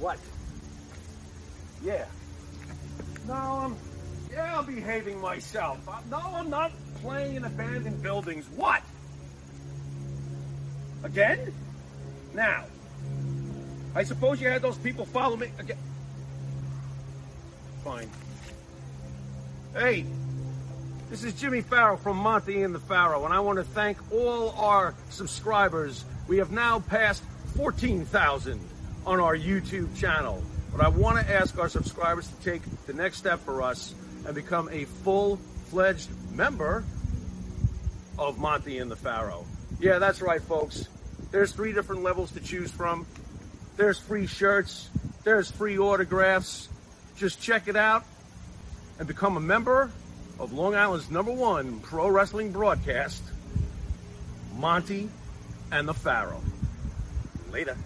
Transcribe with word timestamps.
What? 0.00 0.18
Yeah. 1.84 2.06
No, 3.28 3.34
I'm. 3.34 3.76
Yeah, 4.32 4.58
I'm 4.58 4.64
behaving 4.64 5.20
myself. 5.20 5.78
No, 6.10 6.18
I'm 6.18 6.48
not 6.48 6.72
playing 7.02 7.36
in 7.36 7.44
abandoned 7.44 8.02
buildings. 8.02 8.46
What? 8.56 8.82
Again? 11.02 11.52
Now. 12.34 12.64
I 13.94 14.04
suppose 14.04 14.40
you 14.40 14.48
had 14.48 14.62
those 14.62 14.78
people 14.78 15.04
follow 15.04 15.36
me 15.36 15.50
again. 15.58 15.76
Fine. 17.84 18.10
Hey, 19.74 20.06
this 21.10 21.24
is 21.24 21.34
Jimmy 21.34 21.60
Farrow 21.60 21.96
from 21.96 22.16
Monty 22.16 22.62
and 22.62 22.74
the 22.74 22.80
Farrow, 22.80 23.24
and 23.24 23.34
I 23.34 23.40
want 23.40 23.58
to 23.58 23.64
thank 23.64 23.98
all 24.12 24.50
our 24.50 24.94
subscribers. 25.10 26.04
We 26.28 26.36
have 26.38 26.52
now 26.52 26.80
passed 26.80 27.22
14,000 27.56 28.60
on 29.06 29.20
our 29.20 29.36
YouTube 29.36 29.96
channel. 29.96 30.42
But 30.72 30.84
I 30.84 30.88
want 30.88 31.18
to 31.18 31.32
ask 31.32 31.58
our 31.58 31.68
subscribers 31.68 32.28
to 32.28 32.34
take 32.44 32.62
the 32.86 32.92
next 32.92 33.18
step 33.18 33.40
for 33.40 33.62
us 33.62 33.94
and 34.26 34.34
become 34.34 34.68
a 34.70 34.84
full-fledged 34.84 36.08
member 36.32 36.84
of 38.18 38.38
Monty 38.38 38.78
and 38.78 38.90
the 38.90 38.96
Pharaoh. 38.96 39.44
Yeah, 39.80 39.98
that's 39.98 40.20
right, 40.20 40.42
folks. 40.42 40.88
There's 41.30 41.52
three 41.52 41.72
different 41.72 42.02
levels 42.02 42.32
to 42.32 42.40
choose 42.40 42.70
from. 42.70 43.06
There's 43.76 43.98
free 43.98 44.26
shirts. 44.26 44.90
There's 45.24 45.50
free 45.50 45.78
autographs. 45.78 46.68
Just 47.16 47.40
check 47.40 47.68
it 47.68 47.76
out 47.76 48.04
and 48.98 49.08
become 49.08 49.36
a 49.36 49.40
member 49.40 49.90
of 50.38 50.52
Long 50.52 50.74
Island's 50.74 51.10
number 51.10 51.32
one 51.32 51.80
pro 51.80 52.08
wrestling 52.08 52.52
broadcast, 52.52 53.22
Monty 54.56 55.08
and 55.72 55.88
the 55.88 55.94
Pharaoh. 55.94 56.42
Later. 57.52 57.76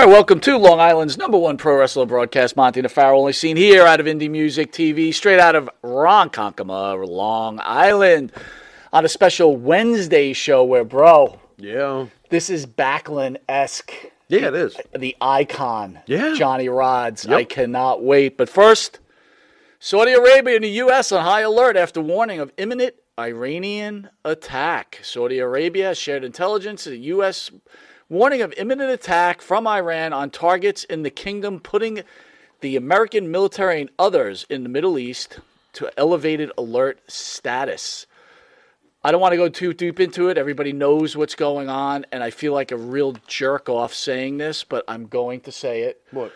All 0.00 0.06
right, 0.06 0.12
welcome 0.14 0.40
to 0.40 0.56
Long 0.56 0.80
Island's 0.80 1.18
number 1.18 1.36
one 1.36 1.58
pro 1.58 1.76
wrestler 1.76 2.06
broadcast, 2.06 2.56
Monty 2.56 2.80
Nefaro, 2.80 3.18
only 3.18 3.34
seen 3.34 3.58
here 3.58 3.84
out 3.84 4.00
of 4.00 4.06
Indie 4.06 4.30
Music 4.30 4.72
TV, 4.72 5.12
straight 5.12 5.38
out 5.38 5.54
of 5.54 5.68
Ronkonkoma, 5.84 7.06
Long 7.06 7.60
Island, 7.62 8.32
on 8.94 9.04
a 9.04 9.10
special 9.10 9.58
Wednesday 9.58 10.32
show 10.32 10.64
where, 10.64 10.84
bro, 10.84 11.38
Yeah. 11.58 12.06
this 12.30 12.48
is 12.48 12.64
Backlund 12.64 13.36
esque. 13.46 13.92
Yeah, 14.28 14.48
it 14.48 14.54
is. 14.54 14.74
The 14.98 15.14
icon, 15.20 15.98
Yeah. 16.06 16.32
Johnny 16.34 16.68
Rodz. 16.68 17.28
Yep. 17.28 17.36
I 17.38 17.44
cannot 17.44 18.02
wait. 18.02 18.38
But 18.38 18.48
first, 18.48 19.00
Saudi 19.80 20.12
Arabia 20.12 20.54
and 20.54 20.64
the 20.64 20.70
U.S. 20.70 21.12
on 21.12 21.22
high 21.22 21.42
alert 21.42 21.76
after 21.76 22.00
warning 22.00 22.40
of 22.40 22.50
imminent 22.56 22.94
Iranian 23.18 24.08
attack. 24.24 25.00
Saudi 25.02 25.40
Arabia 25.40 25.94
shared 25.94 26.24
intelligence 26.24 26.84
the 26.84 26.96
U.S. 26.96 27.50
warning 28.10 28.42
of 28.42 28.52
imminent 28.58 28.90
attack 28.90 29.40
from 29.40 29.66
Iran 29.66 30.12
on 30.12 30.30
targets 30.30 30.84
in 30.84 31.04
the 31.04 31.10
kingdom, 31.10 31.60
putting 31.60 32.02
the 32.60 32.76
American 32.76 33.30
military 33.30 33.80
and 33.80 33.90
others 33.98 34.44
in 34.50 34.64
the 34.64 34.68
Middle 34.68 34.98
East 34.98 35.38
to 35.74 35.90
elevated 35.96 36.50
alert 36.58 37.00
status. 37.06 38.06
I 39.02 39.12
don't 39.12 39.20
want 39.20 39.32
to 39.32 39.38
go 39.38 39.48
too 39.48 39.72
deep 39.72 39.98
into 40.00 40.28
it. 40.28 40.36
Everybody 40.36 40.72
knows 40.72 41.16
what's 41.16 41.36
going 41.36 41.70
on, 41.70 42.04
and 42.12 42.22
I 42.22 42.30
feel 42.30 42.52
like 42.52 42.72
a 42.72 42.76
real 42.76 43.16
jerk 43.26 43.68
off 43.68 43.94
saying 43.94 44.36
this, 44.36 44.64
but 44.64 44.84
I'm 44.88 45.06
going 45.06 45.40
to 45.42 45.52
say 45.52 45.82
it. 45.82 46.02
What? 46.10 46.32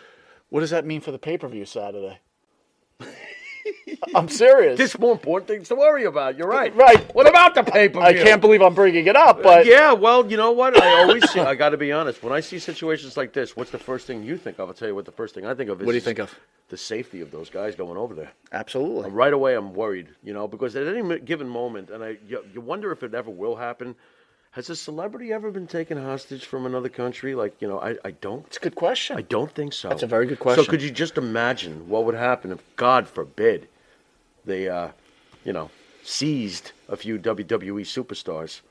What 0.49 0.61
does 0.61 0.71
that 0.71 0.85
mean 0.85 1.01
for 1.01 1.11
the 1.11 1.19
pay 1.19 1.37
per 1.37 1.47
view 1.47 1.65
Saturday? 1.65 2.19
I'm 4.15 4.29
serious. 4.29 4.77
There's 4.77 4.97
more 4.99 5.13
important 5.13 5.47
things 5.47 5.67
to 5.69 5.75
worry 5.75 6.05
about. 6.05 6.37
You're 6.37 6.47
right. 6.47 6.75
Right. 6.75 7.13
What 7.15 7.27
about 7.27 7.55
the 7.55 7.63
paper? 7.63 7.99
I 7.99 8.13
can't 8.13 8.41
believe 8.41 8.61
I'm 8.61 8.75
bringing 8.75 9.07
it 9.07 9.15
up, 9.15 9.41
but 9.41 9.65
yeah, 9.65 9.93
well, 9.93 10.29
you 10.29 10.37
know 10.37 10.51
what? 10.51 10.81
I 10.81 11.03
always 11.03 11.29
see, 11.31 11.39
I 11.39 11.55
got 11.55 11.69
to 11.69 11.77
be 11.77 11.91
honest. 11.91 12.23
When 12.23 12.33
I 12.33 12.39
see 12.39 12.59
situations 12.59 13.17
like 13.17 13.33
this, 13.33 13.55
what's 13.55 13.71
the 13.71 13.79
first 13.79 14.07
thing 14.07 14.23
you 14.23 14.37
think 14.37 14.59
of? 14.59 14.69
I'll 14.69 14.73
tell 14.73 14.87
you 14.87 14.95
what 14.95 15.05
the 15.05 15.11
first 15.11 15.35
thing 15.35 15.45
I 15.45 15.53
think 15.53 15.69
of 15.69 15.81
is 15.81 15.85
what 15.85 15.91
do 15.91 15.97
you 15.97 16.01
think 16.01 16.19
of? 16.19 16.33
the 16.69 16.77
safety 16.77 17.21
of 17.21 17.31
those 17.31 17.49
guys 17.49 17.75
going 17.75 17.97
over 17.97 18.15
there. 18.15 18.31
Absolutely. 18.51 19.11
Right 19.11 19.33
away, 19.33 19.55
I'm 19.55 19.73
worried, 19.73 20.07
you 20.23 20.33
know, 20.33 20.47
because 20.47 20.75
at 20.75 20.87
any 20.87 21.19
given 21.19 21.47
moment, 21.47 21.91
and 21.91 22.03
I, 22.03 22.17
you, 22.27 22.43
you 22.53 22.61
wonder 22.61 22.91
if 22.91 23.03
it 23.03 23.13
ever 23.13 23.29
will 23.29 23.55
happen. 23.55 23.95
Has 24.55 24.69
a 24.69 24.75
celebrity 24.75 25.33
ever 25.33 25.51
been 25.51 25.67
taken 25.67 26.01
hostage 26.01 26.45
from 26.45 26.65
another 26.65 26.87
country? 26.87 27.35
Like, 27.35 27.61
you 27.61 27.67
know, 27.67 27.77
I, 27.81 27.97
I 28.05 28.11
don't. 28.11 28.45
It's 28.47 28.55
a 28.55 28.61
good 28.61 28.75
question. 28.75 29.17
I 29.17 29.21
don't 29.21 29.53
think 29.53 29.73
so. 29.73 29.89
That's 29.89 30.03
a 30.03 30.07
very 30.07 30.25
good 30.25 30.39
question. 30.39 30.63
So, 30.63 30.71
could 30.71 30.81
you 30.81 30.91
just 30.91 31.17
imagine 31.17 31.89
what 31.89 32.05
would 32.05 32.15
happen 32.15 32.53
if, 32.53 32.63
God 32.77 33.05
forbid, 33.05 33.67
they, 34.45 34.69
uh, 34.69 34.91
you 35.43 35.51
know, 35.51 35.71
seized 36.03 36.71
a 36.87 36.95
few 36.95 37.19
WWE 37.19 37.81
superstars? 37.81 38.61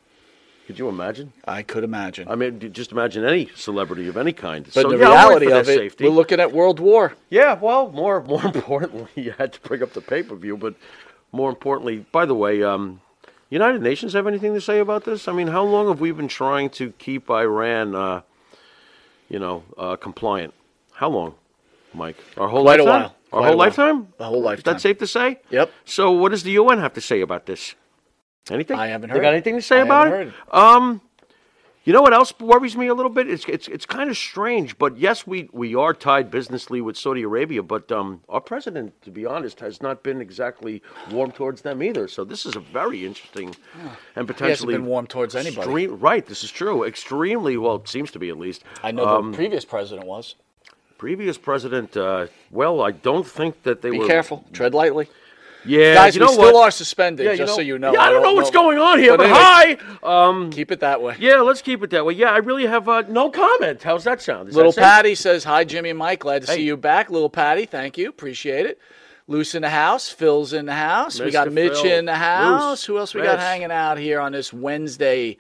Could 0.67 0.79
you 0.79 0.89
imagine? 0.89 1.35
I 1.45 1.63
could 1.63 1.85
imagine. 1.85 2.29
I 2.29 2.35
mean, 2.35 2.73
just 2.73 2.91
imagine 2.91 3.23
any 3.23 3.51
celebrity 3.55 4.09
of 4.09 4.17
any 4.17 4.33
kind. 4.33 4.65
but 4.65 4.73
so, 4.73 4.89
the 4.89 4.97
yeah, 4.97 5.11
reality 5.11 5.53
of 5.53 5.69
it, 5.69 5.77
safety. 5.77 6.05
we're 6.05 6.11
looking 6.13 6.41
at 6.41 6.51
World 6.51 6.81
War. 6.81 7.13
Yeah, 7.29 7.59
well, 7.61 7.93
more 7.93 8.23
more 8.35 8.43
importantly, 8.43 9.11
you 9.17 9.33
had 9.33 9.53
to 9.53 9.61
bring 9.61 9.83
up 9.83 9.93
the 9.93 10.01
pay 10.01 10.23
per 10.23 10.35
view, 10.35 10.57
but 10.57 10.77
more 11.31 11.51
importantly, 11.51 12.07
by 12.11 12.25
the 12.25 12.35
way, 12.35 12.63
um, 12.63 13.03
United 13.55 13.81
Nations 13.83 14.13
have 14.13 14.27
anything 14.27 14.53
to 14.55 14.61
say 14.61 14.79
about 14.81 15.05
this? 15.05 15.29
I 15.29 15.33
mean, 15.33 15.47
how 15.47 15.63
long 15.65 15.89
have 15.89 16.01
we 16.01 16.11
been 16.13 16.29
trying 16.29 16.71
to 16.71 16.91
keep 16.99 17.31
Iran, 17.31 17.95
uh, 17.95 18.21
you 19.29 19.39
know, 19.39 19.63
uh, 19.79 19.97
compliant? 19.97 20.53
How 20.93 21.09
long, 21.09 21.35
Mike? 21.95 22.17
Our 22.37 22.49
whole 22.49 22.63
Quite 22.65 22.81
a 22.81 22.85
lifetime. 22.85 23.03
while. 23.03 23.17
Our 23.33 23.49
whole 23.49 23.57
lifetime. 23.57 24.09
The 24.19 24.25
whole 24.25 24.39
Is 24.41 24.45
lifetime. 24.45 24.75
that 24.75 24.81
safe 24.81 24.99
to 24.99 25.07
say? 25.07 25.41
Yep. 25.51 25.71
So, 25.85 26.13
what 26.13 26.31
does 26.31 26.43
the 26.43 26.53
UN 26.53 26.79
have 26.79 26.95
to 26.95 27.01
say 27.01 27.21
about 27.21 27.47
this? 27.47 27.75
Anything? 28.51 28.79
I 28.79 28.89
haven't 28.89 29.11
heard. 29.11 29.19
They 29.19 29.23
got 29.23 29.33
anything 29.33 29.57
to 29.57 29.63
say 29.63 29.79
I 29.79 29.83
about 29.83 30.07
haven't 30.09 30.29
it? 30.29 30.35
heard. 30.53 30.57
Um, 30.57 31.01
you 31.85 31.93
know 31.93 32.01
what 32.03 32.13
else 32.15 32.33
worries 32.41 32.77
me 32.77 32.87
a 32.87 32.95
little 32.95 33.11
bit? 33.13 33.29
It's 33.29 33.45
it's 33.47 33.69
it's 33.69 33.87
kind 33.87 34.09
of 34.11 34.17
strange, 34.17 34.79
but 34.79 34.97
yes, 34.97 35.27
we 35.27 35.49
we 35.53 35.75
are 35.75 35.93
tied 35.93 36.31
businessly 36.31 36.81
with 36.81 36.97
Saudi 36.97 37.23
Arabia, 37.23 37.63
but 37.63 37.91
um, 37.93 38.23
our 38.29 38.41
president, 38.41 39.01
to 39.03 39.11
be 39.11 39.27
honest, 39.27 39.61
has 39.61 39.83
not 39.83 40.03
been 40.03 40.21
exactly 40.21 40.83
warm 41.11 41.31
towards 41.31 41.63
them 41.63 41.83
either. 41.83 42.09
So 42.09 42.25
this 42.25 42.47
is 42.47 42.57
a 42.57 42.61
very 42.61 43.05
interesting 43.05 43.55
and 44.17 44.27
potentially 44.27 44.75
been 44.75 44.87
warm 44.87 45.07
towards 45.07 45.35
anybody. 45.35 45.61
extreme- 45.85 45.99
right, 46.01 46.25
this 46.25 46.43
is 46.43 46.51
true. 46.51 46.85
Extremely 46.85 47.57
well, 47.57 47.77
it 47.77 47.89
seems 47.89 48.11
to 48.13 48.19
be 48.19 48.31
at 48.31 48.39
least. 48.39 48.65
I 48.83 48.91
know 48.91 49.07
Um, 49.07 49.31
the 49.33 49.37
previous 49.37 49.65
president 49.65 50.07
was. 50.07 50.37
previous 50.97 51.37
president. 51.37 51.97
Uh, 51.97 52.27
well, 52.51 52.81
I 52.81 52.93
don't 52.93 53.27
think 53.27 53.63
that 53.65 53.83
they 53.83 53.91
Be 53.91 53.99
were. 53.99 54.07
careful. 54.07 54.45
Tread 54.53 54.73
lightly. 54.75 55.09
Yeah, 55.67 55.95
Guys, 55.95 56.15
you 56.15 56.21
we 56.21 56.27
know 56.27 56.33
still 56.33 56.53
what? 56.53 56.69
are 56.69 56.71
suspended, 56.71 57.25
Yeah, 57.25 57.33
you 57.33 57.39
just 57.39 57.51
know- 57.53 57.57
so 57.57 57.61
you 57.63 57.79
know. 57.79 57.93
Yeah, 57.93 58.03
I 58.03 58.11
don't 58.11 58.23
know 58.23 58.35
what's 58.35 58.51
going 58.51 58.79
on 58.79 58.99
here, 58.99 59.17
but, 59.17 59.25
anyway, 59.27 59.39
hi. 59.41 59.77
Um, 60.29 60.51
Keep 60.51 60.73
it 60.73 60.81
that 60.81 61.01
way. 61.01 61.17
yeah, 61.19 61.37
let's 61.41 61.63
keep 61.63 61.83
it 61.83 61.91
that 61.91 62.05
way. 62.05 62.15
Yeah, 62.15 62.31
I 62.33 62.39
really 62.39 62.67
have 62.67 62.89
uh, 62.89 63.03
no 63.09 63.31
comment. 63.31 63.83
How's 63.83 64.05
that 64.05 64.21
sound? 64.21 64.49
Is 64.51 64.57
Little 64.57 64.73
that 64.73 64.75
safe? 64.77 64.83
Patty 64.85 65.15
says, 65.15 65.45
Hi, 65.45 65.65
Jimmy 65.65 65.91
and 65.91 65.99
Mike. 65.99 66.21
Glad 66.21 66.43
to 66.43 66.49
Hey. 66.51 66.57
see 66.59 66.63
you 66.65 66.77
back. 66.77 67.09
Little 67.11 67.31
Patty, 67.31 67.65
thank 67.67 67.97
you. 67.97 68.09
Appreciate 68.11 68.67
it. 68.67 68.79
Loose 69.27 69.55
in 69.55 69.63
the 69.63 69.71
house. 69.71 70.11
Phil's 70.11 70.53
in 70.53 70.67
the 70.67 70.75
house. 70.75 71.19
We 71.19 71.31
got 71.31 71.49
Mr. 71.49 71.53
Mitch 71.53 71.79
Phil. 71.81 71.99
in 71.99 72.05
the 72.05 72.15
house. 72.15 72.85
Who 72.85 72.99
else 72.99 73.15
we 73.15 73.23
got 73.23 73.39
Mitch. 73.39 73.41
hanging 73.41 73.71
out 73.73 73.97
here 73.99 74.21
on 74.21 74.33
this 74.33 74.53
Wednesday? 74.53 75.39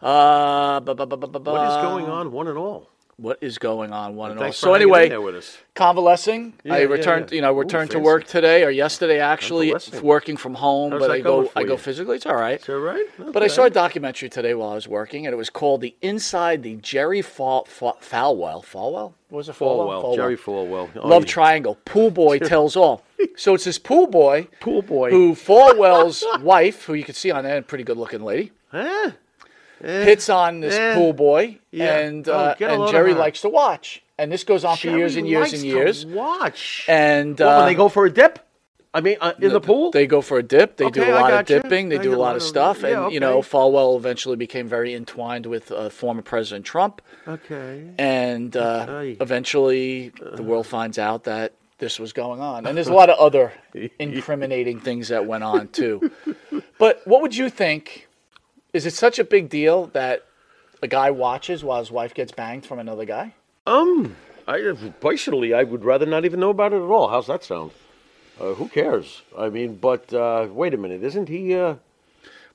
Uh, 0.00 0.80
What 0.80 0.98
is 1.00 1.76
going 1.82 2.06
on, 2.06 2.32
one 2.32 2.48
and 2.48 2.56
all? 2.56 2.88
What 3.20 3.38
is 3.40 3.58
going 3.58 3.92
on, 3.92 4.14
one 4.14 4.30
and 4.30 4.40
all? 4.40 4.52
So 4.52 4.74
anyway, 4.74 5.08
there 5.08 5.20
with 5.20 5.34
us. 5.34 5.58
convalescing. 5.74 6.54
Yeah, 6.62 6.74
I 6.74 6.80
returned, 6.82 7.32
yeah. 7.32 7.34
you 7.36 7.42
know, 7.42 7.52
Ooh, 7.52 7.58
returned 7.58 7.90
to 7.90 7.98
work 7.98 8.28
today 8.28 8.62
or 8.62 8.70
yesterday 8.70 9.18
actually, 9.18 9.74
working 10.02 10.36
from 10.36 10.54
home. 10.54 10.92
How's 10.92 11.00
but 11.00 11.10
I 11.10 11.18
go, 11.20 11.50
I 11.56 11.64
go 11.64 11.76
physically. 11.76 12.14
It's 12.14 12.26
all 12.26 12.36
right. 12.36 12.60
Is 12.60 12.66
that 12.66 12.78
right? 12.78 13.06
But 13.32 13.42
I 13.42 13.48
saw 13.48 13.64
a 13.64 13.70
documentary 13.70 14.28
today 14.28 14.54
while 14.54 14.70
I 14.70 14.74
was 14.74 14.86
working, 14.86 15.26
and 15.26 15.32
it 15.32 15.36
was 15.36 15.50
called 15.50 15.80
"The 15.80 15.96
Inside 16.00 16.62
the 16.62 16.76
Jerry 16.76 17.20
Fal- 17.22 17.64
Fa- 17.64 17.94
Falwell." 18.00 18.64
Falwell 18.64 19.14
what 19.30 19.38
was 19.38 19.48
it 19.48 19.56
Falwell? 19.56 20.02
Falwell, 20.02 20.16
Jerry 20.16 20.36
Falwell. 20.36 20.88
Oh, 20.96 21.08
Love 21.08 21.24
yeah. 21.24 21.28
Triangle. 21.28 21.74
Pool 21.84 22.10
boy 22.10 22.38
tells 22.54 22.76
all. 22.76 23.02
So 23.36 23.54
it's 23.54 23.64
this 23.64 23.78
pool 23.78 24.06
boy, 24.06 24.48
Pool 24.60 24.80
boy. 24.80 25.10
who 25.10 25.34
Falwell's 25.34 26.24
wife, 26.42 26.84
who 26.84 26.94
you 26.94 27.04
can 27.04 27.14
see 27.14 27.30
on 27.30 27.44
there, 27.44 27.58
a 27.58 27.62
pretty 27.62 27.84
good 27.84 27.96
looking 27.98 28.22
lady, 28.22 28.52
Huh? 28.70 29.10
Hits 29.80 30.28
on 30.28 30.60
this 30.60 30.74
eh, 30.74 30.94
pool 30.94 31.12
boy, 31.12 31.58
yeah. 31.70 31.98
and 31.98 32.28
Oh, 32.28 32.32
uh, 32.34 32.54
a 32.60 32.64
and 32.64 32.88
Jerry 32.90 33.14
likes 33.14 33.40
to 33.42 33.48
watch. 33.48 34.02
And 34.18 34.32
this 34.32 34.42
goes 34.44 34.64
on 34.64 34.76
for 34.76 34.88
years 34.88 35.14
and 35.16 35.28
years 35.28 35.52
and 35.52 35.62
years. 35.62 36.04
Watch. 36.04 36.84
And 36.88 37.40
uh, 37.40 37.56
when 37.58 37.66
they 37.66 37.74
go 37.74 37.88
for 37.88 38.04
a 38.06 38.10
dip? 38.10 38.40
I 38.92 39.00
mean, 39.02 39.18
uh, 39.20 39.34
in 39.38 39.52
the 39.52 39.60
pool? 39.60 39.90
They 39.92 40.06
go 40.06 40.22
for 40.22 40.38
a 40.38 40.42
dip. 40.42 40.76
They 40.76 40.90
do 40.90 41.04
a 41.04 41.12
lot 41.12 41.32
of 41.32 41.46
dipping. 41.46 41.88
They 41.90 41.98
I 41.98 42.02
do 42.02 42.14
a 42.14 42.16
lot 42.16 42.34
of 42.36 42.42
stuff. 42.42 42.80
yeah, 42.82 43.04
and, 43.04 43.12
you 43.12 43.20
know, 43.20 43.38
okay. 43.38 43.48
Falwell 43.50 43.96
eventually 43.96 44.34
became 44.34 44.66
very 44.66 44.94
entwined 44.94 45.46
with 45.46 45.70
uh, 45.70 45.88
former 45.90 46.22
President 46.22 46.64
Trump. 46.64 47.00
okay. 47.28 47.90
And 47.98 48.56
uh, 48.56 48.86
Okay. 48.88 49.16
eventually 49.20 50.08
the 50.32 50.42
world 50.42 50.66
finds 50.66 50.98
out 50.98 51.24
that 51.24 51.52
this 51.78 52.00
was 52.00 52.12
going 52.12 52.40
on. 52.40 52.66
And 52.66 52.76
there's 52.76 52.88
a 52.88 52.92
lot 53.02 53.10
of 53.10 53.18
other 53.18 53.52
incriminating 54.00 54.80
things 54.80 55.08
that 55.08 55.26
went 55.26 55.44
on, 55.44 55.68
too. 55.68 56.10
But 56.78 57.02
what 57.06 57.22
would 57.22 57.36
you 57.36 57.50
think? 57.50 58.07
Is 58.72 58.84
it 58.84 58.92
such 58.92 59.18
a 59.18 59.24
big 59.24 59.48
deal 59.48 59.86
that 59.88 60.24
a 60.82 60.88
guy 60.88 61.10
watches 61.10 61.64
while 61.64 61.78
his 61.78 61.90
wife 61.90 62.12
gets 62.12 62.32
banged 62.32 62.66
from 62.66 62.78
another 62.78 63.04
guy? 63.04 63.34
Um, 63.66 64.16
I 64.46 64.74
personally, 65.00 65.54
I 65.54 65.62
would 65.62 65.84
rather 65.84 66.06
not 66.06 66.24
even 66.24 66.40
know 66.40 66.50
about 66.50 66.72
it 66.72 66.76
at 66.76 66.82
all. 66.82 67.08
How's 67.08 67.26
that 67.28 67.44
sound? 67.44 67.72
Uh, 68.40 68.54
who 68.54 68.68
cares? 68.68 69.22
I 69.36 69.48
mean, 69.48 69.76
but 69.76 70.12
uh, 70.12 70.48
wait 70.50 70.74
a 70.74 70.76
minute, 70.76 71.02
isn't 71.02 71.28
he? 71.28 71.54
Uh, 71.54 71.76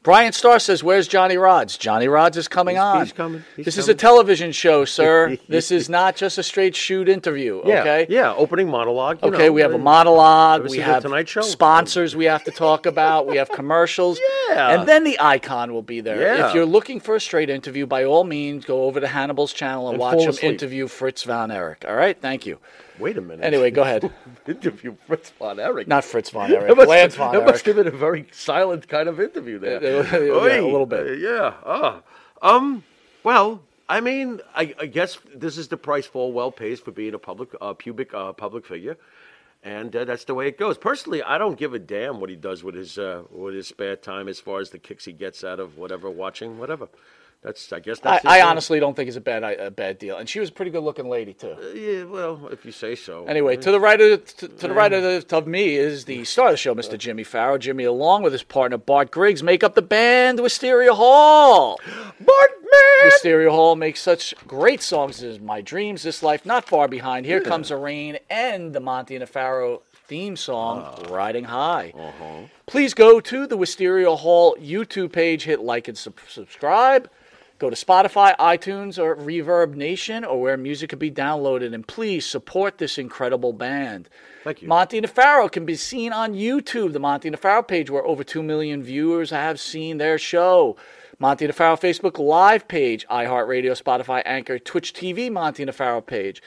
Brian 0.04 0.34
Starr 0.34 0.60
says, 0.60 0.84
"Where's 0.84 1.08
Johnny 1.08 1.36
Rodz? 1.36 1.80
Johnny 1.80 2.08
Rodz 2.08 2.36
is 2.36 2.50
coming 2.50 2.76
He's- 2.76 2.84
on. 2.86 3.00
he's 3.06 3.14
coming. 3.14 3.44
He's 3.56 3.64
this 3.66 3.78
is 3.78 3.88
a 3.88 3.94
television 3.96 4.52
show, 4.52 4.84
sir. 5.00 5.38
this 5.48 5.72
is 5.72 5.88
not 6.00 6.18
just 6.18 6.38
a 6.38 6.44
straight 6.44 6.76
shoot 6.76 7.08
interview. 7.08 7.60
Okay. 7.60 8.06
yeah, 8.10 8.34
opening 8.34 8.68
monologue. 8.70 9.20
you 9.24 9.30
Okay, 9.30 9.46
know, 9.48 9.52
we 9.54 9.62
have 9.62 9.74
a 9.74 9.78
monologue. 9.78 10.70
We 10.70 10.80
have 10.80 11.04
Tonight 11.04 11.30
Show? 11.30 11.42
sponsors 11.42 12.18
we 12.18 12.26
have 12.26 12.44
to 12.44 12.52
talk 12.52 12.86
about. 12.86 13.28
We 13.28 13.38
have 13.38 13.50
commercials. 13.62 14.20
Yeah. 14.50 14.78
And 14.78 14.88
then 14.90 15.06
the 15.06 15.18
icon 15.22 15.72
will 15.74 15.82
be 15.82 16.02
there. 16.02 16.22
Yeah. 16.22 16.50
If 16.50 16.54
you're 16.54 16.66
looking 16.66 17.00
for 17.00 17.16
a 17.16 17.22
straight 17.22 17.50
interview, 17.50 17.86
by 17.86 18.04
all 18.04 18.26
means, 18.26 18.66
go 18.66 18.84
over 18.84 19.00
to 19.00 19.08
Hannibal's 19.08 19.54
channel 19.54 19.88
and, 19.88 19.94
And 19.96 20.02
watch 20.02 20.20
him 20.20 20.30
asleep. 20.32 20.52
interview 20.52 20.88
Fritz 20.88 21.24
von 21.24 21.50
Erich. 21.50 21.86
All 21.88 21.96
right? 21.96 22.20
Thank 22.20 22.46
you. 22.46 22.60
Wait 23.04 23.18
a 23.18 23.22
minute. 23.22 23.44
Anyway, 23.44 23.70
go 23.70 23.82
ahead. 23.82 24.10
interview 24.48 24.96
Fritz 25.06 25.30
von 25.32 25.60
Erich. 25.60 25.88
Not 25.90 26.06
Fritz 26.06 26.30
von 26.30 26.50
Erich. 26.56 26.78
Lance 26.78 27.16
von 27.16 27.36
Erich. 27.36 27.46
that 27.46 27.52
must 27.52 27.66
have 27.66 27.76
been 27.76 27.88
a 27.88 27.92
very 27.92 28.26
silent 28.32 28.88
kind 28.88 29.10
of 29.10 29.20
interview 29.20 29.60
there. 29.60 29.82
Yeah, 29.84 30.18
yeah, 30.20 30.62
a 30.62 30.66
little 30.66 30.86
bit. 30.86 31.06
uh, 31.08 31.12
yeah. 31.12 31.54
Ah. 31.66 32.02
Um. 32.42 32.84
Well, 33.24 33.62
I 33.90 34.00
mean, 34.00 34.40
I, 34.56 34.74
I 34.80 34.86
guess 34.86 35.18
this 35.36 35.58
is 35.58 35.68
the 35.68 35.78
price 35.78 36.08
Falwell 36.08 36.56
pays 36.56 36.80
for 36.80 36.92
being 36.92 37.14
a 37.14 37.20
public, 37.20 37.50
uh, 37.60 37.74
pubic, 37.74 38.14
uh, 38.14 38.32
public 38.34 38.66
figure, 38.66 38.98
and 39.64 39.94
uh, 39.96 40.06
that's 40.06 40.24
the 40.24 40.34
way 40.34 40.48
it 40.48 40.58
goes. 40.58 40.78
Personally, 40.78 41.22
I 41.22 41.38
don't 41.38 41.58
give 41.58 41.74
a 41.74 41.80
damn 41.80 42.22
what 42.22 42.30
he 42.30 42.38
does 42.38 42.64
with 42.64 42.76
his 42.76 42.98
uh, 42.98 43.24
with 43.32 43.54
his 43.56 43.68
spare 43.68 43.98
time, 43.98 44.30
as 44.30 44.40
far 44.40 44.60
as 44.62 44.70
the 44.70 44.80
kicks 44.80 45.04
he 45.06 45.12
gets 45.12 45.44
out 45.44 45.60
of 45.60 45.78
whatever 45.78 46.10
watching, 46.10 46.58
whatever. 46.58 46.88
That's 47.44 47.74
I 47.74 47.80
guess 47.80 48.00
I, 48.04 48.12
that's. 48.12 48.24
his 48.24 48.32
I 48.32 48.42
honestly 48.42 48.80
don't 48.80 48.96
think 48.96 49.10
it's 49.10 49.18
a 49.18 49.22
bad 49.22 49.44
a 49.44 49.70
bad 49.70 50.00
deal. 50.00 50.18
And 50.18 50.30
she 50.30 50.40
was 50.40 50.50
a 50.50 50.52
pretty 50.54 50.72
good 50.72 50.84
looking 50.84 51.10
lady, 51.10 51.34
too. 51.34 51.52
Uh, 51.52 51.74
yeah. 51.74 52.04
Well, 52.06 52.48
if 52.52 52.66
you 52.66 52.72
say 52.72 52.96
so. 52.96 53.26
Anyway, 53.26 53.58
to 53.58 53.72
the 53.72 53.80
right 53.80 54.00
of 54.00 54.26
to, 54.38 54.48
to 54.48 54.68
the 54.68 54.74
right 54.74 54.94
of, 54.94 55.04
the, 55.04 55.38
of 55.38 55.46
me 55.46 55.76
is 55.76 56.06
the 56.06 56.24
star 56.24 56.48
of 56.48 56.54
the 56.54 56.58
show, 56.58 56.74
Mr. 56.74 56.98
Jimmy 56.98 57.24
Farrow. 57.24 57.58
Jimmy, 57.58 57.84
along 57.84 58.24
with 58.24 58.32
his 58.32 58.44
partner 58.44 58.78
Bart 58.78 59.12
Griggs, 59.12 59.44
make 59.44 59.64
up 59.64 59.76
the 59.76 59.82
band 59.82 60.40
Wisteria 60.40 60.94
Hall. 60.94 61.80
Bartman. 62.22 63.06
Wisteria 63.06 63.52
Hall 63.52 63.76
makes 63.76 64.02
such 64.02 64.34
great 64.48 64.82
songs 64.82 65.22
as 65.22 65.42
"My 65.42 65.60
Dreams," 65.60 66.04
"This 66.04 66.24
Life," 66.24 66.46
"Not 66.46 66.68
Far 66.70 66.88
Behind," 66.88 67.26
"Here 67.26 67.42
Comes 67.42 67.70
the 67.70 67.78
Rain," 67.78 68.20
and 68.30 68.74
the 68.74 68.80
Monty 68.80 69.16
and 69.16 69.22
the 69.22 69.28
Pharaoh 69.28 69.82
theme 70.08 70.38
song 70.38 70.82
ah. 70.86 71.14
"Riding 71.14 71.44
High." 71.44 71.92
Uh-huh. 71.94 72.48
Please 72.68 72.94
go 72.94 73.20
to 73.20 73.46
the 73.46 73.58
Wisteria 73.58 74.16
Hall 74.16 74.56
YouTube 74.56 75.12
page, 75.12 75.44
hit 75.44 75.60
like 75.60 75.90
and 75.90 75.98
sub- 75.98 76.20
subscribe. 76.30 77.10
Go 77.60 77.70
to 77.70 77.76
Spotify, 77.76 78.36
iTunes, 78.38 78.98
or 78.98 79.16
Reverb 79.16 79.76
Nation, 79.76 80.26
or 80.26 80.42
where 80.42 80.58
music 80.58 80.90
can 80.90 81.00
be 81.00 81.12
downloaded, 81.12 81.74
and 81.74 81.88
please 81.88 82.26
support 82.26 82.78
this 82.78 82.98
incredible 82.98 83.54
band. 83.54 84.10
Thank 84.44 84.62
you. 84.62 84.68
Monty 84.68 85.00
Pharaoh 85.02 85.48
can 85.48 85.66
be 85.66 85.76
seen 85.76 86.12
on 86.12 86.34
YouTube, 86.34 86.94
the 86.94 87.00
Monty 87.00 87.30
Pharaoh 87.32 87.64
page, 87.64 87.90
where 87.90 88.06
over 88.06 88.24
2 88.24 88.44
million 88.44 88.84
viewers 88.84 89.30
have 89.30 89.60
seen 89.60 89.98
their 89.98 90.18
show. 90.18 90.76
Monty 91.20 91.50
Pharaoh 91.52 91.78
Facebook 91.78 92.18
live 92.20 92.68
page, 92.68 93.08
iHeartRadio, 93.08 93.82
Spotify, 93.82 94.22
Anchor, 94.26 94.60
Twitch 94.60 94.94
TV, 94.94 95.32
Monty 95.32 95.66
Pharaoh 95.68 96.02
page. 96.02 96.42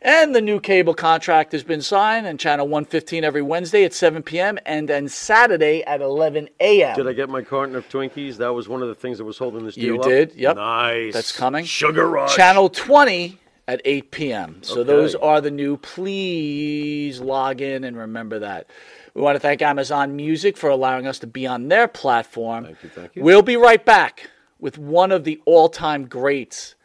And 0.00 0.34
the 0.34 0.40
new 0.40 0.60
cable 0.60 0.94
contract 0.94 1.50
has 1.52 1.64
been 1.64 1.82
signed 1.82 2.26
and 2.26 2.38
channel 2.38 2.66
115 2.68 3.24
every 3.24 3.42
Wednesday 3.42 3.84
at 3.84 3.92
7 3.92 4.22
p.m. 4.22 4.58
and 4.64 4.88
then 4.88 5.08
Saturday 5.08 5.82
at 5.84 6.00
11 6.00 6.48
a.m. 6.60 6.94
Did 6.96 7.08
I 7.08 7.12
get 7.12 7.28
my 7.28 7.42
carton 7.42 7.74
of 7.74 7.88
Twinkies? 7.88 8.36
That 8.36 8.54
was 8.54 8.68
one 8.68 8.80
of 8.80 8.88
the 8.88 8.94
things 8.94 9.18
that 9.18 9.24
was 9.24 9.38
holding 9.38 9.64
this 9.64 9.74
deal 9.74 9.84
You 9.84 10.00
up. 10.00 10.04
did, 10.06 10.34
yep. 10.36 10.56
Nice. 10.56 11.14
That's 11.14 11.36
coming. 11.36 11.64
Sugar 11.64 12.08
rush. 12.08 12.36
Channel 12.36 12.68
20 12.68 13.38
at 13.66 13.80
8 13.84 14.10
p.m. 14.12 14.62
So 14.62 14.80
Okay. 14.80 14.84
those 14.84 15.14
are 15.16 15.40
the 15.40 15.50
new. 15.50 15.76
Please 15.78 17.20
log 17.20 17.60
in 17.60 17.82
and 17.82 17.96
remember 17.96 18.38
that. 18.38 18.68
We 19.14 19.22
want 19.22 19.34
to 19.34 19.40
thank 19.40 19.62
Amazon 19.62 20.14
Music 20.14 20.56
for 20.56 20.70
allowing 20.70 21.08
us 21.08 21.18
to 21.20 21.26
be 21.26 21.44
on 21.44 21.66
their 21.68 21.88
platform. 21.88 22.64
Thank 22.66 22.82
you, 22.84 22.88
thank 22.90 23.16
you. 23.16 23.22
We'll 23.24 23.42
be 23.42 23.56
right 23.56 23.84
back 23.84 24.30
with 24.60 24.78
one 24.78 25.10
of 25.10 25.24
the 25.24 25.40
all 25.44 25.68
time 25.68 26.06
greats. 26.06 26.76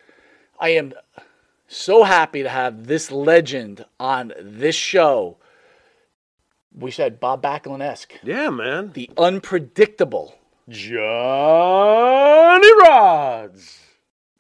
I 0.60 0.70
am 0.70 0.94
so 1.68 2.04
happy 2.04 2.44
to 2.44 2.50
have 2.50 2.88
this 2.88 3.12
legend 3.12 3.86
on 4.00 4.34
this 4.40 4.76
show. 4.76 5.38
We 6.76 6.92
said 6.92 7.20
Bob 7.20 7.42
Backlund 7.42 7.82
esque. 7.82 8.14
Yeah, 8.24 8.50
man. 8.50 8.92
The 8.94 9.10
unpredictable 9.18 10.36
Johnny 10.70 10.94
Rodz. 12.82 13.80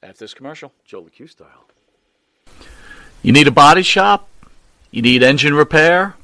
After 0.01 0.19
this 0.19 0.33
commercial. 0.33 0.71
Joe 0.85 1.03
LeCue 1.03 1.29
style. 1.29 1.65
You 3.21 3.31
need 3.31 3.47
a 3.47 3.51
body 3.51 3.83
shop? 3.83 4.27
You 4.91 5.01
need 5.01 5.23
engine 5.23 5.53
repair? 5.53 6.15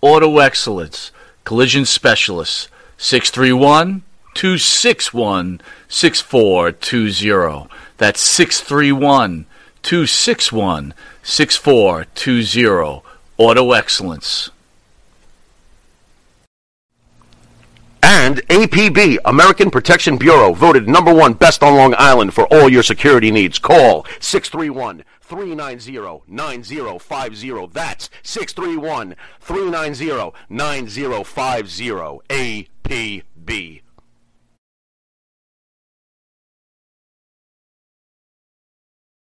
Auto 0.00 0.38
Excellence, 0.38 1.10
Collision 1.44 1.84
Specialists, 1.84 2.68
631 2.96 4.02
261 4.34 5.60
6420. 5.88 7.68
That's 7.96 8.20
631 8.20 9.46
261 9.88 10.92
6420. 11.22 13.02
Auto 13.38 13.72
Excellence. 13.72 14.50
And 18.02 18.36
APB, 18.48 19.16
American 19.24 19.70
Protection 19.70 20.18
Bureau, 20.18 20.52
voted 20.52 20.90
number 20.90 21.14
one 21.14 21.32
best 21.32 21.62
on 21.62 21.74
Long 21.74 21.94
Island 21.96 22.34
for 22.34 22.44
all 22.52 22.68
your 22.68 22.82
security 22.82 23.30
needs. 23.30 23.58
Call 23.58 24.04
631 24.20 25.04
390 25.22 26.22
9050. 26.28 27.68
That's 27.72 28.10
631 28.22 29.16
390 29.40 30.32
9050. 30.50 32.20
APB. 32.28 33.80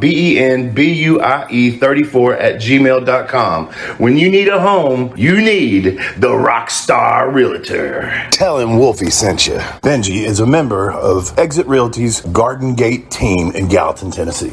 B 0.00 0.34
E 0.34 0.38
N 0.38 0.74
B 0.74 0.92
U 0.92 1.20
I 1.20 1.48
E 1.50 1.70
34 1.78 2.34
at 2.34 2.54
gmail.com. 2.60 3.66
When 3.98 4.16
you 4.16 4.30
need 4.30 4.48
a 4.48 4.60
home, 4.60 5.12
you 5.16 5.40
need 5.40 5.84
the 6.16 6.28
Rockstar 6.28 7.32
Realtor. 7.32 8.28
Tell 8.30 8.58
him 8.58 8.78
Wolfie 8.78 9.10
sent 9.10 9.46
you. 9.46 9.54
Benji 9.82 10.24
is 10.24 10.40
a 10.40 10.46
member 10.46 10.90
of 10.90 11.38
Exit 11.38 11.66
Realty's 11.66 12.20
Garden 12.20 12.74
Gate 12.74 13.10
team 13.10 13.52
in 13.52 13.68
Gallatin, 13.68 14.10
Tennessee. 14.10 14.52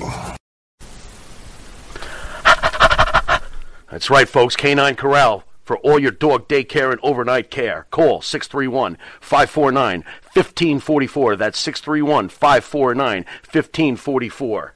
That's 3.89 4.09
right, 4.09 4.27
folks. 4.27 4.55
Canine 4.55 4.95
Corral 4.95 5.45
for 5.65 5.77
all 5.77 5.97
your 5.99 6.11
dog 6.11 6.47
daycare 6.47 6.91
and 6.91 6.99
overnight 7.01 7.49
care. 7.49 7.87
Call 7.89 8.21
631 8.21 8.97
549 9.19 10.03
1544. 10.33 11.35
That's 11.35 11.57
631 11.59 12.29
549 12.29 13.23
1544. 13.23 14.74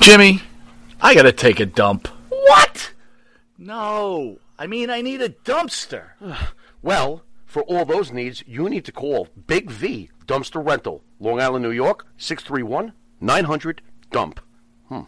Jimmy, 0.00 0.40
I 1.00 1.14
gotta 1.14 1.32
take 1.32 1.60
a 1.60 1.66
dump. 1.66 2.08
What? 2.28 2.92
No, 3.58 4.38
I 4.58 4.66
mean, 4.66 4.90
I 4.90 5.00
need 5.00 5.20
a 5.20 5.28
dumpster. 5.28 6.10
Well, 6.80 7.24
for 7.44 7.62
all 7.64 7.84
those 7.84 8.12
needs, 8.12 8.44
you 8.46 8.68
need 8.68 8.84
to 8.84 8.92
call 8.92 9.26
Big 9.48 9.68
V 9.68 10.10
Dumpster 10.26 10.64
Rental, 10.64 11.02
Long 11.18 11.40
Island, 11.40 11.64
New 11.64 11.72
York, 11.72 12.06
631 12.18 12.92
900 13.20 13.82
Dump. 14.12 14.40
Hmm. 14.88 15.00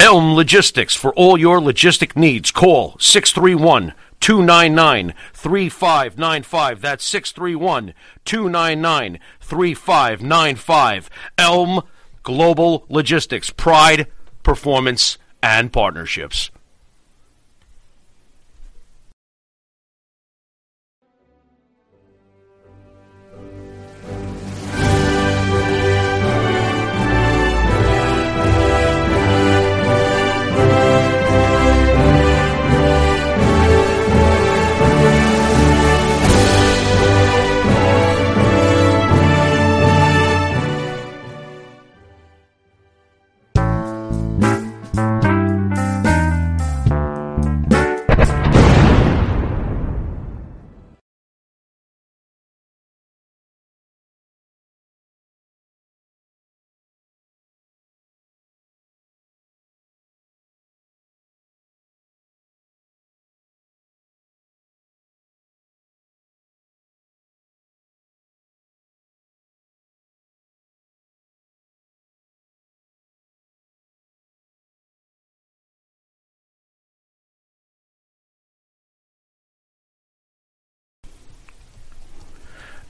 Elm 0.00 0.34
Logistics 0.34 0.94
for 0.94 1.12
all 1.14 1.38
your 1.38 1.60
logistic 1.60 2.16
needs. 2.16 2.50
Call 2.50 2.96
631 2.98 3.92
299 4.24 5.12
3595. 5.34 6.80
That's 6.80 7.04
631 7.04 7.92
299 8.24 9.18
3595. 9.38 11.10
Elm 11.36 11.82
Global 12.22 12.86
Logistics. 12.88 13.50
Pride, 13.50 14.06
performance, 14.42 15.18
and 15.42 15.70
partnerships. 15.70 16.50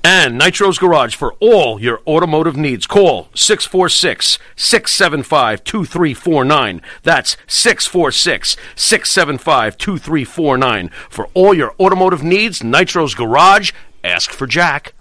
And 0.04 0.37
Nitro's 0.37 0.78
Garage 0.78 1.16
for 1.16 1.32
all 1.40 1.80
your 1.80 2.02
automotive 2.06 2.56
needs. 2.58 2.87
Call 2.87 3.28
646 3.34 4.38
675 4.54 5.64
2349. 5.64 6.82
That's 7.02 7.38
646 7.46 8.56
675 8.76 9.78
2349. 9.78 10.90
For 11.08 11.28
all 11.32 11.54
your 11.54 11.75
automotive 11.80 12.23
needs, 12.23 12.62
Nitro's 12.62 13.14
Garage. 13.14 13.73
Ask 14.04 14.30
for 14.30 14.46
Jack. 14.46 14.92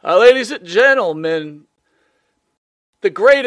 Uh, 0.09 0.17
ladies 0.17 0.49
and 0.49 0.65
gentlemen, 0.65 1.65
the 3.01 3.11
great 3.11 3.45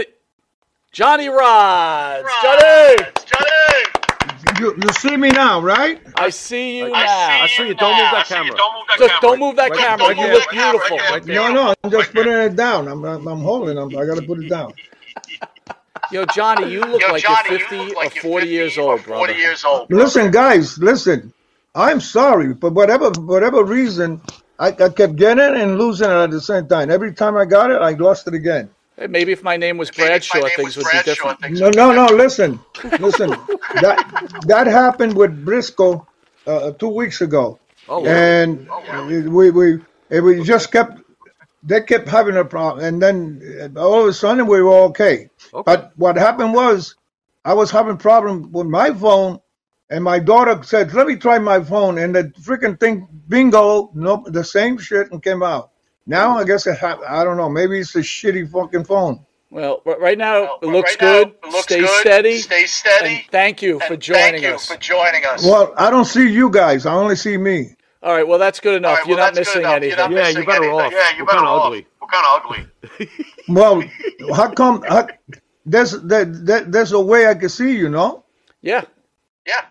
Johnny 0.92 1.26
Rodz. 1.26 2.22
Johnny, 2.40 3.02
Johnny! 3.26 4.60
You, 4.60 4.78
you 4.80 4.92
see 4.92 5.16
me 5.16 5.30
now, 5.30 5.60
right? 5.60 6.00
I 6.14 6.30
see 6.30 6.78
you 6.78 6.88
now. 6.90 7.42
I 7.42 7.48
see 7.48 7.66
you. 7.66 7.74
Don't 7.74 7.96
move 7.98 8.12
that 8.12 8.26
camera. 8.28 8.56
Just 8.96 9.20
don't 9.20 9.40
move 9.40 9.56
that 9.56 9.70
Right- 9.72 9.80
camera. 9.80 10.06
right 10.06 10.16
You 10.16 10.22
there. 10.22 10.34
look 10.34 10.50
beautiful. 10.52 11.34
No, 11.34 11.52
no, 11.52 11.74
I'm 11.82 11.90
just 11.90 12.12
putting 12.12 12.32
it 12.32 12.54
down. 12.54 12.86
I'm, 12.86 13.04
I'm, 13.04 13.26
I'm 13.26 13.40
holding 13.40 13.74
them. 13.74 13.88
I 13.98 14.06
got 14.06 14.18
to 14.18 14.22
put 14.22 14.38
it 14.44 14.48
down. 14.48 14.72
Yo, 16.12 16.24
Johnny, 16.26 16.70
you 16.70 16.80
look 16.82 17.02
like 17.08 17.24
you're 17.24 17.58
50 17.58 17.94
or 17.96 18.08
40 18.08 18.46
years 18.46 18.78
old, 18.78 19.02
brother. 19.02 19.34
Listen, 19.90 20.30
guys, 20.30 20.78
listen. 20.78 21.32
I'm 21.74 21.98
sorry, 22.00 22.54
but 22.54 22.72
whatever 22.72 23.10
whatever 23.18 23.64
reason, 23.64 24.20
I, 24.58 24.68
I 24.68 24.88
kept 24.90 25.16
getting 25.16 25.44
it 25.44 25.54
and 25.60 25.78
losing 25.78 26.08
it 26.10 26.14
at 26.14 26.30
the 26.30 26.40
same 26.40 26.68
time. 26.68 26.90
Every 26.90 27.14
time 27.14 27.36
I 27.36 27.44
got 27.44 27.70
it, 27.70 27.80
I 27.80 27.90
lost 27.92 28.28
it 28.28 28.34
again. 28.34 28.70
Hey, 28.96 29.06
maybe 29.06 29.32
if 29.32 29.42
my 29.42 29.56
name 29.56 29.78
was 29.78 29.90
Bradshaw, 29.90 30.46
things 30.48 30.76
would 30.76 30.86
be 30.92 31.02
different. 31.04 31.40
No, 31.50 31.70
no, 31.70 31.92
no. 31.92 32.06
Listen, 32.14 32.60
listen. 33.00 33.34
That 33.80 34.42
that 34.46 34.66
happened 34.66 35.16
with 35.16 35.44
Brisco 35.46 36.06
uh, 36.46 36.72
two 36.72 36.88
weeks 36.88 37.22
ago, 37.22 37.58
Oh, 37.88 38.04
and 38.04 38.68
we 39.08 39.50
we 39.50 39.80
and 40.10 40.24
we 40.24 40.44
just 40.44 40.70
kept 40.70 41.00
they 41.62 41.80
kept 41.82 42.08
having 42.08 42.36
a 42.36 42.44
problem, 42.44 42.84
and 42.84 43.02
then 43.02 43.72
uh, 43.76 43.80
all 43.80 44.02
of 44.02 44.08
a 44.08 44.12
sudden 44.12 44.46
we 44.46 44.62
were 44.62 44.84
okay. 44.90 45.30
Okay. 45.54 45.62
But 45.64 45.92
what 45.96 46.16
happened 46.16 46.54
was 46.54 46.96
I 47.44 47.54
was 47.54 47.70
having 47.70 47.96
problem 47.96 48.52
with 48.52 48.66
my 48.66 48.92
phone, 48.92 49.40
and 49.92 50.02
my 50.02 50.18
daughter 50.18 50.60
said, 50.62 50.92
"Let 50.94 51.06
me 51.06 51.16
try 51.16 51.38
my 51.38 51.60
phone," 51.62 51.98
and 51.98 52.14
the 52.14 52.24
freaking 52.40 52.78
thing, 52.80 53.06
bingo, 53.28 53.90
no, 53.94 54.24
the 54.26 54.42
same 54.44 54.78
shit, 54.78 55.10
and 55.12 55.22
came 55.22 55.42
out. 55.42 55.70
Now 56.06 56.36
I 56.38 56.44
guess 56.44 56.66
it 56.66 56.78
ha- 56.78 56.98
I 57.08 57.22
don't 57.24 57.36
know. 57.36 57.48
Maybe 57.48 57.78
it's 57.78 57.94
a 57.94 58.00
shitty 58.00 58.50
fucking 58.50 58.84
phone. 58.84 59.24
Well, 59.50 59.82
right 59.84 60.16
now 60.16 60.56
it 60.62 60.66
looks 60.66 60.92
right 60.92 61.00
now, 61.02 61.12
good. 61.24 61.28
it 61.44 61.50
looks 61.52 61.62
Stay 61.64 61.80
good. 61.80 62.00
steady. 62.00 62.38
Stay 62.38 62.64
steady. 62.64 63.14
And 63.16 63.24
thank 63.30 63.60
you 63.62 63.74
And 63.74 63.82
for 63.84 63.96
joining 63.98 64.20
us. 64.24 64.30
thank 64.40 64.42
you 64.42 64.54
us. 64.54 64.66
for 64.66 64.76
joining 64.78 65.24
us. 65.26 65.44
Well, 65.44 65.74
I 65.76 65.90
don't 65.90 66.06
see 66.06 66.26
you 66.28 66.48
guys. 66.50 66.86
I 66.86 66.94
only 66.94 67.16
see 67.16 67.36
me. 67.36 67.76
All 68.02 68.14
right, 68.14 68.26
well 68.26 68.38
that's 68.38 68.58
good 68.60 68.76
enough. 68.76 68.90
All 68.92 68.96
right, 68.96 69.06
You're 69.08 69.16
not 69.18 69.34
good 69.34 69.40
missing 69.40 69.60
enough. 69.60 69.70
You're 69.70 69.76
anything. 69.76 69.98
not 69.98 70.10
Yeah, 70.10 70.16
missing 70.18 70.36
you're 70.36 70.46
better 70.46 70.64
anything. 70.64 70.80
off. 70.86 70.92
Yeah, 70.92 71.16
you're 71.16 71.24
We're 71.24 71.26
better 71.26 71.38
kinda 71.38 71.50
off. 71.50 71.66
ugly. 71.66 71.86
We're 72.00 72.08
kind 72.08 72.26
of 72.26 72.42
ugly. 72.42 73.08
Well, 73.48 73.82
how 74.34 74.50
come? 74.52 74.82
How, 74.88 75.06
there's 75.66 75.92
there, 76.02 76.24
there, 76.24 76.60
there's 76.60 76.92
a 76.92 77.00
way 77.00 77.26
I 77.28 77.34
can 77.34 77.48
see 77.48 77.76
you, 77.76 77.88
know, 77.88 78.24
Yeah, 78.62 78.82
Yeah. 79.46 79.62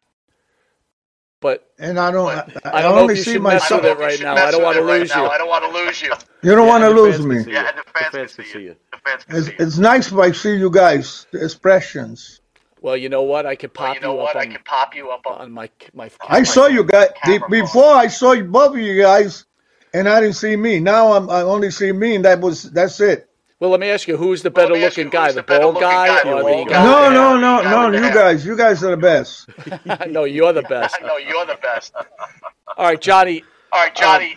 But 1.42 1.68
and 1.80 2.00
I 2.00 2.12
don't. 2.12 2.44
But- 2.54 2.66
I, 2.66 2.84
I 2.84 2.84
don't 2.84 2.98
only 2.98 3.16
see 3.16 3.38
should 3.38 3.44
mess 3.44 3.70
myself. 3.70 3.84
with 3.84 3.86
it 3.86 3.98
right 4.00 4.22
now. 4.22 4.40
I 4.42 4.52
don't 4.52 4.64
want 4.64 4.78
to 4.78 4.84
with 4.84 4.88
right 4.88 5.02
lose 5.02 5.10
now. 5.10 5.26
you. 5.26 5.28
I 5.28 5.38
don't 5.40 5.50
want 5.50 5.66
to 5.66 5.72
lose 5.72 6.02
you. 6.02 6.14
You 6.44 6.56
don't 6.56 6.68
want 6.68 6.84
to 6.84 6.90
lose 6.92 7.22
me. 7.26 7.46
Yeah, 7.48 7.62
you. 7.64 7.70
and 7.70 7.78
the 7.78 7.84
fans, 7.94 8.16
fans 8.16 8.16
can 8.18 8.30
can 8.36 8.46
see 8.46 8.46
see 8.46 8.60
you. 8.60 8.64
you. 8.64 8.76
Fans 9.06 9.26
can 9.26 9.38
It's, 9.38 9.48
see 9.48 9.54
you. 9.54 9.60
it's 9.60 9.78
nice 9.80 10.12
if 10.12 10.18
I 10.20 10.32
see 10.32 10.56
you 10.58 10.72
guys, 10.72 11.28
the 11.32 11.44
expressions. 11.44 12.42
Well, 12.82 12.98
you 12.98 13.10
know 13.10 13.24
what? 13.24 13.46
I 13.48 13.56
could 13.56 13.74
Well, 13.78 13.90
pop 13.90 13.96
you 13.96 14.02
know 14.02 14.14
you 14.14 14.22
what? 14.22 14.36
up 14.36 14.38
I 14.38 14.46
on, 14.46 14.48
can 14.48 14.64
pop 14.66 14.96
you 14.96 15.12
up 15.12 15.28
on. 15.28 15.42
on 15.42 15.52
my 15.54 15.70
my. 15.94 16.12
I 16.30 16.44
saw 16.44 16.68
you 16.68 16.86
guys 16.86 17.10
the, 17.26 17.44
before. 17.50 17.94
I 17.96 18.08
saw 18.10 18.34
you, 18.34 18.46
both 18.46 18.74
of 18.76 18.80
you 18.82 19.02
guys, 19.02 19.46
and 19.94 20.10
I 20.10 20.22
didn't 20.22 20.38
see 20.38 20.58
me. 20.58 20.82
Now 20.82 21.14
I'm 21.14 21.30
I 21.32 21.44
only 21.44 21.72
see 21.72 21.94
me, 21.94 22.18
and 22.18 22.26
that 22.26 22.42
was 22.42 22.64
that's 22.64 23.02
it. 23.02 23.30
Well, 23.62 23.70
let 23.70 23.80
me 23.80 23.92
ask 23.92 24.08
you, 24.08 24.18
who's 24.18 24.42
the 24.42 24.50
better 24.50 24.74
let 24.74 24.80
me 24.80 24.86
ask 24.86 24.98
you, 24.98 25.04
looking 25.04 25.20
guy, 25.20 25.28
the, 25.28 25.36
the 25.36 25.44
bald 25.44 25.80
guy 25.80 26.08
guy, 26.08 26.32
or 26.32 26.40
the 26.40 26.50
the 26.50 26.66
guy? 26.66 26.84
guy? 26.84 26.84
No, 26.84 27.12
no, 27.12 27.38
no, 27.38 27.92
no. 27.92 27.96
You 27.96 28.12
guys, 28.12 28.44
you 28.44 28.58
guys 28.58 28.84
are 28.84 28.90
the 28.90 28.98
best. 28.98 29.48
no, 30.10 30.24
you're 30.24 30.52
the 30.52 30.64
best. 30.64 30.98
No, 31.04 31.18
you're 31.18 31.46
the 31.46 31.60
best. 31.62 31.94
All 32.76 32.86
right, 32.86 33.00
Johnny, 33.00 33.44
All 33.72 33.82
right, 33.84 33.94
Johnny. 33.94 34.36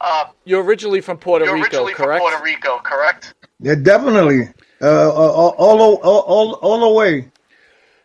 Uh, 0.00 0.24
you're 0.46 0.64
originally 0.64 1.02
from 1.02 1.18
Puerto 1.18 1.44
you're 1.44 1.52
Rico, 1.52 1.66
originally 1.66 1.92
from 1.92 2.06
correct? 2.06 2.22
Puerto 2.22 2.42
Rico, 2.42 2.78
correct? 2.78 3.34
Yeah, 3.60 3.74
definitely. 3.74 4.48
Uh, 4.80 5.12
all, 5.12 5.50
all, 5.58 5.82
all, 6.02 6.20
all, 6.20 6.52
all 6.54 6.80
the 6.80 6.88
way. 6.88 7.30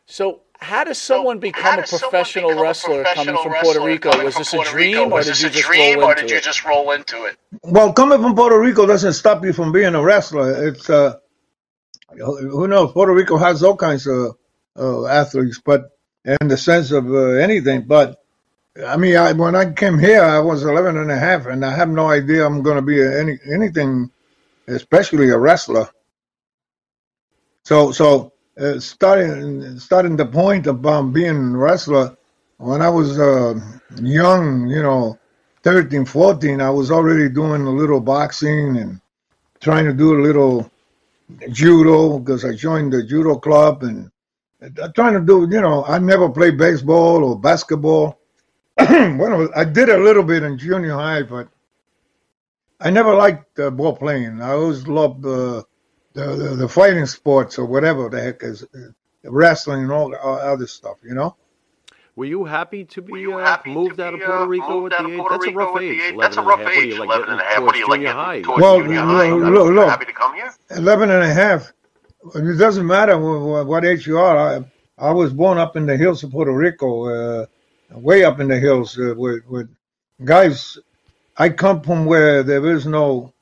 So, 0.05 0.41
how 0.59 0.83
does 0.83 0.97
someone 0.99 1.39
how 1.51 1.75
become 1.75 1.79
a 1.79 1.83
does 1.83 1.91
someone 1.91 2.29
professional 2.29 2.43
become 2.45 2.59
a 2.59 2.63
wrestler 2.63 3.03
coming 3.05 3.37
from 3.37 3.53
wrestler 3.53 3.79
Puerto 3.81 3.81
Rico? 3.81 4.09
coming 4.11 4.23
Was 4.23 4.35
from 4.35 4.41
this 4.41 4.53
a 4.53 4.57
Puerto 4.57 4.73
Rico? 4.73 5.05
dream, 5.05 5.13
or 5.13 5.23
Was 5.23 5.25
did 5.25 5.41
you 5.41 5.47
a 5.47 5.49
just 5.49 5.71
dream, 5.71 5.99
roll 5.99 6.03
or 6.03 6.13
into 6.13 6.15
did 6.15 6.31
you 6.31 6.39
it? 6.39 6.43
just 6.43 6.65
roll 6.65 6.91
into 6.91 7.25
it? 7.25 7.37
Well, 7.63 7.93
coming 7.93 8.21
from 8.21 8.35
Puerto 8.35 8.59
Rico 8.59 8.85
doesn't 8.87 9.13
stop 9.13 9.43
you 9.45 9.53
from 9.53 9.71
being 9.71 9.95
a 9.95 10.03
wrestler. 10.03 10.67
It's 10.69 10.89
uh, 10.89 11.15
who 12.17 12.67
knows? 12.67 12.93
Puerto 12.93 13.13
Rico 13.13 13.37
has 13.37 13.63
all 13.63 13.77
kinds 13.77 14.07
of 14.07 14.37
uh, 14.77 15.05
athletes, 15.07 15.61
but 15.63 15.91
in 16.25 16.47
the 16.47 16.57
sense 16.57 16.91
of 16.91 17.07
uh, 17.11 17.31
anything. 17.33 17.83
But 17.87 18.23
I 18.85 18.97
mean, 18.97 19.17
I, 19.17 19.33
when 19.33 19.55
I 19.55 19.71
came 19.73 19.99
here, 19.99 20.23
I 20.23 20.39
was 20.39 20.63
11 20.63 20.97
and 20.97 21.11
a 21.11 21.17
half, 21.17 21.47
and 21.47 21.65
I 21.65 21.75
have 21.75 21.89
no 21.89 22.09
idea 22.09 22.45
I'm 22.45 22.63
going 22.63 22.77
to 22.77 22.81
be 22.83 23.01
any 23.03 23.39
anything, 23.53 24.11
especially 24.67 25.29
a 25.29 25.37
wrestler. 25.37 25.89
So, 27.65 27.91
so 27.91 28.33
uh, 28.59 28.79
starting 28.79 29.79
starting 29.79 30.15
the 30.15 30.25
point 30.25 30.67
about 30.67 31.13
being 31.13 31.53
a 31.53 31.57
wrestler, 31.57 32.17
when 32.57 32.81
I 32.81 32.89
was 32.89 33.19
uh, 33.19 33.59
young, 34.01 34.67
you 34.67 34.81
know, 34.81 35.19
13, 35.63 36.05
14, 36.05 36.61
I 36.61 36.69
was 36.69 36.91
already 36.91 37.29
doing 37.29 37.61
a 37.63 37.69
little 37.69 37.99
boxing 37.99 38.77
and 38.77 39.01
trying 39.59 39.85
to 39.85 39.93
do 39.93 40.19
a 40.19 40.21
little 40.21 40.71
judo 41.51 42.19
because 42.19 42.45
I 42.45 42.55
joined 42.55 42.93
the 42.93 43.03
judo 43.03 43.35
club 43.35 43.83
and 43.83 44.09
uh, 44.61 44.87
trying 44.95 45.13
to 45.13 45.19
do, 45.19 45.47
you 45.53 45.61
know, 45.61 45.83
I 45.85 45.99
never 45.99 46.29
played 46.29 46.57
baseball 46.57 47.23
or 47.23 47.39
basketball. 47.39 48.19
well, 48.77 49.49
I 49.55 49.65
did 49.65 49.89
a 49.89 49.97
little 49.97 50.23
bit 50.23 50.43
in 50.43 50.57
junior 50.57 50.93
high, 50.93 51.23
but 51.23 51.47
I 52.79 52.89
never 52.89 53.13
liked 53.13 53.59
uh, 53.59 53.69
ball 53.71 53.95
playing. 53.95 54.41
I 54.41 54.51
always 54.51 54.87
loved 54.87 55.25
uh, 55.25 55.63
the, 56.17 56.35
the 56.35 56.55
the 56.57 56.69
fighting 56.69 57.07
sports 57.07 57.59
or 57.59 57.65
whatever 57.65 58.09
the 58.09 58.21
heck 58.21 58.43
is 58.43 58.63
uh, 58.63 58.91
wrestling 59.25 59.83
and 59.83 59.93
all 59.93 60.11
the 60.11 60.19
all 60.21 60.39
other 60.39 60.67
stuff, 60.67 60.97
you 61.03 61.15
know. 61.15 61.37
Were 62.15 62.25
you 62.25 62.45
happy 62.45 62.85
to 62.85 63.01
be 63.01 63.25
uh, 63.33 63.37
happy 63.39 63.71
to 63.71 63.75
moved 63.75 63.99
out 64.01 64.13
of 64.15 64.21
Puerto 64.21 64.43
uh, 64.43 64.47
Rico 64.47 64.81
moved 64.81 64.93
at 64.93 65.03
the 65.03 65.11
age? 65.13 65.27
That's 65.29 65.47
a 65.47 65.51
rough 65.51 65.77
age. 65.81 66.01
age- 66.01 66.15
That's 66.19 66.37
a 66.37 66.41
rough 66.43 66.59
half. 66.59 66.75
What 66.75 66.77
are 66.77 66.83
age. 66.83 66.93
you, 66.93 66.99
like 66.99 67.09
11 67.09 67.29
and 67.29 67.41
a 67.41 67.43
half. 67.45 67.63
What 67.63 67.75
towards 67.75 67.75
are 67.75 67.79
you, 67.79 67.87
like, 67.87 67.99
junior 67.99 68.07
getting 68.07 68.17
high? 68.17 68.41
towards 68.41 68.61
Well, 68.61 68.77
junior 68.77 69.01
high? 69.01 69.29
look, 69.31 69.53
look, 69.53 69.73
look. 69.75 69.89
Happy 69.89 70.05
to 70.05 70.13
come 70.13 70.35
here? 70.35 70.53
11 70.71 71.11
and 71.11 71.23
a 71.23 71.33
half. 71.33 71.73
It 72.35 72.57
doesn't 72.57 72.87
matter 72.87 73.15
wh- 73.17 73.63
wh- 73.65 73.67
what 73.67 73.85
age 73.85 74.07
you 74.07 74.19
are. 74.19 74.37
I, 74.37 74.65
I 74.97 75.11
was 75.11 75.33
born 75.33 75.57
up 75.59 75.77
in 75.77 75.85
the 75.85 75.97
hills 75.97 76.23
of 76.23 76.31
Puerto 76.31 76.53
Rico, 76.53 77.07
uh, 77.07 77.45
way 77.91 78.23
up 78.25 78.39
in 78.39 78.47
the 78.49 78.59
hills 78.59 78.97
uh, 78.99 79.13
with, 79.17 79.45
with 79.47 79.69
guys. 80.23 80.77
I 81.37 81.49
come 81.49 81.81
from 81.81 82.05
where 82.05 82.43
there 82.43 82.65
is 82.71 82.85
no 82.87 83.33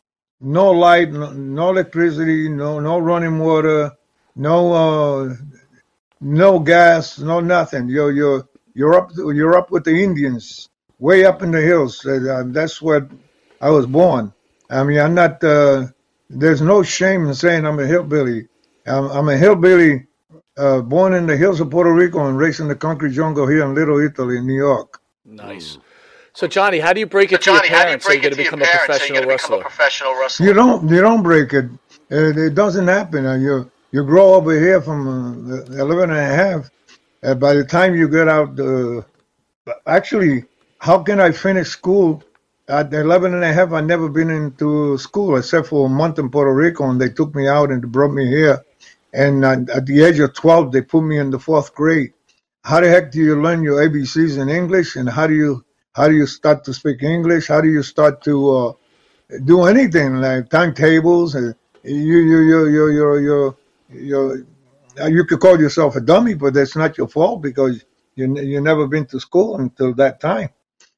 no 0.41 0.71
light, 0.71 1.11
no, 1.11 1.31
no 1.31 1.69
electricity, 1.69 2.49
no 2.49 2.79
no 2.79 2.99
running 2.99 3.39
water, 3.39 3.91
no 4.35 4.73
uh, 4.73 5.35
no 6.21 6.59
gas, 6.59 7.19
no 7.19 7.39
nothing. 7.39 7.89
You're 7.89 8.11
you're 8.11 8.47
you're 8.73 8.95
up 8.95 9.11
you're 9.17 9.57
up 9.57 9.71
with 9.71 9.85
the 9.85 10.03
Indians, 10.03 10.69
way 10.99 11.25
up 11.25 11.41
in 11.41 11.51
the 11.51 11.61
hills. 11.61 12.05
Uh, 12.05 12.43
that's 12.47 12.81
where 12.81 13.09
I 13.61 13.69
was 13.69 13.85
born. 13.85 14.33
I 14.69 14.83
mean, 14.83 14.99
I'm 14.99 15.13
not. 15.15 15.43
Uh, 15.43 15.87
there's 16.29 16.61
no 16.61 16.83
shame 16.83 17.27
in 17.27 17.33
saying 17.33 17.65
I'm 17.65 17.79
a 17.79 17.87
hillbilly. 17.87 18.47
I'm, 18.85 19.05
I'm 19.11 19.29
a 19.29 19.37
hillbilly, 19.37 20.07
uh, 20.57 20.81
born 20.81 21.13
in 21.13 21.27
the 21.27 21.37
hills 21.37 21.59
of 21.59 21.69
Puerto 21.69 21.93
Rico 21.93 22.27
and 22.27 22.37
raised 22.37 22.59
in 22.59 22.67
the 22.67 22.75
concrete 22.75 23.13
jungle 23.13 23.47
here 23.47 23.63
in 23.63 23.75
Little 23.75 23.99
Italy, 23.99 24.37
in 24.37 24.47
New 24.47 24.57
York. 24.57 24.99
Nice. 25.25 25.77
So, 26.35 26.47
Johnny, 26.47 26.79
how 26.79 26.93
do 26.93 26.99
you 26.99 27.05
break 27.07 27.31
So, 27.31 27.37
it 27.37 27.41
to 27.43 27.51
your 27.51 27.61
Johnny, 27.61 27.69
how 27.69 27.85
do 27.85 27.91
you 27.91 27.97
parents 27.97 28.05
so 28.05 28.11
you're 28.11 28.19
break 28.19 28.23
going 28.23 28.33
it 28.33 28.35
to 28.35 28.37
to 28.37 28.43
become 28.43 28.61
a 28.61 28.67
parents 28.67 28.97
so 28.97 29.05
you're 29.05 29.13
professional 29.13 29.23
going 29.23 29.29
to 29.29 29.35
become 29.35 29.53
a 29.53 29.57
wrestler? 29.57 29.59
professional 29.59 30.15
wrestler? 30.19 30.47
You 30.47 30.53
don't 30.53 30.89
you 30.89 31.01
don't 31.01 31.23
break 31.23 31.53
it. 31.53 31.65
It, 32.09 32.37
it 32.37 32.55
doesn't 32.55 32.87
happen. 32.87 33.25
Uh, 33.25 33.35
you 33.35 33.71
you 33.91 34.03
grow 34.03 34.35
over 34.35 34.53
here 34.59 34.81
from 34.81 35.51
uh, 35.51 35.81
11 35.81 36.11
and 36.11 36.19
a 36.19 36.35
half. 36.35 36.71
Uh, 37.23 37.35
by 37.35 37.53
the 37.53 37.63
time 37.63 37.95
you 37.95 38.09
get 38.09 38.27
out, 38.27 38.59
uh, 38.59 39.01
actually, 39.87 40.45
how 40.79 41.01
can 41.03 41.19
I 41.21 41.31
finish 41.31 41.69
school? 41.69 42.23
At 42.67 42.93
11 42.93 43.33
and 43.35 43.43
a 43.43 43.53
half, 43.53 43.73
I 43.73 43.81
never 43.81 44.09
been 44.09 44.31
into 44.31 44.97
school 44.97 45.37
except 45.37 45.67
for 45.67 45.85
a 45.85 45.89
month 45.89 46.19
in 46.19 46.29
Puerto 46.31 46.53
Rico, 46.53 46.89
and 46.89 46.99
they 46.99 47.09
took 47.09 47.35
me 47.35 47.47
out 47.47 47.71
and 47.71 47.91
brought 47.91 48.11
me 48.11 48.27
here. 48.27 48.65
And 49.13 49.45
uh, 49.45 49.57
at 49.73 49.85
the 49.85 50.03
age 50.03 50.19
of 50.19 50.33
12, 50.33 50.71
they 50.71 50.81
put 50.81 51.01
me 51.01 51.19
in 51.19 51.29
the 51.29 51.39
fourth 51.39 51.73
grade. 51.75 52.13
How 52.63 52.81
the 52.81 52.89
heck 52.89 53.11
do 53.11 53.19
you 53.19 53.41
learn 53.41 53.63
your 53.63 53.87
ABCs 53.87 54.39
in 54.41 54.49
English? 54.49 54.95
And 54.95 55.07
how 55.07 55.27
do 55.27 55.35
you 55.35 55.63
how 55.95 56.09
do 56.09 56.15
you 56.15 56.27
start 56.27 56.65
to 56.65 56.73
speak 56.73 57.03
English? 57.03 57.47
How 57.47 57.61
do 57.61 57.69
you 57.69 57.81
start 57.81 58.21
to 58.23 58.35
uh, 58.57 58.73
do 59.45 59.63
anything 59.63 60.15
like 60.17 60.49
timetables? 60.49 61.33
tables? 61.33 61.55
you, 61.83 62.19
you, 62.19 62.39
you, 62.39 62.67
you, 62.67 62.87
you, 62.89 63.17
you, 63.17 63.57
you, 63.89 64.47
uh, 64.99 65.05
you 65.05 65.23
could 65.23 65.39
call 65.39 65.57
yourself 65.57 65.95
a 65.95 66.01
dummy, 66.01 66.33
but 66.33 66.53
that's 66.53 66.75
not 66.75 66.97
your 66.97 67.07
fault 67.07 67.41
because 67.41 67.85
you 68.15 68.37
you 68.39 68.59
never 68.61 68.87
been 68.87 69.05
to 69.05 69.19
school 69.19 69.57
until 69.57 69.93
that 69.93 70.19
time. 70.19 70.49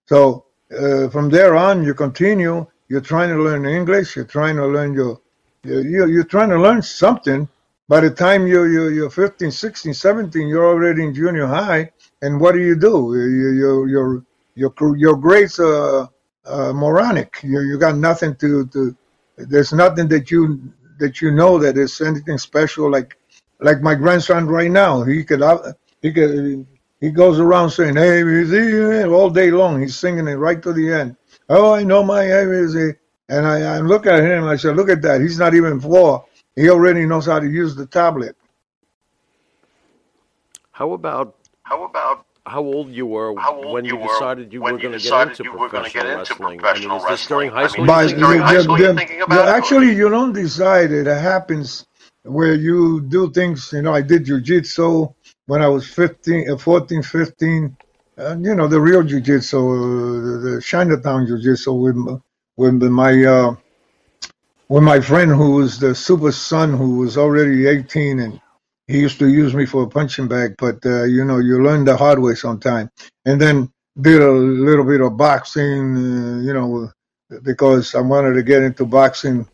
So 0.08 0.46
uh, 0.72 1.10
from 1.10 1.30
there 1.30 1.56
on, 1.56 1.84
you 1.84 1.94
continue. 1.94 2.66
You're 2.90 3.02
trying 3.02 3.30
to 3.30 3.42
learn 3.42 3.66
English. 3.66 4.16
You're 4.16 4.26
trying 4.26 4.56
to 4.56 4.66
learn 4.66 4.94
your 4.94 5.22
you 5.64 6.08
you're 6.08 6.24
trying 6.24 6.50
to 6.50 6.60
learn 6.60 6.82
something. 6.82 7.48
By 7.88 8.00
the 8.02 8.12
time 8.12 8.48
you 8.48 8.66
you 8.66 8.90
you're 8.90 9.10
15, 9.10 9.52
16, 9.52 9.94
17, 9.94 10.48
you're 10.48 10.66
already 10.66 11.04
in 11.04 11.14
junior 11.14 11.46
high. 11.48 11.92
And 12.22 12.40
what 12.40 12.54
do 12.54 12.60
you 12.60 12.76
do? 12.76 13.14
You 13.16 13.50
you 13.62 13.88
you're 13.88 14.24
your 14.58 14.74
your 14.98 15.18
grades 15.18 15.60
are 15.60 16.10
uh, 16.48 16.74
moronic. 16.74 17.40
You 17.44 17.62
you 17.62 17.80
got 17.80 17.98
nothing 17.98 18.36
to 18.38 18.68
to. 18.68 18.98
There's 19.38 19.74
nothing 19.74 20.10
that 20.10 20.32
you 20.32 20.74
that 21.00 21.22
you 21.22 21.32
know 21.32 21.60
that 21.60 21.78
is 21.78 22.02
anything 22.02 22.40
special. 22.40 22.92
Like 22.92 23.18
like 23.62 23.82
my 23.82 23.96
grandson 23.96 24.48
right 24.48 24.72
now, 24.72 25.04
he 25.04 25.24
could 25.26 25.44
out- 25.44 25.66
he 26.02 26.14
could 26.14 26.68
he 27.02 27.12
goes 27.12 27.40
around 27.40 27.72
saying 27.72 27.98
"Hey, 27.98 28.24
easy" 28.42 29.04
all 29.06 29.30
day 29.32 29.52
long. 29.52 29.82
He's 29.82 29.98
singing 29.98 30.28
it 30.30 30.36
right 30.36 30.62
to 30.64 30.74
the 30.74 30.94
end. 30.94 31.18
Oh, 31.50 31.74
I 31.74 31.84
know 31.84 32.04
my 32.04 32.26
ABC. 32.26 32.96
And 33.30 33.48
I, 33.48 33.78
I 33.78 33.80
look 33.80 34.08
at 34.08 34.24
him. 34.24 34.46
I 34.46 34.56
said, 34.56 34.76
look 34.78 34.90
at 34.90 35.02
that. 35.04 35.22
He's 35.22 35.40
not 35.40 35.56
even 35.56 35.80
four. 35.82 36.26
He 36.56 36.70
already 36.70 37.06
knows 37.06 37.26
how 37.28 37.40
to 37.40 37.50
use 37.50 37.76
the 37.76 37.86
tablet. 37.88 38.36
How 40.74 40.94
about 40.94 41.36
How 41.64 41.86
about 41.86 42.27
how 42.48 42.62
old 42.64 42.90
you 42.92 43.06
were 43.06 43.30
old 43.30 43.66
when 43.74 43.86
you 43.86 43.92
you 43.94 43.98
were 43.98 44.08
decided 44.08 44.54
you 44.54 44.62
when 44.62 44.74
were 44.76 44.80
going 44.80 44.98
to 44.98 45.00
get 45.00 45.28
into 45.30 45.44
you 45.44 45.52
were 45.52 45.70
gonna 45.70 45.90
professional 45.90 46.04
get 46.04 46.06
into 46.20 46.20
wrestling? 46.20 46.60
professional 46.60 46.98
I 46.98 47.04
mean, 47.04 47.14
is 47.14 47.20
this 47.20 47.28
during 47.28 47.50
wrestling? 47.50 47.52
high 47.52 47.64
I 47.64 47.68
school? 47.68 47.86
mean, 47.86 47.96
But 47.96 48.06
is 48.06 48.12
this 48.12 48.20
during 48.22 48.42
high 48.42 48.58
school 48.64 48.80
you're 48.80 48.94
the- 48.94 49.00
thinking 49.00 49.20
the- 49.20 49.26
about 49.26 49.48
it, 49.48 49.52
or- 49.52 49.56
actually, 49.58 49.96
you 49.96 50.10
don't 50.10 50.34
decide. 50.34 50.92
It 50.92 51.08
happens 51.08 51.86
where 52.24 52.54
you 52.56 53.02
do 53.02 53.32
things. 53.32 53.72
You 53.74 53.82
know, 53.84 53.94
I 53.94 54.02
did 54.02 54.26
jujitsu 54.26 55.14
when 55.48 55.62
I 55.62 55.68
was 55.68 55.88
15, 55.88 56.50
uh, 56.52 56.58
14, 56.58 57.04
15. 57.04 57.76
Uh, 58.20 58.36
you 58.42 58.56
know, 58.56 58.68
the 58.68 58.82
real 58.82 59.04
jujitsu, 59.04 59.60
uh, 59.60 60.22
the, 60.26 60.50
the 60.56 60.62
Chinatown 60.62 61.28
jujitsu 61.28 61.72
with, 61.84 62.22
with 62.58 62.82
my 62.92 63.14
uh, 63.26 63.56
with 64.70 64.84
my 64.84 65.00
friend 65.00 65.32
who 65.32 65.52
was 65.60 65.80
the 65.80 65.94
super 65.96 66.32
son 66.32 66.74
who 66.74 66.98
was 66.98 67.18
already 67.18 67.68
18 67.68 68.20
and 68.20 68.42
he 68.88 69.00
used 69.00 69.20
to 69.20 69.28
use 69.28 69.54
me 69.54 69.66
for 69.66 69.84
a 69.84 69.88
punching 69.88 70.28
bag. 70.28 70.56
But 70.58 70.86
uh, 70.86 71.04
you 71.04 71.24
know, 71.26 71.40
you 71.40 71.62
learn 71.62 71.86
the 71.86 71.98
hard 71.98 72.20
way 72.20 72.36
sometime. 72.36 72.90
And 73.26 73.40
then 73.40 73.72
did 74.00 74.22
a 74.22 74.32
little 74.32 74.86
bit 74.86 75.02
of 75.02 75.18
boxing. 75.18 75.98
Uh, 75.98 76.40
you 76.40 76.54
know, 76.54 76.92
because 77.44 77.96
I 77.96 78.02
wanted 78.02 78.34
to 78.34 78.44
get 78.44 78.64
into 78.64 78.86
boxing, 78.86 79.48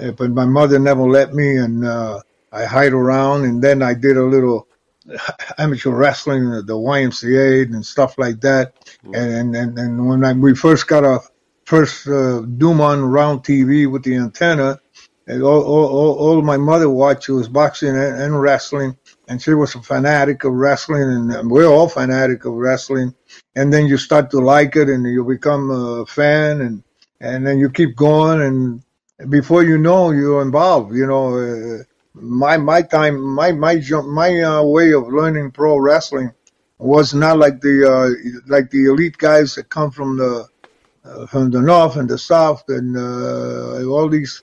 uh, 0.00 0.10
but 0.12 0.30
my 0.30 0.44
mother 0.44 0.78
never 0.78 1.02
let 1.02 1.34
me, 1.34 1.56
and 1.56 1.84
uh, 1.84 2.20
I 2.50 2.64
hide 2.64 2.92
around. 2.92 3.44
And 3.44 3.62
then 3.62 3.82
I 3.82 3.94
did 3.94 4.16
a 4.16 4.24
little 4.24 4.66
amateur 5.58 5.90
wrestling, 5.90 6.46
uh, 6.48 6.62
the 6.62 6.74
YMCA 6.74 7.72
and 7.72 7.84
stuff 7.84 8.18
like 8.18 8.40
that. 8.40 8.74
And 9.14 9.54
and 9.54 9.78
and 9.78 10.08
when 10.08 10.24
I, 10.24 10.32
we 10.32 10.54
first 10.54 10.88
got 10.88 11.04
our 11.04 11.22
first 11.64 12.06
uh, 12.08 12.42
DuMont 12.58 13.12
round 13.12 13.44
TV 13.44 13.90
with 13.90 14.02
the 14.02 14.16
antenna, 14.16 14.80
all, 15.28 15.62
all, 15.62 16.14
all, 16.18 16.42
my 16.42 16.56
mother 16.56 16.90
watched 16.90 17.28
was 17.28 17.48
boxing 17.48 17.90
and, 17.90 18.20
and 18.20 18.40
wrestling, 18.40 18.96
and 19.28 19.40
she 19.40 19.54
was 19.54 19.74
a 19.74 19.82
fanatic 19.82 20.44
of 20.44 20.52
wrestling, 20.52 21.02
and, 21.32 21.50
we're 21.50 21.66
all 21.66 21.88
fanatic 21.88 22.44
of 22.44 22.54
wrestling. 22.54 23.14
And 23.54 23.72
then 23.72 23.86
you 23.86 23.96
start 23.98 24.30
to 24.32 24.40
like 24.40 24.74
it, 24.76 24.88
and 24.88 25.06
you 25.06 25.24
become 25.24 25.70
a 25.70 26.06
fan, 26.06 26.60
and 26.60 26.82
and 27.20 27.46
then 27.46 27.58
you 27.58 27.70
keep 27.70 27.94
going, 27.94 28.42
and 28.42 29.30
before 29.30 29.62
you 29.62 29.78
know, 29.78 30.10
you're 30.10 30.42
involved. 30.42 30.94
You 30.94 31.06
know, 31.06 31.38
uh, 31.38 31.84
my 32.14 32.56
my 32.56 32.82
time, 32.82 33.20
my 33.20 33.52
my 33.52 33.80
my 34.06 34.40
uh, 34.42 34.62
way 34.64 34.92
of 34.92 35.06
learning 35.08 35.52
pro 35.52 35.78
wrestling 35.78 36.32
was 36.78 37.14
not 37.14 37.38
like 37.38 37.60
the 37.60 37.88
uh, 37.88 38.42
like 38.48 38.70
the 38.70 38.86
elite 38.86 39.18
guys 39.18 39.54
that 39.54 39.68
come 39.68 39.92
from 39.92 40.18
the 40.18 40.48
from 41.28 41.50
the 41.50 41.60
north 41.60 41.96
and 41.96 42.08
the 42.08 42.18
south 42.18 42.64
and 42.68 42.96
uh, 42.96 43.84
all 43.88 44.08
these 44.08 44.40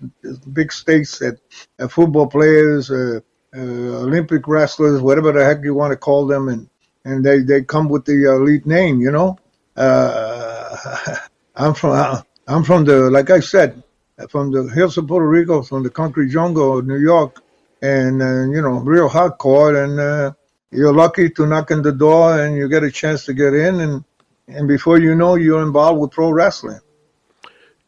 big 0.51 0.71
states 0.71 1.19
that 1.19 1.39
uh, 1.79 1.87
football 1.87 2.27
players, 2.27 2.91
uh, 2.91 3.19
uh, 3.55 3.59
Olympic 3.59 4.47
wrestlers, 4.47 5.01
whatever 5.01 5.31
the 5.31 5.43
heck 5.43 5.63
you 5.63 5.73
want 5.73 5.91
to 5.91 5.97
call 5.97 6.27
them, 6.27 6.49
and 6.49 6.69
and 7.05 7.25
they, 7.25 7.39
they 7.39 7.63
come 7.63 7.87
with 7.89 8.05
the 8.05 8.25
elite 8.25 8.65
name, 8.65 8.99
you 8.99 9.11
know. 9.11 9.37
Uh, 9.75 11.15
I'm 11.55 11.73
from 11.73 12.23
I'm 12.47 12.63
from 12.63 12.85
the 12.85 13.09
like 13.09 13.29
I 13.29 13.39
said, 13.39 13.81
from 14.29 14.51
the 14.51 14.63
hills 14.67 14.97
of 14.97 15.07
Puerto 15.07 15.27
Rico, 15.27 15.61
from 15.63 15.83
the 15.83 15.89
concrete 15.89 16.29
jungle 16.29 16.79
of 16.79 16.85
New 16.85 16.97
York, 16.97 17.41
and 17.81 18.21
uh, 18.21 18.43
you 18.53 18.61
know, 18.61 18.79
real 18.79 19.09
hardcore. 19.09 19.83
And 19.83 19.99
uh, 19.99 20.33
you're 20.71 20.93
lucky 20.93 21.29
to 21.31 21.47
knock 21.47 21.71
on 21.71 21.81
the 21.81 21.91
door 21.91 22.39
and 22.39 22.55
you 22.55 22.67
get 22.69 22.83
a 22.83 22.91
chance 22.91 23.25
to 23.25 23.33
get 23.33 23.53
in, 23.53 23.79
and 23.79 24.03
and 24.49 24.67
before 24.67 24.99
you 24.99 25.15
know, 25.15 25.35
you're 25.35 25.61
involved 25.61 26.01
with 26.01 26.11
pro 26.11 26.31
wrestling. 26.31 26.79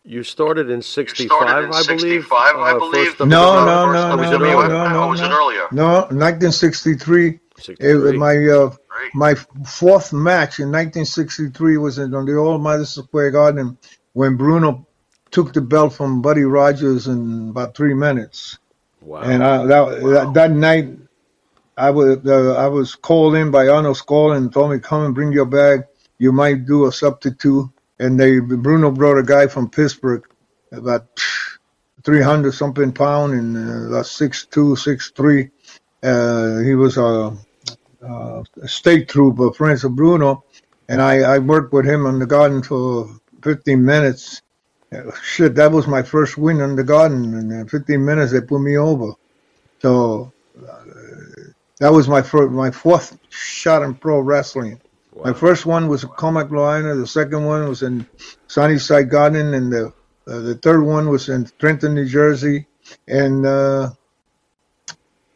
You 0.04 0.24
started 0.24 0.70
in 0.70 0.82
'65, 0.82 1.32
I 1.42 1.84
believe. 1.86 2.24
65, 2.24 2.56
I 2.56 2.72
uh, 2.72 2.80
believe. 2.80 3.20
No, 3.20 3.26
WWF. 3.26 3.94
no, 3.94 4.18
first 4.18 4.40
no, 4.40 4.60
Or 4.60 4.68
no, 4.68 4.68
no, 4.68 4.68
no, 4.68 4.86
Or 4.86 4.90
no, 4.90 5.08
was 5.08 5.22
it 5.22 5.28
no. 5.28 5.38
earlier? 5.38 5.68
No, 5.72 5.92
1963. 6.10 7.40
It, 7.80 8.16
my 8.16 8.36
uh, 8.48 8.76
my 9.14 9.36
fourth 9.36 10.14
match 10.14 10.60
in 10.60 10.72
1963 10.72 11.78
was 11.78 12.00
in, 12.00 12.14
on 12.16 12.26
the 12.26 12.36
old 12.36 12.64
Madison 12.64 13.04
Square 13.04 13.32
Garden 13.32 13.78
when 14.14 14.36
Bruno 14.38 14.88
took 15.30 15.54
the 15.54 15.62
belt 15.62 15.94
from 15.94 16.22
Buddy 16.22 16.44
Rogers 16.44 17.08
in 17.08 17.50
about 17.50 17.76
three 17.76 17.94
minutes. 17.94 18.58
Wow. 19.02 19.22
And 19.22 19.44
I, 19.44 19.66
that, 19.66 20.02
that 20.02 20.34
that 20.34 20.52
night, 20.52 20.90
I 21.78 21.90
was 21.90 22.20
uh, 22.26 22.54
I 22.56 22.68
was 22.68 22.96
called 22.96 23.36
in 23.36 23.52
by 23.52 23.68
Arnold 23.68 23.98
Skaaland 23.98 24.54
told 24.54 24.72
me 24.72 24.80
come 24.80 25.06
and 25.06 25.16
bring 25.16 25.32
your 25.32 25.46
bag. 25.46 25.84
You 26.22 26.32
might 26.32 26.68
do 26.68 26.86
a 26.86 26.92
substitute. 26.92 27.68
And 27.98 28.20
they 28.20 28.40
Bruno 28.40 28.92
brought 28.92 29.18
a 29.18 29.24
guy 29.24 29.48
from 29.48 29.72
Pittsburgh, 29.72 30.24
about 30.72 31.08
300 32.04 32.52
something 32.54 32.92
pound 32.92 33.34
and 33.34 33.58
uh, 33.58 33.88
about 33.90 34.06
six 34.06 34.46
two, 34.46 34.76
six 34.76 35.12
three. 35.16 35.50
Uh, 36.04 36.60
he 36.60 36.76
was 36.76 36.98
a, 36.98 37.36
a 38.04 38.44
state 38.68 39.10
trooper, 39.10 39.48
of 39.48 39.96
Bruno, 39.96 40.44
and 40.90 41.02
I, 41.02 41.22
I 41.22 41.40
worked 41.40 41.74
with 41.74 41.86
him 41.86 42.06
on 42.06 42.20
the 42.20 42.28
garden 42.28 42.62
for 42.62 43.10
15 43.44 43.84
minutes. 43.84 44.44
Uh, 44.94 45.12
Shit, 45.24 45.56
that 45.56 45.72
was 45.72 45.88
my 45.88 46.04
first 46.04 46.38
win 46.38 46.62
on 46.62 46.76
the 46.76 46.84
garden. 46.84 47.34
And 47.34 47.52
in 47.52 47.68
15 47.68 48.04
minutes, 48.04 48.32
they 48.32 48.42
put 48.42 48.60
me 48.62 48.78
over. 48.78 49.14
So 49.80 50.32
uh, 50.60 50.84
that 51.80 51.92
was 51.92 52.08
my 52.08 52.22
first, 52.22 52.52
my 52.52 52.70
fourth 52.70 53.18
shot 53.30 53.82
in 53.82 53.96
pro 53.96 54.20
wrestling. 54.20 54.80
My 55.16 55.34
first 55.34 55.66
one 55.66 55.88
was 55.88 56.04
in 56.04 56.10
Commack, 56.12 56.50
Louisiana. 56.52 56.96
The 56.96 57.08
second 57.08 57.46
one 57.46 57.68
was 57.68 57.84
in 57.84 58.08
Sunnyside 58.48 59.10
Garden, 59.10 59.54
and 59.54 59.72
the 59.72 59.94
uh, 60.28 60.40
the 60.40 60.56
third 60.56 60.84
one 60.84 61.10
was 61.10 61.28
in 61.30 61.50
Trenton, 61.60 61.96
New 61.96 62.06
Jersey, 62.06 62.66
and 63.08 63.46
uh, 63.46 63.90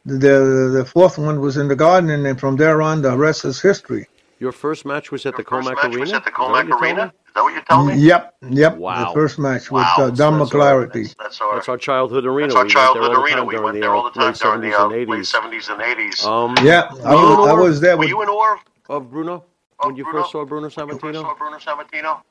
the 0.05 0.71
the 0.73 0.85
fourth 0.85 1.17
one 1.17 1.41
was 1.41 1.57
in 1.57 1.67
the 1.67 1.75
Garden. 1.75 2.09
And 2.09 2.25
then 2.25 2.37
from 2.37 2.55
there 2.55 2.81
on, 2.81 3.01
the 3.01 3.17
rest 3.17 3.43
is 3.45 3.61
history. 3.61 4.07
Your 4.39 4.51
first 4.51 4.85
match 4.85 5.11
was 5.11 5.25
at 5.25 5.35
the 5.37 5.43
First 5.43 5.67
Commack 5.69 5.83
Arena? 5.85 5.99
was 5.99 6.13
at 6.13 6.23
the 6.25 6.29
Is 6.29 6.35
that 6.37 6.39
what 6.49 6.65
Commack 6.65 6.67
you're 6.67 6.77
telling 6.77 6.83
Arena? 6.97 7.05
me? 7.05 7.11
Is 7.27 7.33
that 7.35 7.41
what 7.43 7.53
you're 7.53 7.61
telling 7.63 7.87
me? 7.87 8.01
Yep, 8.05 8.35
yep. 8.49 8.77
Wow. 8.77 9.07
The 9.09 9.13
first 9.13 9.39
match 9.39 9.71
with 9.71 9.83
Wow. 9.83 9.95
uh, 9.97 10.09
Don 10.09 10.33
That's- 10.39 10.49
McClarity. 10.49 11.15
That's 11.17 11.41
our, 11.41 11.55
That's 11.55 11.69
our 11.69 11.77
childhood 11.77 12.25
arena. 12.25 12.47
that's 12.47 12.55
our 12.57 12.63
we 12.65 12.69
childhood 12.69 13.01
went 13.01 13.13
there 13.15 13.23
arena. 13.23 13.41
all 13.41 13.45
the 13.45 13.47
We 13.47 13.55
time 13.55 13.63
went 13.63 13.73
during 13.75 13.81
there 13.81 13.89
the 13.91 13.95
all 13.95 14.03
the 14.03 14.11
time 14.11 14.27
late 14.27 14.39
during 14.39 14.61
the 14.61 14.67
70s 14.67 14.79
uh, 14.79 14.83
and 14.83 14.91
late 14.91 15.07
80s. 15.07 15.35
70s 15.35 15.69
and 15.69 15.81
80s. 15.81 16.63
Yeah, 16.63 16.81
Um, 16.81 17.05
I 17.05 17.15
were 17.15 17.21
you 17.21 17.31
in 17.33 17.37
was, 17.39 17.47
I 17.47 17.51
awe 17.51 17.63
was 17.63 17.79
there. 17.81 17.95
Were 17.95 17.99
With, 17.99 18.09
you 18.09 18.21
in 18.23 18.29
awe 18.29 18.57
of 18.89 19.09
Bruno 19.09 19.43
of 19.79 19.91
when 19.91 19.97
you 19.97 20.05
Bruno? 20.05 20.05
first 20.05 20.31
saw 20.31 20.45
Bruno 20.45 20.69
When 21.01 21.13
Sammartino? 21.13 21.13
saw 21.13 21.35
Bruno 21.35 21.57
Sammartino? 21.59 22.21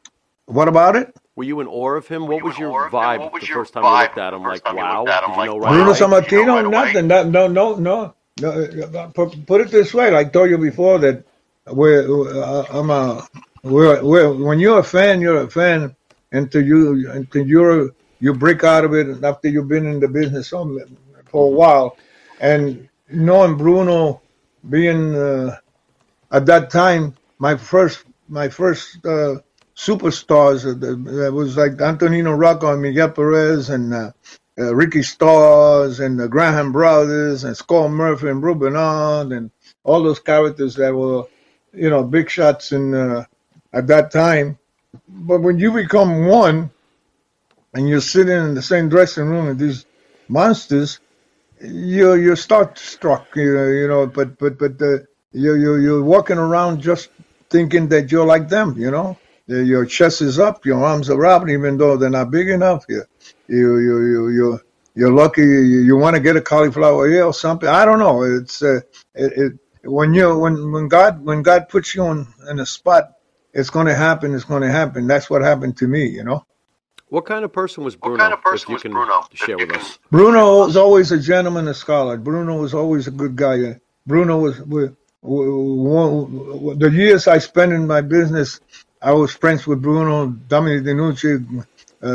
what 0.47 0.69
about 0.69 0.97
it? 0.97 1.15
Were 1.37 1.45
you 1.45 1.61
in 1.61 1.69
awe 1.69 1.97
of 1.97 2.09
him? 2.09 2.27
Were 2.27 2.35
What 2.35 2.43
you 2.43 2.45
was 2.45 2.59
your 2.59 2.75
awe 2.75 2.87
of 2.89 2.97
him? 2.97 3.17
vibe 3.17 3.17
What 3.17 3.33
was 3.33 3.43
the 3.43 3.49
your 3.49 3.59
first 3.59 3.73
time 3.75 3.89
you 3.89 3.97
vibe 3.97 3.99
looked 3.99 4.19
at 4.19 4.35
him? 4.35 4.45
Like, 4.45 4.63
you 4.77 4.77
wow, 4.77 4.85
looked 4.89 5.09
at 5.09 5.25
him? 5.25 5.33
you 5.37 5.37
Like, 5.37 5.45
know 5.45 5.57
wow. 5.59 5.77
right 5.77 5.81
Bruno 5.81 5.93
away? 5.93 6.01
Sammartino, 6.01 6.63
You 6.63 6.63
know, 6.63 6.73
right 6.73 6.97
nothing. 6.97 7.09
That, 7.09 7.29
no, 7.29 7.49
no, 7.49 7.77
no, 7.77 8.15
no. 8.39 8.53
uh, 8.53 9.09
Put, 9.15 9.47
put 9.47 9.63
it 9.63 9.71
this 9.71 9.95
way. 9.95 10.11
Like 10.11 10.29
I 10.29 10.31
told 10.31 10.51
you 10.51 10.59
before, 10.59 10.99
that 11.01 11.25
we're, 11.69 12.43
uh, 12.43 12.67
I'm 12.71 12.91
a, 12.91 13.27
we're, 13.65 14.03
we're, 14.05 14.33
when 14.35 14.61
you're 14.61 14.81
a 14.81 14.85
fan, 14.85 15.21
you're 15.21 15.43
a 15.43 15.51
fan 15.51 15.97
until 16.33 16.63
you 16.65 17.11
until 17.13 17.47
you're 17.47 17.91
you 18.21 18.35
break 18.35 18.65
out 18.65 18.85
of 18.85 18.95
it 18.95 19.23
after 19.25 19.49
you've 19.49 19.69
been 19.69 19.87
in 19.87 20.01
the 20.01 20.09
business 20.09 20.51
for 20.51 21.47
a 21.47 21.51
while, 21.51 21.97
and 22.41 22.89
knowing 23.11 23.57
Bruno 23.57 24.23
being 24.69 25.15
uh, 25.17 25.57
at 26.33 26.47
that 26.47 26.71
time 26.71 27.15
my 27.45 27.57
first 27.57 28.05
my 28.27 28.49
first 28.49 29.05
uh, 29.05 29.37
superstars 29.77 30.61
uh, 30.65 30.73
that 31.21 31.31
was 31.31 31.59
like 31.59 31.79
Antonino 31.79 32.33
Rocca 32.33 32.73
and 32.73 32.81
Miguel 32.81 33.11
Perez 33.11 33.69
and 33.69 33.93
uh, 33.93 34.13
uh, 34.59 34.75
Ricky 34.75 35.03
Stars 35.03 36.01
and 36.01 36.19
the 36.19 36.27
Graham 36.27 36.73
Brothers 36.73 37.45
and 37.45 37.55
Skull 37.55 37.91
Murphy 37.91 38.31
and 38.31 38.43
Ruben 38.43 38.77
Ard 38.77 39.33
and 39.33 39.51
all 39.83 40.03
those 40.03 40.21
characters 40.21 40.75
that 40.77 40.95
were, 40.95 41.25
you 41.75 41.91
know, 41.91 42.03
big 42.03 42.31
shots 42.31 42.73
in 42.73 42.95
uh, 42.95 43.25
at 43.75 43.89
that 43.89 44.11
time. 44.11 44.59
But 45.07 45.43
when 45.43 45.59
you 45.59 45.71
become 45.71 46.25
one 46.25 46.71
and 47.75 47.87
you're 47.87 48.01
sitting 48.15 48.41
in 48.47 48.55
the 48.55 48.63
same 48.63 48.89
dressing 48.89 49.27
room 49.27 49.49
with 49.49 49.59
these 49.59 49.85
monsters, 50.29 50.99
you 51.61 52.15
you 52.15 52.37
start 52.37 52.79
struck, 52.79 53.27
you 53.37 53.53
know, 53.55 53.69
you 53.69 53.87
know. 53.87 54.07
But 54.07 54.39
but 54.39 54.57
but 54.57 54.81
uh, 54.81 55.01
you 55.35 55.55
you 55.57 55.77
you're 55.77 56.03
walking 56.03 56.39
around 56.39 56.81
just 56.81 57.11
thinking 57.55 57.89
that 57.95 58.13
you're 58.13 58.27
like 58.35 58.49
them, 58.57 58.69
you 58.85 58.91
know. 58.97 59.11
Uh, 59.51 59.57
Your 59.73 59.87
chest 59.87 60.23
is 60.23 60.39
up, 60.49 60.67
your 60.67 60.85
arms 60.93 61.11
are 61.11 61.27
out, 61.27 61.51
even 61.51 61.79
though 61.79 61.97
they're 61.99 62.11
not 62.21 62.31
big 62.39 62.49
enough. 62.59 62.85
You 62.89 63.03
you 63.49 63.69
you 63.87 63.97
you 64.13 64.23
you 64.39 64.49
you're 64.97 65.13
lucky. 65.23 65.43
You, 65.43 65.81
you 65.89 65.97
want 66.05 66.17
to 66.17 66.23
get 66.29 66.37
a 66.37 66.43
cauliflower 66.53 67.09
ear 67.09 67.25
or 67.27 67.35
something. 67.35 67.69
I 67.69 67.85
don't 67.87 68.01
know. 68.07 68.17
It's 68.25 68.63
uh, 68.63 68.81
it, 69.25 69.33
it 69.43 69.53
when 69.99 70.15
you 70.15 70.27
when 70.45 70.73
when 70.75 70.89
God 70.89 71.25
when 71.25 71.43
God 71.43 71.69
puts 71.71 71.95
you 71.95 72.05
in 72.13 72.27
in 72.51 72.61
a 72.61 72.67
spot, 72.67 73.05
it's 73.55 73.71
going 73.71 73.87
to 73.89 73.97
happen. 74.09 74.35
It's 74.35 74.45
going 74.53 74.63
to 74.63 74.73
happen. 74.73 75.07
That's 75.09 75.31
what 75.31 75.43
happened 75.43 75.77
to 75.79 75.89
me, 75.89 76.09
you 76.09 76.25
know. 76.25 76.45
What 77.09 77.27
kind 77.27 77.45
of 77.45 77.53
person 77.53 77.85
was 77.85 77.97
Bruno? 77.97 78.17
What 78.17 78.21
kind 78.25 78.35
of 78.35 78.43
person 78.43 78.65
if 78.65 78.69
you 78.71 78.75
was 78.75 78.83
can 78.83 78.93
Bruno? 78.93 79.23
share 79.35 79.59
with 79.59 79.73
us. 79.73 79.99
Bruno 80.11 80.61
was 80.67 80.77
always 80.77 81.13
a 81.13 81.19
gentleman, 81.21 81.69
a 81.69 81.75
scholar. 81.75 82.17
Bruno 82.19 82.61
was 82.61 82.75
always 82.75 83.07
a 83.07 83.13
good 83.13 83.37
guy. 83.37 83.81
Bruno 84.07 84.39
was, 84.39 84.61
was, 84.63 84.91
was 85.25 86.79
the 86.79 86.91
years 86.91 87.29
I 87.29 87.39
spent 87.39 87.73
in 87.73 87.87
my 87.87 88.01
business. 88.01 88.61
I 89.03 89.13
was 89.13 89.35
friends 89.35 89.67
with 89.67 89.83
Bruno, 89.83 90.27
Dominic 90.29 90.85
DeNucci, 90.85 91.67
uh, 92.03 92.07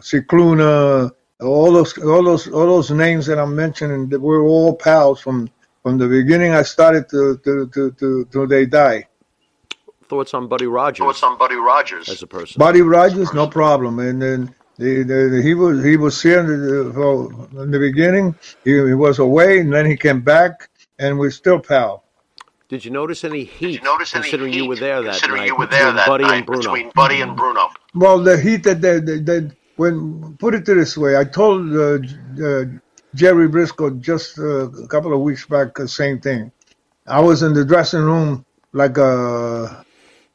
Cicluna, 0.00 1.10
all 1.40 1.72
those, 1.72 1.98
all 1.98 2.22
those, 2.24 2.48
all 2.48 2.66
those 2.66 2.90
names 2.90 3.26
that 3.26 3.38
I'm 3.38 3.54
mentioning. 3.56 4.08
That 4.10 4.20
we're 4.20 4.42
all 4.42 4.74
pals 4.76 5.20
from 5.20 5.50
from 5.82 5.98
the 5.98 6.08
beginning. 6.08 6.52
I 6.52 6.62
started 6.62 7.08
to 7.10 7.38
to 7.44 7.68
to 7.68 7.90
to 7.92 8.24
till 8.30 8.46
they 8.46 8.66
die. 8.66 9.08
Thoughts 10.08 10.34
on 10.34 10.46
Buddy 10.46 10.66
Rogers 10.66 10.98
Thoughts 11.04 11.22
on 11.22 11.38
Buddy 11.38 11.54
Rogers? 11.56 12.08
as 12.10 12.22
a 12.22 12.26
person? 12.26 12.58
Buddy 12.58 12.82
Rogers, 12.82 13.32
no 13.32 13.46
problem. 13.46 13.98
And 13.98 14.20
then 14.20 14.54
the, 14.76 15.02
the, 15.04 15.40
he 15.42 15.54
was 15.54 15.82
he 15.82 15.96
was 15.96 16.20
here 16.20 16.40
in 16.40 16.46
the, 16.46 16.92
for- 16.92 17.62
in 17.62 17.70
the 17.70 17.78
beginning. 17.78 18.34
He, 18.62 18.72
he 18.72 18.94
was 18.94 19.18
away, 19.20 19.60
and 19.60 19.72
then 19.72 19.86
he 19.86 19.96
came 19.96 20.20
back, 20.20 20.68
and 20.98 21.18
we're 21.18 21.30
still 21.30 21.60
pal. 21.60 22.01
Did 22.72 22.86
you 22.86 22.90
notice 22.90 23.22
any 23.22 23.40
Did 23.40 23.48
heat 23.48 23.80
you 23.80 23.82
notice 23.82 24.14
any 24.14 24.22
considering 24.22 24.52
heat, 24.54 24.62
you 24.62 24.66
were 24.66 24.76
there 24.76 25.02
that 25.02 25.10
considering 25.10 25.40
night 25.40 25.46
you 25.48 25.56
were 25.56 25.66
there 25.66 25.92
between 25.92 25.96
that 25.96 26.06
Buddy 26.08 26.24
night 26.24 26.36
and 26.38 26.46
Bruno? 26.46 26.60
between 26.62 26.90
Buddy 26.94 27.20
and 27.20 27.36
Bruno? 27.36 27.68
Well, 27.94 28.18
the 28.18 28.38
heat 28.40 28.62
that 28.64 28.80
they, 28.80 28.98
they, 28.98 29.18
they 29.18 29.50
when 29.76 30.38
put 30.38 30.54
it 30.54 30.64
this 30.64 30.96
way, 30.96 31.18
I 31.18 31.24
told 31.24 31.70
uh, 31.70 31.98
uh, 32.42 32.64
Jerry 33.14 33.46
Brisco 33.50 34.00
just 34.00 34.38
uh, 34.38 34.70
a 34.70 34.88
couple 34.88 35.12
of 35.12 35.20
weeks 35.20 35.44
back 35.44 35.74
the 35.74 35.86
same 35.86 36.18
thing. 36.18 36.50
I 37.06 37.20
was 37.20 37.42
in 37.42 37.52
the 37.52 37.62
dressing 37.62 38.00
room 38.00 38.46
like 38.72 38.96
a 38.96 39.84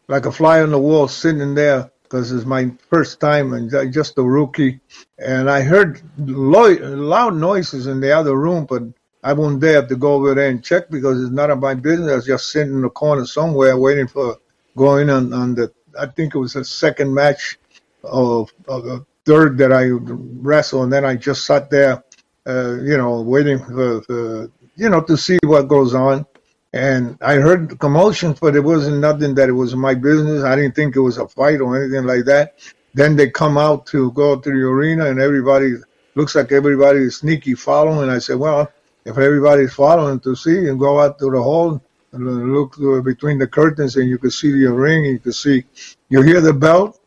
like 0.08 0.28
a 0.28 0.32
fly 0.32 0.62
on 0.62 0.70
the 0.70 0.78
wall, 0.80 1.08
sitting 1.08 1.56
there 1.56 1.90
because 2.04 2.32
it's 2.32 2.46
my 2.46 2.72
first 2.92 3.20
time 3.20 3.54
and 3.54 3.92
just 3.92 4.16
a 4.20 4.22
rookie, 4.22 4.80
and 5.18 5.50
I 5.50 5.62
heard 5.62 6.04
lo- 6.20 6.70
loud 6.70 7.34
noises 7.34 7.88
in 7.88 8.00
the 8.00 8.12
other 8.12 8.36
room, 8.36 8.68
but 8.70 8.84
I 9.28 9.34
won't 9.34 9.60
dare 9.60 9.86
to 9.86 9.96
go 9.98 10.14
over 10.14 10.34
there 10.34 10.50
and 10.50 10.64
check 10.64 10.90
because 10.90 11.22
it's 11.22 11.34
none 11.34 11.52
of 11.52 11.60
my 11.60 11.74
business. 11.74 12.12
I 12.14 12.16
was 12.16 12.26
just 12.28 12.50
sitting 12.50 12.76
in 12.76 12.82
the 12.82 12.90
corner 12.90 13.26
somewhere 13.26 13.78
waiting 13.78 14.08
for 14.08 14.38
going 14.78 15.10
on 15.10 15.34
on 15.34 15.54
the. 15.54 15.70
I 16.00 16.06
think 16.06 16.34
it 16.34 16.40
was 16.40 16.54
the 16.54 16.64
second 16.64 17.14
match 17.14 17.60
of, 18.06 18.54
of 18.70 18.86
the 18.86 19.06
third 19.26 19.58
that 19.58 19.74
I 19.74 19.90
wrestled, 19.90 20.84
and 20.86 20.94
then 20.94 21.04
I 21.04 21.18
just 21.18 21.46
sat 21.46 21.70
there, 21.70 22.06
uh, 22.48 22.76
you 22.76 22.96
know, 22.96 23.20
waiting 23.20 23.60
for, 23.60 24.02
for 24.04 24.50
you 24.78 24.88
know 24.88 25.02
to 25.02 25.18
see 25.18 25.40
what 25.44 25.68
goes 25.68 25.94
on. 25.94 26.26
And 26.72 27.18
I 27.20 27.36
heard 27.36 27.72
the 27.72 27.76
commotion, 27.76 28.34
but 28.40 28.56
it 28.56 28.64
wasn't 28.64 29.00
nothing 29.00 29.36
that 29.36 29.50
it 29.50 29.60
was 29.64 29.76
my 29.76 29.94
business. 29.94 30.46
I 30.46 30.56
didn't 30.56 30.76
think 30.76 30.96
it 30.96 31.02
was 31.02 31.18
a 31.18 31.28
fight 31.28 31.60
or 31.60 31.76
anything 31.76 32.06
like 32.06 32.24
that. 32.26 32.60
Then 32.94 33.18
they 33.18 33.30
come 33.30 33.58
out 33.58 33.88
to 33.88 34.10
go 34.14 34.40
to 34.40 34.50
the 34.50 34.64
arena, 34.74 35.08
and 35.08 35.20
everybody 35.20 35.74
looks 36.16 36.34
like 36.34 36.54
everybody 36.54 37.00
is 37.00 37.18
sneaky 37.18 37.56
following. 37.56 38.04
And 38.04 38.12
I 38.12 38.20
said, 38.20 38.38
well, 38.38 38.72
if 39.08 39.18
everybody's 39.20 39.74
following 39.74 40.22
to 40.22 40.36
see, 40.36 40.70
and 40.70 40.80
go 40.80 41.02
out 41.02 41.20
to 41.20 41.32
the 41.32 41.44
hall 41.44 41.82
and 42.14 42.54
look 42.54 42.78
uh, 42.82 43.02
between 43.02 43.40
the 43.40 43.48
curtains, 43.48 43.98
and 43.98 44.10
you 44.10 44.20
can 44.20 44.32
see 44.32 44.52
the 44.52 44.74
ring, 44.74 45.06
you 45.06 45.20
can 45.20 45.34
see, 45.34 45.66
you 46.10 46.22
hear 46.24 46.42
the 46.42 46.54
belt. 46.54 47.00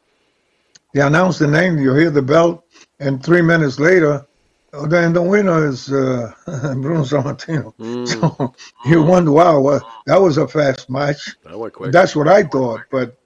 They 0.94 1.02
announce 1.02 1.38
the 1.38 1.48
name, 1.48 1.78
you 1.78 1.94
hear 1.94 2.10
the 2.10 2.22
belt, 2.22 2.64
and 3.00 3.24
three 3.24 3.42
minutes 3.42 3.80
later, 3.80 4.26
oh, 4.74 4.86
then 4.86 5.12
the 5.14 5.22
winner 5.22 5.68
is 5.68 5.92
uh, 5.92 6.32
Bruno 6.46 7.02
Sammartino. 7.04 7.74
So 8.04 8.54
you 8.84 9.02
wonder, 9.02 9.32
wow, 9.32 9.60
well, 9.60 9.86
that 10.06 10.20
was 10.20 10.38
a 10.38 10.48
fast 10.48 10.90
match. 10.90 11.36
That 11.44 11.58
went 11.58 11.74
quick. 11.74 11.92
That's 11.92 12.16
what 12.16 12.28
I 12.28 12.44
thought. 12.44 12.82
But 12.90 13.16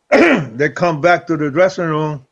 they 0.10 0.70
come 0.70 1.00
back 1.00 1.26
to 1.28 1.36
the 1.36 1.50
dressing 1.50 1.86
room. 1.86 2.26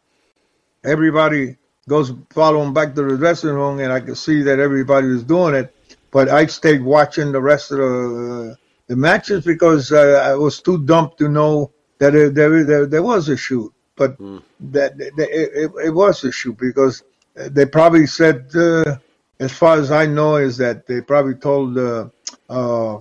Everybody 0.85 1.57
goes 1.89 2.13
following 2.31 2.75
back 2.75 2.95
to 2.97 3.03
the 3.05 3.17
dressing 3.19 3.51
room, 3.51 3.81
and 3.81 3.93
I 3.93 4.01
could 4.01 4.19
see 4.19 4.43
that 4.45 4.61
everybody 4.61 5.09
was 5.09 5.25
doing 5.25 5.55
it. 5.55 5.75
But 6.11 6.29
I 6.29 6.47
stayed 6.47 6.83
watching 6.83 7.33
the 7.33 7.41
rest 7.41 7.71
of 7.71 7.79
the 7.79 8.57
the 8.87 8.97
matches 8.97 9.45
because 9.45 9.93
uh, 9.93 10.23
I 10.25 10.35
was 10.35 10.61
too 10.63 10.79
dumb 10.85 11.13
to 11.19 11.29
know 11.29 11.73
that 11.99 12.15
it, 12.15 12.35
there, 12.35 12.65
there 12.65 12.87
there 12.87 13.03
was 13.03 13.29
a 13.29 13.37
shoot. 13.37 13.73
But 13.97 14.17
that, 14.61 14.97
that 14.97 15.15
it, 15.19 15.51
it, 15.55 15.87
it 15.87 15.91
was 15.91 16.25
a 16.25 16.33
shoot 16.33 16.57
because 16.57 17.03
they 17.35 17.67
probably 17.67 18.07
said, 18.07 18.51
uh, 18.55 18.97
as 19.41 19.53
far 19.53 19.79
as 19.79 19.91
I 19.91 20.07
know, 20.07 20.37
is 20.37 20.57
that 20.59 20.87
they 20.87 21.01
probably 21.01 21.35
told 21.35 21.77
uh, 21.77 22.09
uh, 22.49 22.99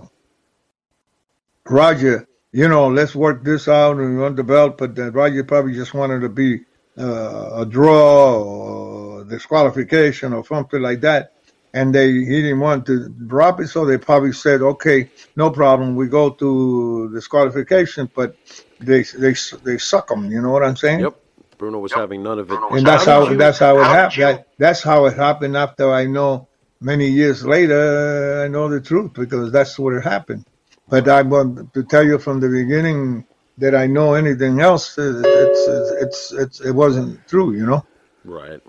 Roger, 1.68 2.26
you 2.52 2.68
know, 2.68 2.88
let's 2.88 3.14
work 3.14 3.44
this 3.44 3.68
out 3.68 3.96
and 3.98 4.18
run 4.18 4.34
the 4.34 4.44
belt. 4.44 4.78
But 4.78 4.98
uh, 4.98 5.10
Roger 5.12 5.44
probably 5.44 5.74
just 5.74 5.94
wanted 5.94 6.20
to 6.20 6.28
be 6.28 6.60
uh, 6.98 7.62
a 7.62 7.66
draw 7.66 8.42
or 8.42 9.24
disqualification 9.24 10.32
or 10.32 10.44
something 10.44 10.82
like 10.82 11.00
that. 11.02 11.34
And 11.74 11.94
they 11.94 12.12
he 12.12 12.42
didn't 12.42 12.60
want 12.60 12.86
to 12.86 13.08
drop 13.28 13.60
it, 13.60 13.68
so 13.68 13.84
they 13.84 13.98
probably 13.98 14.32
said, 14.32 14.62
"Okay, 14.62 15.10
no 15.36 15.50
problem. 15.50 15.96
We 15.96 16.08
go 16.08 16.30
to 16.30 17.10
disqualification, 17.14 18.10
but 18.14 18.36
they 18.80 19.02
they 19.04 19.34
they 19.64 19.78
suck 19.78 20.08
them." 20.08 20.30
You 20.30 20.42
know 20.42 20.50
what 20.50 20.64
I'm 20.64 20.76
saying? 20.76 21.00
Yep. 21.00 21.14
Bruno 21.58 21.78
was 21.80 21.92
having 21.92 22.22
none 22.22 22.38
of 22.38 22.50
it. 22.52 22.58
And 22.70 22.86
that's 22.86 23.04
How 23.04 23.22
how 23.22 23.30
you- 23.30 23.36
that's 23.38 23.58
how 23.58 23.78
it 23.78 23.84
happened. 23.86 24.22
That, 24.22 24.46
that's 24.58 24.82
how 24.82 25.06
it 25.06 25.16
happened. 25.16 25.56
After 25.56 25.92
I 25.92 26.06
know 26.06 26.48
many 26.80 27.08
years 27.08 27.44
later, 27.44 28.42
I 28.44 28.48
know 28.48 28.68
the 28.68 28.80
truth 28.80 29.12
because 29.14 29.52
that's 29.52 29.78
what 29.78 29.94
it 29.94 30.02
happened. 30.04 30.44
But 30.88 31.08
I 31.08 31.22
want 31.22 31.74
to 31.74 31.84
tell 31.84 32.04
you 32.04 32.18
from 32.18 32.40
the 32.40 32.48
beginning 32.48 33.26
that 33.58 33.74
I 33.74 33.86
know 33.86 34.14
anything 34.14 34.60
else. 34.60 34.98
uh, 34.98 35.22
It's 35.26 35.68
it's 35.68 35.92
it's, 36.04 36.32
it's 36.32 36.60
it 36.60 36.72
wasn't 36.72 37.26
true. 37.28 37.52
You 37.52 37.66
know. 37.66 37.86
Right. 38.24 38.60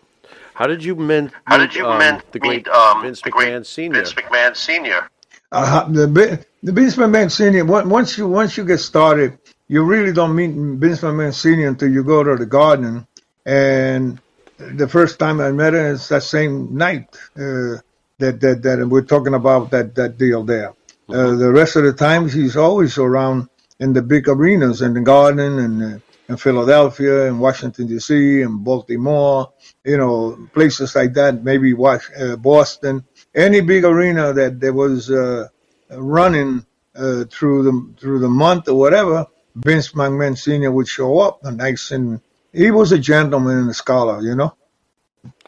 How 0.60 0.68
did 0.68 0.84
you 0.84 0.94
meet, 0.94 1.32
How 1.46 1.58
did 1.58 1.74
you 1.74 1.88
um, 1.88 2.00
meet, 2.00 2.32
the 2.34 2.40
great 2.40 2.66
meet 2.66 2.68
um, 2.68 3.02
Vince 3.02 3.22
the 3.22 3.30
great 3.30 3.48
McMahon 3.48 3.66
Sr.? 3.66 3.94
Vince 3.94 4.12
McMahon 4.12 4.58
Senior. 4.58 5.10
Uh, 5.54 5.90
the 5.90 6.06
Bi- 6.06 6.44
the 6.62 6.74
Vince 6.74 6.98
McMahon 6.98 7.32
Senior. 7.32 7.64
Once 7.64 8.18
you 8.18 8.28
once 8.28 8.58
you 8.58 8.66
get 8.66 8.80
started, 8.80 9.38
you 9.70 9.84
really 9.84 10.12
don't 10.12 10.36
meet 10.36 10.52
Vince 10.52 11.00
McMahon 11.00 11.34
Senior 11.34 11.70
until 11.70 11.90
you 11.90 12.04
go 12.04 12.26
to 12.26 12.36
the 12.36 12.46
Garden. 12.46 13.08
And 13.46 14.20
the 14.58 14.90
first 14.90 15.18
time 15.18 15.40
I 15.40 15.54
met 15.54 15.74
him 15.74 15.96
is 15.96 16.10
that 16.10 16.24
same 16.24 16.76
night 16.76 17.08
uh, 17.38 17.80
that 18.18 18.42
that 18.42 18.60
that 18.62 18.86
we're 18.86 19.04
talking 19.14 19.36
about 19.36 19.72
that 19.72 19.96
that 19.96 20.18
deal 20.18 20.44
there. 20.44 20.74
Uh, 21.08 21.36
the 21.36 21.54
rest 21.54 21.78
of 21.78 21.86
the 21.86 21.94
times 21.94 22.34
he's 22.34 22.58
always 22.58 22.98
around 22.98 23.48
in 23.80 23.94
the 23.94 24.02
big 24.02 24.28
arenas 24.28 24.82
in 24.82 24.94
the 24.94 25.00
Garden 25.00 25.58
and 25.58 25.84
uh, 25.84 26.00
in 26.30 26.38
Philadelphia 26.38 27.28
and 27.28 27.42
Washington 27.42 27.88
D.C. 27.88 28.44
and 28.44 28.64
Baltimore, 28.64 29.52
you 29.84 29.98
know, 29.98 30.48
places 30.54 30.96
like 30.96 31.14
that. 31.16 31.44
Maybe 31.44 31.74
Wash, 31.74 32.10
uh, 32.20 32.36
Boston, 32.38 33.04
any 33.36 33.62
big 33.62 33.84
arena 33.84 34.32
that 34.34 34.60
there 34.60 34.74
was 34.74 35.12
uh, 35.12 35.48
running 35.92 36.66
uh, 36.96 37.26
through 37.26 37.64
the 37.64 37.94
through 38.00 38.20
the 38.20 38.30
month 38.30 38.70
or 38.70 38.76
whatever. 38.76 39.26
Vince 39.56 39.90
McMahon 39.94 40.38
Senior 40.38 40.72
would 40.72 40.88
show 40.88 41.20
up, 41.20 41.44
and 41.44 41.58
nice 41.58 41.92
and 41.92 42.22
he 42.54 42.72
was 42.72 42.92
a 42.92 43.00
gentleman 43.00 43.58
and 43.58 43.70
a 43.70 43.74
scholar, 43.74 44.22
you 44.22 44.36
know. 44.36 44.56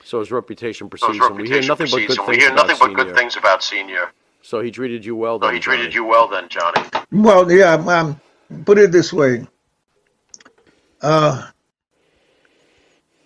So 0.04 0.20
his 0.20 0.32
reputation 0.32 0.90
So 0.98 1.14
precedes 1.14 1.20
his 1.20 1.30
him. 1.30 1.38
We 1.40 1.50
hear 1.50 1.62
reputation 1.62 1.68
nothing 1.68 1.90
but 1.92 2.08
good 2.08 2.22
things 2.26 2.44
hear 2.44 2.52
about 2.52 2.68
but 2.80 2.80
Senior. 2.88 2.96
good 3.06 3.16
things 3.16 3.38
about 3.38 3.64
Senior. 3.64 4.12
So 4.42 4.62
he 4.62 4.72
treated 4.72 5.06
you 5.06 5.16
well 5.16 5.40
So 5.40 5.48
then, 5.48 5.56
he 5.56 5.60
treated 5.60 5.92
Johnny. 5.92 5.96
you 5.96 6.06
well 6.06 6.28
then, 6.28 6.50
Johnny. 6.50 6.82
Well, 7.12 7.52
yeah, 7.52 7.74
um, 7.76 8.20
put 8.66 8.80
it 8.80 8.92
this 8.92 9.14
way. 9.14 9.48
Uh, 11.02 11.48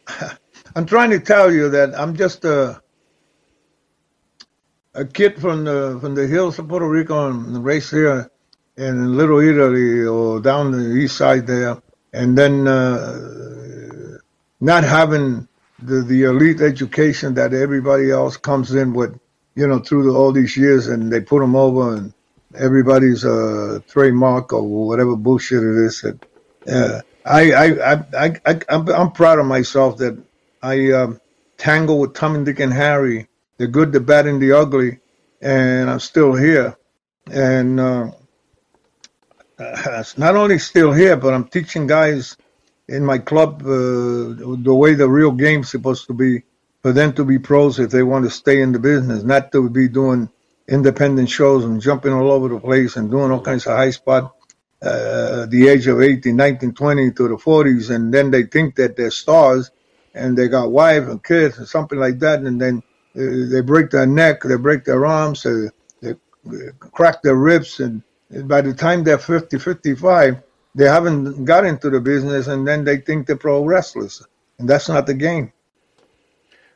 I'm 0.75 0.85
trying 0.85 1.11
to 1.11 1.19
tell 1.19 1.53
you 1.53 1.69
that 1.69 1.97
I'm 1.99 2.15
just 2.15 2.45
a 2.45 2.81
a 4.93 5.05
kid 5.05 5.39
from 5.39 5.65
the 5.65 5.97
from 6.01 6.15
the 6.15 6.25
hills 6.25 6.57
of 6.57 6.67
Puerto 6.67 6.87
Rico 6.87 7.29
and 7.29 7.63
raised 7.63 7.91
here 7.91 8.31
in 8.77 9.17
Little 9.17 9.39
Italy 9.39 10.05
or 10.05 10.39
down 10.39 10.71
the 10.71 10.95
east 10.95 11.17
side 11.17 11.47
there, 11.47 11.81
and 12.13 12.37
then 12.37 12.67
uh, 12.67 14.17
not 14.61 14.83
having 14.83 15.47
the 15.79 16.01
the 16.01 16.23
elite 16.23 16.61
education 16.61 17.33
that 17.35 17.53
everybody 17.53 18.11
else 18.11 18.37
comes 18.37 18.73
in 18.73 18.93
with, 18.93 19.19
you 19.55 19.67
know, 19.67 19.79
through 19.79 20.03
the, 20.03 20.17
all 20.17 20.31
these 20.31 20.55
years, 20.55 20.87
and 20.87 21.11
they 21.11 21.19
put 21.19 21.39
them 21.39 21.55
over 21.55 21.95
and 21.95 22.13
everybody's 22.57 23.25
a 23.25 23.83
trademark 23.87 24.53
or 24.53 24.63
whatever 24.63 25.15
bullshit 25.15 25.61
it 25.63 25.85
is. 25.85 26.01
That 26.01 26.25
uh, 26.67 27.01
I, 27.25 27.51
I, 27.51 27.65
I, 27.65 27.93
I, 28.17 28.41
I, 28.45 28.61
I'm, 28.69 28.87
I'm 28.89 29.11
proud 29.11 29.39
of 29.39 29.47
myself 29.47 29.97
that 29.97 30.21
I 30.61 30.91
um, 30.91 31.19
tangle 31.57 31.99
with 31.99 32.13
Tom 32.13 32.35
and 32.35 32.45
Dick 32.45 32.59
and 32.59 32.73
Harry, 32.73 33.27
the 33.57 33.67
good, 33.67 33.91
the 33.91 33.99
bad, 33.99 34.27
and 34.27 34.41
the 34.41 34.51
ugly, 34.51 34.99
and 35.41 35.89
I'm 35.89 35.99
still 35.99 36.35
here. 36.35 36.77
And 37.31 37.79
uh, 37.79 38.11
uh, 39.57 40.03
not 40.17 40.35
only 40.35 40.59
still 40.59 40.93
here, 40.93 41.17
but 41.17 41.33
I'm 41.33 41.45
teaching 41.47 41.87
guys 41.87 42.37
in 42.87 43.03
my 43.03 43.17
club 43.17 43.61
uh, 43.63 43.65
the 43.67 44.75
way 44.75 44.93
the 44.93 45.09
real 45.09 45.31
game's 45.31 45.71
supposed 45.71 46.07
to 46.07 46.13
be 46.13 46.43
for 46.83 46.93
them 46.93 47.13
to 47.13 47.25
be 47.25 47.39
pros 47.39 47.79
if 47.79 47.89
they 47.89 48.03
want 48.03 48.25
to 48.25 48.29
stay 48.29 48.61
in 48.61 48.71
the 48.71 48.79
business, 48.79 49.23
not 49.23 49.51
to 49.51 49.67
be 49.69 49.87
doing 49.87 50.29
independent 50.67 51.29
shows 51.29 51.65
and 51.65 51.81
jumping 51.81 52.13
all 52.13 52.31
over 52.31 52.47
the 52.49 52.59
place 52.59 52.95
and 52.95 53.09
doing 53.09 53.31
all 53.31 53.41
kinds 53.41 53.65
of 53.65 53.75
high 53.75 53.89
spot 53.89 54.34
uh, 54.85 55.45
the 55.47 55.67
age 55.67 55.87
of 55.87 56.01
18, 56.01 56.35
19, 56.35 56.73
20 56.73 57.11
to 57.11 57.27
the 57.27 57.35
40s, 57.35 57.89
and 57.89 58.13
then 58.13 58.31
they 58.31 58.43
think 58.43 58.75
that 58.75 58.95
they're 58.95 59.11
stars, 59.11 59.71
and 60.13 60.37
they 60.37 60.47
got 60.47 60.71
wives 60.71 61.07
and 61.07 61.23
kids 61.23 61.59
or 61.59 61.65
something 61.65 61.99
like 61.99 62.19
that, 62.19 62.41
and 62.41 62.61
then 62.61 62.83
uh, 63.15 63.49
they 63.49 63.61
break 63.61 63.89
their 63.89 64.05
neck, 64.05 64.43
they 64.43 64.57
break 64.57 64.85
their 64.85 65.05
arms, 65.05 65.45
uh, 65.45 65.69
they 66.01 66.11
uh, 66.11 66.71
crack 66.79 67.21
their 67.23 67.35
ribs, 67.35 67.79
and 67.79 68.03
by 68.47 68.61
the 68.61 68.73
time 68.73 69.03
they're 69.03 69.17
50, 69.17 69.57
55, 69.57 70.37
they 70.75 70.85
haven't 70.85 71.45
got 71.45 71.65
into 71.65 71.89
the 71.89 71.99
business, 71.99 72.47
and 72.47 72.67
then 72.67 72.83
they 72.83 72.97
think 72.97 73.27
they're 73.27 73.37
pro 73.37 73.63
wrestlers, 73.63 74.25
and 74.59 74.69
that's 74.69 74.89
not 74.89 75.07
the 75.07 75.13
game. 75.13 75.51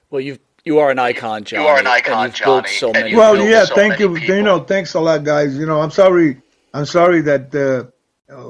Well, 0.10 0.22
you 0.22 0.40
you 0.66 0.80
are 0.80 0.90
an 0.90 1.00
icon, 1.00 1.44
Johnny. 1.44 1.64
You 1.64 1.70
are 1.70 1.76
an 1.76 1.80
and 1.80 1.88
icon, 1.90 2.26
you've 2.28 2.40
built 2.44 2.66
Johnny, 2.66 2.76
so 2.76 2.92
many. 2.92 3.16
Well, 3.16 3.36
built 3.36 3.50
yeah, 3.50 3.66
so 3.66 3.76
thank 3.76 3.92
many 3.92 4.04
you. 4.04 4.20
people. 4.20 4.36
You 4.36 4.44
know, 4.44 4.60
thanks 4.60 4.94
a 4.94 5.00
lot, 5.00 5.24
guys. 5.24 5.58
You 5.58 5.66
know, 5.66 5.82
I'm 5.82 5.92
sorry. 5.92 6.42
I'm 6.74 6.86
sorry 6.86 7.22
that 7.22 7.56
uh, 7.56 7.92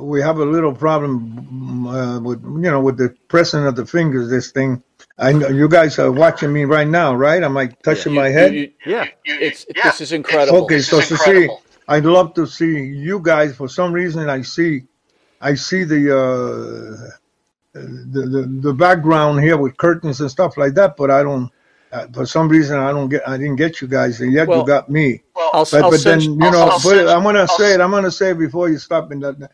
we 0.02 0.22
have 0.22 0.40
a 0.40 0.46
little 0.46 0.74
problem 0.74 1.88
uh, 1.88 2.20
with 2.20 2.44
you 2.44 2.72
know 2.72 2.82
with 2.82 2.98
the 2.98 3.16
pressing 3.28 3.66
of 3.66 3.76
the 3.76 3.86
fingers. 3.86 4.30
This 4.30 4.52
thing. 4.52 4.84
I 5.18 5.34
know 5.34 5.50
you 5.50 5.68
guys 5.70 6.00
are 6.00 6.12
watching 6.12 6.52
me 6.54 6.66
right 6.66 6.88
now, 6.88 7.14
right? 7.16 7.44
Am 7.44 7.58
I 7.58 7.68
touching 7.84 8.14
You- 8.14 8.20
my 8.22 8.30
head? 8.30 8.54
you- 8.56 8.72
Yeah. 8.86 9.06
You- 9.26 9.38
it's 9.40 9.66
yeah. 9.76 9.84
this 9.84 10.02
is 10.02 10.12
incredible. 10.14 10.64
okay, 10.64 10.76
This 10.78 10.90
so 10.90 11.00
is 11.00 11.08
to 11.10 11.18
see. 11.18 11.50
I'd 11.88 12.06
love 12.06 12.34
to 12.36 12.46
see 12.46 12.80
you 12.84 13.20
guys. 13.22 13.56
For 13.56 13.68
some 13.70 13.92
reason, 13.94 14.30
I 14.30 14.42
see, 14.44 14.84
I 15.42 15.56
see 15.56 15.84
the 15.86 16.04
uh, 16.18 17.10
the, 17.74 18.22
the 18.36 18.60
the 18.62 18.74
background 18.74 19.42
here 19.42 19.58
with 19.58 19.78
curtains 19.78 20.22
and 20.22 20.30
stuff 20.32 20.58
like 20.58 20.74
that, 20.76 20.98
but 20.98 21.12
I 21.12 21.24
don't. 21.24 21.52
Uh, 21.92 22.06
for 22.14 22.26
some 22.26 22.48
reason, 22.48 22.78
I 22.80 22.92
don't 22.92 23.10
get. 23.10 23.28
I 23.28 23.36
didn't 23.38 23.56
get 23.56 23.82
you 23.82 23.88
guys, 23.88 24.22
and 24.22 24.32
yet 24.32 24.48
Well, 24.48 24.60
you 24.60 24.68
got 24.68 24.90
me. 24.90 25.24
Well, 25.36 25.50
I'll, 25.54 25.66
But, 25.66 25.74
I'll 25.84 25.92
but 25.92 26.04
then 26.04 26.22
send 26.22 26.24
you 26.24 26.46
I'll- 26.46 26.52
know, 26.52 26.60
I'll 26.62 26.68
but 26.70 26.80
send- 26.82 27.10
I'm 27.10 27.24
gonna 27.24 27.40
I'll 27.42 27.48
say 27.48 27.74
it. 27.74 27.82
I'm 27.82 27.92
gonna 27.92 28.12
say 28.12 28.30
it 28.32 28.38
before 28.40 28.70
you 28.70 28.78
stop. 28.78 29.10
And 29.12 29.24
that 29.24 29.50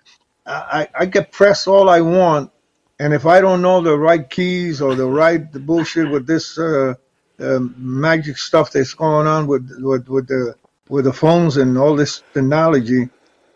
I 0.45 0.88
I 1.00 1.06
get 1.06 1.32
pressed 1.32 1.67
all 1.67 1.89
I 1.89 2.02
want, 2.02 2.52
and 3.00 3.13
if 3.13 3.26
I 3.26 3.39
don't 3.39 3.62
know 3.62 3.80
the 3.82 3.98
right 3.98 4.30
keys 4.30 4.82
or 4.82 4.95
the 4.95 5.06
right 5.08 5.50
the 5.54 5.60
bullshit 5.60 6.10
with 6.12 6.28
this 6.28 6.58
uh, 6.60 6.95
uh, 7.39 7.60
magic 7.78 8.38
stuff 8.38 8.71
that's 8.71 8.93
going 8.93 9.28
on 9.28 9.48
with 9.48 9.69
with 9.80 10.08
with 10.10 10.28
the 10.28 10.56
with 10.89 11.06
the 11.06 11.13
phones 11.13 11.56
and 11.58 11.78
all 11.78 11.95
this 11.95 12.21
technology, 12.34 13.08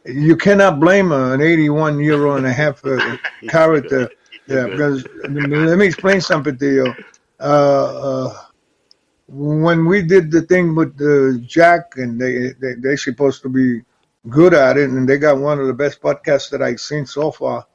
you 0.05 0.37
cannot 0.37 0.79
blame 0.79 1.11
an 1.11 1.41
81 1.41 1.99
year 1.99 2.25
old 2.25 2.37
and 2.37 2.47
a 2.47 2.53
half 2.53 2.83
uh, 2.85 3.17
character. 3.49 4.09
Yeah, 4.47 4.65
because 4.65 5.05
let 5.29 5.77
me 5.77 5.85
explain 5.85 6.21
something 6.21 6.57
to 6.57 6.73
you. 6.73 6.95
Uh, 7.39 7.43
uh, 7.43 8.37
when 9.31 9.85
we 9.85 10.01
did 10.03 10.31
the 10.31 10.41
thing 10.43 10.75
with 10.75 10.99
uh, 11.01 11.39
Jack, 11.47 11.93
and 11.97 12.19
they, 12.21 12.53
they 12.61 12.75
they're 12.79 12.97
supposed 12.97 13.43
to 13.43 13.49
be 13.49 13.81
good 14.29 14.53
at 14.53 14.77
it, 14.77 14.89
and 14.89 15.07
they 15.09 15.17
got 15.17 15.37
one 15.39 15.59
of 15.59 15.67
the 15.67 15.73
best 15.73 16.01
podcasts 16.01 16.51
that 16.51 16.61
I've 16.61 16.81
seen 16.81 17.05
so 17.05 17.31
far. 17.31 17.67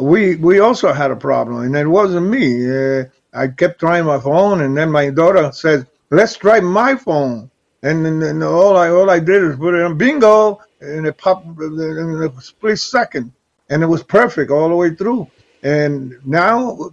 We 0.00 0.36
we 0.36 0.60
also 0.60 0.92
had 0.92 1.10
a 1.10 1.16
problem, 1.16 1.64
and 1.64 1.76
it 1.76 1.86
wasn't 1.86 2.28
me. 2.28 2.70
Uh, 2.70 3.04
I 3.34 3.48
kept 3.48 3.80
trying 3.80 4.06
my 4.06 4.20
phone, 4.20 4.62
and 4.62 4.76
then 4.76 4.90
my 4.90 5.10
daughter 5.10 5.50
said, 5.52 5.86
"Let's 6.10 6.36
try 6.36 6.60
my 6.60 6.96
phone." 6.96 7.50
And 7.82 8.04
then 8.06 8.22
and 8.22 8.42
all 8.44 8.76
I 8.76 8.90
all 8.90 9.10
I 9.10 9.20
did 9.20 9.42
is 9.44 9.56
put 9.56 9.74
it 9.74 9.82
on 9.82 9.98
bingo, 9.98 10.60
and 10.80 11.06
it 11.06 11.18
popped 11.18 11.46
in 11.46 12.30
a 12.36 12.42
split 12.42 12.78
second, 12.78 13.32
and 13.70 13.82
it 13.82 13.86
was 13.86 14.02
perfect 14.02 14.50
all 14.50 14.68
the 14.70 14.76
way 14.76 14.94
through. 14.94 15.28
And 15.62 16.14
now 16.24 16.90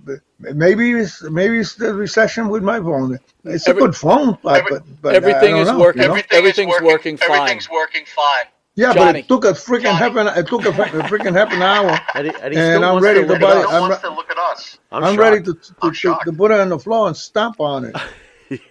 maybe 0.53 0.91
it's 0.91 1.21
maybe 1.23 1.59
it's 1.59 1.75
the 1.75 1.93
recession 1.93 2.49
with 2.49 2.63
my 2.63 2.79
phone. 2.79 3.17
It's 3.45 3.67
Every- 3.67 3.81
a 3.81 3.85
good 3.87 3.95
phone, 3.95 4.37
but, 4.43 4.59
every- 4.59 4.71
but, 4.79 5.01
but 5.01 5.15
everything 5.15 5.53
I 5.55 5.57
don't 5.57 5.59
is 5.61 5.67
know, 5.69 5.79
working. 5.79 6.01
you 6.03 6.07
know? 6.09 6.13
Everything 6.13 6.37
Everything's 6.37 6.75
is 6.75 6.81
working 6.81 7.17
fine. 7.17 7.31
Everything's 7.31 7.69
working 7.69 8.05
fine. 8.05 8.45
Yeah, 8.75 8.93
Johnny. 8.93 9.05
but 9.05 9.15
it 9.17 9.27
took 9.27 9.45
a 9.45 9.49
freaking 9.51 9.83
Johnny. 9.83 9.97
half 9.97 10.15
an 10.15 10.27
it 10.27 10.47
took 10.47 10.65
a, 10.65 10.69
a 10.69 11.03
freaking 11.03 11.33
half 11.35 11.51
an 11.51 11.61
hour. 11.61 11.99
And 12.15 12.27
he, 12.27 12.33
and 12.41 12.53
he 12.53 12.59
And 12.59 12.85
I'm 12.85 13.01
ready 13.03 13.21
to 13.21 13.25
to 13.27 13.31
look 13.33 13.41
buy 13.41 13.57
it 13.57 13.59
it. 13.59 13.65
up. 13.65 13.71
No 13.71 13.75
I'm 13.75 13.81
one 13.81 13.91
re- 13.91 13.97
to 14.01 14.09
look 14.09 14.31
at 14.31 14.37
us. 14.37 14.79
I'm, 14.91 15.03
I'm, 15.03 15.17
ready 15.17 15.43
to 15.43 15.53
to, 15.53 15.75
I'm 15.81 15.89
to 15.91 15.95
shocked. 15.95 16.25
to 16.25 16.31
put 16.33 16.51
it 16.51 16.59
on 16.59 16.69
the 16.69 16.79
floor 16.79 17.07
and 17.07 17.15
stomp 17.17 17.59
on 17.59 17.85
it. 17.85 17.95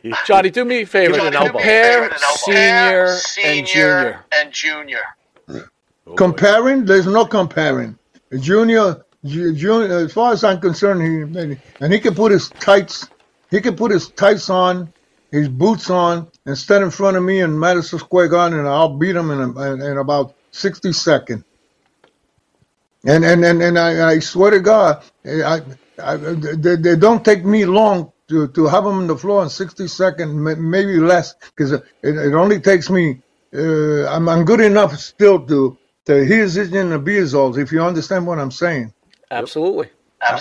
Johnny, 0.26 0.50
do 0.50 0.64
me 0.64 0.82
a 0.82 0.86
favor. 0.86 1.14
Give 1.14 1.24
it 1.24 1.34
an. 1.34 1.46
Compare 1.48 2.02
Give 2.02 2.12
it 2.12 2.16
an 2.16 2.22
elbow. 2.22 2.36
senior, 2.36 3.16
and 3.44 3.66
junior. 3.66 4.24
and 4.32 4.52
junior. 4.52 5.00
Oh, 5.48 5.62
boy. 6.06 6.14
Comparing, 6.16 6.84
there's 6.84 7.06
no 7.06 7.24
comparing. 7.24 7.96
Junior, 8.38 8.94
Ju- 8.94 9.02
As 9.24 10.12
far 10.14 10.32
as 10.32 10.44
I'm 10.44 10.60
concerned, 10.60 11.02
he 11.02 11.58
and 11.80 11.92
he 11.92 12.00
can 12.00 12.14
put 12.14 12.32
his 12.32 12.48
tights, 12.50 13.08
he 13.50 13.60
can 13.60 13.76
put 13.76 13.92
his 13.92 14.08
tights 14.10 14.50
on, 14.50 14.92
his 15.30 15.48
boots 15.48 15.90
on, 15.90 16.28
and 16.46 16.58
stand 16.58 16.84
in 16.84 16.90
front 16.90 17.18
of 17.18 17.22
me 17.22 17.40
in 17.40 17.58
Madison 17.58 17.98
Square 18.00 18.28
Garden, 18.28 18.58
and 18.60 18.68
I'll 18.68 18.96
beat 18.98 19.16
him 19.16 19.30
in, 19.30 19.40
a, 19.40 19.74
in, 19.74 19.98
about 19.98 20.34
60 20.52 20.92
seconds. 20.94 21.44
And 23.06 23.24
and 23.24 23.44
and, 23.44 23.62
and 23.62 23.78
I, 23.78 24.12
I 24.12 24.18
swear 24.20 24.52
to 24.52 24.60
God, 24.60 25.02
I, 25.26 25.62
I, 26.02 26.16
they, 26.16 26.76
they 26.76 26.96
don't 26.96 27.24
take 27.24 27.44
me 27.44 27.66
long 27.66 28.12
to, 28.28 28.48
to 28.48 28.66
have 28.68 28.84
him 28.86 28.94
on 28.94 29.06
the 29.08 29.16
floor 29.18 29.42
in 29.42 29.50
60 29.50 29.88
seconds, 29.88 30.34
maybe 30.58 30.98
less, 30.98 31.34
because 31.56 31.72
it, 31.72 31.84
it 32.02 32.34
only 32.34 32.60
takes 32.60 32.90
me. 32.90 33.22
Uh, 33.54 34.06
I'm, 34.08 34.28
I'm 34.28 34.44
good 34.46 34.60
enough 34.60 34.96
still 34.98 35.46
to 35.46 35.78
to 36.06 36.26
hear 36.26 36.42
his 36.44 36.56
and 36.58 36.92
the 36.92 36.98
Beazos, 37.00 37.58
if 37.58 37.72
you 37.72 37.82
understand 37.82 38.26
what 38.26 38.38
I'm 38.38 38.50
saying. 38.52 38.92
Absolutely. 39.30 39.88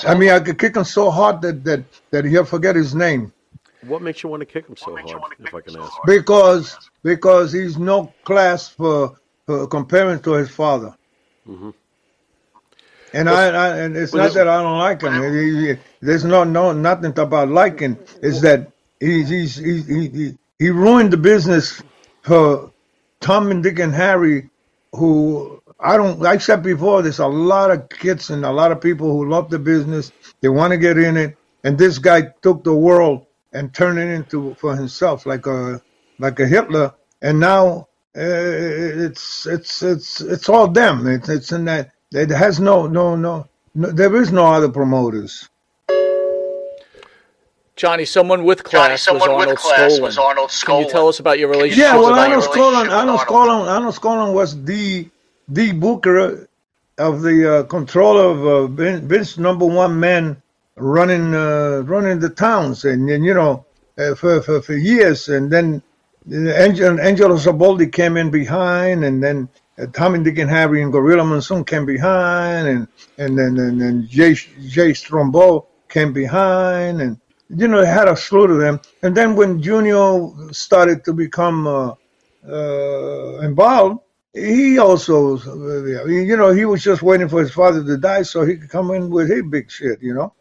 I 0.06 0.16
mean, 0.16 0.30
I 0.32 0.40
could 0.40 0.60
kick 0.60 0.76
him 0.78 0.86
so 0.86 1.12
hard 1.12 1.42
that 1.44 1.64
that 1.66 1.84
that 2.12 2.26
he'll 2.26 2.46
forget 2.46 2.76
his 2.76 2.96
name 2.96 3.34
What 3.82 4.02
makes 4.02 4.24
you 4.24 4.30
want 4.30 4.42
to 4.42 4.46
kick 4.48 4.68
him 4.68 4.78
so 4.78 4.92
What 4.92 4.96
makes 4.96 5.12
you 5.12 5.20
hard, 5.20 5.34
if 5.40 5.54
I 5.56 5.62
can 5.62 5.78
ask? 5.78 5.94
because 6.06 6.78
because 7.04 7.52
he's 7.54 7.78
no 7.78 8.14
class 8.26 8.70
for, 8.70 9.18
for 9.46 9.68
comparing 9.68 10.22
to 10.22 10.34
his 10.34 10.50
father. 10.50 10.96
Mm-hmm. 11.48 11.72
And 13.14 13.30
I, 13.30 13.50
I 13.50 13.78
and 13.80 13.98
it's 13.98 14.14
well, 14.14 14.26
not 14.26 14.34
that 14.36 14.48
I 14.48 14.62
don't 14.62 14.80
like 14.80 15.02
him. 15.02 15.22
He- 15.34 15.68
he- 15.74 15.80
there's 16.02 16.26
no 16.26 16.44
no 16.44 16.74
nothing 16.74 17.18
about 17.20 17.50
liking. 17.50 17.98
It's 18.22 18.42
that 18.42 18.72
he's 19.00 19.30
he's 19.30 19.56
he 19.58 19.82
he, 19.84 20.10
he, 20.10 20.38
he 20.60 20.70
ruined 20.70 21.12
the 21.14 21.18
business 21.18 21.82
for 22.22 22.72
Tom 23.22 23.52
and 23.52 23.64
Dick 23.64 23.80
and 23.80 23.94
Harry, 23.94 24.50
who 24.94 25.59
I 25.80 25.96
don't. 25.96 26.26
I 26.26 26.38
said 26.38 26.62
before, 26.62 27.02
there's 27.02 27.20
a 27.20 27.28
lot 27.28 27.72
of 27.72 27.88
kids 27.90 28.30
and 28.30 28.44
a 28.44 28.52
lot 28.52 28.72
of 28.72 28.82
people 28.82 29.12
who 29.12 29.30
love 29.30 29.50
the 29.50 29.60
business. 29.60 30.12
They 30.42 30.50
want 30.50 30.72
to 30.72 30.78
get 30.78 30.98
in 30.98 31.16
it, 31.16 31.38
and 31.64 31.78
this 31.78 32.00
guy 32.00 32.34
took 32.42 32.64
the 32.64 32.74
world 32.74 33.26
and 33.54 33.74
turned 33.74 33.98
it 33.98 34.10
into 34.10 34.56
for 34.56 34.76
himself, 34.76 35.26
like 35.26 35.46
a 35.46 35.82
like 36.20 36.40
a 36.40 36.48
Hitler. 36.48 36.94
And 37.22 37.40
now 37.40 37.88
uh, 38.16 38.20
it's 39.06 39.48
it's 39.48 39.82
it's 39.82 40.20
it's 40.20 40.50
all 40.50 40.68
them. 40.68 41.08
It's 41.08 41.30
it's 41.30 41.52
in 41.54 41.66
that. 41.66 41.92
It 42.12 42.30
has 42.30 42.60
no 42.60 42.88
no 42.88 43.16
no. 43.16 43.48
no 43.74 43.92
there 43.92 44.14
is 44.18 44.32
no 44.34 44.48
other 44.48 44.70
promoters. 44.70 45.48
Johnny, 47.78 48.04
someone 48.04 48.44
with 48.44 48.70
Johnny, 48.70 48.98
class 48.98 49.10
was 49.10 49.24
someone 49.24 49.30
with 49.30 49.40
Arnold 49.40 49.58
class 49.58 50.00
was 50.02 50.18
Arnold 50.18 50.52
Can 50.66 50.84
you 50.84 50.92
tell 50.92 51.08
us 51.08 51.22
about 51.22 51.40
your 51.40 51.48
relationship 51.48 51.82
Yeah, 51.82 51.96
well, 51.96 52.08
us 52.08 52.12
about 52.12 52.50
with 52.50 52.58
Arnold 52.58 52.58
your 52.58 52.66
Arnold? 52.66 52.90
Skaaland, 52.90 52.92
Arnold 52.92 53.20
with 53.20 53.30
Arnold? 53.32 53.68
Skaaland, 53.68 53.72
Arnold 53.72 53.96
Skaaland 53.96 54.34
was 54.34 54.64
the 54.66 55.08
the 55.50 55.72
booker 55.74 56.48
of 56.98 57.22
the 57.22 57.60
uh, 57.60 57.64
control 57.64 58.18
of 58.20 58.46
uh, 58.46 58.68
Vin- 58.68 59.08
Vince 59.08 59.38
number 59.38 59.66
one 59.66 60.00
man 60.00 60.42
running 60.76 61.34
uh, 61.34 61.82
running 61.86 62.20
the 62.20 62.30
towns, 62.30 62.86
and, 62.86 63.10
and 63.10 63.26
you 63.26 63.34
know 63.34 63.66
uh, 63.98 64.16
for, 64.16 64.42
for 64.42 64.62
for 64.62 64.76
years, 64.76 65.30
and 65.30 65.52
then 65.52 65.82
uh, 66.32 66.36
Angel, 66.36 67.00
Angelo 67.00 67.36
Savoldi 67.36 67.92
came 67.92 68.18
in 68.18 68.30
behind, 68.30 69.04
and 69.04 69.24
then 69.24 69.50
uh, 69.80 69.88
Tommy 69.88 70.24
Dick 70.24 70.38
and 70.38 70.50
Harry 70.50 70.82
and 70.84 70.92
Gorilla 70.92 71.24
Monsoon 71.24 71.64
came 71.66 71.86
behind, 71.86 72.68
and 72.68 72.88
and 73.18 73.38
then 73.38 73.58
and, 73.58 74.08
Jay 74.08 74.34
Jay 74.34 74.94
Strongbow 74.94 75.68
came 75.90 76.14
behind, 76.14 77.02
and 77.02 77.20
you 77.50 77.68
know 77.68 77.82
they 77.82 77.88
had 77.88 78.08
a 78.08 78.16
slew 78.16 78.44
of 78.44 78.60
them, 78.60 78.80
and 79.02 79.16
then 79.16 79.36
when 79.36 79.62
Junior 79.62 80.30
started 80.52 81.04
to 81.06 81.14
become 81.14 81.66
uh, 81.66 81.94
uh, 82.48 83.40
involved, 83.40 84.00
he 84.34 84.78
also, 84.78 85.38
uh, 85.38 86.06
you 86.06 86.38
know, 86.38 86.52
he 86.52 86.66
was 86.66 86.84
just 86.84 87.02
waiting 87.02 87.30
for 87.30 87.40
his 87.40 87.52
father 87.52 87.84
to 87.84 87.98
die 87.98 88.22
so 88.22 88.46
he 88.46 88.58
could 88.58 88.70
come 88.70 88.92
in 88.92 89.10
with 89.10 89.30
his 89.30 89.44
big 89.50 89.72
shit, 89.72 90.02
you 90.02 90.14
know. 90.14 90.34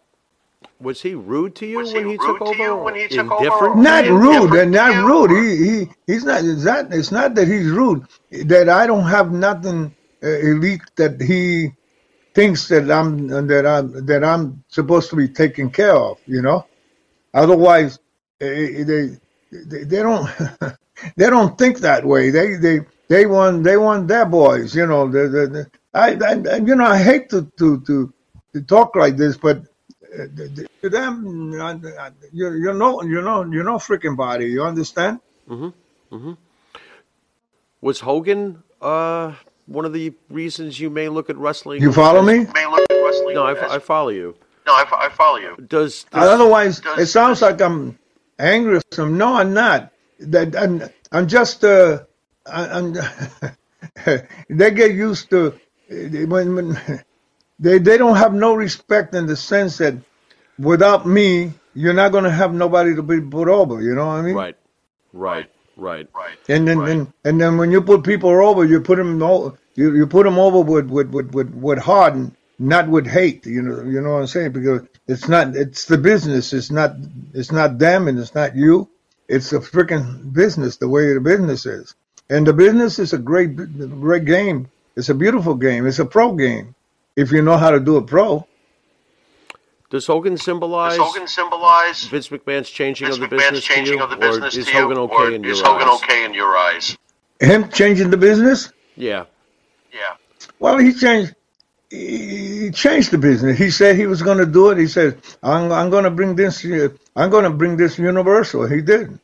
Was 0.81 1.03
he 1.03 1.15
rude 1.15 1.57
to 1.57 1.67
you 1.67 1.79
Was 1.79 1.93
when 1.93 2.05
he 2.05 2.12
he 2.12 2.19
took 2.19 2.41
rude 2.41 2.53
to 2.53 2.62
you 2.62 2.71
over? 2.71 2.85
when 2.85 2.95
he 2.95 3.09
took 3.09 3.31
over? 3.31 3.45
Indifferent? 3.45 3.77
Not 3.79 4.05
rude, 4.07 4.55
and 4.55 4.71
not 4.71 5.05
rude. 5.05 5.31
He 5.31 5.57
he 5.57 5.89
he's 6.07 6.25
not. 6.25 6.45
It's 6.45 6.65
not. 6.65 6.95
It's 6.95 7.11
not 7.11 7.35
that 7.35 7.49
he's 7.49 7.67
rude. 7.67 8.07
That 8.31 8.69
I 8.69 8.87
don't 8.87 9.07
have 9.09 9.33
nothing 9.33 9.95
uh, 10.23 10.29
elite 10.29 10.83
that 10.97 11.21
he 11.21 11.73
thinks 12.35 12.69
that 12.69 12.89
I'm 12.91 13.27
that 13.49 13.67
I'm 13.67 14.07
that 14.07 14.23
I'm 14.23 14.62
supposed 14.69 15.11
to 15.11 15.17
be 15.17 15.29
taken 15.29 15.71
care 15.71 15.97
of. 15.97 16.21
You 16.27 16.43
know. 16.43 16.67
Otherwise, 17.35 17.99
eh, 18.41 18.85
they 18.85 19.17
they, 19.51 19.85
they 19.85 20.03
don't 20.03 20.29
they 21.17 21.31
don't 21.31 21.59
think 21.59 21.79
that 21.81 22.05
way. 22.05 22.31
They 22.31 22.55
they 22.57 22.81
they 23.09 23.27
want 23.27 23.65
they 23.65 23.77
want 23.77 24.09
their 24.09 24.27
boys. 24.27 24.75
You 24.75 24.87
know. 24.87 25.11
The, 25.11 25.29
the, 25.29 25.47
the, 25.47 25.71
I, 25.95 26.13
I 26.15 26.57
you 26.57 26.75
know 26.75 26.87
I 26.87 26.99
hate 26.99 27.29
to 27.31 27.51
to 27.59 27.81
to, 27.81 28.13
to 28.53 28.63
talk 28.63 28.95
like 28.97 29.17
this, 29.17 29.37
but 29.37 29.63
uh, 30.15 30.27
to 30.83 30.89
them, 30.91 31.61
uh, 31.61 31.75
you 32.33 32.53
you 32.55 32.73
know 32.75 33.03
you 33.03 33.21
know 33.21 33.45
you 33.45 33.63
know 33.63 33.77
freaking 33.77 34.17
body. 34.17 34.47
You 34.47 34.65
understand? 34.65 35.21
Mm-hmm. 35.49 36.15
Mm-hmm. 36.15 36.33
Was 37.81 38.01
Hogan 38.01 38.63
uh, 38.81 39.35
one 39.67 39.85
of 39.85 39.93
the 39.93 40.13
reasons 40.31 40.81
you 40.81 40.91
may 40.91 41.09
look 41.09 41.31
at 41.31 41.37
wrestling? 41.37 41.83
You 41.83 41.93
follow 41.93 42.23
me? 42.23 42.47
May 42.55 42.67
look 42.67 42.91
at 42.91 42.95
wrestling 42.95 43.35
No, 43.35 43.45
I, 43.45 43.77
I 43.77 43.79
follow 43.79 44.09
you. 44.11 44.35
No, 44.67 44.73
I, 44.75 44.85
I 44.93 45.09
follow 45.09 45.37
you. 45.39 45.57
Does, 45.67 46.05
does 46.05 46.29
Otherwise, 46.29 46.81
does- 46.81 46.99
it 46.99 47.07
sounds 47.07 47.41
like 47.41 47.61
I'm 47.61 47.99
angry 48.39 48.77
or 48.77 48.83
something. 48.93 49.17
No, 49.17 49.35
I'm 49.35 49.55
not. 49.55 49.93
That 50.21 50.57
I'm, 50.57 50.83
I'm 51.13 51.29
just 51.29 51.65
uh, 51.65 52.05
I, 52.51 52.79
I'm. 52.79 52.95
they 54.51 54.71
get 54.73 54.93
used 54.93 55.31
to 55.31 55.55
when, 55.89 56.55
when 56.57 56.79
they 57.61 57.79
they 57.79 57.99
don't 57.99 58.17
have 58.17 58.35
no 58.35 58.55
respect 58.55 59.15
in 59.15 59.27
the 59.27 59.37
sense 59.37 59.79
that 59.79 59.97
without 60.59 61.07
me, 61.07 61.53
you're 61.75 61.95
not 61.95 62.13
going 62.13 62.25
to 62.25 62.31
have 62.31 62.55
nobody 62.55 62.95
to 62.97 63.03
be 63.03 63.21
put 63.21 63.49
over. 63.49 63.83
You 63.83 63.95
know 63.95 64.07
what 64.07 64.15
I 64.15 64.23
mean? 64.23 64.35
right, 64.37 64.57
right, 65.13 65.51
right. 65.77 66.09
Right. 66.15 66.39
And 66.49 66.69
then, 66.69 66.79
Right. 66.79 66.93
and, 66.93 67.13
and 67.25 67.41
then 67.41 67.59
when 67.59 67.73
you 67.73 67.83
put 67.83 68.05
people 68.05 68.31
over, 68.31 68.65
you 68.65 68.81
put 68.81 68.99
them 68.99 69.23
over, 69.23 69.59
you, 69.77 69.95
you 69.97 70.07
put 70.07 70.25
them 70.25 70.39
over 70.39 70.61
with, 70.61 70.91
with, 70.91 71.11
with, 71.11 71.35
with, 71.35 71.55
with 71.55 71.79
heart 71.79 72.15
and 72.15 72.33
not 72.59 72.89
with 72.89 73.07
hate. 73.07 73.47
You 73.47 73.63
know, 73.63 73.83
you 73.85 74.01
know 74.03 74.13
what 74.15 74.21
I'm 74.21 74.27
saying? 74.29 74.53
Because 74.53 74.83
it's 75.09 75.29
not, 75.29 75.57
it's 75.57 75.87
the 75.87 75.99
business. 75.99 76.53
It's 76.53 76.71
not, 76.71 76.97
it's 77.35 77.53
not 77.53 77.79
them 77.79 78.09
and 78.09 78.19
it's 78.19 78.35
not 78.35 78.57
you. 78.57 78.91
It's 79.29 79.53
a 79.53 79.61
freaking 79.61 80.33
business, 80.33 80.77
the 80.79 80.89
way 80.89 81.15
the 81.15 81.21
business 81.21 81.67
is. 81.67 81.95
And 82.31 82.47
the 82.47 82.53
business 82.53 82.99
is 82.99 83.12
a 83.12 83.18
great, 83.18 83.57
great 84.01 84.24
game. 84.24 84.68
It's 84.97 85.09
a 85.09 85.14
beautiful 85.14 85.55
game. 85.55 85.87
It's 85.87 85.99
a 85.99 86.05
pro 86.05 86.33
game. 86.33 86.74
If 87.16 87.33
you 87.33 87.43
know 87.43 87.57
how 87.57 87.70
to 87.70 87.81
do 87.81 87.97
a 87.97 88.03
pro. 88.03 88.47
Does 89.91 90.07
Hogan 90.07 90.37
symbolize 90.37 90.97
Does 90.97 91.07
Hogan 91.07 91.26
symbolize 91.26 92.05
Vince 92.05 92.29
McMahon's 92.29 92.68
changing 92.68 93.07
Vince 93.07 93.18
of 93.18 93.31
the 93.31 93.37
McMahon's 93.37 93.43
business 93.43 93.64
to 93.66 93.74
changing 93.74 93.99
you, 93.99 94.05
of 94.05 94.11
the 94.11 94.16
business 94.16 94.57
or 94.57 94.61
is 94.61 94.66
to 94.66 94.72
Hogan 94.72 94.97
you, 94.99 95.03
okay 95.05 95.14
or 95.14 95.31
in 95.33 95.43
your 95.45 95.53
is 95.53 95.61
Hogan 95.62 95.89
eyes? 95.89 96.03
okay 96.03 96.24
in 96.26 96.35
your 96.35 96.57
eyes? 96.57 96.99
Him 97.41 97.70
changing 97.70 98.11
the 98.11 98.16
business? 98.18 98.72
Yeah, 98.97 99.24
Yeah. 99.93 100.16
Well, 100.59 100.76
he 100.79 100.93
changed. 100.93 101.35
He 101.91 102.70
changed 102.72 103.12
the 103.12 103.18
business. 103.18 103.57
He 103.57 103.70
said 103.70 103.97
he 103.97 104.07
was 104.07 104.20
going 104.20 104.39
to 104.39 104.47
do 104.47 104.70
it. 104.70 104.79
He 104.79 104.87
said, 104.89 105.22
"I'm, 105.43 105.72
I'm 105.72 105.89
going 105.89 106.05
to 106.05 106.11
bring 106.11 106.37
this. 106.37 106.64
uh, 106.64 106.89
I'm 107.16 107.31
going 107.31 107.45
to 107.45 107.51
bring 107.51 107.76
this 107.79 107.99
universal." 107.99 108.66
He 108.66 108.83
did. 108.83 109.18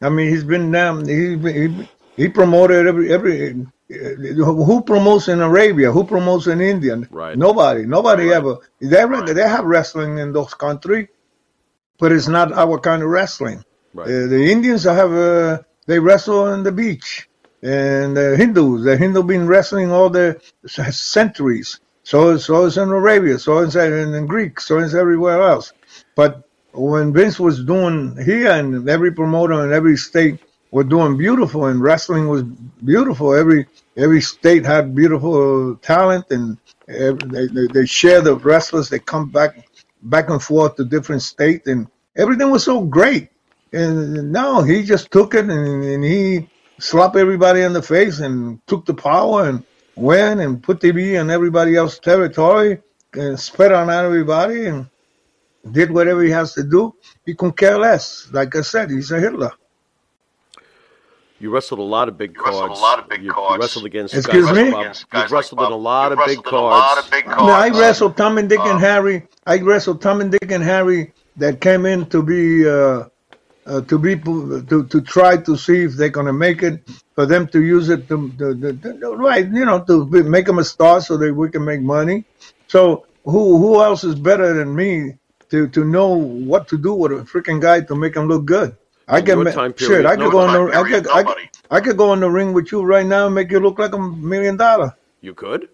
I 0.00 0.08
mean, 0.08 0.30
he's 0.30 0.44
been 0.44 0.70
down. 0.70 1.06
He 1.06 1.36
he, 1.36 1.88
he 2.16 2.28
promoted 2.28 2.86
every 2.88 3.12
every. 3.12 3.52
uh, 3.92 4.44
Who 4.70 4.82
promotes 4.82 5.28
in 5.28 5.40
Arabia? 5.42 5.92
Who 5.92 6.04
promotes 6.04 6.46
in 6.48 6.60
India? 6.60 6.96
Right. 7.10 7.38
Nobody. 7.38 7.86
Nobody 7.86 8.26
Right. 8.26 8.36
ever. 8.38 8.58
They 8.80 9.04
re- 9.06 9.32
they 9.34 9.48
have 9.48 9.64
wrestling 9.66 10.18
in 10.18 10.32
those 10.32 10.54
countries, 10.54 11.08
but 11.98 12.12
it's 12.12 12.28
not 12.28 12.52
our 12.52 12.78
kind 12.80 13.02
of 13.02 13.10
wrestling. 13.10 13.64
right. 13.94 14.12
Uh, 14.12 14.26
the 14.28 14.50
Indians 14.52 14.84
have 14.84 15.12
uh, 15.12 15.60
they 15.86 15.98
wrestle 15.98 16.40
on 16.44 16.64
the 16.64 16.72
beach, 16.72 17.28
and 17.62 18.16
the 18.16 18.36
Hindus, 18.36 18.84
the 18.84 18.96
Hindu 18.96 19.22
been 19.24 19.48
wrestling 19.48 19.92
all 19.92 20.10
the 20.10 20.40
centuries. 20.92 21.80
So 22.04 22.38
so 22.38 22.66
it's 22.66 22.76
in 22.78 22.90
Arabia, 22.90 23.38
so 23.38 23.58
it's 23.60 23.76
in, 23.76 24.14
in 24.14 24.26
Greek, 24.26 24.60
so 24.60 24.78
it's 24.80 24.94
everywhere 24.94 25.42
else. 25.42 25.72
But 26.16 26.44
when 26.72 27.12
Vince 27.14 27.40
was 27.40 27.64
doing 27.64 28.16
here, 28.24 28.50
and 28.52 28.88
every 28.90 29.12
promoter 29.12 29.64
in 29.66 29.72
every 29.72 29.96
state 29.96 30.40
were 30.70 30.84
doing 30.84 31.16
beautiful, 31.16 31.66
and 31.66 31.80
wrestling 31.80 32.28
was 32.28 32.42
beautiful. 32.42 33.34
Every 33.34 33.66
every 33.96 34.20
state 34.20 34.64
had 34.64 34.94
beautiful 34.94 35.76
talent, 35.76 36.26
and 36.30 36.58
ev- 36.88 37.18
they, 37.30 37.66
they, 37.68 37.86
share 37.86 38.20
the 38.20 38.36
wrestlers. 38.36 38.88
They 38.88 38.98
come 38.98 39.30
back 39.30 39.68
back 40.02 40.30
and 40.30 40.42
forth 40.42 40.76
to 40.76 40.84
different 40.84 41.22
states, 41.22 41.66
and 41.66 41.88
everything 42.16 42.50
was 42.50 42.64
so 42.64 42.82
great. 42.82 43.28
And 43.72 44.32
no, 44.32 44.62
he 44.62 44.82
just 44.82 45.10
took 45.10 45.34
it 45.34 45.50
and, 45.50 45.84
and 45.84 46.04
he 46.04 46.48
slapped 46.78 47.16
everybody 47.16 47.62
in 47.62 47.72
the 47.72 47.82
face 47.82 48.20
and 48.20 48.64
took 48.66 48.86
the 48.86 48.94
power 48.94 49.48
and 49.48 49.64
went 49.96 50.40
and 50.40 50.62
put 50.62 50.80
TV 50.80 51.20
on 51.20 51.30
everybody 51.30 51.76
else's 51.76 51.98
territory 51.98 52.80
and 53.14 53.38
spread 53.38 53.72
on 53.72 53.90
everybody 53.90 54.66
and 54.66 54.86
did 55.72 55.90
whatever 55.90 56.22
he 56.22 56.30
has 56.30 56.54
to 56.54 56.62
do. 56.62 56.94
He 57.24 57.34
couldn't 57.34 57.56
care 57.56 57.78
less. 57.78 58.28
Like 58.32 58.54
I 58.54 58.60
said, 58.60 58.90
he's 58.90 59.10
a 59.10 59.18
Hitler. 59.18 59.52
You 61.38 61.50
wrestled 61.50 61.80
a 61.80 61.82
lot 61.82 62.08
of 62.08 62.16
big 62.16 62.34
You 62.34 62.44
wrestled 62.44 62.66
cards. 62.68 62.80
a 62.80 62.82
lot 62.82 62.98
of 62.98 63.08
big 63.08 63.22
you, 63.22 63.30
cards. 63.30 63.54
You 63.56 63.60
wrestled 63.60 63.84
against 63.84 64.14
Excuse 64.14 64.46
guys 64.46 64.54
me? 64.56 64.70
like 64.70 64.80
Against 64.84 65.10
guys 65.10 65.22
You've 65.24 65.32
like 65.32 65.38
wrestled 65.38 65.60
in 65.60 65.66
a 65.66 65.70
Bob- 65.70 65.80
lot 65.80 66.10
you've 66.10 66.18
of 66.20 66.26
big 66.26 66.38
wrestled 66.38 66.46
in 66.48 66.54
a 66.54 66.62
lot 66.62 66.98
of 66.98 67.10
big 67.10 67.26
I, 67.26 67.36
mean, 67.40 67.50
I 67.50 67.78
wrestled 67.80 68.16
Tom 68.16 68.38
and 68.38 68.48
Dick 68.48 68.60
and 68.60 68.80
Harry. 68.80 69.26
I 69.46 69.58
wrestled 69.58 70.00
Tom 70.00 70.20
and 70.22 70.32
Dick 70.32 70.50
and 70.50 70.64
Harry 70.64 71.12
that 71.36 71.60
came 71.60 71.84
in 71.84 72.06
to 72.06 72.22
be 72.22 72.66
uh, 72.66 73.04
uh, 73.66 73.80
to 73.82 73.98
be 73.98 74.16
to 74.16 74.86
to 74.88 75.00
try 75.02 75.36
to 75.36 75.56
see 75.58 75.82
if 75.84 75.92
they're 75.94 76.08
gonna 76.08 76.32
make 76.32 76.62
it 76.62 76.88
for 77.14 77.26
them 77.26 77.46
to 77.48 77.62
use 77.62 77.88
it 77.90 78.08
to, 78.08 78.30
to, 78.38 78.54
to, 78.54 78.72
to- 79.00 79.16
right 79.16 79.46
you 79.52 79.64
know 79.66 79.80
to 79.84 80.06
make 80.06 80.46
them 80.46 80.58
a 80.58 80.64
star 80.64 81.00
so 81.02 81.16
that 81.18 81.34
we 81.34 81.50
can 81.50 81.64
make 81.64 81.80
money. 81.82 82.24
So 82.68 83.04
who 83.24 83.58
who 83.58 83.82
else 83.82 84.04
is 84.04 84.14
better 84.14 84.54
than 84.54 84.74
me 84.74 85.18
to 85.50 85.68
to 85.68 85.84
know 85.84 86.14
what 86.14 86.68
to 86.68 86.78
do 86.78 86.94
with 86.94 87.12
a 87.12 87.16
freaking 87.24 87.60
guy 87.60 87.80
to 87.82 87.94
make 87.94 88.16
him 88.16 88.26
look 88.28 88.46
good? 88.46 88.74
I 89.08 89.20
In 89.20 89.26
can 89.26 89.36
your 89.36 89.44
ma- 89.44 89.50
time 89.52 89.74
shit. 89.76 90.04
I 90.06 90.16
could 90.16 90.32
go 90.32 90.42
in 90.46 90.52
the 90.52 90.78
I 90.78 90.82
period, 90.82 91.04
could, 91.04 91.10
I 91.10 91.22
could 91.22 91.26
nobody. 91.28 91.48
I 91.70 91.80
could 91.80 91.96
go 91.96 92.12
in 92.12 92.20
the 92.20 92.30
ring 92.30 92.52
with 92.52 92.72
you 92.72 92.82
right 92.82 93.06
now 93.06 93.26
and 93.26 93.34
make 93.34 93.50
you 93.50 93.60
look 93.60 93.78
like 93.78 93.92
a 93.94 93.98
million 93.98 94.56
dollar. 94.56 94.94
You 95.20 95.34
could 95.34 95.68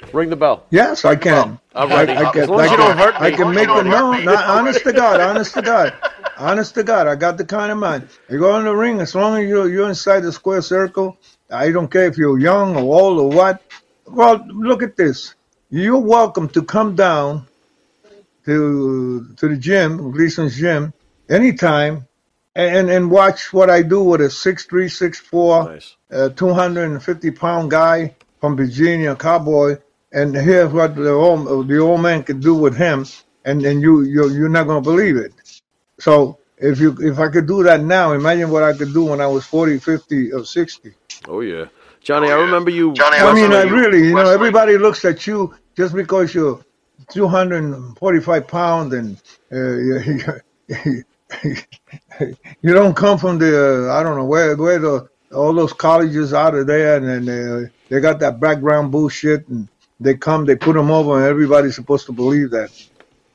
Good. 0.00 0.14
ring 0.14 0.30
the 0.30 0.36
bell. 0.36 0.64
Yes, 0.70 1.04
I 1.04 1.16
can. 1.16 1.58
All 1.74 1.88
right. 1.88 2.08
I, 2.08 2.24
I 2.24 2.26
As 2.26 2.32
can, 2.32 2.48
long 2.48 2.60
as 2.60 2.70
you 2.70 2.76
don't 2.76 2.96
hurt 2.96 3.20
I 3.20 3.30
me. 3.30 3.36
can 3.36 3.54
make 3.54 3.68
long 3.68 3.78
it 3.78 3.80
as 3.80 3.86
you 3.86 3.90
don't 3.92 4.00
no, 4.00 4.12
hurt 4.12 4.18
me. 4.20 4.24
no, 4.26 4.36
honest 4.36 4.82
to 4.84 4.92
God, 4.92 5.20
honest 5.20 5.54
to 5.54 5.62
God, 5.62 5.92
honest 6.38 6.74
to 6.74 6.82
God, 6.84 7.06
I 7.06 7.16
got 7.16 7.36
the 7.38 7.44
kind 7.44 7.70
of 7.72 7.78
mind. 7.78 8.08
You 8.30 8.38
go 8.38 8.56
in 8.58 8.64
the 8.64 8.74
ring, 8.74 9.00
as 9.00 9.14
long 9.14 9.42
as 9.42 9.48
you're, 9.48 9.68
you're 9.68 9.88
inside 9.88 10.20
the 10.20 10.32
square 10.32 10.62
circle, 10.62 11.18
I 11.50 11.70
don't 11.70 11.90
care 11.90 12.06
if 12.06 12.16
you're 12.16 12.38
young 12.38 12.76
or 12.76 12.82
old 13.00 13.20
or 13.20 13.30
what. 13.30 13.62
Well, 14.06 14.44
look 14.48 14.82
at 14.82 14.96
this. 14.96 15.34
You're 15.70 15.98
welcome 15.98 16.48
to 16.50 16.62
come 16.62 16.94
down 16.94 17.46
to 18.46 19.34
to 19.36 19.48
the 19.48 19.56
gym, 19.56 20.12
Gleason's 20.12 20.56
gym, 20.56 20.92
anytime, 21.28 22.06
and 22.54 22.90
and 22.90 23.10
watch 23.10 23.52
what 23.52 23.70
I 23.70 23.82
do 23.82 24.02
with 24.02 24.20
a 24.20 24.30
six 24.30 24.64
three, 24.64 24.88
six 24.88 25.18
four 25.18 25.64
Nice. 25.64 25.96
a 26.10 26.30
250 26.30 27.30
pound 27.32 27.70
guy 27.70 28.14
from 28.40 28.56
Virginia, 28.56 29.16
cowboy, 29.16 29.78
and 30.12 30.34
here's 30.34 30.72
what 30.72 30.94
the 30.94 31.10
old 31.10 31.68
the 31.68 31.78
old 31.78 32.00
man 32.00 32.22
could 32.22 32.40
do 32.40 32.54
with 32.54 32.76
him, 32.76 33.06
and 33.44 33.60
then 33.60 33.80
you 33.80 34.02
you 34.02 34.30
you're 34.30 34.48
not 34.48 34.66
gonna 34.66 34.80
believe 34.80 35.16
it. 35.16 35.32
So 35.98 36.38
if 36.58 36.80
you 36.80 36.96
if 37.00 37.18
I 37.18 37.28
could 37.28 37.46
do 37.46 37.62
that 37.64 37.82
now, 37.82 38.12
imagine 38.12 38.50
what 38.50 38.62
I 38.62 38.72
could 38.72 38.92
do 38.92 39.04
when 39.06 39.20
I 39.20 39.26
was 39.26 39.44
40, 39.44 39.78
50, 39.78 40.32
or 40.32 40.44
60. 40.44 40.92
Oh 41.26 41.40
yeah, 41.40 41.66
Johnny. 42.00 42.28
Oh, 42.28 42.38
I 42.38 42.40
remember 42.42 42.70
you. 42.70 42.92
Johnny, 42.94 43.16
I 43.16 43.32
mean, 43.34 43.52
I 43.52 43.62
really, 43.62 44.08
you 44.08 44.14
know, 44.14 44.30
everybody 44.30 44.78
looks 44.78 45.04
at 45.04 45.26
you 45.26 45.54
just 45.76 45.94
because 45.94 46.34
you're 46.34 46.64
245 47.10 48.46
pounds 48.48 48.94
and 48.94 49.16
uh, 49.52 50.38
you, 52.20 52.74
don't 52.74 52.94
come 52.94 53.18
from 53.18 53.38
the 53.38 53.88
uh, 53.90 53.94
I 53.94 54.02
don't 54.02 54.16
know 54.16 54.24
where 54.24 54.56
where 54.56 54.78
the 54.78 55.08
all 55.34 55.52
those 55.52 55.72
colleges 55.72 56.32
out 56.32 56.54
of 56.54 56.66
there 56.66 56.96
and 56.96 57.08
then 57.08 57.24
they, 57.24 57.70
they 57.88 58.00
got 58.00 58.20
that 58.20 58.40
background 58.40 58.92
bullshit 58.92 59.46
and 59.48 59.68
they 60.00 60.14
come 60.14 60.44
they 60.44 60.56
put 60.56 60.74
them 60.74 60.90
over 60.90 61.16
and 61.16 61.24
everybody's 61.26 61.74
supposed 61.74 62.06
to 62.06 62.12
believe 62.12 62.50
that. 62.50 62.70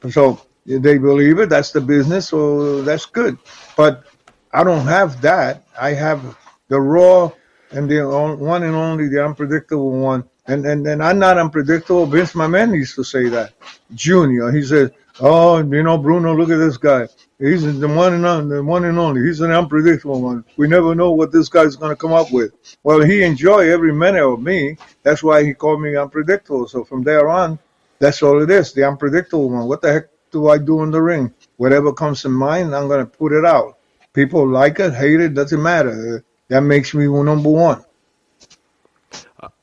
So 0.10 0.41
they 0.66 0.97
believe 0.97 1.39
it. 1.39 1.50
That's 1.50 1.72
the 1.72 1.82
business. 1.82 2.30
So 2.30 2.82
that's 2.84 3.06
good. 3.06 3.38
But 3.76 4.06
I 4.54 4.64
don't 4.64 4.86
have 4.86 5.22
that. 5.22 5.68
I 5.80 5.91
have 5.91 6.38
the 6.70 6.80
raw 6.80 7.32
and 7.72 7.89
the 7.89 8.08
one 8.08 8.64
and 8.64 8.76
only, 8.76 9.08
the 9.08 9.24
unpredictable 9.24 9.91
one. 9.91 10.24
And 10.47 10.66
and, 10.66 10.86
and 10.88 11.04
I'm 11.04 11.20
not 11.20 11.38
unpredictable. 11.38 12.06
Vince 12.06 12.34
my 12.36 12.47
man, 12.47 12.74
used 12.74 12.95
to 12.95 13.04
say 13.04 13.30
that. 13.30 13.54
Junior, 13.93 14.52
he 14.52 14.64
said, 14.64 14.95
"Oh, 15.20 15.58
you 15.60 15.84
know, 15.84 15.97
Bruno, 15.97 16.36
look 16.36 16.50
at 16.50 16.58
this 16.58 16.78
guy. 16.78 17.08
He's 17.40 17.64
the 17.80 17.88
one 17.88 18.14
and 18.14 18.26
only, 18.26 18.58
the 18.58 18.64
one 18.64 18.84
and 18.84 19.00
only. 19.00 19.26
He's 19.26 19.40
an 19.40 19.52
unpredictable 19.52 20.22
one. 20.22 20.44
We 20.58 20.68
never 20.68 20.94
know 20.94 21.12
what 21.12 21.32
this 21.32 21.48
guy's 21.48 21.78
going 21.78 21.92
to 21.92 21.96
come 21.96 22.12
up 22.12 22.32
with." 22.32 22.52
Well, 22.84 23.02
he 23.02 23.24
enjoyed 23.24 23.70
every 23.70 23.94
minute 23.94 24.26
of 24.26 24.42
me. 24.42 24.78
That's 25.04 25.24
why 25.24 25.44
he 25.44 25.54
called 25.54 25.82
me 25.82 25.96
unpredictable. 25.96 26.68
So 26.68 26.84
from 26.84 27.04
there 27.04 27.30
on, 27.30 27.58
that's 28.00 28.22
all 28.22 28.42
it 28.42 28.50
is. 28.50 28.74
The 28.74 28.84
unpredictable 28.84 29.50
one. 29.50 29.68
What 29.68 29.82
the 29.82 29.94
heck 29.94 30.10
do 30.32 30.50
I 30.50 30.58
do 30.58 30.84
in 30.84 30.92
the 30.92 31.02
ring? 31.02 31.34
Whatever 31.58 31.94
comes 31.94 32.22
to 32.24 32.30
mind, 32.30 32.76
I'm 32.76 32.88
going 32.88 33.06
to 33.06 33.18
put 33.18 33.32
it 33.32 33.46
out. 33.46 33.78
People 34.14 34.48
like 34.48 34.80
it, 34.80 34.94
hate 34.94 35.22
it, 35.22 35.34
doesn't 35.34 35.62
matter. 35.62 36.24
That 36.50 36.62
makes 36.62 36.94
me 36.94 37.08
number 37.08 37.50
one. 37.50 37.86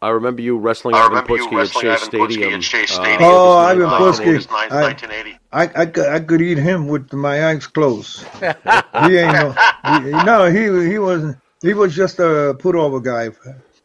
I 0.01 0.09
remember 0.11 0.43
you 0.43 0.57
wrestling 0.59 0.95
I 0.95 1.01
Ivan 1.01 1.11
remember 1.11 1.37
you 1.37 1.49
Putski 1.49 1.53
at 1.53 1.59
wrestling 1.59 1.83
Shea 1.83 1.89
Ivan 1.89 1.99
Stadium. 1.99 2.61
uh, 2.91 3.17
Oh, 3.21 3.51
August 3.53 3.83
Ivan 3.83 3.89
9th, 3.89 3.99
Putski. 3.99 4.29
August 4.31 4.49
9th, 4.49 4.73
I- 4.73 4.83
1980. 4.83 5.39
I, 5.53 5.63
I, 5.83 5.87
could, 5.87 6.07
I 6.07 6.21
could 6.21 6.43
eat 6.43 6.59
him 6.59 6.89
with 6.89 7.13
my 7.13 7.49
eyes 7.49 7.67
closed. 7.67 8.27
he 8.41 9.17
ain't 9.17 9.33
no, 9.33 9.55
he, 9.85 10.01
no, 10.25 10.51
he 10.51 10.91
he 10.91 10.99
wasn't. 10.99 11.37
He 11.63 11.73
was 11.75 11.95
just 11.95 12.19
a 12.19 12.55
put 12.59 12.75
over 12.75 13.01
guy. 13.01 13.31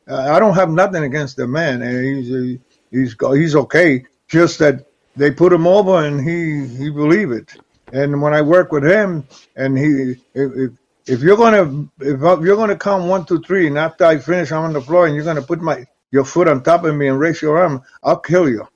Uh, 0.08 0.34
I 0.34 0.40
don't 0.40 0.56
have 0.56 0.70
nothing 0.70 1.04
against 1.04 1.38
the 1.38 1.48
man, 1.48 1.82
he's 1.82 2.58
he's 2.92 3.16
he's 3.34 3.56
okay. 3.56 4.04
Just 4.28 4.60
that 4.60 4.86
they 5.16 5.32
put 5.32 5.54
him 5.54 5.66
over, 5.68 6.06
and 6.06 6.20
he 6.20 6.68
he 6.78 6.90
believe 6.90 7.32
it. 7.32 7.56
And 7.94 8.22
when 8.22 8.34
I 8.34 8.42
work 8.42 8.72
with 8.72 8.84
him, 8.84 9.26
and 9.56 9.78
he 9.78 10.16
if 10.34 10.72
if, 11.08 11.18
if 11.18 11.22
you're 11.22 11.38
gonna 11.38 11.88
if 12.00 12.20
you're 12.22 12.56
gonna 12.56 12.78
count 12.78 13.06
one 13.06 13.26
two 13.26 13.42
three, 13.42 13.68
and 13.68 13.78
after 13.78 14.06
I 14.06 14.18
finish, 14.18 14.52
I'm 14.52 14.64
on 14.64 14.74
the 14.74 14.82
floor, 14.82 15.08
and 15.08 15.16
you're 15.16 15.26
gonna 15.26 15.42
put 15.42 15.62
my 15.62 15.86
your 16.12 16.26
foot 16.26 16.48
on 16.48 16.64
top 16.64 16.84
of 16.86 16.96
me 16.96 17.08
and 17.08 17.20
raise 17.20 17.42
your 17.42 17.58
arm, 17.60 17.82
I'll 18.04 18.20
kill 18.20 18.50
you. 18.50 18.68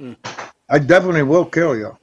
I 0.00 0.16
I 0.68 0.78
definitely 0.78 1.22
will 1.24 1.46
kill 1.46 1.76
you. 1.76 1.96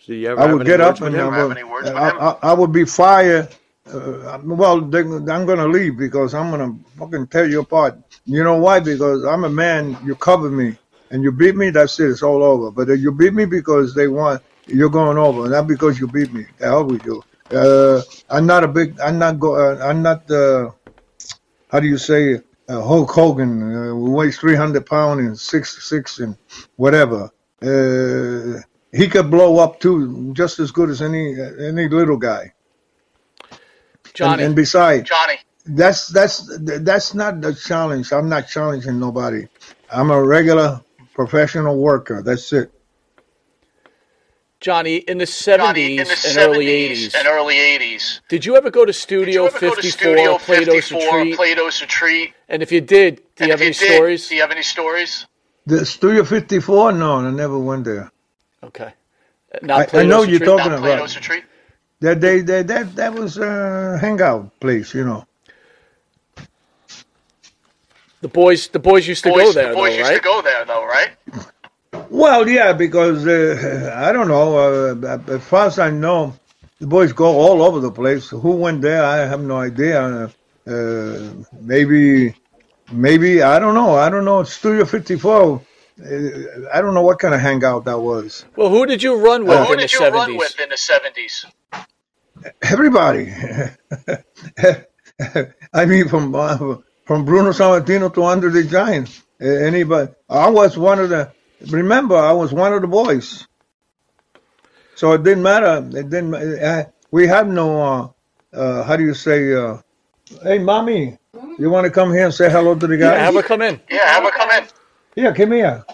So 0.00 0.12
you 0.12 0.28
ever 0.28 0.40
I 0.40 0.46
have 0.46 0.54
would 0.54 0.66
get 0.66 0.80
up 0.80 1.00
and 1.02 1.14
I 1.16 1.42
him? 1.42 1.48
would, 1.48 1.58
any 1.58 1.64
words 1.64 1.90
with 1.90 1.96
I. 1.98 2.10
I, 2.10 2.36
I 2.42 2.52
would 2.54 2.72
be 2.72 2.84
fired. 2.84 3.48
Uh, 3.92 4.38
well, 4.44 4.80
they, 4.80 5.00
I'm 5.00 5.46
going 5.46 5.58
to 5.58 5.66
leave 5.66 5.96
because 5.98 6.34
I'm 6.34 6.50
going 6.50 6.60
to 6.60 6.90
fucking 6.98 7.28
tear 7.28 7.46
you 7.46 7.60
apart. 7.60 7.98
You 8.26 8.44
know 8.44 8.56
why? 8.56 8.80
Because 8.80 9.24
I'm 9.24 9.44
a 9.44 9.50
man. 9.50 9.96
You 10.04 10.14
cover 10.16 10.50
me 10.50 10.76
and 11.10 11.22
you 11.22 11.32
beat 11.32 11.56
me. 11.56 11.70
That's 11.70 11.98
it. 12.00 12.10
It's 12.10 12.22
all 12.22 12.42
over. 12.42 12.70
But 12.70 12.90
if 12.90 13.00
you 13.00 13.12
beat 13.12 13.34
me 13.34 13.44
because 13.46 13.94
they 13.94 14.08
want, 14.08 14.42
you're 14.66 14.90
going 14.90 15.18
over. 15.18 15.48
Not 15.48 15.66
because 15.66 15.98
you 15.98 16.06
beat 16.08 16.32
me. 16.32 16.46
The 16.58 16.66
hell 16.66 16.84
with 16.84 17.04
you. 17.04 17.22
Uh, 17.50 18.02
I'm 18.28 18.46
not 18.46 18.64
a 18.64 18.68
big. 18.68 18.98
I'm 19.00 19.18
not 19.18 19.40
go. 19.40 19.56
Uh, 19.56 19.84
I'm 19.84 20.02
not. 20.02 20.30
Uh, 20.30 20.70
how 21.70 21.80
do 21.80 21.86
you 21.86 21.98
say? 21.98 22.40
Uh, 22.68 22.82
Hulk 22.82 23.10
Hogan 23.10 23.62
uh, 23.62 23.94
weighs 23.94 24.38
300 24.38 24.84
pounds 24.84 25.20
and 25.20 25.38
six 25.38 25.88
six 25.88 26.18
and 26.18 26.36
whatever. 26.76 27.30
Uh, 27.62 28.60
he 28.92 29.08
could 29.08 29.30
blow 29.30 29.58
up 29.58 29.80
too, 29.80 30.32
just 30.34 30.58
as 30.58 30.70
good 30.70 30.90
as 30.90 31.00
any 31.00 31.34
any 31.40 31.88
little 31.88 32.18
guy. 32.18 32.52
Johnny. 34.12 34.32
And, 34.32 34.42
and 34.42 34.56
besides, 34.56 35.08
Johnny. 35.08 35.38
that's 35.64 36.08
that's 36.08 36.46
that's 36.60 37.14
not 37.14 37.40
the 37.40 37.54
challenge. 37.54 38.12
I'm 38.12 38.28
not 38.28 38.48
challenging 38.48 38.98
nobody. 38.98 39.46
I'm 39.90 40.10
a 40.10 40.22
regular 40.22 40.82
professional 41.14 41.78
worker. 41.78 42.22
That's 42.22 42.52
it. 42.52 42.70
Johnny, 44.60 44.96
in 44.96 45.18
the 45.18 45.26
Johnny, 45.52 45.98
70s 45.98 46.00
in 46.00 46.08
the 46.08 46.16
and 46.24 46.38
early 46.38 46.66
80s, 46.66 47.14
and 47.14 47.26
early 47.28 47.54
80s. 47.56 48.20
did 48.28 48.44
you 48.44 48.56
ever 48.56 48.70
go 48.70 48.84
to 48.84 48.92
Studio 48.92 49.46
ever 49.46 49.60
go 49.60 49.74
to 49.74 49.82
54, 49.82 49.82
Studio 49.82 50.38
Plato's 50.38 50.90
54, 50.90 50.98
Retreat? 51.18 51.36
Plato's 51.36 51.80
Retreat? 51.80 52.34
and 52.48 52.62
if 52.62 52.72
you 52.72 52.80
did, 52.80 53.22
do 53.36 53.44
And 53.44 53.48
you 53.48 53.52
have 53.52 53.60
any 53.62 53.70
you 53.70 53.74
did, 53.74 53.92
stories? 53.94 54.28
Do 54.28 54.34
you 54.36 54.40
have 54.42 54.50
any 54.52 54.62
stories? 54.62 55.26
The 55.66 55.86
Studio 55.86 56.24
54? 56.24 56.92
No, 56.92 57.16
I 57.16 57.30
never 57.30 57.58
went 57.58 57.84
there. 57.84 58.12
Okay. 58.62 58.92
Not 59.62 59.88
I, 59.94 60.00
I 60.00 60.02
Plato's 60.02 60.10
know 60.10 60.22
you're 60.24 60.40
talking 60.40 60.72
Not 60.72 60.78
about 60.78 60.80
Plato's 60.80 61.16
Retreat? 61.16 61.44
that. 62.00 62.20
They, 62.20 62.40
they 62.42 62.62
that 62.64 62.96
that 62.96 63.14
was 63.14 63.38
a 63.38 63.98
hangout 64.00 64.58
place, 64.60 64.94
you 64.94 65.04
know. 65.04 65.26
The 68.20 68.28
boys, 68.28 68.68
the 68.68 68.78
boys 68.80 69.06
used 69.08 69.24
to 69.24 69.30
Boys, 69.30 69.42
go 69.44 69.52
there, 69.52 69.70
the 69.70 69.76
boys 69.76 69.92
though, 69.92 69.98
used 69.98 70.10
right? 70.10 70.16
to 70.16 70.22
go 70.22 70.42
there, 70.42 70.64
though, 70.64 70.84
right? 70.86 71.10
Well, 72.10 72.48
yeah, 72.48 72.72
because 72.72 73.26
uh, 73.26 73.94
I 73.96 74.12
don't 74.12 74.28
know. 74.28 74.56
Uh, 75.02 75.18
as 75.28 75.44
far 75.44 75.66
as 75.66 75.78
I 75.78 75.90
know, 75.90 76.34
the 76.80 76.86
boys 76.86 77.12
go 77.12 77.26
all 77.26 77.62
over 77.62 77.80
the 77.80 77.90
place. 77.92 78.30
Who 78.30 78.52
went 78.52 78.82
there? 78.82 79.04
I 79.04 79.18
have 79.18 79.40
no 79.42 79.58
idea. 79.58 80.30
Uh, 80.66 81.30
maybe, 81.60 82.34
maybe 82.92 83.42
I 83.42 83.58
don't 83.58 83.74
know. 83.74 83.94
I 83.96 84.08
don't 84.10 84.24
know. 84.24 84.42
Studio 84.44 84.84
54. 84.84 85.60
Uh, 86.00 86.06
I 86.72 86.80
don't 86.80 86.94
know 86.94 87.02
what 87.02 87.18
kind 87.18 87.34
of 87.34 87.40
hangout 87.40 87.84
that 87.86 87.98
was. 88.00 88.44
Well, 88.56 88.70
who 88.70 88.86
did 88.86 89.02
you 89.02 89.16
run 89.16 89.44
with 89.44 89.58
Who 89.66 89.72
in 89.74 89.78
the 89.80 89.82
did 89.82 89.92
you 89.92 90.00
70s? 90.00 90.12
run 90.12 90.36
with 90.36 90.60
in 90.60 90.68
the 90.70 90.76
70s? 90.76 91.44
Everybody. 92.62 93.32
I 95.74 95.84
mean, 95.86 96.08
from 96.08 96.34
uh, 96.34 96.76
from 97.04 97.24
Bruno 97.24 97.50
Sammartino 97.50 98.12
to 98.14 98.22
Andre 98.22 98.50
the 98.50 98.64
Giant. 98.64 99.22
Uh, 99.40 99.46
anybody? 99.46 100.12
I 100.28 100.48
was 100.48 100.78
one 100.78 101.00
of 101.00 101.10
the. 101.10 101.32
Remember, 101.66 102.16
I 102.16 102.32
was 102.32 102.52
one 102.52 102.72
of 102.72 102.82
the 102.82 102.88
boys. 102.88 103.46
So 104.96 105.12
it 105.12 105.22
didn't 105.24 105.42
matter. 105.44 105.78
It 105.98 106.10
didn't. 106.10 106.34
Uh, 106.34 106.84
we 107.10 107.26
have 107.28 107.48
no. 107.48 107.82
Uh, 107.82 108.08
uh, 108.56 108.84
how 108.84 108.96
do 108.96 109.04
you 109.04 109.14
say? 109.14 109.54
Uh, 109.54 109.78
hey, 110.42 110.58
mommy, 110.58 111.18
you 111.58 111.70
want 111.70 111.84
to 111.86 111.90
come 111.90 112.12
here 112.12 112.26
and 112.26 112.34
say 112.34 112.50
hello 112.50 112.74
to 112.74 112.86
the 112.86 112.96
Yeah, 112.98 113.18
guys? 113.18 113.18
have 113.18 113.34
her 113.34 113.42
come 113.42 113.62
in. 113.62 113.80
Yeah, 113.90 114.08
have 114.10 114.24
her 114.24 114.30
come 114.32 114.50
in. 114.52 114.64
Yeah, 115.16 115.32
come 115.32 115.52
here. 115.52 115.84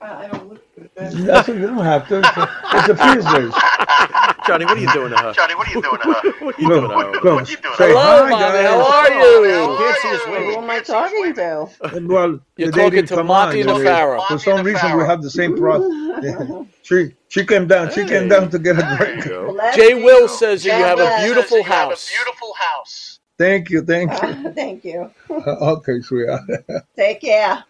I 0.00 0.28
don't 0.28 0.48
look 0.48 0.64
good. 0.76 0.90
That's 0.96 1.48
what, 1.48 1.56
you 1.58 1.66
don't 1.66 1.78
have 1.84 2.08
to. 2.08 2.20
It's 2.20 2.36
a, 2.36 2.50
it's 2.74 2.88
a 2.88 2.94
Tuesday. 2.96 3.56
Johnny, 4.48 4.64
what 4.64 4.76
are 4.76 4.80
you 4.80 4.92
doing 4.92 5.10
to 5.10 5.16
her? 5.18 5.32
Johnny, 5.32 5.54
what 5.54 5.68
are 5.68 5.72
you 5.72 5.82
doing 5.82 5.98
to 6.00 6.12
her? 6.12 6.32
What 6.44 6.58
are 6.58 6.62
you 6.62 6.68
doing 6.68 6.82
to 6.82 6.88
her? 6.88 6.96
Look, 7.12 7.24
look, 7.24 7.34
What 7.36 7.50
you 7.50 7.56
doing? 7.58 7.74
say 7.76 7.88
Hello, 7.90 8.00
hi, 8.00 8.30
mommy. 8.30 8.42
How 8.42 8.80
are 8.82 9.10
you? 9.12 9.78
Can't 9.78 9.98
see 9.98 10.08
us 10.08 10.26
you? 10.26 10.52
Who 10.52 10.58
am 10.62 10.70
I 10.70 10.80
talking 10.80 11.34
to? 11.34 12.00
Well, 12.06 12.40
You're 12.56 12.72
talking 12.72 13.06
to 13.06 13.14
come 13.14 13.26
Monty 13.28 13.60
and 13.60 13.70
the 13.70 13.74
They- 13.74 13.84
Pharaoh. 13.84 14.22
For 14.28 14.38
some 14.38 14.58
and 14.58 14.66
the 14.66 14.72
reason, 14.72 14.96
we 14.96 15.04
have 15.04 15.22
the 15.22 15.30
same 15.30 15.56
process. 15.56 16.66
she 16.82 17.14
she 17.28 17.44
came 17.46 17.66
down. 17.68 17.90
She 17.92 18.04
came 18.06 18.28
down 18.28 18.50
to 18.50 18.58
get 18.58 18.76
a 18.78 18.96
drink. 18.96 19.24
Bless 19.24 19.76
Jay 19.76 19.90
you. 19.90 20.04
Will 20.04 20.28
says 20.28 20.64
that 20.64 20.78
you 20.78 20.84
have 20.84 20.98
a 20.98 21.02
bless. 21.02 21.24
beautiful 21.24 21.58
You 21.58 21.64
have 21.64 21.88
a 21.88 21.90
house. 21.90 22.10
beautiful 22.10 22.54
house. 22.58 23.20
Thank 23.38 23.70
you, 23.70 23.82
thank 23.82 24.10
you. 24.22 24.52
Thank 24.52 24.84
you. 24.84 25.10
okay, 25.30 26.00
sweetheart. 26.00 26.42
Take 26.96 27.20
care. 27.20 27.64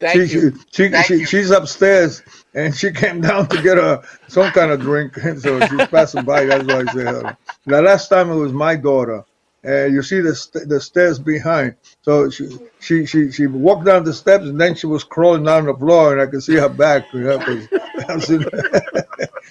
Thank 0.00 0.30
she, 0.30 0.36
you. 0.38 0.52
She, 0.52 0.58
she, 0.84 0.88
Thank 0.90 1.06
she, 1.06 1.14
you. 1.14 1.26
she's 1.26 1.50
upstairs 1.50 2.22
and 2.54 2.74
she 2.74 2.90
came 2.90 3.20
down 3.20 3.48
to 3.48 3.62
get 3.62 3.78
a 3.78 4.02
some 4.28 4.50
kind 4.52 4.70
of 4.70 4.80
drink. 4.80 5.16
And 5.16 5.40
so 5.44 5.60
she's 5.66 5.86
passing 5.88 6.24
by. 6.24 6.44
That's 6.44 6.64
why 6.64 6.80
I 6.80 6.84
say 6.92 7.04
hello. 7.04 7.30
The 7.66 7.82
last 7.82 8.08
time 8.08 8.30
it 8.30 8.36
was 8.36 8.52
my 8.52 8.76
daughter. 8.76 9.24
Uh, 9.66 9.86
you 9.86 10.02
see 10.02 10.20
the 10.20 10.34
st- 10.34 10.68
the 10.68 10.80
stairs 10.80 11.18
behind. 11.18 11.74
So 12.02 12.30
she, 12.30 12.48
she 12.80 13.06
she 13.06 13.32
she 13.32 13.46
walked 13.46 13.84
down 13.84 14.04
the 14.04 14.14
steps 14.14 14.44
and 14.44 14.60
then 14.60 14.74
she 14.74 14.86
was 14.86 15.02
crawling 15.04 15.44
down 15.44 15.66
the 15.66 15.74
floor 15.74 16.12
and 16.12 16.22
I 16.22 16.26
could 16.26 16.42
see 16.42 16.54
her 16.54 16.68
back. 16.68 17.12
You 17.12 17.20
know, 17.20 17.38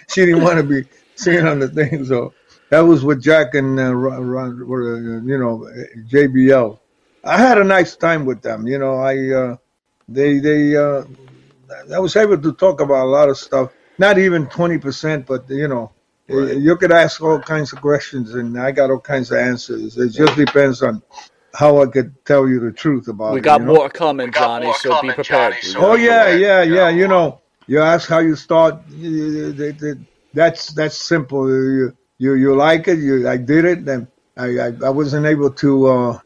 she 0.07 0.25
didn't 0.25 0.43
want 0.43 0.57
to 0.57 0.63
be 0.63 0.87
seen 1.15 1.45
on 1.45 1.59
the 1.59 1.67
thing. 1.67 2.05
So 2.05 2.33
that 2.69 2.79
was 2.81 3.03
with 3.03 3.21
Jack 3.21 3.53
and 3.53 3.79
uh, 3.79 3.93
Ron, 3.93 4.27
Ron, 4.27 4.61
uh, 4.61 5.27
you 5.27 5.37
know 5.37 5.69
JBL. 6.09 6.79
I 7.23 7.37
had 7.37 7.57
a 7.57 7.63
nice 7.63 7.97
time 7.97 8.25
with 8.25 8.41
them. 8.41 8.65
You 8.65 8.79
know, 8.79 8.95
I 8.95 9.29
uh, 9.29 9.57
they 10.07 10.39
they 10.39 10.77
uh, 10.77 11.03
I 11.93 11.99
was 11.99 12.15
able 12.15 12.37
to 12.41 12.53
talk 12.53 12.81
about 12.81 13.03
a 13.05 13.09
lot 13.09 13.29
of 13.29 13.37
stuff. 13.37 13.73
Not 13.97 14.17
even 14.17 14.47
twenty 14.47 14.77
percent, 14.77 15.25
but 15.25 15.49
you 15.49 15.67
know, 15.67 15.91
uh, 16.29 16.37
you 16.41 16.75
could 16.77 16.91
ask 16.91 17.21
all 17.21 17.39
kinds 17.39 17.73
of 17.73 17.81
questions, 17.81 18.35
and 18.35 18.59
I 18.59 18.71
got 18.71 18.91
all 18.91 18.99
kinds 18.99 19.31
of 19.31 19.39
answers. 19.39 19.97
It 19.97 20.09
just 20.09 20.35
depends 20.35 20.83
on 20.83 21.01
how 21.53 21.81
I 21.81 21.87
could 21.87 22.13
tell 22.25 22.47
you 22.47 22.59
the 22.59 22.71
truth 22.71 23.07
about 23.07 23.31
it. 23.31 23.33
We 23.33 23.39
it. 23.39 23.43
got 23.43 23.61
you 23.61 23.67
know? 23.67 23.73
more 23.75 23.89
coming, 23.89 24.27
We 24.27 24.31
got 24.31 24.41
Johnny, 24.41 24.65
more 24.65 24.75
so 24.75 24.89
be 24.89 24.95
coming, 24.97 25.15
prepared. 25.15 25.53
Johnny, 25.53 25.61
so 25.63 25.79
Oh 25.81 25.95
be 25.95 26.03
yeah, 26.03 26.23
prepared. 26.23 26.41
yeah, 26.41 26.61
yeah. 26.63 26.75
Yeah. 26.75 26.89
You 26.89 27.07
know, 27.07 27.41
you 27.67 27.81
ask 27.81 28.07
how 28.09 28.19
you 28.19 28.35
start. 28.35 28.81
That's 30.33 30.67
that's 30.73 30.97
simple. 30.97 31.49
You 31.49 31.97
you 32.19 32.33
you 32.35 32.55
like 32.55 32.87
it. 32.87 32.99
You 32.99 33.27
I 33.27 33.37
did 33.37 33.65
it, 33.65 33.79
and 33.87 34.07
I 34.37 34.47
I, 34.59 34.67
I 34.85 34.89
wasn't 34.89 35.25
able 35.25 35.51
to. 35.51 35.87
uh 35.87 36.19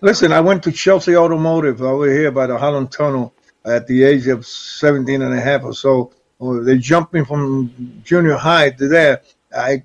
Listen, 0.00 0.32
I 0.32 0.40
went 0.40 0.62
to 0.64 0.72
Chelsea 0.72 1.16
Automotive 1.16 1.80
over 1.82 2.10
here 2.10 2.30
by 2.30 2.46
the 2.46 2.58
Holland 2.58 2.92
Tunnel 2.92 3.34
at 3.64 3.86
the 3.86 4.02
age 4.04 4.26
of 4.26 4.46
17 4.46 5.22
and 5.22 5.34
a 5.34 5.40
half 5.40 5.64
or 5.64 5.72
so. 5.74 6.12
Or 6.38 6.62
They 6.62 6.78
jumped 6.78 7.12
me 7.14 7.24
from 7.24 8.00
junior 8.04 8.34
high 8.36 8.70
to 8.70 8.88
there. 8.88 9.22
I, 9.56 9.82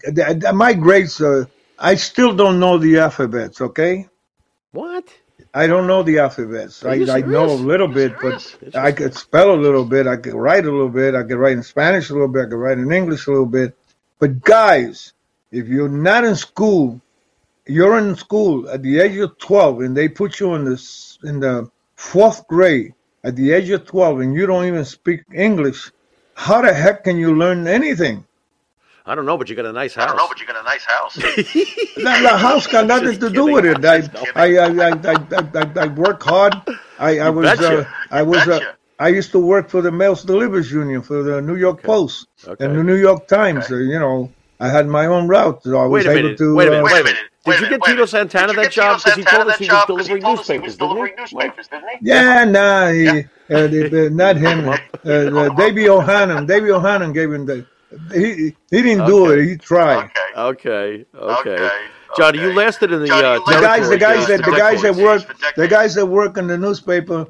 I- 0.48 0.52
my 0.52 0.74
grades, 0.74 1.22
uh, 1.22 1.46
I 1.78 1.96
still 1.96 2.36
don't 2.36 2.60
know 2.60 2.78
the 2.78 3.00
alphabets, 3.00 3.62
okay? 3.62 4.08
What? 4.72 5.08
I 5.54 5.68
don't 5.68 5.88
know 5.88 6.04
the 6.04 6.20
alphabets. 6.20 6.84
I, 6.86 6.96
I 7.10 7.22
know 7.22 7.46
a 7.46 7.54
little 7.56 7.88
bit, 7.88 8.14
but 8.22 8.56
I 8.76 8.92
could 8.92 9.16
spell 9.16 9.52
a 9.52 9.56
little 9.56 9.86
bit. 9.86 10.06
I 10.06 10.18
could 10.18 10.34
write 10.34 10.66
a 10.66 10.72
little 10.72 10.90
bit. 10.90 11.16
I 11.16 11.24
could 11.24 11.38
write 11.38 11.54
in 11.54 11.64
Spanish 11.64 12.10
a 12.10 12.14
little 12.14 12.28
bit. 12.28 12.48
I 12.48 12.50
could 12.50 12.58
write 12.58 12.78
in 12.78 12.92
English 12.92 13.26
a 13.28 13.32
little 13.32 13.46
bit. 13.46 13.76
But 14.20 14.42
guys, 14.42 15.14
if 15.52 15.68
you're 15.68 15.90
not 15.90 16.26
in 16.26 16.36
school, 16.36 17.02
you're 17.66 17.98
in 17.98 18.16
school 18.16 18.70
at 18.70 18.84
the 18.84 19.00
age 19.00 19.18
of 19.18 19.38
12, 19.40 19.82
and 19.82 19.96
they 19.98 20.08
put 20.10 20.40
you 20.40 20.54
in 20.56 20.66
this 20.66 21.18
in 21.24 21.40
the 21.40 21.70
fourth 21.96 22.48
grade 22.48 22.94
at 23.24 23.36
the 23.36 23.52
age 23.52 23.70
of 23.70 23.86
12, 23.86 24.20
and 24.22 24.34
you 24.34 24.46
don't 24.46 24.66
even 24.66 24.86
speak 24.86 25.22
English. 25.34 25.92
How 26.36 26.62
the 26.62 26.74
heck 26.74 27.04
can 27.04 27.18
you 27.18 27.36
learn 27.36 27.68
anything? 27.68 28.26
I 29.06 29.16
don't 29.16 29.26
know, 29.26 29.38
but 29.38 29.50
you 29.50 29.56
got 29.56 29.66
a 29.66 29.74
nice 29.74 29.96
house. 29.96 30.06
I 30.06 30.08
don't 30.08 30.18
know, 30.18 30.28
but 30.28 30.40
you 30.40 30.46
got 30.48 30.60
a 30.60 30.64
nice 30.64 30.86
house. 30.86 31.18
The, 31.96 32.04
the 32.04 32.38
house 32.38 32.68
got 32.68 32.86
nothing 32.88 33.08
Just 33.10 33.22
to 33.22 33.30
do 33.30 33.46
with 33.46 33.66
it. 33.66 33.84
I 33.86 33.98
I 34.36 34.56
I 34.58 34.90
I, 34.90 34.92
I, 35.12 35.50
I, 35.56 35.84
I 35.84 35.88
work 35.88 36.24
hard. 36.24 36.54
I, 36.98 37.20
I 37.20 37.30
was 37.30 37.60
uh, 37.60 37.86
I 38.12 38.22
was 38.24 38.48
uh. 38.48 38.60
I 39.00 39.10
used 39.10 39.32
to 39.32 39.40
work 39.40 39.70
for 39.70 39.82
the 39.82 39.92
Mails 39.92 40.24
Delivers 40.24 40.72
Union 40.72 41.02
for 41.02 41.24
the 41.24 41.42
New 41.42 41.56
York 41.56 41.84
Post 41.84 42.28
Okay. 42.48 42.66
and 42.66 42.76
the 42.78 42.84
New 42.84 42.96
York 42.98 43.28
Times. 43.28 43.72
Uh, 43.72 43.78
you 43.78 44.00
know, 44.00 44.32
I 44.60 44.70
had 44.70 44.88
my 44.88 45.06
own 45.08 45.28
route, 45.28 45.64
so 45.64 45.78
I 45.80 45.86
was 45.86 46.06
Wait 46.06 46.08
a 46.08 46.12
able 46.12 46.24
minute. 46.24 46.38
to. 46.38 46.56
Wait 46.56 46.68
a 46.68 46.72
uh, 46.72 46.72
minute. 46.72 46.84
Wait 46.86 46.94
Wait 46.94 47.02
a 47.02 47.04
a 47.04 47.04
minute. 47.06 47.29
Did 47.46 47.52
wait 47.52 47.60
you 47.62 47.70
get 47.70 47.82
wait 47.82 47.90
a 47.92 47.94
Tito. 47.94 48.06
Santana 48.06 48.54
that 48.54 48.72
job? 48.72 49.02
Because 49.04 49.16
he 49.18 49.24
told 49.24 49.48
us 49.50 49.58
he 49.58 49.70
was 49.70 49.86
delivering 49.86 50.22
told 50.24 50.40
us 50.40 50.48
he 50.48 50.60
was 50.60 50.78
newspapers, 50.78 50.78
didn't 50.78 50.90
he? 50.90 50.96
delivering 50.96 51.16
newspapers, 51.18 51.68
didn't 51.68 51.90
he? 51.90 51.98
Yeah, 52.02 52.44
nah, 52.46 52.90
he, 52.92 53.08
uh, 53.10 53.68
the- 53.68 53.90
the- 53.90 54.10
not 54.10 54.36
him. 54.38 54.70
Uh, 54.70 55.10
uh, 55.10 55.50
Davey 55.56 55.90
O'Hannon. 55.90 56.46
Davey 56.46 56.72
O'Hannon 56.72 57.14
gave 57.14 57.32
him 57.32 57.46
the. 57.46 57.66
He 58.14 58.56
he 58.70 58.82
didn't 58.84 59.08
do 59.08 59.32
it. 59.32 59.46
He 59.48 59.58
tried. 59.58 60.06
Okay. 60.06 60.20
Okay. 60.38 61.06
Okay. 61.16 61.50
Okay. 61.56 61.70
Johnny, 62.18 62.40
you 62.40 62.54
lasted 62.54 62.92
in 62.92 63.02
the 63.02 63.08
Johnny, 63.08 63.24
uh, 63.24 63.40
The 63.46 63.62
guys, 63.62 63.90
the 63.90 63.98
guys 63.98 64.28
that 64.28 64.44
the 64.44 64.52
guys 64.52 64.82
that 64.82 64.96
work, 64.96 65.22
the 65.56 65.68
guys 65.68 65.96
that 65.96 66.06
work 66.06 66.38
in 66.38 66.48
the 66.48 66.58
newspaper 66.58 67.28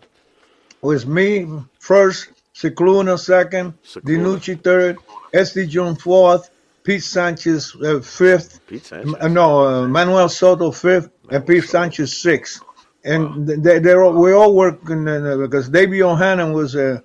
was 0.82 1.06
me 1.06 1.48
first, 1.80 2.30
Scicluna 2.56 3.20
second, 3.20 3.74
Scicluna. 3.84 4.40
DeNucci 4.40 4.64
third, 4.64 4.98
SD 5.34 5.68
June 5.68 5.96
fourth, 5.96 6.50
Pete 6.90 7.04
Sanchez 7.04 7.76
uh, 7.76 8.00
fifth, 8.00 8.66
Pete 8.66 8.84
Sanchez. 8.84 9.14
M- 9.14 9.22
uh, 9.22 9.28
no 9.28 9.48
uh, 9.68 9.88
Manuel 9.88 10.28
Soto 10.28 10.72
fifth, 10.72 11.12
and 11.30 11.46
Pete 11.46 11.64
Sanchez 11.66 12.18
sixth. 12.18 12.64
And 13.04 13.48
they 13.48 13.78
they 13.78 13.94
all, 13.94 14.14
we 14.14 14.34
all 14.34 14.56
work 14.56 14.90
in, 14.90 15.08
uh, 15.08 15.38
because 15.38 15.70
Davey 15.70 16.02
O'Hannon 16.02 16.52
was 16.52 16.74
a 16.74 17.04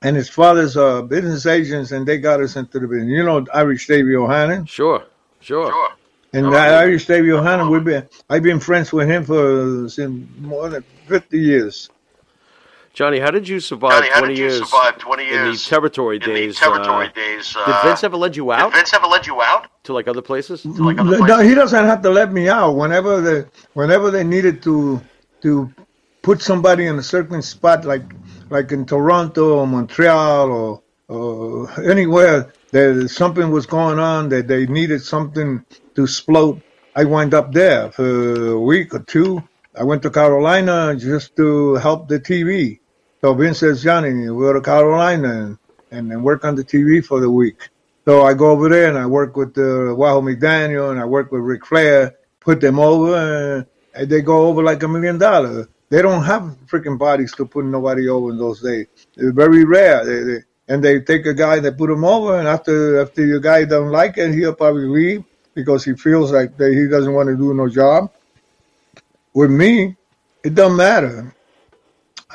and 0.00 0.16
his 0.16 0.30
father's 0.30 0.74
uh, 0.78 1.02
business 1.02 1.44
agents, 1.44 1.92
and 1.92 2.08
they 2.08 2.16
got 2.16 2.40
us 2.40 2.56
into 2.56 2.78
the 2.78 2.88
business. 2.88 3.10
You 3.10 3.24
know, 3.24 3.44
Irish 3.52 3.86
Dave 3.86 4.06
O'Hannon. 4.06 4.64
Sure, 4.64 5.04
sure. 5.40 5.70
Sure. 5.70 5.90
And 6.32 6.50
that 6.54 6.74
Irish 6.74 7.04
Dave 7.06 7.28
O'Hannon, 7.28 7.68
we've 7.68 7.84
been 7.84 8.08
I've 8.30 8.42
been 8.42 8.58
friends 8.58 8.90
with 8.90 9.06
him 9.06 9.24
for 9.26 9.86
since 9.90 10.26
more 10.38 10.70
than 10.70 10.82
fifty 11.06 11.40
years. 11.40 11.90
Johnny, 12.94 13.18
how 13.18 13.32
did 13.32 13.48
you 13.48 13.58
survive 13.58 13.90
Johnny, 13.90 14.08
how 14.08 14.20
20 14.20 14.34
did 14.34 14.38
you 14.38 14.44
years 14.46 14.58
survive 14.70 14.98
20 14.98 15.28
in 15.28 15.50
the 15.50 15.56
territory 15.56 16.16
in 16.16 16.20
the 16.22 16.26
days? 16.26 16.56
territory 16.56 17.06
uh, 17.06 17.12
days? 17.12 17.52
did 17.52 17.62
uh, 17.66 17.82
Vince 17.82 18.04
ever 18.04 18.16
let 18.16 18.36
you 18.36 18.52
out 18.52 18.70
Did 18.70 18.78
Vince 18.78 18.94
ever 18.94 19.08
let 19.08 19.26
you 19.26 19.42
out? 19.42 19.66
to 19.82 19.92
like 19.92 20.06
other 20.06 20.22
places? 20.22 20.64
like 20.64 20.98
other 21.00 21.18
No, 21.18 21.40
he 21.40 21.56
doesn't 21.56 21.84
have 21.84 22.02
to 22.02 22.10
let 22.10 22.32
me 22.32 22.48
out. 22.48 22.70
Whenever 22.76 23.20
they 23.20 23.48
whenever 23.72 24.12
they 24.12 24.22
needed 24.22 24.62
to 24.62 25.02
to 25.42 25.74
put 26.22 26.40
somebody 26.40 26.86
in 26.86 26.96
a 26.96 27.02
certain 27.02 27.42
spot, 27.42 27.84
like 27.84 28.04
like 28.48 28.70
in 28.70 28.86
Toronto 28.86 29.58
or 29.58 29.66
Montreal 29.66 30.52
or 30.52 30.82
or 31.08 31.68
anywhere 31.82 32.52
that 32.70 33.08
something 33.10 33.50
was 33.50 33.66
going 33.66 33.98
on 33.98 34.28
that 34.28 34.46
they 34.46 34.66
needed 34.66 35.02
something 35.02 35.64
to 35.96 36.04
explode, 36.04 36.62
I 36.94 37.04
went 37.04 37.34
up 37.34 37.52
there 37.52 37.90
for 37.90 38.52
a 38.52 38.60
week 38.60 38.94
or 38.94 39.00
two. 39.00 39.42
I 39.76 39.82
went 39.82 40.02
to 40.02 40.10
Carolina 40.10 40.94
just 40.96 41.34
to 41.36 41.74
help 41.74 42.06
the 42.06 42.20
TV. 42.20 42.78
So 43.24 43.32
Vince 43.32 43.60
says, 43.60 43.82
Johnny, 43.82 44.12
we 44.12 44.44
go 44.44 44.52
to 44.52 44.60
Carolina 44.60 45.56
and, 45.90 46.12
and, 46.12 46.22
work 46.22 46.44
on 46.44 46.56
the 46.56 46.62
TV 46.62 47.02
for 47.02 47.20
the 47.20 47.30
week. 47.30 47.70
So 48.04 48.20
I 48.20 48.34
go 48.34 48.50
over 48.50 48.68
there 48.68 48.90
and 48.90 48.98
I 48.98 49.06
work 49.06 49.34
with 49.34 49.56
uh, 49.56 49.94
Wahoo 49.96 50.20
McDaniel 50.20 50.90
and 50.90 51.00
I 51.00 51.06
work 51.06 51.32
with 51.32 51.40
Ric 51.40 51.64
Flair, 51.64 52.14
put 52.38 52.60
them 52.60 52.78
over, 52.78 53.66
and, 53.94 54.10
they 54.10 54.20
go 54.20 54.46
over 54.46 54.62
like 54.62 54.82
a 54.82 54.88
million 54.88 55.16
dollars. 55.16 55.68
They 55.88 56.02
don't 56.02 56.22
have 56.22 56.42
freaking 56.66 56.98
bodies 56.98 57.34
to 57.36 57.46
put 57.46 57.64
nobody 57.64 58.10
over 58.10 58.28
in 58.28 58.36
those 58.36 58.60
days. 58.60 58.88
It's 59.16 59.34
very 59.34 59.64
rare. 59.64 60.04
They, 60.04 60.22
they, 60.30 60.42
and 60.68 60.84
they 60.84 61.00
take 61.00 61.24
a 61.24 61.32
guy, 61.32 61.60
they 61.60 61.70
put 61.70 61.88
him 61.88 62.04
over, 62.04 62.38
and 62.38 62.46
after 62.46 63.00
after 63.00 63.24
your 63.24 63.40
guy 63.40 63.64
don't 63.64 63.90
like 63.90 64.18
it, 64.18 64.34
he'll 64.34 64.54
probably 64.54 64.86
leave 64.86 65.24
because 65.54 65.82
he 65.82 65.94
feels 65.94 66.30
like 66.30 66.58
that 66.58 66.74
he 66.74 66.88
doesn't 66.88 67.14
want 67.14 67.30
to 67.30 67.36
do 67.38 67.54
no 67.54 67.70
job. 67.70 68.12
With 69.32 69.50
me, 69.50 69.96
it 70.44 70.54
doesn't 70.54 70.76
matter. 70.76 71.34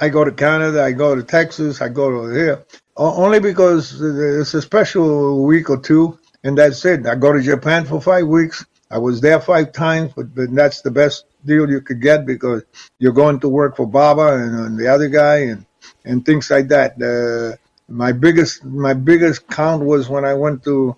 I 0.01 0.09
go 0.09 0.23
to 0.23 0.31
Canada, 0.31 0.83
I 0.83 0.93
go 0.93 1.15
to 1.15 1.23
Texas, 1.23 1.81
I 1.81 1.89
go 1.89 2.09
to 2.09 2.33
here, 2.33 2.65
only 2.95 3.39
because 3.39 4.01
it's 4.01 4.53
a 4.53 4.61
special 4.61 5.43
week 5.45 5.69
or 5.69 5.79
two, 5.79 6.17
and 6.43 6.57
that's 6.57 6.85
it. 6.85 7.05
I 7.05 7.15
go 7.15 7.33
to 7.33 7.41
Japan 7.41 7.85
for 7.85 8.01
five 8.01 8.27
weeks. 8.27 8.65
I 8.91 8.97
was 8.97 9.21
there 9.21 9.39
five 9.39 9.71
times, 9.71 10.13
but, 10.15 10.33
but 10.33 10.53
that's 10.55 10.81
the 10.81 10.91
best 10.91 11.25
deal 11.45 11.69
you 11.69 11.81
could 11.81 12.01
get 12.01 12.25
because 12.25 12.63
you're 12.97 13.13
going 13.13 13.39
to 13.41 13.49
work 13.49 13.75
for 13.75 13.85
Baba 13.85 14.33
and, 14.33 14.55
and 14.55 14.77
the 14.77 14.87
other 14.87 15.09
guy 15.09 15.37
and, 15.51 15.65
and 16.05 16.25
things 16.25 16.49
like 16.49 16.69
that. 16.69 16.99
Uh, 17.01 17.57
my 17.87 18.11
biggest 18.11 18.63
my 18.63 18.93
biggest 18.93 19.47
count 19.47 19.83
was 19.83 20.09
when 20.09 20.23
I 20.25 20.33
went 20.33 20.63
to 20.63 20.95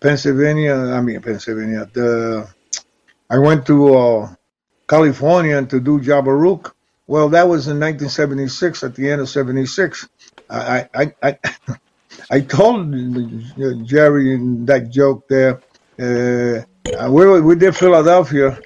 Pennsylvania. 0.00 0.74
I 0.74 1.00
mean 1.00 1.20
Pennsylvania. 1.20 1.88
The 1.92 2.48
I 3.28 3.38
went 3.38 3.66
to 3.66 3.94
uh, 3.94 4.34
California 4.88 5.64
to 5.64 5.80
do 5.80 6.00
Jabaruk. 6.00 6.72
Well, 7.10 7.28
that 7.30 7.48
was 7.48 7.66
in 7.66 7.80
1976, 7.80 8.84
at 8.84 8.94
the 8.94 9.10
end 9.10 9.20
of 9.20 9.28
76. 9.28 10.08
I, 10.48 10.88
I, 10.94 11.12
I, 11.20 11.38
I 12.30 12.40
told 12.56 12.94
Jerry 13.84 14.38
that 14.66 14.90
joke 14.90 15.26
there, 15.26 15.60
uh, 15.98 17.10
we, 17.10 17.40
we 17.40 17.56
did 17.56 17.74
Philadelphia 17.74 18.60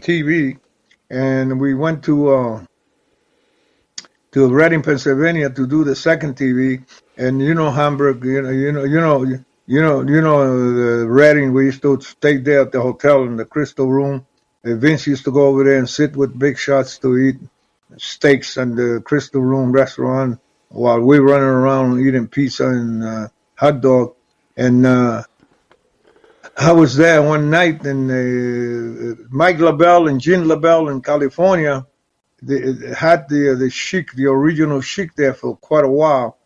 TV, 0.00 0.60
and 1.10 1.58
we 1.58 1.74
went 1.74 2.04
to, 2.04 2.28
uh, 2.28 2.64
to 4.30 4.48
Reading, 4.48 4.84
Pennsylvania 4.84 5.50
to 5.50 5.66
do 5.66 5.82
the 5.82 5.96
second 5.96 6.36
TV, 6.36 6.84
and 7.16 7.42
you 7.42 7.52
know 7.52 7.68
Hamburg, 7.72 8.24
you 8.24 8.42
know, 8.42 8.50
you 8.50 8.70
know, 8.70 8.84
you 8.84 9.00
know, 9.00 9.24
you 9.66 9.82
know, 9.82 10.02
you 10.02 10.20
know, 10.20 11.00
the 11.00 11.08
Reading, 11.08 11.52
we 11.52 11.64
used 11.64 11.82
to 11.82 12.00
stay 12.00 12.36
there 12.36 12.60
at 12.60 12.70
the 12.70 12.80
hotel 12.80 13.24
in 13.24 13.34
the 13.34 13.44
Crystal 13.44 13.90
Room. 13.90 14.24
Uh, 14.64 14.76
Vince 14.76 15.08
used 15.08 15.24
to 15.24 15.32
go 15.32 15.48
over 15.48 15.64
there 15.64 15.78
and 15.78 15.90
sit 15.90 16.14
with 16.14 16.38
big 16.38 16.56
shots 16.56 16.96
to 16.98 17.18
eat 17.18 17.38
steaks 17.98 18.56
in 18.56 18.74
the 18.74 19.00
Crystal 19.04 19.40
Room 19.40 19.72
restaurant 19.72 20.40
while 20.68 21.00
we 21.00 21.20
were 21.20 21.26
running 21.26 21.48
around 21.48 22.00
eating 22.00 22.28
pizza 22.28 22.68
and 22.68 23.04
uh, 23.04 23.28
hot 23.54 23.80
dog. 23.80 24.14
And 24.56 24.86
uh, 24.86 25.22
I 26.56 26.72
was 26.72 26.96
there 26.96 27.22
one 27.22 27.50
night, 27.50 27.84
and 27.84 28.10
uh, 28.10 29.22
Mike 29.30 29.58
LeBell 29.58 30.10
and 30.10 30.20
Gene 30.20 30.44
LeBell 30.44 30.90
in 30.90 31.00
California 31.00 31.86
they 32.42 32.94
had 32.94 33.28
the 33.28 33.56
the 33.58 33.70
Sheik, 33.70 34.12
the 34.12 34.26
original 34.26 34.80
Sheik, 34.80 35.14
there 35.14 35.34
for 35.34 35.56
quite 35.56 35.84
a 35.84 35.88
while. 35.88 36.38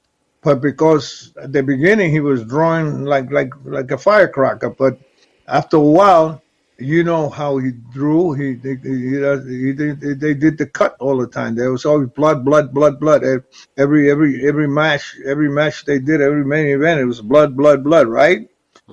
But 0.43 0.61
because 0.61 1.33
at 1.41 1.53
the 1.53 1.63
beginning 1.63 2.11
he 2.11 2.21
was 2.21 2.45
drawing 2.45 3.05
like 3.05 3.31
like 3.31 3.53
like 3.65 3.91
a 3.91 3.99
firecracker, 3.99 4.71
but 4.71 4.99
after 5.47 5.77
a 5.77 5.81
while, 5.81 6.42
you 6.83 7.05
know 7.05 7.29
how 7.29 7.59
he 7.59 7.73
drew. 7.93 8.33
He 8.33 8.55
they, 8.55 8.77
he, 8.77 9.19
he, 9.67 9.73
they, 9.73 10.15
they 10.15 10.35
did 10.35 10.59
the 10.59 10.67
cut 10.67 10.97
all 11.01 11.17
the 11.17 11.27
time. 11.27 11.55
There 11.55 11.71
was 11.71 11.85
always 11.85 12.09
blood, 12.11 12.45
blood, 12.45 12.75
blood, 12.75 13.01
blood. 13.01 13.23
Every 13.77 14.11
every 14.11 14.47
every 14.47 14.69
match, 14.69 15.17
every 15.25 15.51
match 15.51 15.85
they 15.85 15.99
did, 15.99 16.21
every 16.21 16.45
main 16.45 16.67
event, 16.67 17.01
it 17.01 17.05
was 17.05 17.21
blood, 17.21 17.57
blood, 17.57 17.85
blood, 17.85 18.09
right? 18.09 18.49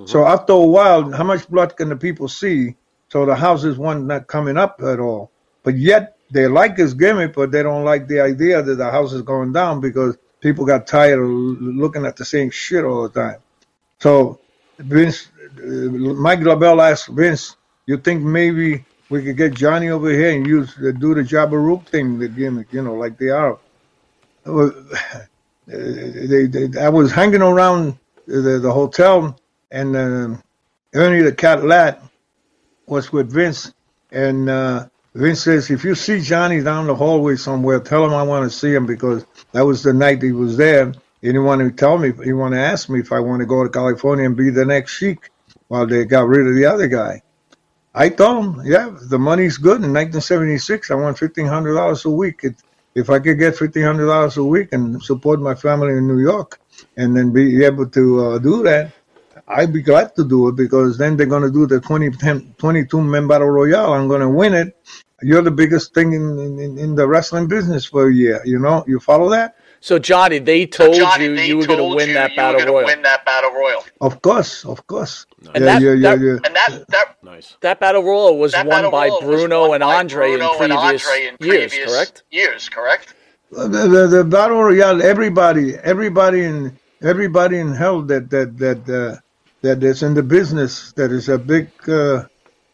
So 0.06 0.26
after 0.26 0.54
a 0.54 0.60
while, 0.60 1.12
how 1.12 1.24
much 1.24 1.48
blood 1.50 1.76
can 1.76 1.90
the 1.90 1.96
people 1.96 2.28
see? 2.28 2.76
So 3.10 3.26
the 3.26 3.36
houses 3.36 3.78
one 3.78 4.08
not 4.08 4.28
coming 4.28 4.58
up 4.58 4.82
at 4.82 5.00
all. 5.00 5.32
But 5.64 5.78
yet 5.78 6.18
they 6.32 6.48
like 6.48 6.78
his 6.78 6.94
gimmick, 6.94 7.34
but 7.34 7.52
they 7.52 7.64
don't 7.64 7.84
like 7.84 8.08
the 8.08 8.22
idea 8.22 8.62
that 8.62 8.76
the 8.76 8.92
house 8.92 9.14
is 9.14 9.24
going 9.24 9.52
down 9.52 9.82
because 9.82 10.18
people 10.40 10.66
got 10.66 10.88
tired 10.88 11.20
of 11.20 11.30
looking 11.30 12.06
at 12.06 12.16
the 12.16 12.26
same 12.26 12.50
shit 12.50 12.86
all 12.86 13.10
the 13.10 13.20
time. 13.20 13.40
So 14.00 14.40
Vince, 14.78 15.28
uh, 15.58 15.66
Mike 15.66 16.40
LeBell 16.40 16.82
asked 16.82 17.10
Vince, 17.10 17.56
"You 17.90 17.98
think 17.98 18.22
maybe 18.22 18.86
we 19.10 19.24
could 19.24 19.36
get 19.36 19.56
Johnny 19.56 19.90
over 19.90 20.12
here 20.12 20.30
and 20.30 20.46
use 20.46 20.78
uh, 20.78 20.92
do 20.92 21.16
the 21.16 21.24
Jabarook 21.24 21.88
thing, 21.88 22.20
the 22.20 22.28
gimmick, 22.28 22.72
you 22.72 22.84
know, 22.84 22.94
like 22.94 23.18
they 23.18 23.30
are?" 23.30 23.58
Well, 24.46 24.72
they, 25.66 26.46
they, 26.46 26.80
I 26.80 26.90
was 26.90 27.12
hanging 27.12 27.42
around 27.42 27.98
the, 28.28 28.60
the 28.60 28.72
hotel, 28.72 29.36
and 29.72 29.96
uh, 29.96 30.38
Ernie 30.94 31.24
the 31.24 31.34
Cat 31.34 31.66
Ladd 31.66 31.98
was 32.86 33.12
with 33.12 33.32
Vince, 33.32 33.74
and 34.12 34.48
uh, 34.52 34.86
Vince 35.16 35.42
says, 35.42 35.72
"If 35.72 35.84
you 35.84 35.96
see 35.96 36.22
Johnny 36.22 36.62
down 36.62 36.86
the 36.86 36.94
hallway 36.94 37.38
somewhere, 37.38 37.80
tell 37.80 38.06
him 38.06 38.14
I 38.14 38.22
want 38.22 38.44
to 38.52 38.56
see 38.56 38.72
him 38.72 38.86
because 38.86 39.26
that 39.54 39.66
was 39.66 39.82
the 39.82 39.94
night 39.94 40.22
he 40.22 40.32
was 40.32 40.58
there. 40.58 40.92
He 41.22 41.30
didn't 41.30 41.46
want 41.46 41.62
to 41.62 41.72
tell 41.72 41.98
me. 41.98 42.14
He 42.24 42.34
wanted 42.34 42.58
to 42.58 42.62
ask 42.62 42.88
me 42.88 43.00
if 43.00 43.12
I 43.12 43.20
want 43.20 43.40
to 43.40 43.48
go 43.48 43.64
to 43.64 43.70
California 43.72 44.26
and 44.26 44.38
be 44.38 44.52
the 44.52 44.64
next 44.64 44.92
Sheik 44.92 45.32
while 45.70 45.88
they 45.88 46.06
got 46.06 46.28
rid 46.28 46.46
of 46.46 46.54
the 46.54 46.66
other 46.66 46.88
guy." 46.88 47.24
I 48.00 48.08
told 48.08 48.38
him, 48.46 48.52
"Yeah, 48.66 48.88
the 49.14 49.20
money's 49.20 49.58
good." 49.58 49.84
In 49.84 49.92
1976, 49.94 50.90
I 50.92 50.96
won 50.96 51.16
fifteen 51.16 51.48
hundred 51.48 51.74
dollars 51.76 52.06
a 52.06 52.10
week. 52.24 52.40
It, 52.44 52.56
if 52.96 53.10
I 53.10 53.20
could 53.20 53.38
get 53.38 53.58
fifteen 53.58 53.84
hundred 53.84 54.08
dollars 54.08 54.38
a 54.38 54.44
week 54.56 54.70
and 54.72 55.04
support 55.04 55.42
my 55.42 55.54
family 55.54 55.94
in 56.00 56.08
New 56.08 56.22
York, 56.32 56.60
and 56.96 57.16
then 57.16 57.34
be 57.34 57.66
able 57.66 57.88
to 58.00 58.06
uh, 58.26 58.40
do 58.40 58.64
that, 58.64 58.94
I'd 59.50 59.74
be 59.74 59.82
glad 59.82 60.16
to 60.16 60.24
do 60.24 60.48
it 60.48 60.56
because 60.56 60.98
then 60.98 61.18
they're 61.18 61.34
going 61.36 61.44
to 61.44 61.52
do 61.52 61.66
the 61.68 61.82
20, 61.82 62.12
10, 62.12 62.56
22 62.58 63.02
man 63.02 63.28
battle 63.28 63.50
royale. 63.50 63.94
I'm 63.94 64.08
going 64.08 64.22
to 64.22 64.30
win 64.30 64.54
it. 64.54 64.78
You're 65.22 65.42
the 65.42 65.52
biggest 65.52 65.94
thing 65.94 66.14
in, 66.14 66.40
in, 66.40 66.78
in 66.78 66.96
the 66.96 67.08
wrestling 67.08 67.48
business 67.50 67.86
for 67.86 68.08
a 68.08 68.14
year. 68.14 68.42
You 68.46 68.60
know, 68.60 68.86
you 68.88 69.00
follow 69.00 69.30
that? 69.32 69.56
So 69.82 69.98
Johnny, 70.00 70.40
they 70.40 70.66
told 70.66 70.96
Johnny, 70.96 71.26
you 71.26 71.36
they 71.36 71.48
you 71.48 71.58
were 71.58 71.66
going 71.66 71.80
to 71.80 71.96
win 71.96 72.14
that 72.14 72.36
battle 72.36 72.66
royal. 72.66 72.86
Win 72.86 73.02
that 73.04 73.26
battle 73.26 73.52
royal. 73.52 73.84
Of 74.02 74.22
course, 74.22 74.66
of 74.66 74.86
course. 74.88 75.26
And 75.54 75.64
yeah, 75.64 75.74
that- 75.74 75.82
yeah, 75.82 75.94
yeah, 75.94 76.16
that- 76.16 76.22
yeah. 76.22 76.38
And 76.46 76.56
that 76.56 76.88
that 76.90 77.16
Nice. 77.24 77.58
That 77.62 77.80
battle 77.80 78.04
royal 78.04 78.38
was 78.38 78.54
that 78.54 78.66
won 78.66 78.90
by 78.92 79.10
Bruno 79.22 79.70
won 79.70 79.82
and 79.82 79.82
by 79.82 79.96
Andre 79.96 80.30
Bruno 80.30 80.54
in 80.56 80.72
and 80.72 80.80
previous 80.80 81.06
Andre 81.08 81.28
in 81.28 81.38
years, 81.48 81.72
previous 81.72 81.92
correct? 81.94 82.24
Years, 82.32 82.70
correct? 82.70 83.14
the, 83.52 83.68
the, 83.68 84.08
the 84.08 84.24
battle 84.24 84.64
royale. 84.64 85.02
Everybody, 85.02 85.76
everybody 85.76 86.44
in 86.44 86.78
everybody 87.02 87.60
in 87.60 87.74
hell 87.74 88.02
that 88.04 88.30
that 88.30 88.58
that 88.58 88.90
uh, 88.90 89.20
that 89.62 89.84
is 89.84 90.04
in 90.04 90.14
the 90.14 90.24
business 90.24 90.92
that 90.94 91.12
is 91.12 91.30
a 91.30 91.38
big 91.38 91.70
uh, 91.88 92.26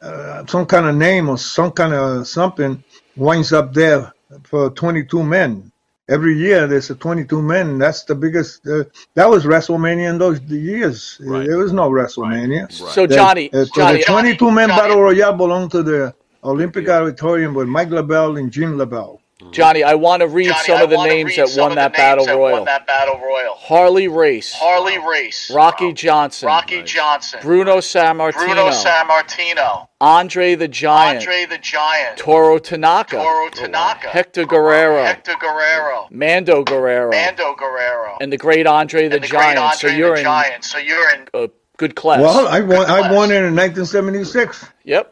uh, 0.01 0.45
some 0.45 0.65
kind 0.65 0.85
of 0.85 0.95
name 0.95 1.29
or 1.29 1.37
some 1.37 1.71
kind 1.71 1.93
of 1.93 2.27
something 2.27 2.83
winds 3.15 3.53
up 3.53 3.73
there 3.73 4.13
for 4.43 4.69
22 4.71 5.23
men. 5.23 5.71
Every 6.07 6.37
year 6.37 6.67
there's 6.67 6.91
a 6.91 6.95
22 6.95 7.41
men. 7.41 7.79
That's 7.79 8.03
the 8.03 8.13
biggest. 8.13 8.67
Uh, 8.67 8.83
that 9.15 9.27
was 9.27 9.43
WrestleMania 9.45 10.09
in 10.11 10.17
those 10.19 10.39
years. 10.41 11.19
Right. 11.23 11.47
There 11.47 11.57
was 11.57 11.73
no 11.73 11.89
WrestleMania. 11.89 12.71
So 12.71 13.07
The- 13.07 13.15
Johnny, 13.15 13.51
uh, 13.51 13.65
so 13.65 13.71
Johnny, 13.75 13.99
the 13.99 14.05
22 14.05 14.51
men 14.51 14.69
Johnny. 14.69 14.81
battle 14.81 15.01
royale 15.01 15.33
belonged 15.33 15.71
to 15.71 15.81
the 15.81 16.13
Olympic 16.43 16.87
Auditorium 16.87 17.55
with 17.55 17.67
Mike 17.67 17.89
LeBell 17.89 18.37
and 18.39 18.51
Gene 18.51 18.73
LeBell. 18.75 19.17
Mm-hmm. 19.45 19.53
Johnny, 19.53 19.83
I 19.83 19.95
want 19.95 20.21
to 20.21 20.27
read 20.27 20.47
Johnny, 20.47 20.63
some 20.65 20.77
I 20.77 20.81
of 20.81 20.89
the 20.89 21.03
names 21.03 21.35
that 21.35 21.53
won 21.55 21.71
of 21.71 21.75
the 21.75 21.81
that 21.81 21.91
names 21.91 21.97
battle 21.97 22.25
that 22.25 22.35
royal. 22.35 22.57
Won 22.57 22.65
that 22.65 22.87
battle 22.87 23.19
royal. 23.19 23.53
Harley 23.55 24.07
Race, 24.07 24.53
Harley 24.53 24.97
Race. 24.97 25.51
Rocky 25.53 25.93
Johnson, 25.93 26.47
Rocky 26.47 26.81
Johnson. 26.83 27.39
Bruno 27.41 27.77
Sammartino, 27.77 28.33
Bruno 28.33 28.69
Sammartino. 28.69 29.87
Andre 30.01 30.55
the 30.55 30.67
Giant, 30.67 31.19
Andre 31.19 31.45
the 31.45 31.57
Giant. 31.57 32.17
Toro 32.17 32.57
Tanaka, 32.57 33.17
Toro 33.17 33.45
oh, 33.45 33.49
Tanaka. 33.53 34.09
Hector 34.09 34.45
Guerrero, 34.45 35.03
Hector 35.03 35.35
Guerrero. 35.39 36.07
Mando 36.09 36.63
Guerrero, 36.63 37.11
Mando 37.11 37.55
Guerrero. 37.55 38.17
and 38.19 38.33
the 38.33 38.37
great 38.37 38.67
Andre 38.67 39.07
the 39.07 39.15
and 39.15 39.23
the 39.23 39.27
Giant. 39.27 39.57
great 39.57 39.63
Andre 39.63 39.77
so 39.77 39.95
you're 39.95 40.13
the 40.13 40.19
in 40.19 40.23
Giant. 40.23 40.63
So 40.63 40.77
you're 40.79 41.13
in. 41.13 41.27
a 41.33 41.49
good 41.77 41.95
class. 41.95 42.19
Well, 42.19 42.47
I 42.47 42.61
won. 42.61 42.89
I 42.89 43.11
won 43.11 43.31
in 43.31 43.55
1976. 43.55 44.65
yep. 44.83 45.11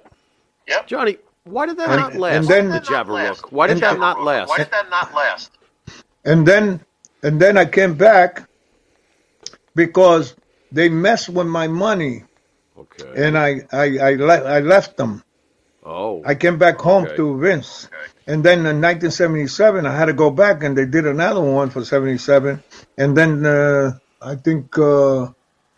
Yep. 0.68 0.88
Johnny, 0.88 1.18
why 1.46 1.66
did 1.66 1.78
that 1.78 1.90
And- 1.90 2.00
not 2.00 2.16
last? 2.16 2.36
and 2.36 2.48
then- 2.48 2.70
the 2.70 2.80
Java 2.80 3.36
Why 3.50 3.68
did 3.68 3.74
and- 3.74 3.84
that 3.84 4.00
not 4.00 4.22
last? 4.24 4.50
Why 4.50 4.58
did 4.58 4.72
that 4.72 4.90
not 4.90 5.14
last? 5.14 5.52
And 6.26 6.48
then, 6.48 6.80
and 7.22 7.40
then 7.40 7.58
I 7.58 7.66
came 7.66 7.96
back 7.96 8.44
because 9.76 10.36
they 10.72 10.90
messed 10.90 11.30
with 11.30 11.48
my 11.48 11.68
money, 11.68 12.24
Okay. 12.78 13.26
and 13.26 13.38
I 13.38 13.62
I 13.72 13.98
I, 14.10 14.12
le- 14.16 14.46
I 14.58 14.60
left 14.60 14.98
them. 14.98 15.24
Oh. 15.86 16.22
I 16.26 16.36
came 16.36 16.58
back 16.58 16.80
home 16.80 17.04
Okay. 17.06 17.18
to 17.18 17.38
Vince. 17.40 17.88
Okay. 17.92 18.12
And 18.32 18.42
then 18.44 18.60
in 18.66 18.80
1977, 18.80 19.86
I 19.86 19.94
had 19.94 20.06
to 20.06 20.14
go 20.14 20.30
back, 20.32 20.64
and 20.64 20.78
they 20.78 20.86
did 20.86 21.06
another 21.06 21.42
one 21.42 21.70
for 21.70 21.84
77. 21.84 22.64
And 22.98 23.18
then 23.18 23.46
uh, 23.46 23.92
I 24.22 24.36
think 24.36 24.78
uh, 24.78 25.24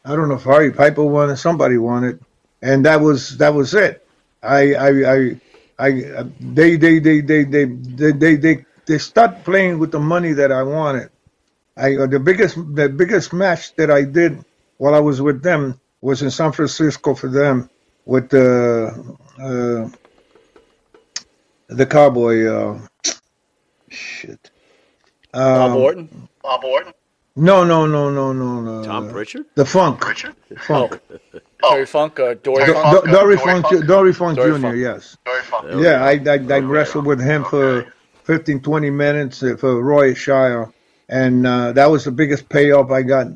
I 0.05 0.16
don't 0.16 0.30
know 0.30 0.36
if 0.36 0.43
Harry 0.43 0.72
Piper 0.72 1.03
won 1.03 1.32
or 1.32 1.36
somebody 1.36 1.78
won 1.80 2.03
it, 2.03 2.20
and 2.61 2.86
that 2.86 3.01
was 3.01 3.38
that 3.39 3.53
was 3.55 3.74
it. 3.74 4.05
I 4.43 4.74
I 4.76 4.89
I, 5.16 5.41
I 5.78 6.03
uh, 6.03 6.23
they, 6.39 6.78
they, 6.78 6.99
they, 6.99 7.21
they, 7.21 7.43
they 7.43 7.65
they 7.65 8.11
they 8.11 8.36
they 8.36 8.65
they 8.86 8.97
start 8.97 9.43
playing 9.43 9.80
with 9.80 9.91
the 9.91 9.99
money 9.99 10.34
that 10.34 10.51
I 10.51 10.63
wanted. 10.63 11.09
I 11.78 11.95
uh, 11.95 12.07
the 12.07 12.19
biggest 12.19 12.55
the 12.76 12.89
biggest 12.89 13.34
match 13.34 13.76
that 13.76 13.91
I 13.91 14.03
did 14.03 14.43
while 14.78 14.95
I 14.95 14.99
was 14.99 15.21
with 15.21 15.43
them 15.43 15.80
was 16.01 16.21
in 16.21 16.32
San 16.32 16.51
Francisco 16.51 17.13
for 17.15 17.28
them 17.28 17.69
with 18.05 18.30
the 18.30 19.17
uh, 19.39 19.89
the 21.67 21.86
cowboy. 21.86 22.45
Uh, 22.45 22.80
shit. 23.89 24.51
Bob 25.34 25.71
Um, 25.71 25.78
Orton. 25.78 26.30
Bob 26.41 26.63
Orton. 26.63 26.93
No, 27.36 27.65
no, 27.65 27.86
no, 27.86 28.09
no, 28.09 28.32
no, 28.32 28.61
no. 28.61 28.84
Tom 28.84 29.09
Pritchard? 29.09 29.45
The 29.55 29.65
Funk. 29.65 30.07
Richard. 30.07 30.36
Funk. 30.59 31.01
Terry 31.70 31.86
Funk, 31.86 32.20
uh, 32.20 32.36
Dory 32.43 32.66
Do- 32.66 32.74
Funk. 32.74 32.86
Do- 32.86 32.91
Funk, 32.91 33.05
Dory 33.05 33.11
Dory 33.11 33.38
Funk, 33.38 33.66
Funk. 33.68 33.86
Dory 33.88 34.13
Funk 34.13 34.38
Dory 34.38 34.51
Jr. 34.51 34.61
Funk. 34.61 34.78
Yes. 34.78 35.18
Very 35.26 35.41
fun. 35.41 35.66
Oh, 35.70 35.82
Yeah, 35.82 36.03
I 36.03 36.11
I, 36.11 36.55
I 36.55 36.59
wrestled 36.59 37.05
with 37.05 37.22
him 37.22 37.43
for 37.45 37.91
15, 38.24 38.61
20 38.61 38.89
minutes 38.89 39.43
uh, 39.43 39.55
for 39.57 39.82
Roy 39.82 40.13
Shire, 40.13 40.72
and 41.09 41.45
uh, 41.45 41.72
that 41.74 41.89
was 41.91 42.05
the 42.05 42.11
biggest 42.11 42.49
payoff 42.49 42.91
I 42.91 43.01
got 43.03 43.28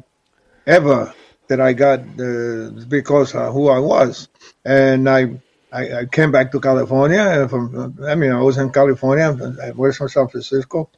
ever 0.67 1.13
that 1.47 1.59
I 1.61 1.73
got 1.73 1.99
uh, 2.19 2.69
because 2.87 3.33
of 3.35 3.53
who 3.53 3.69
I 3.69 3.79
was, 3.79 4.27
and 4.65 5.09
I. 5.09 5.39
I, 5.71 5.99
I 5.99 6.05
came 6.07 6.31
back 6.31 6.51
to 6.53 6.59
California. 6.59 7.19
And 7.21 7.47
from, 7.47 7.95
I 8.03 8.15
mean, 8.15 8.31
I 8.31 8.41
was 8.41 8.57
in 8.57 8.71
California. 8.71 9.25
I 9.63 9.69
was 9.69 9.97
from 9.97 10.09
San 10.09 10.27
Francisco, 10.27 10.89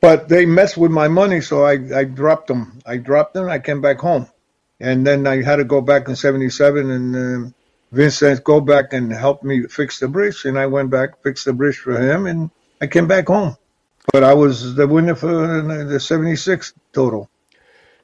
but 0.00 0.28
they 0.28 0.44
messed 0.44 0.76
with 0.76 0.90
my 0.90 1.06
money, 1.06 1.40
so 1.40 1.64
I, 1.64 1.74
I 1.94 2.02
dropped 2.02 2.48
them. 2.48 2.80
I 2.84 2.96
dropped 2.96 3.34
them. 3.34 3.48
I 3.48 3.60
came 3.60 3.80
back 3.80 3.98
home, 4.00 4.26
and 4.80 5.06
then 5.06 5.26
I 5.26 5.42
had 5.42 5.56
to 5.56 5.64
go 5.64 5.80
back 5.80 6.08
in 6.08 6.16
'77, 6.16 6.90
and 6.90 7.16
um, 7.16 7.54
Vince 7.92 8.18
said, 8.18 8.42
"Go 8.44 8.60
back 8.60 8.92
and 8.92 9.12
help 9.12 9.42
me 9.42 9.66
fix 9.66 10.00
the 10.00 10.08
bridge," 10.08 10.44
and 10.44 10.58
I 10.58 10.66
went 10.66 10.90
back, 10.90 11.22
fixed 11.22 11.44
the 11.44 11.52
bridge 11.52 11.78
for 11.78 11.98
him, 11.98 12.26
and 12.26 12.50
I 12.80 12.86
came 12.86 13.06
back 13.06 13.28
home. 13.28 13.56
But 14.12 14.24
I 14.24 14.34
was 14.34 14.74
the 14.74 14.88
winner 14.88 15.14
for 15.14 15.62
the 15.62 16.00
'76 16.00 16.72
total. 16.92 17.28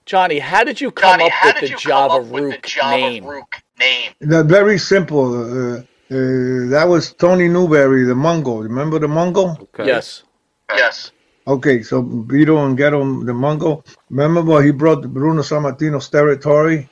Johnny, 0.05 0.39
how 0.39 0.63
did 0.63 0.81
you 0.81 0.93
come 0.93 1.19
Johnny, 1.19 1.33
up 1.33 1.55
with 1.55 1.61
the 1.63 1.69
you 1.71 1.77
Java 1.77 2.15
come 2.15 2.27
up 2.27 2.31
with 2.31 2.43
the 2.45 2.49
Rook 2.51 2.67
Java 2.67 2.97
name? 2.97 3.25
Rook 3.25 3.63
name? 3.81 4.13
The, 4.21 4.45
very 4.45 4.79
simple. 4.79 5.35
Uh, 5.35 5.79
uh, 5.79 6.71
that 6.71 6.87
was 6.89 7.13
Tony 7.13 7.49
Newberry, 7.49 8.05
the 8.05 8.15
Mungo. 8.15 8.59
Remember 8.59 9.01
the 9.01 9.09
Mungo? 9.09 9.57
Okay. 9.61 9.87
Yes. 9.87 10.23
Yes. 10.71 11.11
Okay, 11.47 11.83
so 11.83 12.03
Vito 12.03 12.65
and 12.65 12.77
Ghetto, 12.77 13.23
the 13.25 13.35
Mungo. 13.35 13.85
Remember 14.11 14.43
when 14.43 14.65
he 14.65 14.73
brought 14.73 15.03
Bruno 15.13 15.43
Sammartino's 15.43 16.09
territory, 16.09 16.89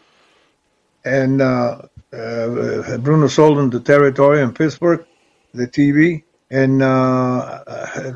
and 1.05 1.43
uh, 1.43 1.83
uh, 2.13 2.99
Bruno 2.99 3.29
sold 3.29 3.59
him 3.59 3.71
the 3.71 3.81
territory 3.81 4.43
in 4.43 4.55
Pittsburgh, 4.55 5.07
the 5.55 5.67
TV, 5.67 6.25
and 6.51 6.83
uh, 6.83 7.65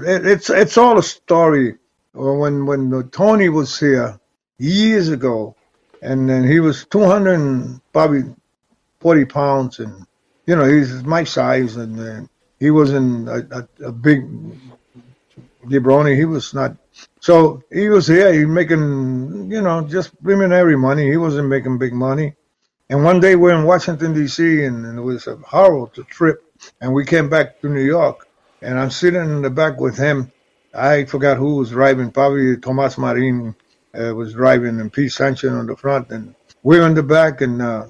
it, 0.06 0.26
it's 0.26 0.50
it's 0.50 0.78
all 0.78 0.98
a 0.98 1.02
story. 1.02 1.76
When 2.12 2.66
when 2.66 3.10
Tony 3.10 3.48
was 3.48 3.80
here 3.80 4.20
years 4.58 5.08
ago, 5.08 5.56
and 6.02 6.28
then 6.28 6.44
he 6.44 6.60
was 6.60 6.86
two 6.86 7.04
hundred 7.04 7.40
and 7.40 7.80
probably 7.92 8.24
forty 9.00 9.24
pounds, 9.24 9.80
and 9.80 10.06
you 10.46 10.56
know 10.56 10.64
he's 10.64 11.02
my 11.04 11.24
size, 11.24 11.76
and 11.76 11.98
uh, 11.98 12.28
he 12.60 12.70
wasn't 12.70 13.28
a, 13.28 13.68
a, 13.80 13.86
a 13.88 13.92
big 13.92 14.26
Jabroni, 15.68 16.16
he 16.16 16.24
was 16.24 16.54
not. 16.54 16.76
So 17.20 17.62
he 17.72 17.88
was 17.88 18.06
here, 18.06 18.32
he 18.32 18.44
making, 18.44 19.50
you 19.50 19.60
know, 19.60 19.82
just 19.82 20.20
preliminary 20.22 20.76
money. 20.76 21.08
He 21.10 21.16
wasn't 21.16 21.48
making 21.48 21.78
big 21.78 21.92
money. 21.92 22.34
And 22.90 23.04
one 23.04 23.20
day 23.20 23.36
we're 23.36 23.58
in 23.58 23.64
Washington 23.64 24.14
D.C. 24.14 24.64
and, 24.64 24.86
and 24.86 24.98
it 24.98 25.02
was 25.02 25.26
a 25.26 25.36
horrible 25.36 25.88
trip. 25.88 26.42
And 26.80 26.92
we 26.92 27.04
came 27.04 27.28
back 27.28 27.60
to 27.60 27.68
New 27.68 27.84
York, 27.84 28.26
and 28.62 28.78
I'm 28.78 28.90
sitting 28.90 29.20
in 29.20 29.42
the 29.42 29.50
back 29.50 29.78
with 29.78 29.96
him. 29.96 30.32
I 30.74 31.04
forgot 31.04 31.36
who 31.36 31.56
was 31.56 31.70
driving. 31.70 32.10
Probably 32.10 32.56
Tomas 32.56 32.98
Marin 32.98 33.54
uh, 33.94 34.14
was 34.14 34.32
driving, 34.32 34.80
and 34.80 34.92
Pete 34.92 35.12
Sanchez 35.12 35.52
on 35.52 35.66
the 35.66 35.76
front. 35.76 36.10
And 36.10 36.34
we're 36.62 36.86
in 36.86 36.94
the 36.94 37.02
back, 37.02 37.40
and 37.42 37.62
uh, 37.62 37.86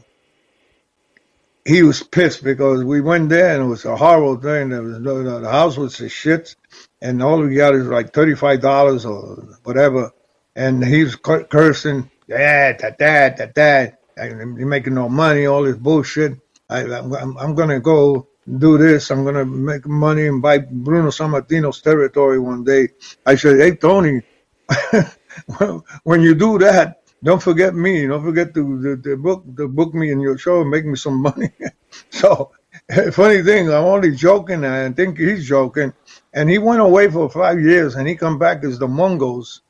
he 1.68 1.82
was 1.82 2.02
pissed 2.02 2.42
because 2.42 2.82
we 2.82 3.02
went 3.02 3.28
there 3.28 3.54
and 3.54 3.64
it 3.64 3.66
was 3.66 3.84
a 3.84 3.94
horrible 3.94 4.36
thing. 4.36 4.70
There 4.70 4.82
was 4.82 4.98
no, 4.98 5.22
the 5.40 5.50
house 5.50 5.76
was 5.76 6.00
a 6.00 6.08
shit, 6.08 6.56
and 7.00 7.22
all 7.22 7.40
we 7.40 7.54
got 7.54 7.74
is 7.74 7.86
like 7.86 8.12
thirty 8.12 8.34
five 8.34 8.60
dollars 8.60 9.04
or 9.04 9.56
whatever. 9.64 10.12
And 10.56 10.84
he's 10.84 11.14
cursing, 11.14 12.10
dad, 12.28 12.78
dad, 12.78 12.96
dad, 12.98 13.36
dad, 13.36 13.54
dad. 13.54 13.96
You're 14.16 14.66
making 14.66 14.94
no 14.94 15.08
money, 15.08 15.46
all 15.46 15.62
this 15.62 15.76
bullshit. 15.76 16.32
I, 16.68 16.80
I'm, 16.82 17.12
I'm, 17.14 17.36
I'm 17.38 17.54
gonna 17.54 17.80
go 17.80 18.26
do 18.58 18.78
this. 18.78 19.10
I'm 19.10 19.24
gonna 19.24 19.44
make 19.44 19.86
money 19.86 20.26
and 20.26 20.42
buy 20.42 20.58
Bruno 20.58 21.10
Sammartino's 21.10 21.80
territory 21.80 22.38
one 22.40 22.64
day. 22.64 22.88
I 23.24 23.36
said, 23.36 23.60
hey 23.60 23.76
Tony, 23.76 24.22
when 26.02 26.22
you 26.22 26.34
do 26.34 26.58
that, 26.58 27.02
don't 27.22 27.42
forget 27.42 27.74
me. 27.74 28.06
Don't 28.06 28.24
forget 28.24 28.54
to, 28.54 28.82
to, 28.82 29.02
to 29.02 29.16
book 29.16 29.44
to 29.56 29.68
book 29.68 29.94
me 29.94 30.10
in 30.10 30.20
your 30.20 30.38
show 30.38 30.60
and 30.62 30.70
make 30.70 30.84
me 30.86 30.96
some 30.96 31.22
money. 31.28 31.50
so, 32.10 32.52
funny 33.12 33.42
thing, 33.42 33.68
I'm 33.68 33.84
only 33.84 34.14
joking. 34.14 34.64
I 34.64 34.90
think 34.92 35.18
he's 35.18 35.46
joking. 35.46 35.92
And 36.32 36.50
he 36.50 36.58
went 36.58 36.80
away 36.80 37.10
for 37.10 37.30
five 37.30 37.60
years, 37.60 37.94
and 37.94 38.06
he 38.06 38.14
come 38.14 38.38
back 38.38 38.64
as 38.64 38.78
the 38.78 38.88
Mongols, 38.88 39.62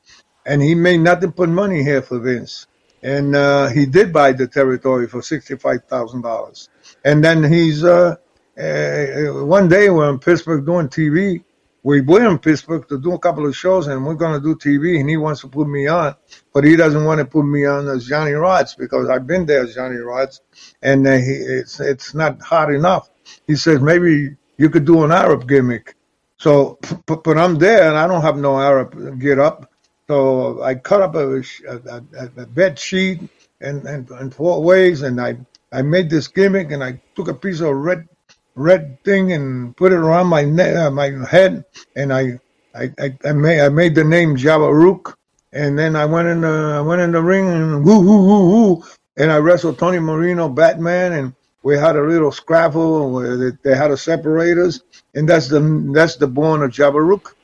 and 0.45 0.61
he 0.63 0.75
made 0.75 0.99
nothing 0.99 1.31
but 1.31 1.49
money 1.49 1.83
here 1.83 2.03
for 2.03 2.19
Vince. 2.19 2.67
And 3.03 3.37
uh, 3.37 3.69
he 3.69 3.87
did 3.87 4.13
buy 4.13 4.33
the 4.33 4.49
territory 4.49 5.07
for 5.07 5.23
sixty-five 5.23 5.85
thousand 5.85 6.23
dollars. 6.23 6.69
And 7.05 7.23
then 7.23 7.45
he's 7.45 7.85
uh, 7.85 8.17
uh, 8.59 9.45
one 9.45 9.69
day 9.69 9.89
we're 9.89 10.11
in 10.11 10.19
Pittsburgh 10.19 10.67
doing 10.67 10.89
TV. 10.89 11.45
We 11.85 12.01
were 12.01 12.29
in 12.29 12.41
Pittsburgh 12.41 12.89
to 12.89 12.99
do 12.99 13.13
a 13.13 13.19
couple 13.19 13.47
of 13.47 13.55
shows, 13.57 13.87
and 13.87 14.05
we're 14.05 14.15
going 14.15 14.41
to 14.41 14.45
do 14.45 14.57
TV. 14.57 14.99
And 14.99 15.09
he 15.09 15.17
wants 15.17 15.43
to 15.43 15.49
put 15.49 15.69
me 15.69 15.87
on, 15.87 16.17
but 16.53 16.65
he 16.65 16.75
doesn't 16.75 17.05
want 17.05 17.21
to 17.21 17.25
put 17.25 17.45
me 17.45 17.67
on 17.67 17.87
as 17.89 18.07
Johnny 18.07 18.33
Rodz 18.33 18.77
because 18.77 19.09
I've 19.09 19.29
been 19.29 19.47
there 19.47 19.63
as 19.63 19.77
Johnny 19.77 19.97
Rodz, 19.97 20.41
and 20.83 21.07
uh, 21.07 21.13
he, 21.13 21.35
it's 21.61 21.79
it's 21.79 22.15
not 22.15 22.43
hot 22.43 22.75
enough. 22.75 23.09
He 23.47 23.55
says 23.55 23.81
maybe 23.81 24.37
you 24.57 24.71
could 24.71 24.85
do 24.85 25.05
an 25.05 25.13
Arab 25.13 25.49
gimmick. 25.49 25.95
So, 26.39 26.78
but, 27.07 27.24
but 27.24 27.36
I'm 27.36 27.57
there, 27.57 27.89
and 27.89 27.99
I 27.99 28.07
don't 28.07 28.22
have 28.22 28.39
no 28.39 28.61
Arab 28.61 29.20
get 29.20 29.39
up. 29.39 29.70
So 30.07 30.62
I 30.62 30.74
cut 30.74 31.03
up 31.03 31.14
a, 31.16 31.43
a, 31.68 32.03
a, 32.39 32.47
bed 32.47 32.78
sheet 32.78 33.20
and 33.61 33.84
and 33.84 34.11
in 34.12 34.30
four 34.30 34.62
ways, 34.62 35.03
and 35.03 35.20
I 35.20 35.36
I 35.70 35.82
made 35.82 36.09
this 36.09 36.28
gimmick, 36.28 36.70
and 36.70 36.82
I 36.82 37.01
took 37.14 37.28
a 37.28 37.34
piece 37.34 37.61
of 37.61 37.74
red 37.76 38.09
red 38.55 39.03
thing 39.05 39.32
and 39.32 39.76
put 39.76 39.93
it 39.93 39.97
around 39.97 40.28
my 40.28 40.45
neck, 40.45 40.76
uh, 40.76 40.91
my 40.91 41.11
head, 41.28 41.64
and 41.95 42.12
I 42.12 42.41
I, 42.74 42.93
I, 42.99 43.18
I 43.24 43.32
made 43.32 43.61
I 43.61 43.68
made 43.68 43.95
the 43.95 44.05
name 44.05 44.36
Java 44.36 44.72
Rook, 44.72 45.18
and 45.53 45.78
then 45.78 45.95
I 45.97 46.07
went 46.07 46.28
in 46.28 46.41
the 46.41 46.74
I 46.76 46.80
went 46.80 47.03
in 47.03 47.12
the 47.12 47.22
ring 47.22 47.49
and 47.49 47.84
woo 47.84 48.01
woo 48.01 48.26
woo 48.26 48.49
woo, 48.49 48.84
and 49.18 49.30
I 49.30 49.39
wrestled 49.39 49.78
Tony 49.78 49.99
Marino, 49.99 50.49
Batman, 50.49 51.12
and 51.12 51.34
we 51.69 51.77
had 51.77 51.97
a 51.97 52.03
little 52.03 52.33
scrabble 52.33 53.12
where 53.12 53.37
they, 53.37 53.51
they 53.62 53.77
had 53.77 53.89
to 53.89 53.97
separate 53.99 54.57
us, 54.57 54.81
and 55.14 55.29
that's 55.29 55.49
the 55.49 55.61
that's 55.95 56.16
the 56.16 56.27
born 56.27 56.62
of 56.62 56.71
Java 56.71 57.01
Rook. 57.03 57.37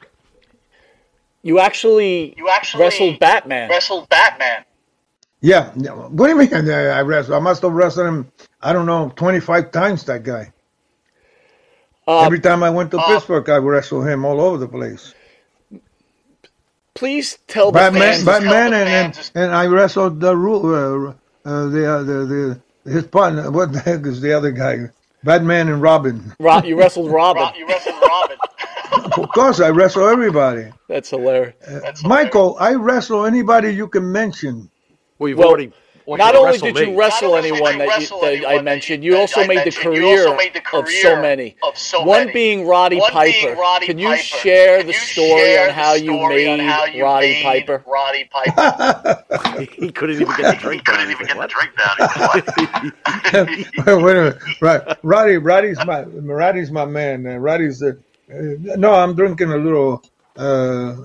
You 1.43 1.59
actually, 1.61 2.33
You 2.39 2.49
actually 2.49 2.85
wrestled 2.85 3.19
Batman. 3.21 3.69
Wrestled 3.69 4.09
Batman. 4.09 4.65
Yeah, 5.43 5.73
yeah. 5.77 5.91
what 5.93 6.29
do 6.29 6.33
you 6.33 6.39
mean? 6.39 6.71
I 6.71 6.87
I 6.87 7.03
wrestled. 7.03 7.37
I 7.37 7.41
must 7.41 7.61
have 7.61 7.73
wrestled 7.73 8.07
him. 8.07 8.33
I 8.63 8.73
don't 8.73 8.87
know, 8.87 9.13
twenty 9.15 9.41
five 9.41 9.71
times. 9.73 10.05
That 10.05 10.23
guy. 10.23 10.55
Um, 12.09 12.25
Every 12.25 12.41
time 12.41 12.63
I 12.63 12.71
went 12.71 12.91
to 12.93 12.99
uh, 12.99 13.07
Pittsburgh, 13.07 13.47
I 13.51 13.59
wrestled 13.59 14.07
him 14.09 14.25
all 14.25 14.41
over 14.41 14.57
the 14.57 14.69
place. 14.69 15.13
Please 16.95 17.39
tell 17.47 17.73
the 17.73 17.79
Batman, 17.79 18.01
fans. 18.03 18.25
Batman, 18.25 18.71
the 18.71 18.77
and, 18.79 18.89
and 18.89 19.15
fans. 19.15 19.33
and 19.35 19.53
I 19.55 19.67
wrestled 19.67 20.19
the 20.21 20.35
Ru- 20.35 20.75
uh, 20.75 21.15
uh, 21.45 21.67
the, 21.67 21.93
uh, 21.93 22.03
the 22.05 22.19
the 22.33 22.61
his 22.85 23.07
partner. 23.07 23.51
What 23.59 23.73
the 23.73 23.81
heck 23.81 24.07
is 24.07 24.21
the 24.21 24.33
other 24.33 24.53
guy? 24.53 24.91
Batman 25.23 25.69
and 25.69 25.81
Robin. 25.81 26.33
Ro- 26.39 26.63
you 26.63 26.79
wrestled 26.79 27.11
Robin. 27.21 27.43
Rob, 27.43 27.55
you 27.57 27.67
wrestled 27.67 27.97
Robin. 28.03 28.37
Of 29.17 29.29
course, 29.31 29.61
I 29.61 29.71
wrestle 29.71 30.09
everybody. 30.09 30.73
That's 30.89 31.11
hilarious. 31.11 31.55
Uh, 31.67 31.93
Michael, 32.05 32.57
I 32.61 32.75
wrestle 32.75 33.27
anybody 33.27 33.71
you 33.75 33.89
can 33.89 34.11
mention. 34.13 34.71
Well, 35.19 35.29
you've 35.29 35.39
Well, 35.39 35.49
already. 35.49 35.73
Well, 36.07 36.19
Not 36.19 36.35
only 36.37 36.53
wrestled 36.53 36.75
did 36.75 36.87
me. 36.87 36.93
you 36.93 36.99
wrestle 36.99 37.31
Not 37.33 37.45
anyone 37.45 37.73
you 37.73 37.79
that, 37.79 38.01
you, 38.01 38.21
that 38.21 38.27
anyone 38.27 38.59
I 38.59 38.63
mentioned, 38.63 39.05
you- 39.05 39.13
you 39.13 39.19
also 39.19 39.41
I 39.41 39.47
made 39.47 39.59
the 39.59 39.65
mentioned, 39.65 39.95
you 39.95 40.01
career 40.03 40.19
also 40.29 40.37
made 40.37 40.53
the 40.55 40.77
of 40.79 40.89
so 40.89 41.17
many. 41.23 41.57
of 41.63 41.79
so 41.79 42.03
One 42.05 42.21
many. 42.21 42.33
being 42.33 42.67
Roddy 42.67 42.99
One 42.99 43.11
Piper. 43.11 43.33
being 43.33 43.59
Roddy 43.59 43.87
Can 43.87 43.99
you 43.99 44.09
Piper. 44.09 44.23
share 44.23 44.79
Can 44.79 44.87
the 44.89 44.93
story 44.93 45.41
share 45.41 45.69
on 45.69 45.75
how 45.75 45.93
the 45.95 46.01
you 46.01 46.13
story 46.13 46.49
on 46.49 46.59
made 46.59 46.67
how 46.69 46.85
you 46.87 47.03
Roddy 47.05 47.27
made 47.29 47.43
Piper? 47.67 47.85
Roddy 47.87 48.25
Piper. 48.31 49.25
he 49.79 49.93
couldn't 49.93 50.21
even 50.21 50.27
get 50.37 50.43
the 50.43 50.53
he 50.53 50.59
drink 50.59 50.85
couldn't 50.85 51.01
down. 51.01 51.11
even 51.11 51.27
get 51.27 51.39
the 51.39 51.47
drink 51.47 51.73
down. 51.77 51.97
He 53.57 53.83
Wait 53.87 53.87
a 53.89 54.01
minute, 54.01 54.39
right? 54.61 54.83
Roddy, 55.03 55.37
Roddy's 55.39 55.79
my 55.87 56.03
Roddy's 56.03 56.71
my 56.71 56.85
man. 56.85 57.27
Uh, 57.27 57.37
Roddy's 57.39 57.79
the. 57.81 57.99
Uh, 58.31 58.77
no, 58.77 58.95
I'm 58.95 59.15
drinking 59.15 59.51
a 59.53 59.57
little. 59.57 60.03
Uh, 60.37 60.97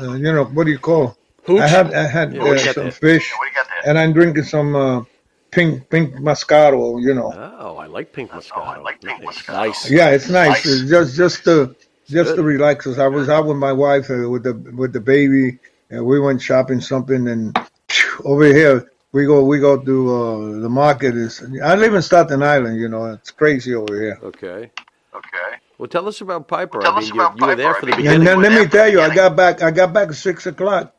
uh, 0.00 0.12
you 0.14 0.32
know 0.32 0.44
what 0.44 0.64
do 0.64 0.70
you 0.70 0.78
call? 0.78 1.16
Hooch? 1.46 1.60
I 1.62 1.68
had 1.68 1.94
I 1.94 2.06
had 2.06 2.34
Yeah, 2.34 2.42
uh, 2.42 2.56
some 2.58 2.84
that. 2.84 2.94
fish, 2.94 3.32
what 3.38 3.44
do 3.44 3.48
you 3.50 3.54
got 3.54 3.66
there? 3.68 3.90
and 3.90 3.98
I'm 3.98 4.12
drinking 4.12 4.44
some 4.44 4.74
uh, 4.76 5.02
pink 5.50 5.88
pink 5.90 6.14
Moscato. 6.16 7.00
You 7.02 7.14
know. 7.14 7.32
Oh, 7.58 7.76
I 7.76 7.86
like 7.86 8.12
pink 8.12 8.30
Moscato. 8.30 8.52
Oh, 8.56 8.62
I 8.62 8.78
like 8.78 9.00
pink 9.00 9.22
Nice. 9.22 9.38
Moscato. 9.42 9.52
Nice. 9.52 9.90
Yeah, 9.90 10.10
it's 10.10 10.28
nice. 10.28 10.48
Nice. 10.50 10.66
It's 10.66 10.90
just 10.90 11.16
just 11.16 11.44
to 11.44 11.76
just 12.08 12.34
to 12.36 12.42
relax. 12.42 12.84
'Cause 12.84 12.98
I 12.98 13.08
was 13.08 13.28
out 13.28 13.46
with 13.46 13.56
my 13.56 13.72
wife 13.72 14.10
uh, 14.10 14.28
with 14.28 14.42
the 14.44 14.54
with 14.76 14.92
the 14.92 15.00
baby, 15.00 15.58
and 15.90 16.04
we 16.04 16.20
went 16.20 16.42
shopping 16.42 16.80
something. 16.80 17.28
And 17.28 17.56
phew, 17.88 18.22
over 18.24 18.44
here 18.44 18.90
we 19.12 19.24
go 19.26 19.44
we 19.44 19.58
go 19.60 19.78
to 19.78 20.14
uh, 20.16 20.60
the 20.60 20.68
market. 20.68 21.16
Is 21.16 21.42
I 21.64 21.74
live 21.76 21.94
in 21.94 22.02
Staten 22.02 22.42
Island. 22.42 22.80
You 22.80 22.88
know, 22.88 23.06
it's 23.06 23.30
crazy 23.30 23.74
over 23.74 23.94
here. 24.00 24.18
Okay. 24.22 24.70
Okay. 25.14 25.56
Well, 25.78 25.88
tell 25.88 26.08
us 26.08 26.20
about 26.22 26.48
Piper. 26.48 26.80
Tell 26.80 26.92
I 26.94 26.98
us 26.98 27.04
mean, 27.06 27.14
you, 27.14 27.20
about 27.22 27.38
you 27.40 27.46
were 27.46 27.56
there 27.56 27.74
for 27.74 27.86
the 27.86 27.96
beginning. 27.96 28.18
And 28.18 28.26
then 28.26 28.42
let 28.42 28.52
me 28.52 28.66
tell 28.68 28.90
you, 28.90 29.00
I 29.00 29.14
got 29.14 29.36
back. 29.36 29.62
I 29.62 29.70
got 29.70 29.92
back 29.92 30.08
at 30.08 30.16
six 30.16 30.46
o'clock. 30.46 30.94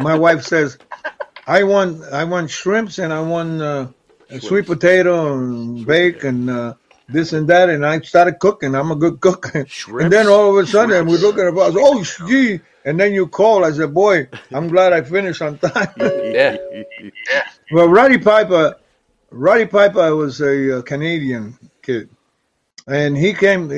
My 0.00 0.16
wife 0.16 0.42
says, 0.42 0.78
"I 1.46 1.62
want 1.64 2.02
I 2.12 2.24
want 2.24 2.50
shrimps 2.50 2.98
and 2.98 3.12
I 3.12 3.20
want 3.20 3.60
uh, 3.60 3.88
sweet 4.40 4.66
potato 4.66 5.34
and 5.34 5.86
bake 5.86 6.24
and 6.24 6.48
uh, 6.48 6.74
this 7.08 7.32
and 7.32 7.48
that." 7.48 7.68
And 7.68 7.84
I 7.84 8.00
started 8.00 8.38
cooking. 8.38 8.74
I'm 8.74 8.90
a 8.90 8.96
good 8.96 9.20
cook. 9.20 9.54
and 9.54 10.12
then 10.12 10.26
all 10.26 10.56
of 10.56 10.64
a 10.64 10.66
sudden, 10.66 11.06
we 11.06 11.18
look 11.18 11.38
at. 11.38 11.46
I 11.46 11.52
"Oh, 11.54 12.04
gee!" 12.26 12.60
And 12.84 12.98
then 12.98 13.12
you 13.12 13.26
call. 13.26 13.64
I 13.64 13.72
said, 13.72 13.92
"Boy, 13.92 14.28
I'm 14.52 14.68
glad 14.68 14.92
I 14.92 15.02
finished 15.02 15.42
on 15.42 15.58
time." 15.58 15.92
Yeah. 16.30 16.56
Yeah. 17.02 17.44
well, 17.72 17.88
Roddy 17.88 18.18
Piper, 18.18 18.76
Roddy 19.30 19.66
Piper 19.66 20.14
was 20.14 20.40
a 20.40 20.78
uh, 20.78 20.82
Canadian 20.82 21.58
kid, 21.82 22.08
and 22.86 23.16
he 23.16 23.34
came. 23.34 23.68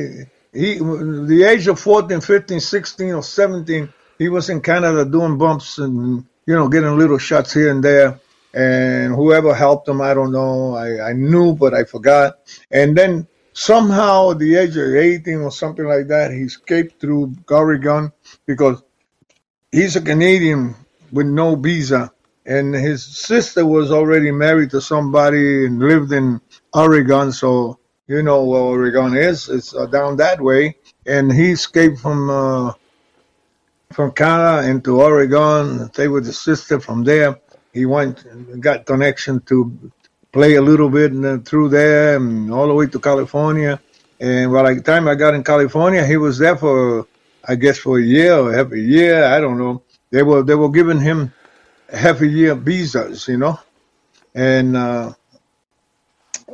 He 0.52 0.78
the 0.78 1.46
age 1.48 1.66
of 1.66 1.80
14, 1.80 2.20
15, 2.20 2.60
16, 2.60 3.14
or 3.14 3.22
17, 3.22 3.92
he 4.22 4.28
was 4.28 4.48
in 4.48 4.60
Canada 4.60 5.04
doing 5.04 5.36
bumps 5.36 5.78
and 5.78 6.24
you 6.46 6.54
know 6.54 6.68
getting 6.68 6.96
little 6.96 7.18
shots 7.18 7.52
here 7.52 7.70
and 7.70 7.82
there. 7.82 8.20
And 8.54 9.14
whoever 9.14 9.54
helped 9.54 9.88
him, 9.88 10.00
I 10.00 10.12
don't 10.14 10.30
know. 10.30 10.74
I, 10.74 11.10
I 11.10 11.12
knew, 11.14 11.54
but 11.54 11.72
I 11.74 11.84
forgot. 11.84 12.38
And 12.70 12.96
then 12.96 13.26
somehow, 13.54 14.32
at 14.32 14.38
the 14.38 14.56
age 14.56 14.76
of 14.76 14.94
18 14.94 15.36
or 15.38 15.50
something 15.50 15.86
like 15.86 16.08
that, 16.08 16.30
he 16.30 16.42
escaped 16.42 17.00
through 17.00 17.34
Oregon 17.50 18.12
because 18.46 18.82
he's 19.72 19.96
a 19.96 20.02
Canadian 20.02 20.74
with 21.10 21.26
no 21.26 21.56
visa, 21.56 22.12
and 22.44 22.74
his 22.74 23.04
sister 23.04 23.64
was 23.66 23.90
already 23.90 24.30
married 24.30 24.70
to 24.70 24.80
somebody 24.80 25.66
and 25.66 25.78
lived 25.78 26.12
in 26.12 26.40
Oregon. 26.74 27.32
So 27.32 27.78
you 28.06 28.22
know 28.22 28.44
where 28.44 28.60
Oregon 28.60 29.16
is. 29.16 29.48
It's 29.48 29.74
uh, 29.74 29.86
down 29.86 30.16
that 30.16 30.40
way, 30.40 30.76
and 31.06 31.32
he 31.32 31.52
escaped 31.52 32.00
from 32.00 32.28
uh, 32.28 32.72
from 33.92 34.12
Canada 34.12 34.68
into 34.68 35.00
Oregon. 35.00 35.92
Stayed 35.92 36.08
with 36.08 36.26
his 36.26 36.38
sister. 36.40 36.80
From 36.80 37.04
there, 37.04 37.38
he 37.72 37.86
went 37.86 38.24
and 38.24 38.62
got 38.62 38.86
connection 38.86 39.40
to 39.42 39.92
play 40.32 40.54
a 40.54 40.62
little 40.62 40.88
bit 40.88 41.12
and 41.12 41.22
then 41.24 41.42
through 41.42 41.68
there 41.68 42.16
and 42.16 42.52
all 42.52 42.66
the 42.66 42.74
way 42.74 42.86
to 42.86 42.98
California. 42.98 43.80
And 44.18 44.52
by 44.52 44.74
the 44.74 44.80
time 44.80 45.08
I 45.08 45.14
got 45.14 45.34
in 45.34 45.44
California, 45.44 46.06
he 46.06 46.16
was 46.16 46.38
there 46.38 46.56
for, 46.56 47.06
I 47.46 47.54
guess, 47.56 47.78
for 47.78 47.98
a 47.98 48.02
year 48.02 48.34
or 48.34 48.52
half 48.52 48.72
a 48.72 48.78
year. 48.78 49.24
I 49.24 49.40
don't 49.40 49.58
know. 49.58 49.82
They 50.10 50.22
were 50.22 50.42
they 50.42 50.54
were 50.54 50.70
giving 50.70 51.00
him 51.00 51.32
half 51.92 52.20
a 52.20 52.26
year 52.26 52.54
visas, 52.54 53.28
you 53.28 53.38
know, 53.38 53.58
and 54.34 54.76
uh, 54.76 55.12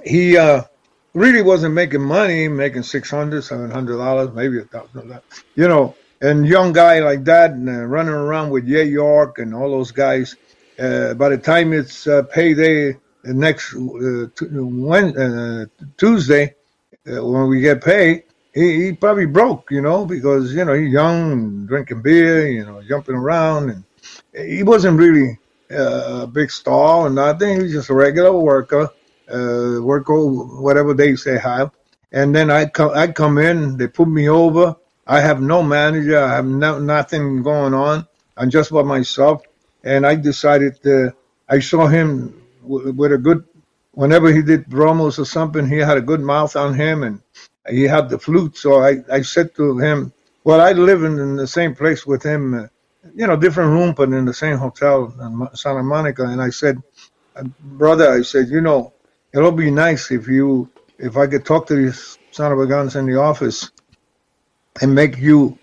he 0.04 0.36
uh, 0.36 0.62
really 1.12 1.42
wasn't 1.42 1.74
making 1.74 2.02
money, 2.02 2.48
making 2.48 2.84
six 2.84 3.10
hundred, 3.10 3.42
seven 3.42 3.70
hundred 3.70 3.98
dollars, 3.98 4.32
maybe 4.32 4.58
a 4.60 4.62
thousand 4.62 5.08
dollars, 5.08 5.22
you 5.54 5.68
know. 5.68 5.94
And 6.20 6.46
young 6.46 6.72
guy 6.72 6.98
like 7.00 7.24
that, 7.24 7.52
and 7.52 7.68
uh, 7.68 7.84
running 7.84 8.12
around 8.14 8.50
with 8.50 8.66
Ye 8.66 8.82
York 8.82 9.38
and 9.38 9.54
all 9.54 9.70
those 9.70 9.92
guys. 9.92 10.36
Uh, 10.78 11.14
by 11.14 11.28
the 11.28 11.38
time 11.38 11.72
it's 11.72 12.06
uh, 12.06 12.22
payday 12.22 12.96
next 13.24 13.74
uh, 13.74 14.24
uh, 14.24 15.66
Tuesday, 15.96 16.54
uh, 17.06 17.24
when 17.24 17.48
we 17.48 17.60
get 17.60 17.82
paid, 17.82 18.24
he, 18.54 18.86
he 18.86 18.92
probably 18.92 19.26
broke, 19.26 19.70
you 19.70 19.80
know, 19.80 20.04
because 20.04 20.54
you 20.54 20.64
know 20.64 20.74
he's 20.74 20.92
young, 20.92 21.66
drinking 21.66 22.02
beer, 22.02 22.48
you 22.48 22.64
know, 22.64 22.82
jumping 22.82 23.14
around, 23.14 23.70
and 23.70 23.84
he 24.46 24.62
wasn't 24.62 24.98
really 24.98 25.38
a 25.70 26.26
big 26.26 26.50
star 26.50 27.06
or 27.06 27.10
nothing. 27.10 27.56
He 27.56 27.62
was 27.64 27.72
just 27.72 27.90
a 27.90 27.94
regular 27.94 28.32
worker, 28.32 28.90
uh, 29.32 29.82
work 29.82 30.06
whatever 30.08 30.94
they 30.94 31.14
have. 31.38 31.70
And 32.12 32.34
then 32.34 32.50
I 32.50 32.66
come, 32.66 32.92
I 32.94 33.08
come 33.08 33.38
in, 33.38 33.76
they 33.76 33.86
put 33.86 34.08
me 34.08 34.28
over. 34.28 34.76
I 35.08 35.22
have 35.22 35.40
no 35.40 35.62
manager, 35.62 36.18
I 36.20 36.36
have 36.36 36.46
no, 36.46 36.80
nothing 36.80 37.44
going 37.44 37.74
on. 37.74 38.08
I'm 38.36 38.50
just 38.50 38.72
by 38.72 38.82
myself, 38.82 39.44
and 39.84 40.06
I 40.06 40.16
decided 40.16 40.82
to. 40.84 41.14
I 41.48 41.60
saw 41.60 41.86
him 41.88 42.42
w- 42.64 42.92
with 42.92 43.12
a 43.14 43.18
good. 43.18 43.44
Whenever 43.92 44.32
he 44.34 44.42
did 44.42 44.66
promos 44.66 45.20
or 45.20 45.26
something, 45.26 45.68
he 45.68 45.78
had 45.78 45.98
a 45.98 46.02
good 46.02 46.20
mouth 46.20 46.56
on 46.56 46.74
him, 46.74 47.04
and 47.04 47.22
he 47.70 47.84
had 47.84 48.10
the 48.10 48.18
flute. 48.18 48.58
So 48.58 48.82
I, 48.82 48.98
I 49.12 49.22
said 49.22 49.54
to 49.56 49.78
him, 49.78 50.12
"Well, 50.44 50.60
I 50.60 50.72
live 50.72 51.04
in, 51.04 51.20
in 51.20 51.36
the 51.36 51.48
same 51.48 51.76
place 51.76 52.06
with 52.06 52.24
him, 52.24 52.54
uh, 52.54 52.68
you 53.14 53.28
know, 53.28 53.36
different 53.36 53.72
room, 53.72 53.94
but 53.96 54.10
in 54.10 54.26
the 54.26 54.34
same 54.34 54.58
hotel 54.58 55.14
in 55.22 55.48
Santa 55.56 55.84
Monica." 55.84 56.24
And 56.24 56.42
I 56.42 56.50
said, 56.50 56.82
"Uh, 57.36 57.44
"Brother," 57.60 58.10
I 58.12 58.22
said, 58.22 58.48
"you 58.48 58.62
know, 58.62 58.94
it'll 59.34 59.52
be 59.52 59.70
nice 59.70 60.10
if 60.12 60.28
you, 60.28 60.70
if 60.98 61.16
I 61.16 61.28
could 61.28 61.46
talk 61.46 61.68
to 61.68 61.76
these 61.76 62.18
son 62.32 62.52
of 62.52 62.60
a 62.60 62.66
guns 62.66 62.96
in 62.96 63.06
the 63.06 63.20
office, 63.20 63.70
and 64.80 64.94
make 64.94 65.18
you 65.18 65.58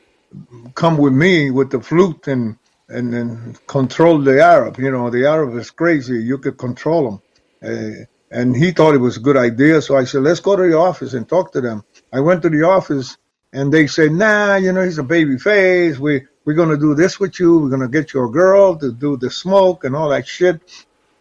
come 0.75 0.97
with 0.97 1.13
me 1.13 1.51
with 1.51 1.71
the 1.71 1.81
flute 1.81 2.27
and." 2.27 2.57
And 2.87 3.11
then 3.11 3.55
control 3.65 4.19
the 4.19 4.43
Arab. 4.43 4.77
You 4.77 4.91
know, 4.91 5.09
the 5.09 5.25
Arab 5.25 5.57
is 5.57 5.71
crazy. 5.71 6.19
You 6.23 6.37
could 6.37 6.59
control 6.59 7.03
him. 7.09 7.21
Uh, 7.63 8.05
and 8.29 8.55
he 8.55 8.71
thought 8.71 8.93
it 8.93 8.99
was 8.99 9.17
a 9.17 9.21
good 9.21 9.37
idea. 9.37 9.81
So 9.81 9.97
I 9.97 10.03
said, 10.03 10.21
let's 10.21 10.39
go 10.39 10.55
to 10.55 10.61
the 10.61 10.77
office 10.77 11.13
and 11.13 11.27
talk 11.27 11.51
to 11.53 11.61
them. 11.61 11.83
I 12.13 12.19
went 12.19 12.41
to 12.43 12.49
the 12.49 12.61
office 12.63 13.17
and 13.53 13.73
they 13.73 13.87
said, 13.87 14.11
nah, 14.11 14.57
you 14.57 14.71
know, 14.73 14.83
he's 14.83 14.97
a 14.99 15.03
baby 15.03 15.37
face. 15.39 15.97
We, 15.97 16.27
we're 16.45 16.53
going 16.53 16.69
to 16.69 16.77
do 16.77 16.93
this 16.93 17.19
with 17.19 17.39
you. 17.39 17.57
We're 17.57 17.69
going 17.69 17.81
to 17.81 17.87
get 17.87 18.13
you 18.13 18.23
a 18.25 18.29
girl 18.29 18.75
to 18.77 18.91
do 18.91 19.17
the 19.17 19.31
smoke 19.31 19.83
and 19.83 19.95
all 19.95 20.09
that 20.09 20.27
shit. 20.27 20.61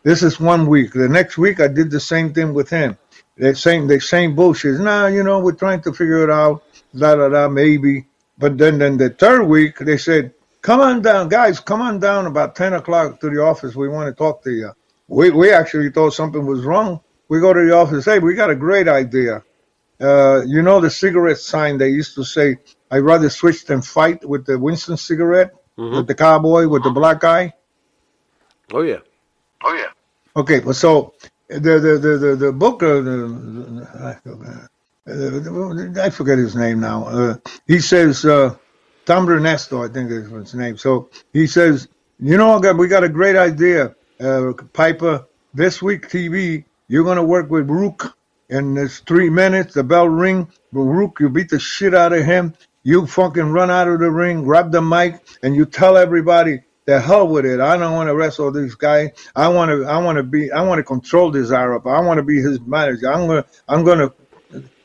This 0.02 0.22
is 0.22 0.40
one 0.40 0.66
week. 0.66 0.92
The 0.92 1.08
next 1.08 1.38
week, 1.38 1.60
I 1.60 1.68
did 1.68 1.90
the 1.90 2.00
same 2.00 2.34
thing 2.34 2.52
with 2.52 2.68
him. 2.68 2.98
The 3.36 3.54
same, 3.54 3.86
the 3.86 4.00
same 4.00 4.34
bullshit. 4.34 4.80
Nah, 4.80 5.06
you 5.06 5.22
know, 5.22 5.38
we're 5.38 5.52
trying 5.52 5.82
to 5.82 5.92
figure 5.92 6.24
it 6.24 6.30
out. 6.30 6.63
Da, 6.96 7.16
da, 7.16 7.28
da, 7.28 7.48
maybe. 7.48 8.06
But 8.38 8.58
then, 8.58 8.78
then 8.78 8.96
the 8.96 9.10
third 9.10 9.44
week, 9.44 9.78
they 9.78 9.96
said, 9.96 10.32
come 10.62 10.80
on 10.80 11.02
down, 11.02 11.28
guys, 11.28 11.60
come 11.60 11.82
on 11.82 11.98
down 11.98 12.26
about 12.26 12.56
10 12.56 12.74
o'clock 12.74 13.20
to 13.20 13.30
the 13.30 13.42
office. 13.42 13.74
We 13.74 13.88
want 13.88 14.08
to 14.08 14.14
talk 14.14 14.42
to 14.44 14.50
you. 14.50 14.70
We, 15.08 15.30
we 15.30 15.52
actually 15.52 15.90
thought 15.90 16.14
something 16.14 16.46
was 16.46 16.64
wrong. 16.64 17.00
We 17.28 17.40
go 17.40 17.52
to 17.52 17.64
the 17.64 17.74
office. 17.74 18.04
Hey, 18.04 18.18
we 18.18 18.34
got 18.34 18.50
a 18.50 18.54
great 18.54 18.88
idea. 18.88 19.42
Uh, 20.00 20.42
you 20.46 20.62
know 20.62 20.80
the 20.80 20.90
cigarette 20.90 21.38
sign 21.38 21.78
they 21.78 21.88
used 21.88 22.14
to 22.16 22.24
say, 22.24 22.56
I'd 22.90 22.98
rather 22.98 23.30
switch 23.30 23.64
than 23.64 23.82
fight 23.82 24.24
with 24.28 24.46
the 24.46 24.58
Winston 24.58 24.96
cigarette, 24.96 25.52
with 25.96 26.06
the 26.06 26.14
cowboy, 26.14 26.66
with 26.68 26.82
the 26.84 26.90
black 26.90 27.20
guy. 27.20 27.54
Oh 28.72 28.82
yeah. 28.82 28.98
Oh 29.62 29.74
yeah. 29.74 29.90
Okay, 30.36 30.60
well, 30.60 30.74
so 30.74 31.14
the 31.48 31.58
the 31.78 31.98
the 31.98 32.18
the, 32.18 32.36
the 32.36 32.52
book, 32.52 32.82
uh, 32.82 33.00
the, 33.00 34.68
uh, 35.06 36.00
I 36.00 36.10
forget 36.10 36.38
his 36.38 36.56
name 36.56 36.80
now. 36.80 37.06
Uh, 37.06 37.36
he 37.66 37.80
says 37.80 38.24
uh, 38.24 38.56
Tom 39.04 39.28
Ernesto, 39.28 39.84
I 39.84 39.88
think 39.88 40.10
is 40.10 40.30
his 40.30 40.54
name. 40.54 40.76
So 40.76 41.10
he 41.32 41.46
says, 41.46 41.88
you 42.18 42.36
know, 42.36 42.58
we 42.58 42.88
got 42.88 43.04
a 43.04 43.08
great 43.08 43.36
idea, 43.36 43.94
uh, 44.20 44.52
Piper. 44.72 45.26
This 45.52 45.80
week 45.80 46.08
TV, 46.08 46.64
you're 46.88 47.04
gonna 47.04 47.24
work 47.24 47.48
with 47.50 47.70
Rook 47.70 48.16
and 48.50 48.76
it's 48.78 49.00
three 49.00 49.30
minutes. 49.30 49.74
The 49.74 49.84
bell 49.84 50.08
ring. 50.08 50.48
Rook, 50.72 51.18
you 51.20 51.28
beat 51.28 51.50
the 51.50 51.58
shit 51.58 51.94
out 51.94 52.12
of 52.12 52.24
him. 52.24 52.54
You 52.82 53.06
fucking 53.06 53.50
run 53.50 53.70
out 53.70 53.88
of 53.88 54.00
the 54.00 54.10
ring, 54.10 54.44
grab 54.44 54.72
the 54.72 54.82
mic, 54.82 55.20
and 55.42 55.54
you 55.54 55.64
tell 55.64 55.96
everybody, 55.96 56.60
the 56.86 57.00
hell 57.00 57.26
with 57.26 57.46
it. 57.46 57.60
I 57.60 57.76
don't 57.78 57.94
want 57.94 58.08
to 58.08 58.14
wrestle 58.14 58.52
this 58.52 58.74
guy. 58.74 59.12
I 59.34 59.48
want 59.48 59.70
to. 59.70 59.86
I 59.86 59.98
want 59.98 60.16
to 60.16 60.22
be. 60.22 60.52
I 60.52 60.62
want 60.62 60.78
to 60.80 60.82
control 60.82 61.30
this 61.30 61.50
Arab. 61.50 61.86
I 61.86 62.00
want 62.00 62.18
to 62.18 62.22
be 62.22 62.40
his 62.40 62.60
manager. 62.60 63.10
I'm 63.10 63.26
gonna. 63.26 63.44
I'm 63.68 63.84
gonna 63.84 64.12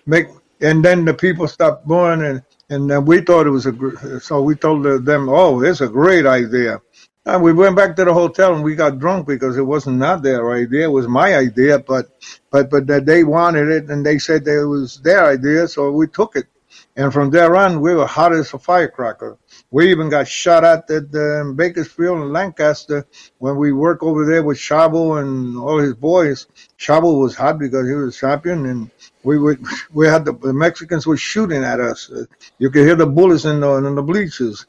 make. 0.09 0.27
And 0.61 0.83
then 0.83 1.05
the 1.05 1.13
people 1.13 1.47
stopped 1.47 1.87
going, 1.87 2.21
and 2.23 2.43
and 2.69 3.07
we 3.07 3.21
thought 3.21 3.47
it 3.47 3.51
was 3.51 3.65
a. 3.65 4.19
So 4.19 4.41
we 4.41 4.55
told 4.55 4.83
them, 5.05 5.29
oh, 5.29 5.61
it's 5.61 5.81
a 5.81 5.87
great 5.87 6.25
idea. 6.25 6.81
And 7.25 7.43
we 7.43 7.53
went 7.53 7.75
back 7.75 7.95
to 7.95 8.05
the 8.05 8.13
hotel 8.13 8.55
and 8.55 8.63
we 8.63 8.75
got 8.75 8.97
drunk 8.97 9.27
because 9.27 9.57
it 9.57 9.61
wasn't 9.61 9.97
not 9.97 10.23
their 10.23 10.51
idea. 10.51 10.85
It 10.85 10.91
was 10.91 11.07
my 11.07 11.35
idea, 11.35 11.77
but 11.79 12.07
but 12.49 12.69
but 12.71 12.87
that 12.87 13.05
they 13.05 13.23
wanted 13.23 13.69
it 13.69 13.89
and 13.89 14.05
they 14.05 14.17
said 14.17 14.45
that 14.45 14.61
it 14.61 14.65
was 14.65 14.99
their 15.01 15.25
idea, 15.25 15.67
so 15.67 15.91
we 15.91 16.07
took 16.07 16.35
it. 16.35 16.47
And 16.95 17.13
from 17.13 17.29
there 17.29 17.55
on, 17.55 17.81
we 17.81 17.93
were 17.93 18.07
hot 18.07 18.33
as 18.33 18.53
a 18.53 18.59
firecracker. 18.59 19.37
We 19.69 19.91
even 19.91 20.09
got 20.09 20.27
shot 20.27 20.63
at 20.63 20.89
at 20.89 21.13
um, 21.13 21.55
Bakersfield 21.55 22.19
and 22.19 22.33
Lancaster 22.33 23.05
when 23.37 23.57
we 23.57 23.73
worked 23.73 24.03
over 24.03 24.25
there 24.25 24.43
with 24.43 24.57
Chavo 24.57 25.21
and 25.21 25.57
all 25.57 25.77
his 25.77 25.93
boys. 25.93 26.47
Chavo 26.79 27.19
was 27.19 27.35
hot 27.35 27.59
because 27.59 27.87
he 27.87 27.95
was 27.95 28.17
champion, 28.17 28.65
and 28.65 28.91
we 29.23 29.57
we 29.91 30.07
had 30.07 30.25
the, 30.25 30.33
the 30.33 30.53
Mexicans 30.53 31.05
were 31.05 31.17
shooting 31.17 31.63
at 31.63 31.79
us. 31.79 32.11
You 32.57 32.69
could 32.69 32.85
hear 32.85 32.95
the 32.95 33.05
bullets 33.07 33.45
in 33.45 33.59
the 33.59 33.75
in 33.75 33.95
the 33.95 34.03
bleachers. 34.03 34.65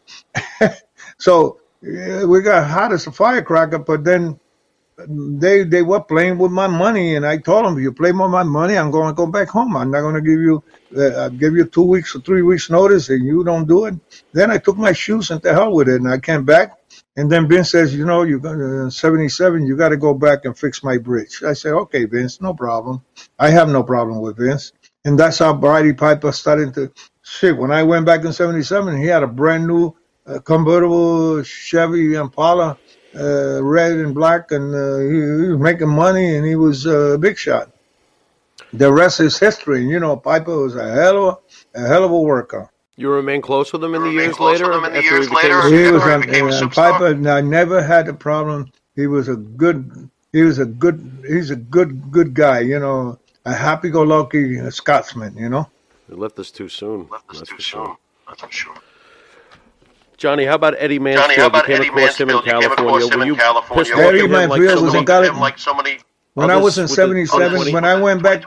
so 1.18 1.61
we 1.82 2.42
got 2.42 2.68
hot 2.68 2.92
as 2.92 3.07
a 3.07 3.12
firecracker, 3.12 3.78
but 3.78 4.05
then 4.05 4.38
they 5.09 5.64
they 5.64 5.82
were 5.82 6.01
playing 6.01 6.38
with 6.38 6.53
my 6.53 6.66
money, 6.66 7.16
and 7.16 7.26
I 7.26 7.38
told 7.38 7.64
them, 7.66 7.78
you 7.78 7.92
play 7.92 8.12
with 8.12 8.30
my 8.30 8.42
money, 8.42 8.76
I'm 8.76 8.90
going 8.90 9.09
to 9.09 9.14
go 9.14 9.26
back 9.26 9.48
home. 9.48 9.76
I'm 9.76 9.90
not 9.90 10.03
going 10.03 10.14
to 10.16 10.20
give 10.20 10.40
you 10.40 10.62
uh, 10.96 11.22
I'll 11.22 11.30
give 11.30 11.55
you 11.55 11.64
two 11.66 11.82
weeks 11.84 12.14
or 12.16 12.20
three 12.20 12.42
weeks 12.42 12.70
notice, 12.70 13.09
and 13.11 13.24
you 13.24 13.44
don't 13.44 13.68
do 13.68 13.86
it. 13.86 13.94
Then 14.32 14.51
I 14.51 14.59
took 14.59 14.76
my 14.76 14.92
shoes 14.92 15.30
and 15.30 15.42
to 15.42 15.53
hell 15.53 15.72
with 15.72 15.88
it, 15.88 16.01
and 16.01 16.09
I 16.09 16.18
came 16.18 16.44
back. 16.44 16.80
And 17.17 17.31
then 17.31 17.49
Vince 17.49 17.71
says, 17.71 17.95
you 17.95 18.05
know, 18.07 18.23
you're 18.23 18.39
gonna 18.39 18.91
77, 18.91 19.67
you 19.67 19.77
got 19.77 19.91
to 19.91 19.97
go 19.97 20.15
back 20.15 20.45
and 20.45 20.57
fix 20.57 20.83
my 20.83 20.97
bridge. 20.97 21.43
I 21.43 21.55
said, 21.55 21.73
okay, 21.73 22.05
Vince, 22.05 22.41
no 22.41 22.55
problem. 22.55 23.03
I 23.39 23.51
have 23.51 23.69
no 23.69 23.83
problem 23.83 24.21
with 24.21 24.39
Vince. 24.39 24.73
And 25.05 25.19
that's 25.19 25.39
how 25.39 25.55
Roddy 25.55 25.93
Piper 25.93 26.31
started 26.33 26.75
to 26.75 26.93
shit. 27.23 27.57
When 27.57 27.73
I 27.73 27.83
went 27.83 28.07
back 28.07 28.25
in 28.25 28.33
77, 28.33 29.01
he 29.01 29.07
had 29.07 29.23
a 29.23 29.27
brand 29.27 29.67
new 29.67 29.95
uh, 30.27 30.39
convertible 30.41 31.43
Chevy 31.43 32.15
Impala, 32.15 32.79
uh, 33.19 33.63
red 33.63 33.93
and 33.93 34.15
black, 34.15 34.53
and 34.53 34.75
uh, 34.75 34.99
he, 34.99 35.17
he 35.17 35.49
was 35.51 35.59
making 35.59 35.89
money, 35.89 36.37
and 36.37 36.47
he 36.47 36.55
was 36.55 36.87
uh, 36.87 37.15
a 37.15 37.19
big 37.19 37.37
shot. 37.39 37.71
The 38.73 38.93
rest 38.93 39.21
is 39.21 39.39
history. 39.39 39.85
You 39.85 39.99
know, 39.99 40.17
Piper 40.17 40.57
was 40.57 40.77
a 40.77 40.93
hell 40.93 41.29
of 41.29 41.39
a, 41.75 41.83
a 41.83 41.89
hell 41.89 42.05
of 42.05 42.13
a 42.13 42.21
worker. 42.21 42.71
You 43.01 43.09
remain 43.11 43.40
close 43.40 43.72
with 43.72 43.82
him 43.82 43.94
in 43.94 44.03
the 44.03 44.11
years 44.11 44.38
later. 44.38 44.72
in 44.72 44.82
the 44.82 44.88
after 44.88 45.01
years 45.01 45.28
he 45.28 45.34
became 45.34 45.53
a 45.53 45.62
later? 45.62 45.68
He 45.68 45.76
superstar? 45.84 45.92
was 45.92 46.03
Before 46.03 46.12
a, 46.12 46.20
became 46.20 46.46
a 46.48 46.51
superstar. 46.51 46.74
Piper. 46.74 47.30
I 47.30 47.40
never 47.40 47.82
had 47.82 48.09
a 48.09 48.12
problem. 48.12 48.70
He 48.94 49.07
was 49.07 49.28
a 49.28 49.36
good. 49.36 50.11
He 50.32 50.42
was 50.42 50.59
a 50.59 50.66
good. 50.66 51.24
He's 51.26 51.51
a 51.51 51.57
good 51.57 52.12
good 52.12 52.34
guy. 52.34 52.61
You 52.61 52.78
know, 52.78 53.18
a 53.46 53.55
happy-go-lucky 53.55 54.70
Scotsman. 54.70 55.34
You 55.38 55.48
know. 55.48 55.70
He 56.11 56.14
left 56.14 56.38
us 56.38 56.51
too 56.51 56.68
soon. 56.68 57.09
Left 57.11 57.30
us 57.30 57.38
that's 57.38 57.48
too 57.48 57.57
for 57.57 57.62
sure. 57.62 57.98
That's 58.28 58.42
for 58.42 58.53
sure. 58.53 58.74
Johnny, 60.18 60.44
how 60.44 60.57
about 60.57 60.74
Eddie 60.76 60.98
Mansfield? 60.98 61.30
Johnny, 61.30 61.40
how 61.40 61.46
about 61.46 61.68
you 61.68 61.74
came 61.74 61.76
Eddie 61.80 61.88
across 61.88 62.20
him 62.20 62.28
in 62.28 62.34
Mansfield? 62.34 62.44
California. 62.44 63.07
across 63.07 63.11
him 63.14 63.18
Were 63.20 63.24
you 63.24 63.36
California. 63.36 63.84
pissed 63.84 63.94
off 63.94 64.01
Eddie 64.01 64.18
at 64.20 64.30
like 64.30 64.30
Mansfield 64.30 64.78
so 64.78 64.84
was 64.84 64.92
many 64.92 64.98
in 65.01 65.07
Cali- 65.07 65.30
like 65.40 65.59
so 65.59 65.74
many 65.74 65.98
When 66.34 66.51
I 66.51 66.57
was 66.59 66.76
in 66.76 66.86
'77, 66.88 67.72
when 67.72 67.84
I 67.86 67.98
went 67.98 68.22
back, 68.22 68.44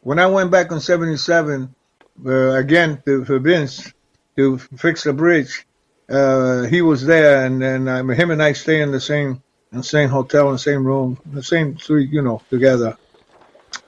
when 0.00 0.18
I 0.18 0.26
went 0.26 0.50
back 0.50 0.72
in 0.72 0.80
'77, 0.80 1.62
uh, 1.62 1.83
again 2.22 3.02
to, 3.04 3.24
for 3.24 3.38
Vince 3.38 3.92
to 4.36 4.58
fix 4.58 5.04
the 5.04 5.12
bridge, 5.12 5.66
uh, 6.08 6.62
he 6.64 6.82
was 6.82 7.04
there, 7.04 7.44
and 7.46 7.60
then 7.60 7.88
um, 7.88 8.10
him 8.10 8.30
and 8.30 8.42
I 8.42 8.52
stay 8.52 8.80
in 8.80 8.92
the 8.92 9.00
same 9.00 9.42
in 9.72 9.78
the 9.78 9.84
same 9.84 10.08
hotel, 10.08 10.48
in 10.48 10.54
the 10.54 10.58
same 10.58 10.86
room, 10.86 11.18
the 11.26 11.42
same 11.42 11.78
suite, 11.78 12.10
you 12.10 12.22
know, 12.22 12.40
together. 12.50 12.96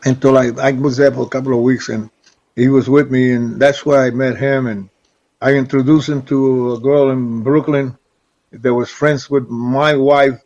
Until 0.05 0.39
I 0.39 0.47
I 0.59 0.73
was 0.73 0.97
there 0.97 1.13
for 1.13 1.27
a 1.27 1.29
couple 1.29 1.53
of 1.53 1.61
weeks, 1.61 1.89
and 1.89 2.11
he 2.55 2.69
was 2.69 2.89
with 2.89 3.11
me, 3.11 3.33
and 3.33 3.61
that's 3.61 3.85
where 3.85 4.01
I 4.01 4.11
met 4.11 4.37
him, 4.37 4.67
and 4.67 4.89
I 5.41 5.55
introduced 5.55 6.09
him 6.09 6.23
to 6.23 6.75
a 6.75 6.81
girl 6.81 7.11
in 7.11 7.43
Brooklyn 7.43 7.97
that 8.53 8.75
was 8.75 8.91
friends 8.91 9.29
with 9.29 9.49
my 9.49 9.95
wife. 9.95 10.41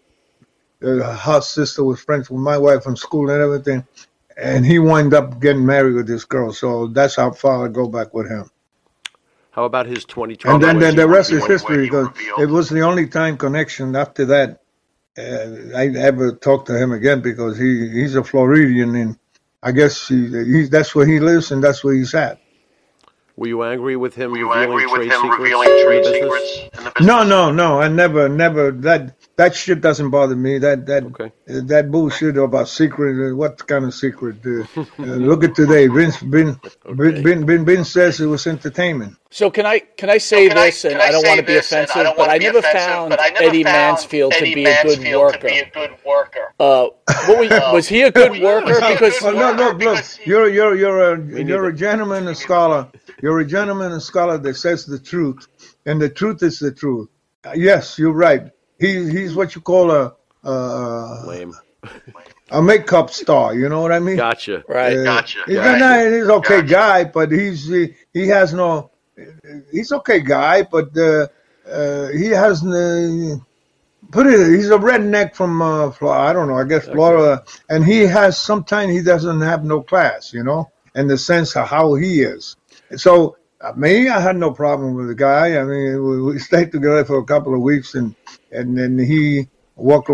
Uh, 0.83 1.15
her 1.15 1.41
sister 1.43 1.85
was 1.85 2.01
friends 2.01 2.31
with 2.31 2.41
my 2.41 2.57
wife 2.57 2.83
from 2.83 2.97
school 2.97 3.29
and 3.31 3.43
everything 3.43 3.87
and 4.41 4.65
he 4.67 4.79
wound 4.79 5.15
up 5.15 5.41
getting 5.41 5.67
married 5.67 5.95
with 5.95 6.07
this 6.07 6.25
girl. 6.25 6.53
So 6.53 6.89
that's 6.89 7.17
how 7.17 7.33
far 7.33 7.67
I 7.67 7.69
go 7.69 7.89
back 7.89 8.15
with 8.15 8.29
him. 8.29 8.51
How 9.51 9.65
about 9.65 9.87
his 9.87 10.05
2020? 10.05 10.55
And 10.55 10.63
then, 10.63 10.79
then 10.79 10.97
the 10.97 11.09
rest 11.09 11.33
is 11.33 11.43
when- 11.43 11.51
history 11.51 11.85
because 11.85 12.09
it 12.39 12.49
was 12.49 12.69
the 12.69 12.81
only 12.83 13.07
time 13.07 13.37
connection. 13.37 13.97
After 13.97 14.25
that, 14.27 14.63
uh, 15.19 15.77
I 15.77 15.89
ever 15.97 16.33
talked 16.33 16.69
to 16.69 16.79
him 16.79 16.93
again 16.93 17.21
because 17.21 17.59
he 17.59 17.89
he's 17.91 18.15
a 18.15 18.25
Floridian 18.25 18.95
and 18.95 19.19
I 19.63 19.73
guess 19.73 20.09
he, 20.09 20.29
he 20.29 20.63
that's 20.67 20.95
where 20.95 21.07
he 21.07 21.21
lives 21.21 21.51
and 21.51 21.63
that's 21.63 21.85
where 21.85 21.95
he's 21.95 22.15
at. 22.15 22.41
Were 23.37 23.49
you 23.49 23.63
angry 23.63 23.97
with 23.97 24.15
him 24.15 24.33
Were 24.33 24.39
you 24.39 24.53
revealing 24.53 24.71
angry 24.71 24.87
with 24.87 24.95
trade 24.95 25.13
him 25.13 25.21
secrets 25.23 25.39
revealing 25.41 25.69
trade 25.85 26.03
business? 26.05 26.15
secrets 26.15 26.79
in 26.79 26.85
the 26.85 26.91
business? 26.91 27.07
No, 27.07 27.25
no, 27.25 27.51
no. 27.51 27.81
I 27.81 27.89
never, 27.89 28.29
never. 28.29 28.71
That 28.71 29.17
that 29.41 29.53
shit 29.61 29.81
doesn't 29.81 30.11
bother 30.11 30.37
me. 30.47 30.53
That 30.67 30.79
that 30.91 31.03
Okay. 31.11 31.29
uh, 31.51 31.61
that 31.73 31.85
bullshit 31.95 32.37
about 32.37 32.69
secret. 32.81 33.15
Uh, 33.17 33.35
what 33.43 33.55
kind 33.67 33.85
of 33.89 33.95
secret? 34.05 34.37
Uh, 34.45 34.65
uh, 34.77 35.19
look 35.31 35.41
at 35.49 35.55
today. 35.55 35.85
Vince 35.97 36.19
Vin, 36.33 36.49
Vin, 37.01 37.15
Vin, 37.27 37.41
Vin, 37.49 37.63
Vin 37.69 37.85
says 37.85 38.21
it 38.21 38.27
was 38.35 38.47
entertainment. 38.47 39.13
So 39.31 39.45
can 39.57 39.65
I 39.75 39.77
can 40.01 40.09
I 40.17 40.19
say 40.19 40.49
Can 40.49 40.59
I- 40.59 40.67
this, 40.67 40.85
and 40.85 40.97
I, 41.01 41.07
I 41.07 41.11
don't 41.13 41.27
want 41.27 41.41
to 41.41 41.47
be 41.47 41.53
and 41.53 41.63
I 41.63 41.67
offensive, 41.67 42.03
don't 42.07 42.17
but 42.17 42.19
wanna 42.19 42.33
I 42.33 42.39
be 42.39 42.45
never 42.49 42.59
offensive, 42.59 42.81
found 42.91 43.11
but 43.11 43.21
I 43.21 43.29
never 43.31 43.45
Eddie 43.49 43.65
found 43.65 43.77
Mansfield 43.97 44.33
Eddie 44.35 44.51
to 44.51 44.55
be 44.61 44.65
a 44.65 44.83
good 44.83 45.01
Mansfield 45.01 45.23
worker. 45.23 45.39
To 45.39 45.47
be 45.55 45.59
a 45.59 45.71
good 45.79 45.95
worker. 46.05 46.47
Uh, 46.61 46.87
what 47.29 47.39
was, 47.43 47.51
was 47.77 47.87
he 47.89 48.03
a 48.03 48.13
good 48.13 48.43
worker? 48.43 48.75
Because 48.93 49.17
Well, 49.23 49.35
look, 49.35 49.57
look, 49.57 49.77
look. 49.87 50.05
You're 50.27 50.49
you're 50.49 50.75
you're 50.83 51.01
a 51.15 51.45
you're 51.51 51.67
a 51.69 51.73
gentleman, 51.87 52.29
a 52.29 52.35
scholar. 52.35 52.89
You're 53.23 53.41
a 53.41 53.47
gentleman, 53.57 53.93
a 53.93 54.01
scholar 54.01 54.37
that 54.39 54.57
says 54.57 54.85
the 54.85 54.99
truth, 54.99 55.47
and 55.87 55.97
the 56.05 56.09
truth 56.21 56.43
is 56.43 56.59
the 56.59 56.73
truth. 56.73 57.09
Uh, 57.45 57.53
Yes, 57.55 57.99
you're 57.99 58.19
right. 58.29 58.45
He 58.81 59.11
he's 59.11 59.35
what 59.35 59.55
you 59.55 59.61
call 59.61 59.91
a 59.91 60.15
a, 60.43 61.25
Lame. 61.27 61.55
a 62.51 62.63
makeup 62.63 63.11
star. 63.11 63.55
You 63.55 63.69
know 63.69 63.81
what 63.83 63.93
I 63.93 63.99
mean? 64.01 64.17
Gotcha. 64.17 64.65
right, 64.69 64.97
Uh, 64.97 65.05
Gotcha, 65.05 65.41
He's 65.47 65.57
gotcha, 65.57 65.85
a 65.85 66.11
he's 66.17 66.29
okay 66.29 66.63
gotcha. 66.63 66.67
guy, 66.73 67.05
but 67.05 67.31
he's 67.31 67.67
he, 67.69 67.95
he 68.13 68.29
has 68.29 68.53
no. 68.55 68.91
He's 69.71 69.93
okay 69.93 70.21
guy, 70.21 70.63
but 70.63 70.97
uh, 70.97 71.29
uh, 71.71 72.09
he 72.09 72.27
has 72.29 72.63
no. 72.63 73.45
Put 74.11 74.27
it. 74.27 74.57
He's 74.57 74.71
a 74.71 74.79
redneck 74.79 75.35
from 75.37 75.61
uh, 75.63 75.91
Florida. 75.93 76.21
I 76.25 76.33
don't 76.33 76.49
know. 76.49 76.57
I 76.57 76.65
guess 76.65 76.87
Florida, 76.87 77.45
and 77.69 77.85
he 77.85 78.01
has. 78.01 78.39
Sometimes 78.39 78.93
he 78.93 79.03
doesn't 79.03 79.41
have 79.43 79.63
no 79.65 79.83
class, 79.83 80.33
you 80.33 80.43
know, 80.43 80.71
in 80.95 81.07
the 81.07 81.19
sense 81.19 81.55
of 81.55 81.69
how 81.69 81.95
he 81.95 82.23
is. 82.23 82.57
So 82.97 83.37
uh, 83.37 83.40
me, 83.77 84.09
I 84.09 84.21
had 84.21 84.37
no 84.37 84.53
problem 84.53 84.95
with 84.95 85.09
the 85.09 85.15
guy. 85.15 85.59
I 85.59 85.65
mean, 85.65 86.05
we, 86.05 86.23
we 86.23 86.39
stayed 86.39 86.73
together 86.73 87.05
for 87.05 87.19
a 87.19 87.25
couple 87.25 87.55
of 87.55 87.61
weeks, 87.63 87.95
and 87.95 88.15
and 88.53 88.77
then 88.79 88.99
he 88.99 89.49
walked. 89.77 90.11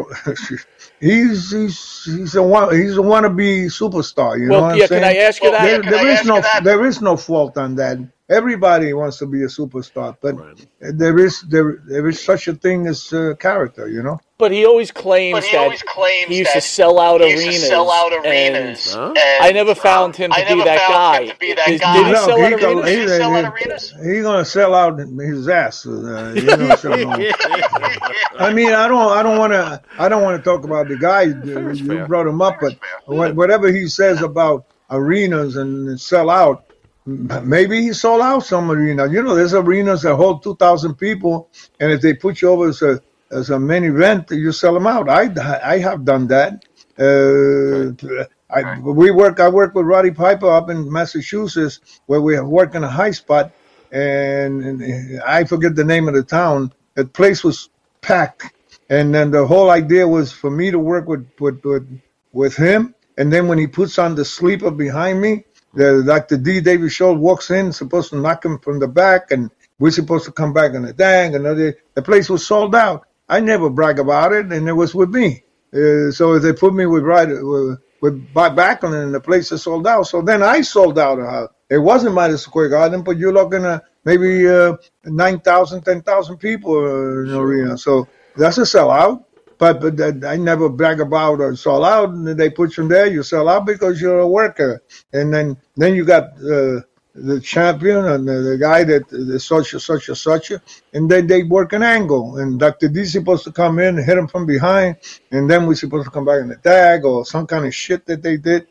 he's 1.01 1.51
he's 1.53 2.05
he's 2.05 2.35
a 2.37 2.43
one, 2.43 2.75
he's 2.75 2.97
a 2.99 3.03
wannabe 3.03 3.67
superstar. 3.67 4.39
You 4.39 4.51
know 4.51 4.61
Well, 4.61 4.63
what 4.63 4.75
yeah. 4.75 4.85
I'm 4.85 4.89
saying? 4.89 5.03
Can 5.03 5.05
I 5.05 5.17
ask 5.17 5.43
you 5.43 5.51
Well, 5.51 5.53
that? 5.53 5.63
there, 5.63 5.83
can 5.83 5.93
there 5.93 5.99
I 5.99 6.05
ask 6.05 6.25
no 6.25 6.37
you 6.37 6.43
that? 6.43 6.65
there 6.65 6.85
is 6.87 7.01
no 7.03 7.17
fault 7.17 7.57
on 7.59 7.77
that. 7.77 7.99
Everybody 8.29 8.93
wants 8.93 9.19
to 9.19 9.27
be 9.27 9.43
a 9.43 9.49
superstar, 9.49 10.17
but 10.21 10.37
there 10.81 11.19
is 11.19 11.43
there 11.43 11.79
there 11.87 12.09
is 12.09 12.23
such 12.25 12.49
a 12.49 12.55
thing 12.55 12.87
as 12.89 13.13
uh, 13.13 13.35
character, 13.39 13.89
you 13.89 14.03
know. 14.03 14.19
But 14.39 14.53
he 14.53 14.67
always 14.67 14.91
claims 14.91 15.47
he 15.47 15.53
that 15.53 15.63
always 15.65 15.83
claims 15.83 16.29
he 16.29 16.39
used 16.41 16.53
to 16.53 16.61
sell 16.61 16.99
out 17.01 17.23
he 17.23 17.31
used 17.31 17.43
to 17.43 17.49
arenas. 17.49 17.69
sell 17.69 17.91
out 17.91 18.13
and 18.13 18.27
arenas. 18.27 18.93
Huh? 18.93 19.15
and, 19.17 19.19
I 19.45 19.51
never 19.53 19.75
found 19.75 20.15
him 20.15 20.31
to 20.31 20.37
I 20.37 20.43
be 20.45 20.49
never 20.51 20.65
that 20.65 20.81
found 20.81 20.93
guy. 20.93 21.23
him 21.23 21.29
to 21.31 21.39
be 21.39 21.53
that 21.55 21.67
Did- 21.67 21.81
guy. 21.81 21.97
did 21.97 22.07
he 22.07 22.13
No, 22.13 22.19
sell 22.27 22.31
out 22.33 22.37
he 22.37 22.45
arenas? 22.45 22.61
go- 22.61 22.83
Did 22.85 22.99
he 23.01 23.09
sell 23.09 23.35
out 23.35 23.53
arenas? 23.55 23.95
He 24.05 24.21
gonna 24.21 24.45
sell 24.45 24.75
out 24.75 24.99
his 24.99 25.49
ass. 25.49 25.87
Uh, 25.87 26.35
you 26.37 26.43
know, 26.43 26.77
so, 26.77 26.93
I 28.39 28.53
mean, 28.53 28.73
I 28.75 28.89
don't, 28.89 29.11
I 29.13 29.23
don't 29.23 29.39
want 29.39 29.55
to, 29.55 29.81
I 29.99 30.09
don't 30.11 30.23
want 30.23 30.37
to 30.43 30.45
talk 30.51 30.65
about 30.65 30.89
the 30.89 30.99
guy. 30.99 31.23
You 31.23 31.69
is 31.71 31.81
fair. 31.81 32.07
brought 32.07 32.27
him 32.27 32.43
up, 32.43 32.59
but 32.61 32.75
Fair. 33.07 33.33
whatever 33.35 33.73
he 33.73 33.89
says 33.89 34.21
about 34.21 34.67
arenas 34.91 35.57
and 35.57 35.99
sell 35.99 36.29
out, 36.29 36.65
maybe 37.07 37.81
he 37.81 37.95
sold 37.95 38.21
out 38.21 38.41
some 38.45 38.71
arenas. 38.71 39.11
You 39.13 39.23
know, 39.23 39.35
there's 39.35 39.55
arenas 39.55 40.03
that 40.03 40.15
hold 40.17 40.43
two 40.43 40.57
thousand 40.57 40.97
people, 40.97 41.49
and 41.81 41.91
if 41.91 42.03
they 42.03 42.13
put 42.13 42.43
you 42.43 42.51
over 42.51 42.69
as 42.69 42.83
a 42.83 43.01
as 43.31 43.51
a 43.51 43.59
main 43.59 43.85
event, 43.85 44.31
you 44.31 44.53
sell 44.53 44.75
them 44.75 44.87
out. 44.87 45.09
I 45.09 45.31
I 45.65 45.79
have 45.79 46.05
done 46.05 46.29
that. 46.29 46.65
Uh, 46.99 48.25
I, 48.51 48.79
we 48.81 49.11
work. 49.11 49.41
I 49.41 49.49
work 49.49 49.75
with 49.75 49.87
Roddy 49.87 50.13
Piper 50.13 50.51
up 50.51 50.71
in 50.71 50.91
Massachusetts, 50.91 51.81
where 52.07 52.21
we 52.21 52.41
work 52.41 52.75
in 52.75 52.85
a 52.85 52.89
high 52.89 53.11
spot, 53.13 53.53
and, 53.93 54.63
and 54.65 55.23
I 55.23 55.45
forget 55.45 55.77
the 55.77 55.85
name 55.85 56.09
of 56.09 56.15
the 56.15 56.23
town. 56.23 56.73
The 56.95 57.05
place 57.07 57.45
was 57.45 57.71
packed, 58.03 58.45
and 58.91 59.15
then 59.15 59.31
the 59.33 59.47
whole 59.47 59.71
idea 59.71 60.09
was 60.09 60.33
for 60.33 60.51
me 60.51 60.71
to 60.71 60.79
work 60.79 61.09
with 61.09 61.29
with 61.41 61.63
with, 61.65 62.01
with 62.33 62.57
him 62.57 62.95
and 63.19 63.33
then 63.33 63.49
when 63.49 63.59
he 63.59 63.67
puts 63.67 63.99
on 63.99 64.15
the 64.15 64.25
sleeper 64.25 64.71
behind 64.71 65.21
me, 65.21 65.45
the 65.75 66.03
Dr. 66.07 66.39
D. 66.39 66.61
David 66.61 66.91
Schultz 66.93 67.21
walks 67.21 67.51
in, 67.51 67.73
supposed 67.73 68.11
to 68.11 68.19
knock 68.21 68.45
him 68.45 68.59
from 68.61 68.79
the 68.79 68.89
back, 68.89 69.31
and 69.31 69.51
we're 69.79 69.91
supposed 69.91 70.25
to 70.27 70.33
come 70.33 70.53
back 70.53 70.75
on 70.75 70.83
the 70.83 70.93
dang. 70.93 71.35
Another, 71.35 71.77
the 71.95 72.03
place 72.03 72.31
was 72.31 72.47
sold 72.47 72.75
out. 72.75 73.06
I 73.29 73.41
never 73.41 73.71
brag 73.71 73.99
about 73.99 74.33
it, 74.33 74.53
and 74.53 74.69
it 74.69 74.73
was 74.73 74.95
with 74.95 75.11
me. 75.11 75.43
Uh, 75.75 76.11
so 76.11 76.39
they 76.39 76.53
put 76.53 76.75
me 76.75 76.87
with 76.87 77.03
right 77.03 77.29
with, 77.29 77.79
with 78.01 78.33
Bob 78.33 78.57
Backlund, 78.57 79.03
and 79.03 79.15
the 79.15 79.21
place 79.21 79.51
is 79.53 79.63
sold 79.63 79.87
out. 79.87 80.05
So 80.05 80.23
then 80.23 80.43
I 80.43 80.61
sold 80.61 80.99
out. 80.99 81.19
Uh, 81.19 81.49
it 81.69 81.79
wasn't 81.79 82.15
Madison 82.15 82.39
Square 82.39 82.69
Garden, 82.71 83.03
but 83.03 83.17
you're 83.17 83.33
looking 83.33 83.65
at 83.65 83.83
maybe 84.05 84.49
uh, 84.49 84.77
9,000, 85.05 85.83
10,000 85.83 86.37
people 86.39 86.77
uh, 86.77 87.23
in 87.23 87.29
the 87.29 87.41
arena. 87.41 87.77
So 87.77 88.07
that's 88.37 88.59
a 88.59 88.63
sellout. 88.63 89.25
But 89.59 89.81
but 89.81 89.97
that, 89.97 90.25
I 90.25 90.37
never 90.37 90.69
brag 90.69 91.01
about 91.01 91.41
or 91.41 91.57
sell 91.57 91.85
out. 91.85 92.11
And 92.11 92.27
they 92.27 92.51
put 92.51 92.77
you 92.77 92.87
there, 92.89 93.07
you 93.07 93.23
sell 93.23 93.49
out 93.49 93.67
because 93.67 94.01
you're 94.01 94.21
a 94.21 94.29
worker. 94.29 94.83
And 95.13 95.33
then 95.33 95.57
then 95.77 95.95
you 95.95 96.05
got 96.05 96.25
uh, 96.43 96.83
the 97.17 97.41
champion 97.41 98.05
and 98.05 98.29
the, 98.29 98.41
the 98.41 98.59
guy 98.59 98.85
that 98.85 99.11
is 99.13 99.45
such 99.45 99.75
a 99.75 99.81
such 99.81 100.09
a 100.09 100.17
such 100.17 100.51
a, 100.51 100.61
and 100.93 101.11
then 101.11 101.27
they 101.27 101.43
work 101.43 101.73
an 101.73 101.83
angle. 101.83 102.39
And 102.39 102.59
Dr. 102.61 102.89
D 102.89 103.05
supposed 103.05 103.45
to 103.45 103.53
come 103.53 103.79
in 103.79 103.97
and 103.97 104.05
hit 104.05 104.19
him 104.19 104.29
from 104.29 104.47
behind, 104.47 104.97
and 105.31 105.49
then 105.51 105.67
we're 105.67 105.75
supposed 105.75 106.05
to 106.05 106.11
come 106.11 106.25
back 106.25 106.41
in 106.41 106.49
the 106.49 106.57
tag 106.57 107.05
or 107.05 107.25
some 107.25 107.47
kind 107.47 107.67
of 107.67 107.75
shit 107.75 108.07
that 108.07 108.23
they 108.23 108.37
did. 108.37 108.67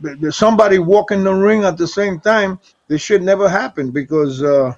But 0.00 0.34
somebody 0.34 0.78
walking 0.78 1.18
in 1.18 1.24
the 1.24 1.34
ring 1.34 1.64
at 1.64 1.78
the 1.78 1.86
same 1.86 2.18
time. 2.20 2.58
This 2.88 3.02
shit 3.02 3.22
never 3.22 3.48
happened 3.48 3.92
because. 3.92 4.42
Uh, 4.42 4.74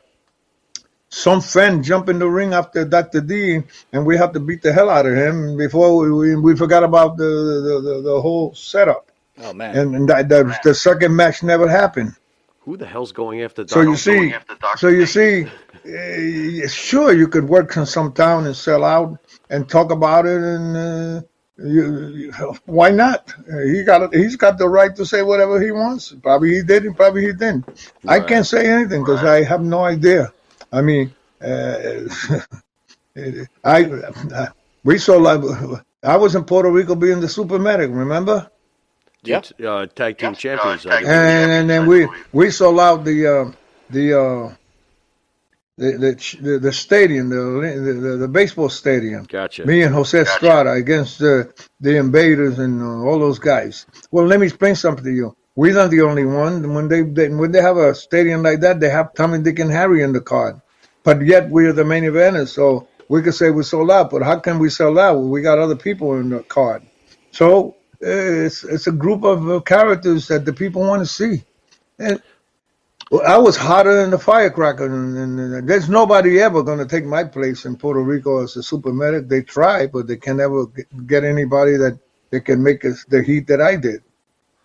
some 1.10 1.40
fan 1.40 1.82
jump 1.82 2.10
in 2.10 2.18
the 2.18 2.28
ring 2.28 2.52
after 2.52 2.84
Dr. 2.84 3.22
D, 3.22 3.62
and 3.94 4.04
we 4.04 4.18
have 4.18 4.32
to 4.32 4.40
beat 4.40 4.60
the 4.60 4.74
hell 4.74 4.90
out 4.90 5.06
of 5.06 5.14
him 5.14 5.56
before 5.56 5.96
we, 5.96 6.12
we, 6.12 6.36
we 6.36 6.54
forgot 6.54 6.84
about 6.84 7.16
the, 7.16 7.24
the, 7.24 7.80
the, 7.80 8.02
the 8.02 8.20
whole 8.20 8.54
setup. 8.54 9.10
Oh 9.40 9.54
man! 9.54 9.76
And, 9.76 9.94
and 9.94 10.08
that, 10.08 10.28
the, 10.28 10.58
the 10.62 10.74
second 10.74 11.14
match 11.14 11.42
never 11.42 11.68
happened. 11.68 12.14
Who 12.68 12.76
the 12.76 12.84
hell's 12.84 13.12
going 13.12 13.40
after 13.40 13.66
So 13.66 13.80
you 13.80 13.96
see, 13.96 14.34
so 14.76 14.88
you 14.88 15.06
see, 15.06 15.46
uh, 15.46 16.68
sure 16.68 17.14
you 17.14 17.26
could 17.26 17.48
work 17.48 17.74
in 17.78 17.86
some 17.86 18.12
town 18.12 18.44
and 18.44 18.54
sell 18.54 18.84
out 18.84 19.18
and 19.48 19.66
talk 19.66 19.90
about 19.90 20.26
it, 20.26 20.42
and 20.42 20.76
uh, 20.76 21.22
you, 21.56 22.08
you, 22.08 22.32
why 22.66 22.90
not? 22.90 23.32
He 23.64 23.82
got 23.84 24.14
he's 24.14 24.36
got 24.36 24.58
the 24.58 24.68
right 24.68 24.94
to 24.96 25.06
say 25.06 25.22
whatever 25.22 25.58
he 25.62 25.70
wants. 25.70 26.14
Probably 26.22 26.56
he 26.56 26.62
did, 26.62 26.84
and 26.84 26.94
probably 26.94 27.22
he 27.22 27.32
didn't. 27.32 27.64
I 28.06 28.20
can't 28.20 28.46
say 28.46 28.66
anything 28.66 29.00
because 29.00 29.24
I 29.24 29.44
have 29.44 29.62
no 29.62 29.84
idea. 29.84 30.30
I 30.70 30.82
mean, 30.82 31.14
uh, 31.40 32.02
I, 33.64 33.78
I 34.42 34.48
we 34.84 34.98
saw 34.98 35.16
like 35.16 35.40
I 36.02 36.18
was 36.18 36.34
in 36.34 36.44
Puerto 36.44 36.70
Rico 36.70 36.94
being 36.94 37.20
the 37.20 37.30
super 37.30 37.58
medic. 37.58 37.88
Remember? 37.90 38.50
Yeah. 39.22 39.42
Uh, 39.64 39.86
tag 39.86 40.18
team 40.18 40.34
champions. 40.34 40.86
I 40.86 40.98
and, 40.98 41.06
think. 41.06 41.08
and 41.08 41.70
then 41.70 41.86
we 41.86 42.08
we 42.32 42.50
sold 42.50 42.78
out 42.78 43.04
the 43.04 43.26
uh, 43.26 43.52
the, 43.90 44.20
uh, 44.20 44.54
the 45.76 45.92
the 45.92 46.36
the 46.40 46.58
the 46.58 46.72
stadium, 46.72 47.28
the 47.28 47.36
the, 47.36 48.16
the 48.16 48.28
baseball 48.28 48.68
stadium. 48.68 49.24
Gotcha. 49.24 49.66
Me 49.66 49.82
and 49.82 49.94
Jose 49.94 50.18
Estrada 50.18 50.72
against 50.72 51.18
the 51.18 51.52
the 51.80 51.96
invaders 51.96 52.58
and 52.58 52.80
uh, 52.82 53.08
all 53.08 53.18
those 53.18 53.38
guys. 53.38 53.86
Well, 54.10 54.26
let 54.26 54.40
me 54.40 54.46
explain 54.46 54.76
something 54.76 55.04
to 55.04 55.12
you. 55.12 55.36
We're 55.56 55.74
not 55.74 55.90
the 55.90 56.02
only 56.02 56.24
one. 56.24 56.72
When 56.72 56.86
they, 56.86 57.02
they 57.02 57.28
when 57.28 57.50
they 57.50 57.60
have 57.60 57.76
a 57.76 57.92
stadium 57.94 58.44
like 58.44 58.60
that, 58.60 58.78
they 58.78 58.90
have 58.90 59.14
Tommy, 59.14 59.40
Dick, 59.40 59.58
and 59.58 59.72
Harry 59.72 60.02
in 60.02 60.12
the 60.12 60.20
card. 60.20 60.60
But 61.02 61.24
yet 61.26 61.50
we're 61.50 61.72
the 61.72 61.84
main 61.84 62.04
eventers, 62.04 62.48
so 62.48 62.86
we 63.08 63.22
could 63.22 63.34
say 63.34 63.50
we 63.50 63.64
sold 63.64 63.90
out. 63.90 64.10
But 64.10 64.22
how 64.22 64.38
can 64.38 64.60
we 64.60 64.70
sell 64.70 64.96
out? 64.98 65.16
Well, 65.16 65.28
we 65.28 65.42
got 65.42 65.58
other 65.58 65.74
people 65.74 66.14
in 66.20 66.28
the 66.28 66.44
card. 66.44 66.82
So 67.32 67.70
uh, 67.70 67.87
it's 68.00 68.64
it's 68.64 68.86
a 68.86 68.92
group 68.92 69.24
of 69.24 69.48
uh, 69.50 69.60
characters 69.60 70.28
that 70.28 70.44
the 70.44 70.52
people 70.52 70.82
want 70.82 71.02
to 71.02 71.06
see. 71.06 71.44
And 71.98 72.22
I 73.26 73.38
was 73.38 73.56
hotter 73.56 73.94
than 73.94 74.10
the 74.10 74.18
firecracker, 74.18 74.84
and, 74.84 75.16
and, 75.16 75.40
and 75.54 75.68
there's 75.68 75.88
nobody 75.88 76.40
ever 76.40 76.62
going 76.62 76.78
to 76.78 76.86
take 76.86 77.06
my 77.06 77.24
place 77.24 77.64
in 77.64 77.76
Puerto 77.76 78.00
Rico 78.00 78.42
as 78.42 78.56
a 78.56 78.62
super 78.62 78.92
medic. 78.92 79.28
They 79.28 79.42
try, 79.42 79.86
but 79.86 80.06
they 80.06 80.16
can 80.16 80.36
never 80.36 80.66
get, 81.06 81.24
anybody 81.24 81.76
that 81.78 81.98
that 82.30 82.42
can 82.42 82.62
make 82.62 82.84
us 82.84 83.04
the 83.08 83.22
heat 83.22 83.46
that 83.46 83.62
I 83.62 83.76
did. 83.76 84.02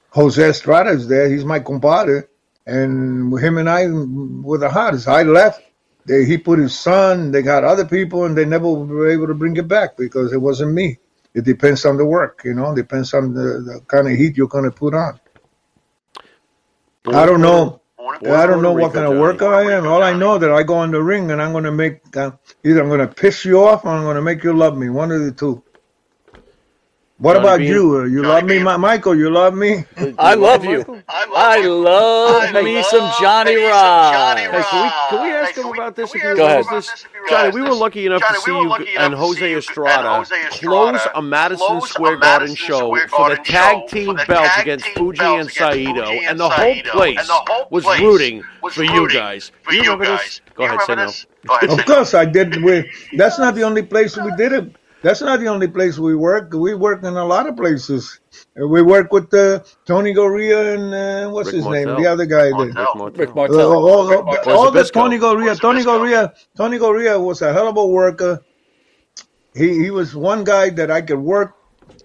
Jose 0.10 0.44
Estrada 0.44 0.92
is 0.92 1.08
there; 1.08 1.30
he's 1.30 1.46
my 1.46 1.60
compadre, 1.60 2.24
and 2.68 3.38
him 3.40 3.58
and 3.58 3.70
I 3.70 3.88
were 3.88 4.58
the 4.58 4.70
hottest. 4.70 5.08
I 5.08 5.24
left. 5.24 5.62
They, 6.06 6.26
he 6.26 6.38
put 6.38 6.60
his 6.60 6.78
son. 6.78 7.32
They 7.32 7.42
got 7.42 7.64
other 7.64 7.86
people, 7.86 8.26
and 8.26 8.38
they 8.38 8.44
never 8.46 8.68
were 8.70 9.10
able 9.10 9.28
to 9.28 9.34
bring 9.34 9.56
it 9.56 9.70
back 9.70 9.96
because 9.96 10.34
it 10.34 10.42
wasn't 10.42 10.74
me. 10.74 11.00
It 11.34 11.46
depends 11.46 11.86
on 11.86 11.98
the 11.98 12.06
work, 12.06 12.42
you 12.46 12.54
know. 12.54 12.76
Depends 12.76 13.14
on 13.14 13.34
the, 13.34 13.42
the 13.42 13.82
kind 13.88 14.08
of 14.08 14.14
heat 14.14 14.38
you're 14.38 14.48
going 14.48 14.66
to 14.66 14.72
put 14.72 14.94
on. 14.94 15.20
I 17.08 17.26
don't 17.26 17.42
know. 17.42 17.82
I 18.00 18.48
don't 18.48 18.62
know 18.62 18.74
what 18.74 18.94
kind 18.94 19.08
of 19.08 19.18
worker 19.20 19.54
I 19.54 19.72
am. 19.74 19.88
All 19.88 20.04
I 20.04 20.14
know 20.14 20.38
that 20.38 20.52
I 20.52 20.64
go 20.64 20.84
in 20.84 20.92
the 20.92 21.02
ring 21.02 21.32
and 21.32 21.42
I'm 21.42 21.52
going 21.52 21.66
to 21.66 21.72
make 21.72 22.16
uh, 22.18 22.32
either 22.64 22.82
I'm 22.82 22.90
going 22.90 23.00
to 23.00 23.14
piss 23.14 23.46
you 23.46 23.64
off 23.64 23.86
or 23.86 23.90
I'm 23.90 24.04
going 24.04 24.16
to 24.16 24.22
make 24.22 24.44
you 24.44 24.54
love 24.54 24.78
me. 24.78 24.90
One 24.90 25.12
of 25.12 25.22
the 25.22 25.32
two. 25.32 25.63
What 27.24 27.38
about 27.38 27.60
Bean? 27.60 27.70
you? 27.70 28.00
Uh, 28.00 28.04
You 28.04 28.22
love 28.22 28.44
me, 28.44 28.60
Ma- 28.60 28.78
Michael? 28.78 29.16
You 29.16 29.30
love 29.30 29.54
me? 29.56 29.86
I 30.20 30.34
love 30.34 30.66
you. 30.66 31.02
I 31.08 31.66
love 31.66 32.54
me 32.54 32.84
some 32.84 33.10
Johnny 33.22 33.56
Rodz. 33.56 34.36
Hey, 34.36 34.48
can 34.52 34.84
we, 34.84 34.90
can 35.10 35.24
we 35.24 35.32
ask 35.32 35.56
him 35.56 35.68
about 35.68 35.96
this? 35.96 36.14
If 36.14 36.22
he 36.22 36.36
Go 36.36 36.46
ahead. 36.46 36.66
this? 36.70 37.06
Johnny, 37.30 37.52
we 37.52 37.62
were 37.62 37.74
lucky 37.74 38.06
enough 38.08 38.22
to 38.28 38.36
see 38.42 38.52
you 38.52 38.74
and 39.00 39.14
Jose 39.14 39.56
Estrada 39.56 40.26
close 40.52 41.00
a 41.16 41.22
Madison 41.22 41.80
Square 41.80 42.18
Garden 42.18 42.56
show 42.56 42.94
for 43.08 43.30
the 43.30 43.38
tag 43.38 43.88
team 43.88 44.20
belts 44.28 44.58
against 44.58 44.86
Fuji 44.90 45.24
and 45.24 45.50
Saito, 45.50 46.04
and 46.04 46.38
the 46.38 46.50
whole 46.50 46.76
place 46.92 47.32
was 47.70 47.86
rooting 48.02 48.44
for 48.70 48.84
you 48.84 49.10
guys. 49.10 49.54
Do 49.70 49.76
you 49.78 49.84
remember 49.84 50.08
this? 50.08 50.42
Go 50.56 50.66
ahead, 50.66 50.82
say 50.82 50.96
no. 50.96 51.10
Of 51.74 51.86
course, 51.86 52.14
I 52.14 52.26
did. 52.26 52.62
We, 52.62 52.92
that's 53.16 53.40
not 53.40 53.56
the 53.56 53.64
only 53.64 53.84
place 53.84 54.18
we 54.18 54.36
did 54.36 54.52
it. 54.52 54.76
That's 55.04 55.22
not 55.22 55.40
the 55.42 55.48
only 55.48 55.68
place 55.68 56.00
we 56.00 56.16
work. 56.16 56.54
We 56.54 56.74
work 56.76 57.04
in 57.04 57.16
a 57.18 57.26
lot 57.26 57.48
of 57.50 57.58
places. 57.58 58.20
Uh, 58.60 58.68
We 58.68 58.82
work 58.82 59.12
with 59.12 59.34
uh, 59.34 59.60
Tony 59.86 60.14
Garea 60.14 60.76
and 60.76 60.94
uh, 60.94 61.30
what's 61.34 61.48
Rick 61.48 61.56
his 61.58 61.66
name, 61.68 61.88
the 62.02 62.08
other 62.14 62.26
guy. 62.26 62.48
That, 62.50 62.74
Rick 63.18 63.30
Uh, 63.32 63.34
Martel. 63.36 63.74
all, 63.74 63.90
all, 64.14 64.50
all 64.50 64.72
the 64.72 64.80
Tony 64.86 65.20
Garea, 65.20 65.60
Tony 65.60 65.84
Garea, 65.84 66.34
Tony 66.56 66.78
Garea 66.80 67.22
was 67.22 67.42
a 67.42 67.52
hell 67.52 67.68
of 67.68 67.78
a 67.78 67.86
worker. 67.86 68.34
He 69.54 69.68
he 69.84 69.92
was 69.92 70.16
one 70.16 70.44
guy 70.46 70.70
that 70.80 70.90
I 70.90 71.02
could 71.02 71.20
work 71.20 71.52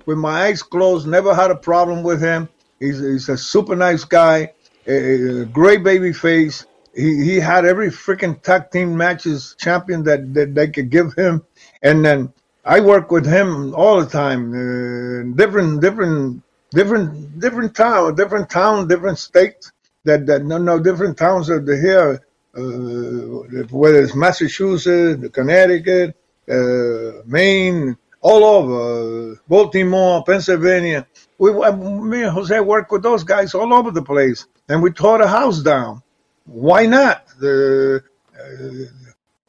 with 0.07 0.19
my 0.19 0.47
eyes 0.47 0.63
closed. 0.63 1.07
Never 1.07 1.35
had 1.35 1.51
a 1.53 1.57
problem 1.71 2.03
with 2.03 2.21
him. 2.21 2.49
He's 2.81 2.99
he's 2.99 3.29
a 3.29 3.39
super 3.39 3.77
nice 3.77 4.05
guy, 4.05 4.53
a, 4.87 5.43
a 5.43 5.45
great 5.45 5.83
baby 5.85 6.13
face. 6.13 6.67
He 6.95 7.25
he 7.25 7.35
had 7.41 7.65
every 7.65 7.91
freaking 7.91 8.43
tag 8.43 8.71
team 8.73 8.97
matches 8.97 9.55
champion 9.59 10.03
that 10.09 10.35
that 10.35 10.55
they 10.57 10.69
could 10.69 10.91
give 10.91 11.15
him, 11.15 11.45
and 11.83 12.05
then 12.05 12.33
I 12.69 12.81
work 12.81 13.11
with 13.11 13.25
him 13.25 13.75
all 13.75 13.99
the 14.05 14.11
time. 14.11 14.43
Uh, 14.53 15.35
different 15.35 15.81
different 15.81 16.43
different 16.71 17.41
different 17.41 17.75
town, 17.75 18.15
different 18.15 18.51
town, 18.51 18.87
different 18.89 19.19
states. 19.19 19.73
That 20.05 20.27
that 20.27 20.45
no 20.45 20.59
no 20.59 20.79
different 20.79 21.17
towns 21.17 21.49
are 21.49 21.63
here. 21.63 22.21
Uh, 22.55 23.65
whether 23.71 24.03
it's 24.03 24.15
Massachusetts, 24.15 25.29
Connecticut, 25.33 26.15
uh, 26.51 27.23
Maine, 27.25 27.97
all 28.21 28.45
over, 28.45 29.33
uh, 29.33 29.35
Baltimore, 29.49 30.25
Pennsylvania. 30.25 31.07
We, 31.39 31.53
uh, 31.53 31.73
me 31.75 32.23
and 32.25 32.33
Jose 32.33 32.59
work 32.61 32.91
with 32.91 33.03
those 33.03 33.25
guys 33.25 33.55
all 33.55 33.73
over 33.73 33.91
the 33.93 34.03
place, 34.03 34.47
and 34.69 34.83
we 34.83 34.91
tore 34.91 35.19
the 35.19 35.29
house 35.29 35.61
down. 35.63 36.03
Why 36.45 36.85
not? 36.87 37.29
The 37.39 38.03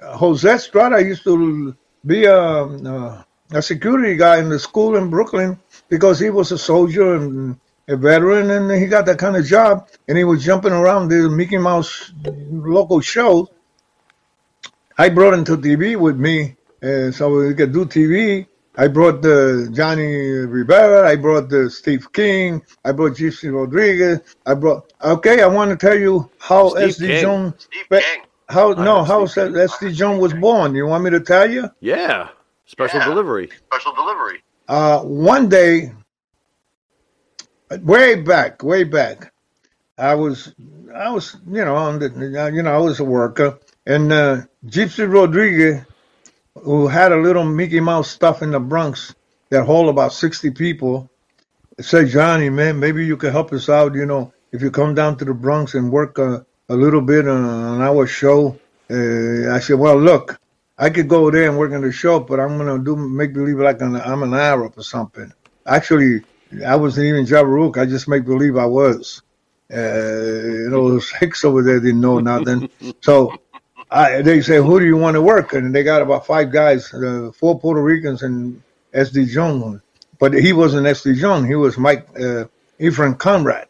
uh, 0.02 0.18
Jose 0.18 0.50
Estrada 0.50 1.04
used 1.04 1.24
to 1.24 1.76
be 2.10 2.26
a, 2.26 2.38
a 2.38 3.26
a 3.52 3.62
security 3.62 4.16
guy 4.16 4.40
in 4.40 4.50
the 4.50 4.60
school 4.60 4.96
in 4.96 5.10
Brooklyn 5.10 5.60
because 5.90 6.20
he 6.20 6.30
was 6.30 6.52
a 6.52 6.58
soldier 6.58 7.16
and 7.16 7.60
a 7.88 7.98
veteran, 7.98 8.52
and 8.52 8.72
he 8.72 8.86
got 8.86 9.06
that 9.08 9.18
kind 9.18 9.36
of 9.36 9.46
job, 9.46 9.90
and 10.08 10.18
he 10.18 10.24
was 10.24 10.46
jumping 10.46 10.74
around 10.74 11.10
the 11.10 11.30
Mickey 11.30 11.58
Mouse 11.58 12.12
local 12.52 13.00
show. 13.00 13.50
I 14.98 15.10
brought 15.10 15.34
him 15.34 15.44
to 15.46 15.58
TV 15.58 15.98
with 15.98 16.18
me, 16.18 16.56
uh, 16.84 17.12
so 17.12 17.48
we 17.48 17.56
could 17.56 17.74
do 17.74 17.86
TV. 17.86 18.46
I 18.78 18.88
brought 18.88 19.22
the 19.22 19.70
Johnny 19.74 20.06
Rivera. 20.06 21.10
I 21.10 21.16
brought 21.16 21.50
the 21.50 21.70
Steve 21.70 22.14
King. 22.14 22.62
I 22.86 22.92
brought 22.92 23.14
Gypsy 23.14 23.52
Rodriguez. 23.52 24.20
I 24.46 24.54
brought. 24.54 24.94
Okay, 25.04 25.42
I 25.42 25.48
want 25.48 25.72
to 25.72 25.78
tell 25.78 25.98
you 25.98 26.30
how 26.38 26.70
Steve 26.70 26.90
SD 26.90 27.08
King. 27.08 27.22
Jones. 27.22 27.54
Steve 27.72 27.90
King. 27.90 28.29
How 28.50 28.74
I 28.76 28.84
no? 28.84 28.84
know 28.84 29.04
How 29.04 29.26
Steve 29.26 29.52
SD 29.54 29.94
Jones 29.94 30.22
was 30.22 30.34
born? 30.34 30.76
You 30.76 30.88
want 30.88 31.04
me 31.04 31.12
to 31.12 31.20
tell 31.20 31.50
you? 31.50 31.70
Yeah. 31.82 32.30
Special 32.66 33.00
Yeah. 33.00 33.06
delivery. 33.06 33.50
Special 33.68 33.94
delivery. 33.94 34.44
Uh, 34.68 35.02
one 35.02 35.50
day, 35.50 35.94
way 37.82 38.16
back, 38.16 38.64
way 38.64 38.84
back, 38.84 39.34
I 39.98 40.16
was, 40.16 40.54
I 40.96 41.12
was, 41.12 41.36
you 41.48 41.64
know, 41.66 41.76
on 41.76 42.00
the, 42.00 42.52
you 42.54 42.64
know, 42.64 42.74
I 42.74 42.78
was 42.78 43.00
a 43.00 43.04
worker, 43.04 43.60
and 43.86 44.12
uh, 44.12 44.42
Gypsy 44.66 45.12
Rodriguez, 45.12 45.82
who 46.56 46.88
had 46.88 47.12
a 47.12 47.18
little 47.18 47.44
Mickey 47.46 47.80
Mouse 47.80 48.10
stuff 48.10 48.42
in 48.42 48.52
the 48.52 48.60
Bronx 48.60 49.16
that 49.50 49.66
hold 49.66 49.90
about 49.90 50.14
sixty 50.14 50.52
people, 50.52 51.10
said, 51.80 52.10
Johnny, 52.10 52.50
man, 52.50 52.80
maybe 52.80 53.06
you 53.06 53.18
could 53.18 53.32
help 53.34 53.54
us 53.54 53.70
out. 53.70 53.96
You 53.96 54.06
know, 54.06 54.34
if 54.52 54.62
you 54.62 54.72
come 54.72 54.96
down 54.96 55.18
to 55.18 55.26
the 55.26 55.34
Bronx 55.34 55.74
and 55.76 55.92
work 55.92 56.18
a, 56.18 56.46
a 56.70 56.76
little 56.76 57.02
bit 57.02 57.28
on, 57.28 57.82
our 57.82 58.08
show. 58.08 58.58
Uh, 58.90 59.52
I 59.54 59.60
said, 59.60 59.78
well, 59.78 59.98
look, 60.00 60.40
I 60.78 60.90
could 60.90 61.08
go 61.08 61.30
there 61.30 61.50
and 61.50 61.58
work 61.58 61.74
on 61.74 61.82
the 61.82 61.92
show, 61.92 62.20
but 62.20 62.40
I'm 62.40 62.58
gonna 62.58 62.80
do 62.80 62.96
make 62.96 63.34
believe 63.34 63.60
like 63.60 63.82
I'm, 63.82 63.96
I'm 63.96 64.24
an 64.24 64.34
Arab 64.34 64.74
or 64.78 64.84
something. 64.84 65.32
Actually, 65.66 66.24
I 66.66 66.76
wasn't 66.76 67.08
even 67.08 67.26
Jabaruk. 67.26 67.78
I 67.78 67.86
just 67.86 68.08
make 68.08 68.26
believe 68.26 68.56
I 68.58 68.66
was. 68.66 69.22
Uh, 69.72 69.78
you 69.78 70.70
know, 70.70 70.90
those 70.90 71.10
hicks 71.20 71.44
over 71.44 71.62
there 71.62 71.80
didn't 71.80 72.02
know 72.02 72.20
nothing. 72.20 72.70
so 73.02 73.40
I, 73.92 74.22
they 74.22 74.42
say, 74.42 74.58
who 74.58 74.80
do 74.80 74.86
you 74.86 74.98
want 74.98 75.16
to 75.16 75.22
work? 75.22 75.54
And 75.54 75.74
they 75.74 75.84
got 75.84 76.02
about 76.02 76.26
five 76.26 76.52
guys, 76.52 76.94
uh, 76.94 77.32
four 77.36 77.60
Puerto 77.60 77.82
Ricans 77.82 78.24
and 78.24 78.62
SD 78.94 79.28
Jones. 79.28 79.82
But 80.20 80.34
he 80.34 80.54
wasn't 80.54 80.88
SD 80.88 81.18
Jones. 81.18 81.48
He 81.48 81.56
was 81.56 81.78
Mike 81.78 82.08
uh, 82.20 82.46
Ephraim 82.80 83.16
Conrad. 83.16 83.68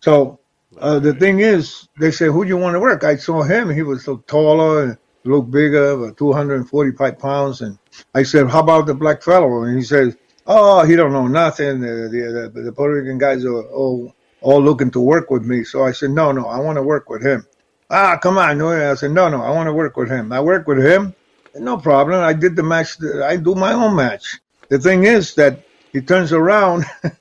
So 0.00 0.39
uh, 0.80 0.98
the 0.98 1.14
thing 1.14 1.40
is, 1.40 1.88
they 1.98 2.10
say, 2.10 2.26
who 2.26 2.44
do 2.44 2.48
you 2.48 2.56
want 2.56 2.74
to 2.74 2.80
work? 2.80 3.04
I 3.04 3.16
saw 3.16 3.42
him. 3.42 3.70
He 3.70 3.82
was 3.82 4.04
so 4.04 4.18
taller 4.26 4.84
and 4.84 4.98
looked 5.24 5.50
bigger, 5.50 5.90
about 5.90 6.16
245 6.16 7.18
pounds. 7.18 7.60
And 7.60 7.78
I 8.14 8.22
said, 8.22 8.48
how 8.48 8.60
about 8.60 8.86
the 8.86 8.94
black 8.94 9.22
fellow? 9.22 9.64
And 9.64 9.76
he 9.76 9.84
says, 9.84 10.16
oh, 10.46 10.84
he 10.84 10.96
don't 10.96 11.12
know 11.12 11.28
nothing. 11.28 11.80
The, 11.80 12.50
the, 12.54 12.62
the, 12.62 12.72
Puerto 12.72 12.94
Rican 12.94 13.18
guys 13.18 13.44
are 13.44 13.62
all, 13.70 14.14
all 14.40 14.62
looking 14.62 14.90
to 14.92 15.00
work 15.00 15.30
with 15.30 15.44
me. 15.44 15.64
So 15.64 15.84
I 15.84 15.92
said, 15.92 16.10
no, 16.10 16.32
no, 16.32 16.46
I 16.46 16.58
want 16.58 16.76
to 16.76 16.82
work 16.82 17.10
with 17.10 17.22
him. 17.22 17.46
Ah, 17.90 18.16
come 18.16 18.38
on. 18.38 18.60
I 18.62 18.94
said, 18.94 19.10
no, 19.10 19.28
no, 19.28 19.42
I 19.42 19.50
want 19.50 19.66
to 19.66 19.72
work 19.74 19.96
with 19.96 20.10
him. 20.10 20.32
I 20.32 20.40
work 20.40 20.66
with 20.66 20.84
him. 20.84 21.14
No 21.56 21.76
problem. 21.76 22.22
I 22.22 22.32
did 22.32 22.56
the 22.56 22.62
match. 22.62 22.96
I 23.24 23.36
do 23.36 23.54
my 23.54 23.72
own 23.72 23.96
match. 23.96 24.38
The 24.68 24.78
thing 24.78 25.04
is 25.04 25.34
that 25.34 25.64
he 25.92 26.00
turns 26.00 26.32
around 26.32 26.84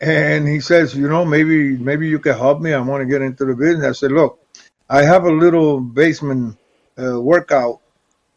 and 0.00 0.46
he 0.46 0.60
says, 0.60 0.94
you 0.94 1.08
know, 1.08 1.24
maybe 1.24 1.76
maybe 1.76 2.08
you 2.08 2.18
can 2.18 2.36
help 2.36 2.60
me. 2.60 2.72
I 2.72 2.80
want 2.80 3.02
to 3.02 3.06
get 3.06 3.22
into 3.22 3.44
the 3.44 3.54
business. 3.54 3.86
I 3.86 3.92
said, 3.92 4.12
look, 4.12 4.38
I 4.88 5.02
have 5.02 5.24
a 5.24 5.32
little 5.32 5.80
basement 5.80 6.56
uh, 6.98 7.20
workout 7.20 7.80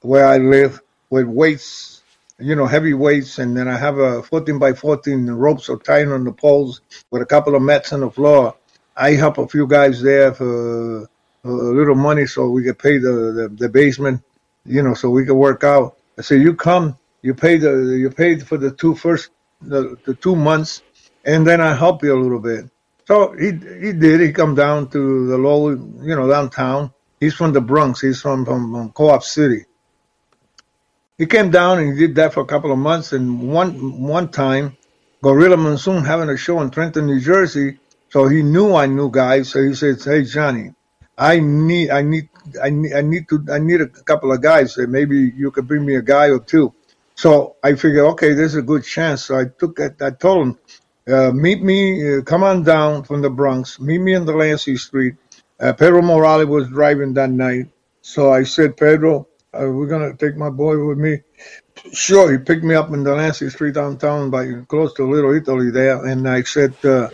where 0.01 0.25
I 0.25 0.37
live 0.37 0.81
with 1.09 1.27
weights, 1.27 2.01
you 2.39 2.55
know, 2.55 2.65
heavy 2.65 2.93
weights, 2.93 3.37
and 3.37 3.55
then 3.55 3.67
I 3.67 3.77
have 3.77 3.97
a 3.97 4.23
14 4.23 4.57
by 4.57 4.73
14 4.73 5.27
ropes 5.29 5.69
are 5.69 5.77
tied 5.77 6.07
on 6.07 6.23
the 6.23 6.31
poles 6.31 6.81
with 7.11 7.21
a 7.21 7.25
couple 7.25 7.55
of 7.55 7.61
mats 7.61 7.93
on 7.93 7.99
the 7.99 8.09
floor. 8.09 8.55
I 8.97 9.11
help 9.11 9.37
a 9.37 9.47
few 9.47 9.67
guys 9.67 10.01
there 10.01 10.33
for 10.33 11.03
a 11.43 11.49
little 11.49 11.95
money 11.95 12.25
so 12.25 12.49
we 12.49 12.63
could 12.63 12.79
pay 12.79 12.97
the, 12.97 13.11
the, 13.33 13.55
the 13.55 13.69
basement, 13.69 14.21
you 14.65 14.81
know, 14.81 14.93
so 14.93 15.09
we 15.09 15.25
could 15.25 15.35
work 15.35 15.63
out. 15.63 15.97
I 16.17 16.21
said, 16.21 16.41
you 16.41 16.55
come, 16.55 16.97
you 17.21 17.33
pay 17.33 17.57
the 17.57 17.97
you 17.97 18.09
paid 18.09 18.47
for 18.47 18.57
the 18.57 18.71
two 18.71 18.95
first 18.95 19.29
the, 19.61 19.97
the 20.05 20.13
two 20.15 20.35
months, 20.35 20.81
and 21.25 21.45
then 21.45 21.61
I 21.61 21.73
help 21.75 22.03
you 22.03 22.13
a 22.13 22.19
little 22.19 22.39
bit. 22.39 22.65
So 23.07 23.33
he 23.33 23.47
he 23.47 23.93
did. 23.93 24.21
He 24.21 24.31
come 24.31 24.55
down 24.55 24.89
to 24.89 25.27
the 25.27 25.37
low, 25.37 25.69
you 25.69 26.15
know, 26.15 26.27
downtown. 26.29 26.93
He's 27.19 27.33
from 27.33 27.53
the 27.53 27.61
Bronx. 27.61 28.01
He's 28.01 28.21
from 28.21 28.45
from, 28.45 28.71
from 28.71 28.91
Co-op 28.91 29.23
City. 29.23 29.65
He 31.17 31.25
came 31.25 31.51
down 31.51 31.79
and 31.79 31.93
he 31.93 32.07
did 32.07 32.15
that 32.15 32.33
for 32.33 32.41
a 32.41 32.45
couple 32.45 32.71
of 32.71 32.77
months. 32.77 33.13
And 33.13 33.49
one 33.49 34.01
one 34.01 34.29
time, 34.29 34.77
Gorilla 35.21 35.57
Monsoon 35.57 36.03
having 36.03 36.29
a 36.29 36.37
show 36.37 36.61
in 36.61 36.71
Trenton, 36.71 37.05
New 37.05 37.19
Jersey. 37.19 37.79
So 38.09 38.27
he 38.27 38.43
knew 38.43 38.75
I 38.75 38.87
knew 38.87 39.09
guys. 39.11 39.49
So 39.49 39.61
he 39.61 39.75
said, 39.75 40.01
"Hey 40.03 40.23
Johnny, 40.23 40.73
I 41.17 41.39
need 41.39 41.91
I 41.91 42.01
need 42.01 42.29
I 42.61 42.69
need 42.69 42.93
I 42.93 43.01
need 43.01 43.29
to 43.29 43.45
I 43.51 43.59
need 43.59 43.81
a 43.81 43.87
couple 43.87 44.31
of 44.31 44.41
guys. 44.41 44.73
So 44.73 44.87
maybe 44.87 45.31
you 45.35 45.51
could 45.51 45.67
bring 45.67 45.85
me 45.85 45.95
a 45.95 46.01
guy 46.01 46.29
or 46.29 46.39
two. 46.39 46.73
So 47.15 47.57
I 47.63 47.75
figured, 47.75 48.05
okay, 48.13 48.33
there's 48.33 48.55
a 48.55 48.63
good 48.63 48.83
chance. 48.83 49.25
So 49.25 49.37
I 49.37 49.45
took 49.45 49.79
it. 49.79 50.01
I 50.01 50.09
told 50.09 50.47
him, 50.47 50.57
meet 51.33 51.61
me, 51.61 52.17
uh, 52.17 52.21
come 52.21 52.43
on 52.43 52.63
down 52.63 53.03
from 53.03 53.21
the 53.21 53.29
Bronx, 53.29 53.79
meet 53.79 53.99
me 53.99 54.13
in 54.13 54.25
the 54.25 54.33
Lancey 54.33 54.77
Street. 54.77 55.15
Uh, 55.59 55.73
Pedro 55.73 56.01
Morales 56.01 56.47
was 56.47 56.67
driving 56.69 57.13
that 57.13 57.29
night. 57.29 57.67
So 58.01 58.31
I 58.31 58.43
said, 58.43 58.77
Pedro, 58.77 59.27
uh, 59.53 59.69
we're 59.69 59.87
going 59.87 60.09
to 60.09 60.17
take 60.17 60.37
my 60.37 60.49
boy 60.49 60.83
with 60.85 60.97
me. 60.97 61.19
Sure, 61.93 62.31
he 62.31 62.37
picked 62.37 62.63
me 62.63 62.75
up 62.75 62.89
in 62.91 63.03
the 63.03 63.13
Lancey 63.13 63.49
Street 63.49 63.75
downtown 63.75 64.29
by 64.29 64.45
close 64.67 64.93
to 64.95 65.09
Little 65.09 65.33
Italy 65.33 65.71
there. 65.71 66.03
And 66.05 66.27
I 66.27 66.43
said, 66.43 66.73
uh, 66.83 67.09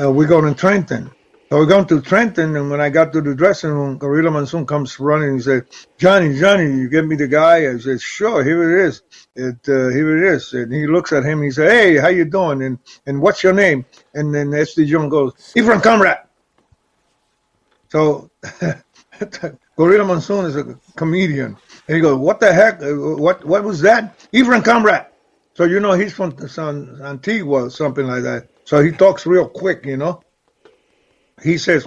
uh, 0.00 0.10
we're 0.10 0.26
going 0.26 0.52
to 0.52 0.58
Trenton. 0.58 1.10
So 1.54 1.60
we're 1.60 1.66
going 1.66 1.86
to 1.86 2.00
Trenton, 2.00 2.56
and 2.56 2.68
when 2.68 2.80
I 2.80 2.90
got 2.90 3.12
to 3.12 3.20
the 3.20 3.32
dressing 3.32 3.70
room, 3.70 3.96
Gorilla 3.96 4.28
Monsoon 4.28 4.66
comes 4.66 4.98
running 4.98 5.28
and 5.28 5.40
said, 5.44 5.64
Johnny, 5.98 6.36
Johnny, 6.36 6.64
you 6.64 6.88
get 6.88 7.06
me 7.06 7.14
the 7.14 7.28
guy? 7.28 7.70
I 7.70 7.78
said, 7.78 8.00
sure, 8.00 8.42
here 8.42 8.80
it 8.80 8.88
is. 8.88 9.02
It, 9.36 9.68
uh, 9.68 9.86
here 9.90 10.18
it 10.18 10.34
is. 10.34 10.52
And 10.52 10.72
he 10.72 10.88
looks 10.88 11.12
at 11.12 11.22
him, 11.22 11.42
he 11.42 11.52
said, 11.52 11.70
hey, 11.70 11.96
how 11.96 12.08
you 12.08 12.24
doing? 12.24 12.60
And 12.60 12.80
and 13.06 13.20
what's 13.22 13.44
your 13.44 13.52
name? 13.52 13.84
And 14.14 14.34
then 14.34 14.48
SD 14.48 14.88
John 14.88 15.08
goes, 15.08 15.52
Ephraim 15.54 15.80
Conrad. 15.80 16.26
So 17.88 18.32
Gorilla 19.76 20.04
Monsoon 20.06 20.46
is 20.46 20.56
a 20.56 20.76
comedian. 20.96 21.56
And 21.86 21.94
he 21.94 22.00
goes, 22.00 22.18
what 22.18 22.40
the 22.40 22.52
heck? 22.52 22.82
Uh, 22.82 22.96
What 22.96 23.44
what 23.44 23.62
was 23.62 23.80
that? 23.82 24.26
Ephraim 24.32 24.62
Conrad. 24.62 25.06
So 25.54 25.62
you 25.62 25.78
know 25.78 25.92
he's 25.92 26.14
from 26.14 26.36
San 26.48 27.00
Antigua 27.00 27.66
or 27.66 27.70
something 27.70 28.08
like 28.08 28.24
that. 28.24 28.48
So 28.64 28.82
he 28.82 28.90
talks 28.90 29.24
real 29.24 29.48
quick, 29.48 29.86
you 29.86 29.96
know. 29.96 30.20
He 31.42 31.58
says, 31.58 31.86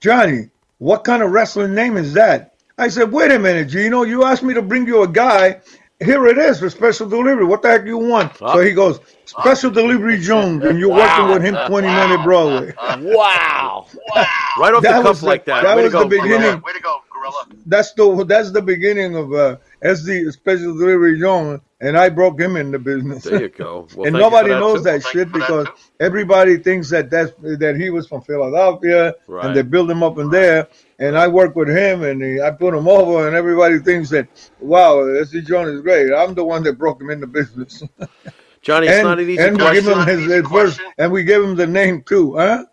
Johnny, 0.00 0.50
what 0.78 1.04
kind 1.04 1.22
of 1.22 1.30
wrestling 1.30 1.74
name 1.74 1.96
is 1.96 2.14
that? 2.14 2.54
I 2.78 2.88
said, 2.88 3.12
wait 3.12 3.30
a 3.30 3.38
minute, 3.38 3.68
Gino, 3.68 4.02
you 4.02 4.24
asked 4.24 4.42
me 4.42 4.54
to 4.54 4.62
bring 4.62 4.86
you 4.86 5.02
a 5.02 5.08
guy. 5.08 5.60
Here 6.00 6.26
it 6.26 6.36
is 6.38 6.58
for 6.58 6.68
special 6.68 7.08
delivery. 7.08 7.44
What 7.44 7.62
the 7.62 7.68
heck 7.68 7.82
do 7.82 7.88
you 7.88 7.98
want? 7.98 8.36
So 8.36 8.58
he 8.60 8.72
goes, 8.72 8.98
Special 9.24 9.70
Delivery 9.70 10.18
Jones, 10.18 10.64
and 10.64 10.78
you're 10.78 10.90
working 10.90 11.28
with 11.28 11.42
him 11.42 11.54
20 11.68 11.86
minute 11.86 12.24
Broadway. 12.24 12.74
Wow. 12.76 13.86
wow. 14.14 14.26
Right 14.58 14.74
off 14.74 14.82
That 14.82 15.02
the 15.02 15.08
was 15.08 15.20
cuff 15.20 15.22
like 15.22 15.44
that. 15.44 15.62
that 15.62 15.76
Way 15.76 15.84
was 15.84 15.92
to 15.92 15.98
the 16.00 16.06
beginning. 16.06 16.40
Gorilla. 16.40 16.56
Way 16.66 16.72
to 16.72 16.80
go, 16.80 16.96
Gorilla. 17.12 17.44
That's 17.66 17.92
the 17.92 18.24
that's 18.26 18.50
the 18.50 18.62
beginning 18.62 19.14
of 19.16 19.32
uh, 19.32 19.56
SD 19.84 20.32
Special 20.32 20.74
Delivery 20.76 21.18
Jones, 21.18 21.60
and 21.80 21.98
I 21.98 22.08
broke 22.08 22.40
him 22.40 22.56
in 22.56 22.70
the 22.70 22.78
business. 22.78 23.24
There 23.24 23.42
you 23.42 23.48
go. 23.48 23.88
Well, 23.96 24.06
and 24.06 24.16
nobody 24.16 24.50
that, 24.50 24.60
knows 24.60 24.78
too. 24.78 24.84
that 24.84 25.02
shit 25.02 25.28
for 25.30 25.38
that, 25.38 25.46
because 25.46 25.66
everybody 26.00 26.58
thinks 26.58 26.88
that 26.90 27.10
that's 27.10 27.32
that 27.42 27.76
he 27.76 27.90
was 27.90 28.06
from 28.06 28.22
Philadelphia, 28.22 29.14
Right. 29.26 29.46
and 29.46 29.56
they 29.56 29.62
build 29.62 29.90
him 29.90 30.02
up 30.02 30.18
in 30.18 30.30
there. 30.30 30.68
And 30.98 31.18
I 31.18 31.26
work 31.26 31.56
with 31.56 31.68
him, 31.68 32.04
and 32.04 32.22
he, 32.22 32.40
I 32.40 32.52
put 32.52 32.74
him 32.74 32.86
over, 32.86 33.26
and 33.26 33.34
everybody 33.34 33.80
thinks 33.80 34.10
that 34.10 34.28
wow, 34.60 34.96
SD 34.98 35.46
Jones 35.46 35.70
is 35.70 35.80
great. 35.80 36.12
I'm 36.12 36.34
the 36.34 36.44
one 36.44 36.62
that 36.64 36.78
broke 36.78 37.00
him 37.00 37.10
in 37.10 37.20
the 37.20 37.26
business. 37.26 37.82
Johnny, 38.62 38.86
it's 38.86 38.96
and 38.98 39.08
not 39.08 39.18
an 39.18 39.28
easy 39.28 39.42
and 39.42 39.58
we 39.58 39.72
give 39.72 39.88
him 39.88 40.06
his, 40.06 40.30
his 40.30 40.46
first, 40.46 40.80
and 40.96 41.10
we 41.10 41.24
give 41.24 41.42
him 41.42 41.56
the 41.56 41.66
name 41.66 42.02
too, 42.04 42.36
huh? 42.36 42.64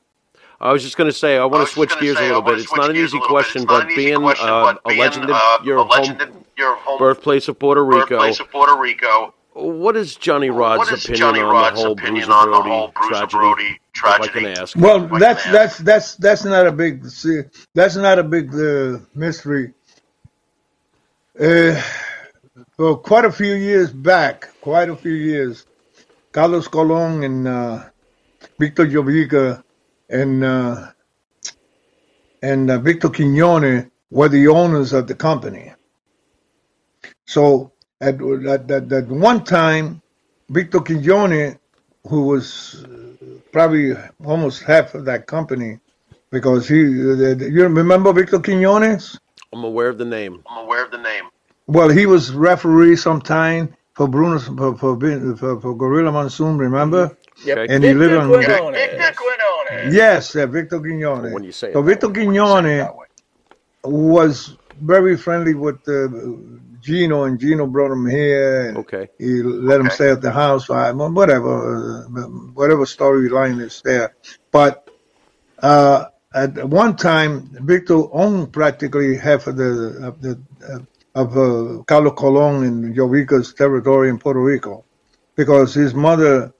I 0.61 0.72
was 0.73 0.84
just 0.84 0.98
going 0.98 1.10
to 1.10 1.14
say, 1.18 1.38
I 1.38 1.45
I 1.45 1.45
want 1.45 1.65
to 1.68 1.73
switch 1.73 1.98
gears 1.99 2.18
say, 2.18 2.26
a 2.30 2.34
I 2.34 2.38
little 2.38 2.41
bit. 2.41 2.60
It's 2.60 2.76
not 2.76 2.90
an 2.90 2.95
easy 2.98 3.18
a 3.18 3.22
little 3.22 3.38
bit. 3.38 3.45
question, 3.45 3.61
It's 3.64 3.69
not 3.69 3.80
but 3.80 3.86
an 3.86 3.91
easy 3.91 3.95
being, 4.07 4.22
question, 4.22 4.49
uh, 4.49 4.61
but 4.64 4.81
a 4.86 4.90
being, 4.90 4.99
legend 4.99 5.31
uh, 5.31 5.57
your 5.64 5.77
a 5.77 5.84
legend 5.84 6.22
home 6.22 6.30
in 6.38 6.45
your 6.57 6.76
home 6.76 6.99
birthplace 6.99 7.48
of 7.48 7.57
Puerto 7.60 7.84
Rico, 7.86 8.07
birthplace 8.10 8.40
of 8.40 8.52
Puerto 8.52 8.76
Rico. 8.77 9.34
what 9.53 9.95
is 9.95 10.15
Johnny 10.15 10.49
Rodz's 10.49 10.91
What 10.91 10.94
is 10.94 11.06
opinion 11.06 11.18
Johnny 11.19 11.40
on 11.41 11.52
Rodz's 11.52 11.80
the 11.81 11.81
whole 11.86 11.91
opinion 11.94 12.27
Bruiser 12.27 12.34
on 12.34 12.52
the 12.52 12.57
Brody 12.57 12.69
whole 12.69 12.88
Bruiser 12.95 13.27
tragedy? 13.27 13.38
Brody 13.38 13.80
If 13.95 14.22
I 14.22 14.27
can 14.27 14.45
ask. 14.45 14.76
Well, 14.77 15.07
Like 15.07 15.19
that's 15.19 15.44
that. 15.45 15.52
that's 15.52 15.77
that's 15.80 16.15
that's 16.15 16.44
not 16.45 16.68
a 16.68 16.72
big 16.72 17.06
see, 17.06 17.41
that's 17.73 17.95
not 17.95 18.19
a 18.19 18.23
big 18.23 18.53
uh, 18.53 18.99
mystery. 19.15 19.73
Uh, 21.40 21.81
well, 22.77 22.98
quite 22.98 23.26
a 23.26 23.31
few 23.31 23.53
years 23.56 23.91
back, 23.91 24.49
quite 24.61 24.90
a 24.90 24.95
few 24.95 25.14
years, 25.14 25.65
Carlos 26.34 26.68
Colon 26.68 27.23
and 27.23 27.48
uh, 27.48 27.84
Victor 28.60 28.86
Jovica 28.86 29.64
and 30.10 30.44
uh, 30.44 30.88
and 32.41 32.72
uh, 32.72 32.77
Victor 32.80 33.10
Quiñones 33.10 33.90
were 34.11 34.30
the 34.30 34.48
owners 34.48 34.94
of 34.94 35.07
the 35.07 35.15
company. 35.15 35.73
So 37.26 37.72
at 38.02 38.22
at, 38.22 38.72
at, 38.72 38.91
at 38.91 39.07
one 39.07 39.44
time, 39.44 40.02
Victor 40.49 40.80
Quiñones, 40.80 41.57
who 42.07 42.23
was 42.23 42.86
probably 43.52 43.94
almost 44.26 44.64
half 44.64 44.95
of 44.95 45.06
that 45.06 45.27
company 45.27 45.80
because 46.31 46.68
he 46.68 46.77
you 46.77 47.64
remember 47.64 48.14
Victor 48.14 48.40
Quiñones? 48.40 49.18
I'm 49.53 49.64
aware 49.64 49.90
of 49.90 49.98
the 49.98 50.06
name. 50.06 50.44
I'm 50.48 50.65
aware 50.65 50.86
of 50.86 50.91
the 50.91 50.99
name. 50.99 51.26
Well, 51.68 51.90
he 51.90 52.06
was 52.06 52.31
referee 52.31 52.95
sometime 52.95 53.76
for 53.94 54.07
Bruno 54.07 54.40
for 54.40 54.76
for, 54.77 55.36
for, 55.38 55.61
for 55.61 55.77
Gorilla 55.77 56.11
Monsoon, 56.11 56.57
remember? 56.57 57.18
Okay. 57.48 57.68
And 57.69 57.84
he 57.84 57.94
lived 57.94 58.15
on 58.15 58.31
Victor 58.31 58.57
Quinones. 58.57 59.18
Quinones. 59.18 59.49
Yes, 59.72 60.36
uh, 60.36 60.48
Victor 60.48 60.80
Quiñones. 60.80 61.34
When 61.34 61.44
you 61.44 61.52
say 61.52 61.70
it 61.70 61.74
so 61.74 61.82
that 61.82 61.88
Victor 61.88 62.08
way. 62.10 62.14
Quiñones 62.14 62.96
was 63.84 64.58
very 64.82 65.18
friendly 65.18 65.54
with 65.54 65.88
uh, 65.88 66.08
Gino, 66.82 67.24
and 67.24 67.40
Gino 67.40 67.68
brought 67.68 67.91
him 67.91 68.08
here. 68.08 68.70
And 68.70 68.78
Okay. 68.78 69.10
He 69.18 69.41
let 69.44 69.80
him 69.80 69.90
stay 69.90 70.10
at 70.10 70.22
the 70.22 70.32
house. 70.32 70.70
I, 70.70 70.91
whatever, 70.91 72.06
uh, 72.06 72.22
whatever 72.54 72.86
storyline 72.86 73.62
is 73.62 73.82
there. 73.84 74.16
But 74.52 74.90
uh, 75.60 76.06
at 76.34 76.64
one 76.66 76.96
time, 76.96 77.50
Victor 77.62 78.04
owned 78.14 78.54
practically 78.54 79.18
half 79.18 79.48
of 79.48 79.58
the 79.58 80.00
of 80.04 80.22
the 80.22 80.40
uh, 80.68 80.80
of 81.16 81.38
uh, 81.38 81.84
Carlos 81.84 82.14
Colon 82.16 82.64
and 82.64 82.96
Jovica's 82.96 83.54
territory 83.54 84.10
in 84.10 84.20
Puerto 84.20 84.40
Rico, 84.40 84.86
because 85.36 85.74
his 85.74 85.94
mother 85.94 86.54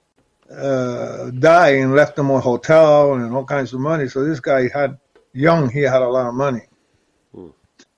uh, 0.50 1.30
died 1.30 1.76
and 1.76 1.94
left 1.94 2.18
him 2.18 2.30
a 2.30 2.40
hotel 2.40 3.14
and 3.14 3.34
all 3.34 3.44
kinds 3.44 3.72
of 3.72 3.80
money. 3.80 4.08
So 4.08 4.24
this 4.24 4.40
guy 4.40 4.68
had 4.68 4.98
young, 5.32 5.70
he 5.70 5.80
had 5.82 6.02
a 6.02 6.08
lot 6.08 6.26
of 6.26 6.34
money. 6.34 6.62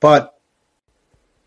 But 0.00 0.34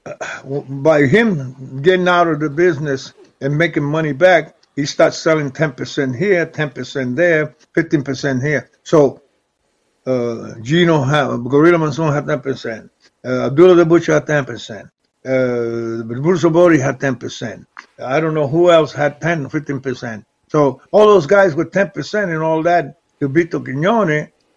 uh, 0.05 0.61
by 0.61 1.05
him 1.05 1.81
getting 1.81 2.07
out 2.07 2.27
of 2.27 2.39
the 2.39 2.49
business 2.49 3.13
and 3.41 3.57
making 3.57 3.83
money 3.83 4.13
back, 4.13 4.55
he 4.75 4.85
starts 4.85 5.17
selling 5.17 5.51
10% 5.51 6.17
here, 6.17 6.45
10% 6.45 7.15
there, 7.15 7.55
15% 7.73 8.41
here. 8.41 8.69
So 8.83 9.21
uh, 10.05 10.55
Gino 10.61 11.01
had, 11.01 11.43
Gorilla 11.43 11.77
Monsoon 11.77 12.13
had 12.13 12.25
10%. 12.25 12.89
Uh, 13.23 13.47
Abdullah 13.47 13.75
the 13.75 13.85
Butcher 13.85 14.13
had 14.13 14.25
10%. 14.25 14.89
Uh, 15.25 16.03
Bruce 16.03 16.43
Bori 16.43 16.79
had 16.79 16.99
10%. 16.99 17.65
I 17.97 18.19
don't 18.19 18.35
know 18.35 18.47
who 18.47 18.69
else 18.69 18.91
had 18.91 19.19
10, 19.21 19.49
15%. 19.49 20.25
So 20.55 20.81
all 20.93 21.07
those 21.07 21.27
guys 21.27 21.53
with 21.53 21.71
10% 21.71 22.23
and 22.33 22.41
all 22.41 22.63
that, 22.63 22.97
to 23.19 23.27
Vito 23.27 23.59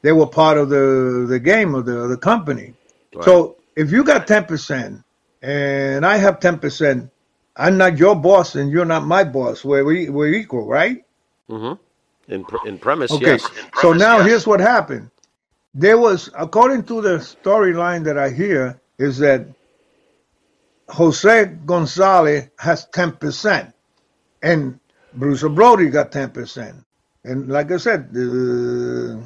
they 0.03 0.13
were 0.13 0.29
part 0.29 0.57
of 0.57 0.69
the, 0.69 1.27
the 1.29 1.41
game 1.41 1.75
of 1.75 1.87
the, 1.87 2.07
the 2.07 2.17
company. 2.17 2.75
So 3.25 3.57
if 3.75 3.91
you 3.91 4.05
got 4.05 4.29
10% 4.29 5.03
and 5.43 6.07
I 6.07 6.17
have 6.19 6.39
10%, 6.39 7.11
I'm 7.57 7.77
not 7.77 7.99
your 7.99 8.15
boss 8.15 8.55
and 8.55 8.71
you're 8.71 8.85
not 8.85 9.07
my 9.07 9.25
boss. 9.25 9.65
We're, 9.65 9.85
we, 9.85 10.09
we're 10.09 10.33
equal, 10.35 10.69
right? 10.69 11.05
Mm-hmm. 11.51 12.33
In 12.33 12.45
pr- 12.45 12.65
in 12.69 12.79
premise, 12.79 13.11
Okay. 13.11 13.33
yes. 13.33 13.51
So 13.75 13.93
now 13.93 14.21
here's 14.21 14.47
what 14.47 14.61
happened. 14.61 15.11
There 15.75 15.99
was, 15.99 16.31
according 16.39 16.85
to 16.85 17.03
the 17.03 17.19
storyline 17.19 18.05
that 18.05 18.17
I 18.17 18.31
hear, 18.31 18.81
is 18.99 19.19
that 19.19 19.49
Jose 20.91 21.47
Gonzalez 21.67 22.51
has 22.59 22.87
10%, 22.87 23.73
and 24.43 24.79
Bruce 25.19 25.43
Brody 25.43 25.91
got 25.91 26.13
10%. 26.13 26.85
And 27.25 27.49
like 27.49 27.73
I 27.73 27.77
said, 27.77 28.11
uh, 28.17 29.19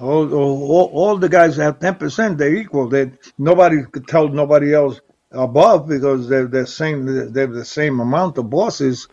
all, 0.00 0.32
all, 0.32 0.90
all 0.92 1.16
the 1.18 1.28
guys 1.28 1.56
have 1.56 1.80
10%, 1.80 2.38
they're 2.38 2.54
equal. 2.54 2.88
They, 2.88 3.10
nobody 3.36 3.82
could 3.84 4.06
tell 4.06 4.28
nobody 4.28 4.72
else 4.72 5.00
above 5.32 5.88
because 5.88 6.28
they're 6.28 6.46
the 6.46 6.66
same, 6.66 7.32
they're 7.32 7.48
the 7.48 7.64
same 7.64 7.98
amount 7.98 8.38
of 8.38 8.48
bosses. 8.48 9.08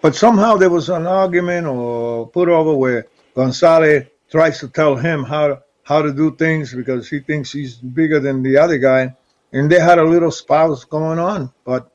But 0.00 0.16
somehow 0.16 0.56
there 0.56 0.70
was 0.70 0.88
an 0.88 1.06
argument 1.06 1.66
or 1.66 2.28
put 2.28 2.48
over 2.48 2.74
where 2.74 3.06
Gonzalez 3.34 4.06
tries 4.30 4.60
to 4.60 4.68
tell 4.68 4.96
him 4.96 5.22
how 5.24 5.62
how 5.84 6.00
to 6.00 6.12
do 6.12 6.34
things 6.34 6.74
because 6.74 7.08
he 7.08 7.20
thinks 7.20 7.52
he's 7.52 7.76
bigger 7.76 8.18
than 8.18 8.42
the 8.42 8.56
other 8.56 8.78
guy, 8.78 9.14
and 9.52 9.70
they 9.70 9.78
had 9.78 9.98
a 9.98 10.04
little 10.04 10.30
spouse 10.30 10.84
going 10.84 11.18
on. 11.18 11.52
But 11.64 11.90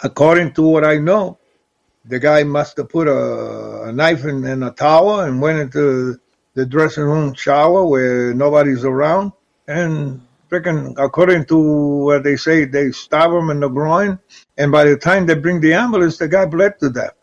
according 0.00 0.52
to 0.54 0.62
what 0.62 0.84
I 0.84 0.98
know, 0.98 1.38
the 2.04 2.18
guy 2.18 2.42
must 2.44 2.76
have 2.76 2.88
put 2.88 3.08
a, 3.08 3.84
a 3.84 3.92
knife 3.92 4.24
in, 4.24 4.44
in 4.44 4.62
a 4.62 4.70
towel 4.70 5.20
and 5.20 5.40
went 5.40 5.58
into 5.58 6.20
the 6.54 6.66
dressing 6.66 7.04
room 7.04 7.34
shower 7.34 7.84
where 7.84 8.34
nobody's 8.34 8.84
around, 8.84 9.32
and 9.66 10.20
freaking 10.50 10.94
according 10.98 11.44
to 11.46 11.58
what 12.04 12.22
they 12.22 12.36
say, 12.36 12.64
they 12.64 12.92
stab 12.92 13.30
him 13.30 13.50
in 13.50 13.60
the 13.60 13.68
groin, 13.68 14.18
and 14.56 14.70
by 14.70 14.84
the 14.84 14.96
time 14.96 15.26
they 15.26 15.34
bring 15.34 15.60
the 15.60 15.72
ambulance, 15.72 16.18
the 16.18 16.28
guy 16.28 16.46
bled 16.46 16.78
to 16.78 16.90
death. 16.90 17.14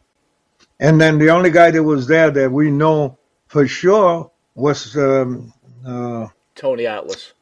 And 0.79 0.99
then 0.99 1.19
the 1.19 1.29
only 1.29 1.51
guy 1.51 1.71
that 1.71 1.83
was 1.83 2.07
there 2.07 2.31
that 2.31 2.51
we 2.51 2.71
know 2.71 3.17
for 3.47 3.67
sure 3.67 4.31
was 4.55 4.97
um, 4.97 5.53
uh, 5.85 6.27
Tony 6.55 6.87
Atlas. 6.87 7.33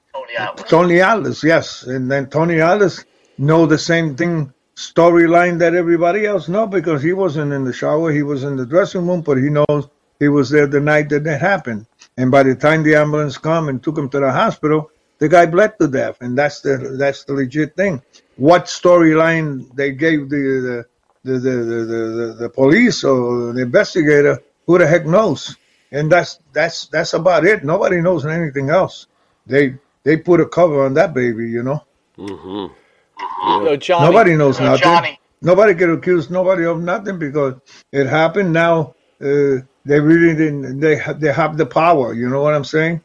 Tony 0.68 1.02
Atlas, 1.02 1.44
yes. 1.44 1.84
And 1.84 2.12
then 2.12 2.30
Tony 2.30 2.60
Atlas 2.62 3.06
know 3.38 3.66
the 3.66 3.78
same 3.78 4.16
thing 4.16 4.54
storyline 4.80 5.60
that 5.60 5.76
everybody 5.76 6.26
else 6.26 6.48
know 6.48 6.66
because 6.66 7.04
he 7.04 7.12
wasn't 7.12 7.52
in 7.52 7.66
the 7.66 7.74
shower, 7.74 8.12
he 8.14 8.24
was 8.24 8.46
in 8.46 8.56
the 8.56 8.66
dressing 8.66 9.06
room, 9.06 9.22
but 9.22 9.38
he 9.38 9.50
knows 9.50 9.90
he 10.20 10.30
was 10.30 10.50
there 10.50 10.68
the 10.68 10.80
night 10.80 11.10
that 11.10 11.28
it 11.28 11.42
happened. 11.42 11.86
And 12.16 12.32
by 12.32 12.44
the 12.44 12.56
time 12.56 12.84
the 12.84 12.96
ambulance 12.96 13.38
come 13.38 13.68
and 13.68 13.84
took 13.84 13.98
him 13.98 14.08
to 14.10 14.20
the 14.22 14.32
hospital, 14.32 14.90
the 15.18 15.28
guy 15.28 15.46
bled 15.48 15.78
to 15.80 15.88
death, 15.90 16.22
and 16.22 16.38
that's 16.38 16.62
the 16.62 16.96
that's 16.98 17.26
the 17.26 17.34
legit 17.34 17.76
thing. 17.76 18.02
What 18.38 18.66
storyline 18.66 19.76
they 19.76 19.92
gave 19.92 20.30
the 20.30 20.86
the 21.24 21.30
the, 21.30 21.40
the, 21.40 21.60
the, 21.92 22.36
the, 22.40 22.50
police 22.50 23.04
or 23.04 23.52
the 23.52 23.62
investigator, 23.62 24.40
who 24.66 24.78
the 24.78 24.88
heck 24.88 25.06
knows? 25.06 25.58
And 25.92 26.10
that's 26.10 26.40
that's 26.54 26.88
that's 26.88 27.14
about 27.14 27.44
it. 27.44 27.66
Nobody 27.66 28.00
knows 28.00 28.26
anything 28.26 28.70
else. 28.70 29.08
They 29.46 29.76
they 30.04 30.16
put 30.16 30.40
a 30.40 30.46
cover 30.46 30.86
on 30.86 30.94
that 30.94 31.14
baby, 31.14 31.50
you 31.50 31.64
know. 31.64 31.84
Mm-hmm. 32.18 32.74
No, 33.22 33.76
Johnny. 33.78 34.12
Nobody 34.12 34.36
knows 34.36 34.60
No, 34.60 34.66
nothing. 34.66 34.82
Johnny. 34.82 35.20
Nobody 35.42 35.76
can 35.76 35.94
accuse 35.94 36.30
nobody 36.30 36.66
of 36.66 36.82
nothing 36.82 37.20
because 37.20 37.56
it 37.92 38.08
happened. 38.08 38.54
Now 38.54 38.96
uh, 39.22 39.58
they 39.86 40.00
really 40.00 40.36
didn't. 40.36 40.80
They 40.80 40.98
ha- 40.98 41.14
they 41.14 41.34
have 41.34 41.58
the 41.58 41.66
power. 41.66 42.14
You 42.14 42.30
know 42.30 42.42
what 42.42 42.54
I'm 42.56 42.66
saying? 42.66 43.02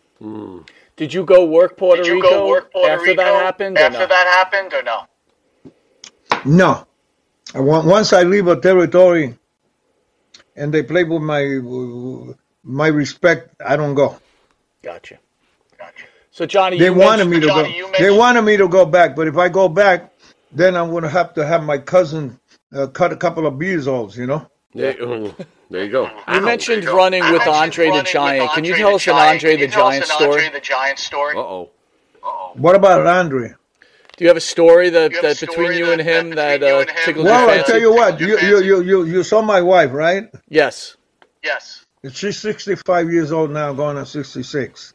Did 0.96 1.14
you 1.14 1.24
go 1.24 1.44
work 1.46 1.76
Puerto 1.76 2.02
Did 2.02 2.08
you 2.08 2.14
Rico 2.16 2.30
go 2.30 2.48
work 2.48 2.72
Puerto 2.72 2.92
after 2.94 3.02
Rico 3.02 3.22
that 3.22 3.34
happened? 3.34 3.78
or 3.78 3.84
after 3.86 3.98
no? 4.00 4.06
that 4.06 4.26
happened 4.28 4.74
or 4.74 4.82
no? 4.82 5.06
No. 6.44 6.86
I 7.54 7.60
want, 7.60 7.86
once 7.86 8.12
I 8.12 8.22
leave 8.24 8.48
a 8.48 8.60
territory 8.60 9.36
and 10.56 10.72
they 10.74 10.82
play 10.82 11.04
with 11.04 11.22
my 11.22 11.42
my 12.64 12.88
respect, 12.88 13.54
I 13.64 13.76
don't 13.76 13.94
go. 13.94 14.18
Gotcha. 14.84 15.18
So 16.34 16.46
Johnny, 16.46 16.80
They 16.80 16.86
you 16.86 16.94
wanted 16.94 17.26
me 17.26 17.38
mentioned- 17.38 17.66
to 17.74 17.80
go. 17.92 17.98
They 17.98 18.10
wanted 18.10 18.42
me 18.42 18.56
to 18.56 18.66
go 18.66 18.84
back, 18.84 19.14
but 19.14 19.28
if 19.28 19.36
I 19.36 19.48
go 19.48 19.68
back, 19.68 20.12
then 20.50 20.74
I'm 20.76 20.90
gonna 20.90 21.08
have 21.08 21.32
to 21.34 21.46
have 21.46 21.62
my 21.62 21.78
cousin 21.78 22.40
uh, 22.74 22.88
cut 22.88 23.12
a 23.12 23.16
couple 23.16 23.46
of 23.46 23.56
beers 23.56 23.86
off. 23.86 24.16
You 24.16 24.26
know. 24.26 24.46
There, 24.74 24.94
mm, 24.94 25.32
there 25.70 25.84
you 25.84 25.92
go. 25.92 26.10
You 26.32 26.40
mentioned 26.40 26.86
running 26.86 27.22
I 27.22 27.30
with 27.30 27.38
mentioned 27.46 27.56
Andre 27.56 27.84
the 27.84 27.90
running 27.90 28.02
with 28.02 28.12
Giant. 28.12 28.50
Can 28.52 28.64
you 28.64 28.74
tell 28.74 28.94
us 28.96 29.06
an 29.06 29.14
Andre 29.14 29.54
the 29.54 29.62
you 29.62 29.68
tell 29.68 29.86
us 29.86 29.92
Giant 29.94 30.06
story? 30.06 30.44
Andre 30.44 30.50
the 30.50 30.60
Giant 30.60 30.98
story? 30.98 31.36
Uh 31.36 31.40
oh. 31.40 31.70
What 32.54 32.74
about 32.74 33.06
Andre? 33.06 33.54
Do 34.16 34.24
you 34.24 34.26
have 34.28 34.36
a 34.36 34.40
story 34.40 34.90
that, 34.90 35.12
You 35.12 35.16
have 35.18 35.24
a 35.24 35.28
that 35.28 35.40
between 35.40 35.72
you 35.78 35.92
and 35.92 36.00
him 36.00 36.30
that 36.30 36.58
that, 36.58 36.60
between 36.60 36.68
you 36.70 36.76
uh, 36.76 36.80
and 36.80 36.90
him 36.90 36.96
tickled 37.04 37.24
Well, 37.26 37.40
your 37.42 37.50
I 37.50 37.54
fancy? 37.58 37.72
tell 37.72 37.80
you 37.80 37.92
what, 37.94 38.20
you 38.20 38.38
you, 38.40 38.62
you 38.62 38.82
you 38.82 39.04
you 39.04 39.22
saw 39.22 39.40
my 39.40 39.60
wife, 39.60 39.92
right? 39.92 40.28
Yes. 40.48 40.96
Yes. 41.44 41.84
She's 42.12 42.38
65 42.38 43.12
years 43.12 43.30
old 43.30 43.52
now, 43.52 43.72
going 43.72 43.96
on 43.96 44.06
66. 44.06 44.94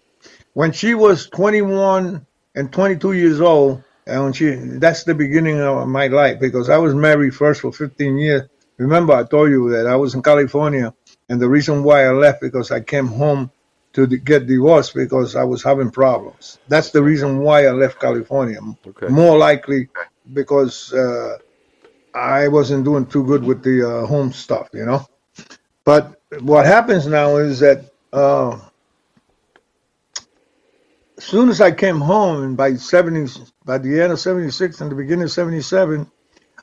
When 0.53 0.71
she 0.71 0.93
was 0.93 1.29
21 1.29 2.25
and 2.55 2.73
22 2.73 3.13
years 3.13 3.39
old, 3.41 3.83
and 4.07 4.23
when 4.23 4.33
she 4.33 4.55
that's 4.55 5.03
the 5.03 5.13
beginning 5.13 5.61
of 5.61 5.87
my 5.87 6.07
life 6.07 6.39
because 6.39 6.69
I 6.69 6.77
was 6.77 6.95
married 6.95 7.35
first 7.35 7.61
for 7.61 7.71
15 7.71 8.17
years. 8.17 8.49
Remember, 8.77 9.13
I 9.13 9.23
told 9.23 9.49
you 9.49 9.69
that 9.71 9.87
I 9.87 9.95
was 9.95 10.15
in 10.15 10.23
California, 10.23 10.93
and 11.27 11.41
the 11.41 11.49
reason 11.49 11.83
why 11.83 12.05
I 12.05 12.11
left 12.11 12.41
because 12.41 12.71
I 12.71 12.79
came 12.79 13.07
home 13.07 13.51
to 13.93 14.07
get 14.07 14.47
divorced 14.47 14.93
because 14.93 15.35
I 15.35 15.43
was 15.43 15.63
having 15.63 15.91
problems. 15.91 16.59
That's 16.67 16.91
the 16.91 17.03
reason 17.03 17.39
why 17.39 17.65
I 17.65 17.71
left 17.71 17.99
California. 17.99 18.59
Okay. 18.87 19.07
More 19.07 19.37
likely 19.37 19.89
because 20.33 20.93
uh, 20.93 21.37
I 22.13 22.47
wasn't 22.47 22.85
doing 22.85 23.05
too 23.05 23.25
good 23.25 23.43
with 23.43 23.63
the 23.63 23.87
uh, 23.87 24.05
home 24.05 24.31
stuff, 24.31 24.69
you 24.73 24.85
know. 24.85 25.05
But 25.83 26.21
what 26.41 26.65
happens 26.65 27.07
now 27.07 27.37
is 27.37 27.59
that 27.59 27.91
uh, 28.13 28.59
as 31.19 31.25
soon 31.25 31.49
as 31.49 31.59
I 31.59 31.71
came 31.71 31.99
home, 31.99 32.43
and 32.43 32.55
by 32.55 32.75
seventy, 32.75 33.29
by 33.65 33.77
the 33.77 33.99
end 34.01 34.13
of 34.13 34.21
'76 34.21 34.79
and 34.79 34.89
the 34.89 34.95
beginning 34.95 35.25
of 35.25 35.31
'77, 35.31 36.09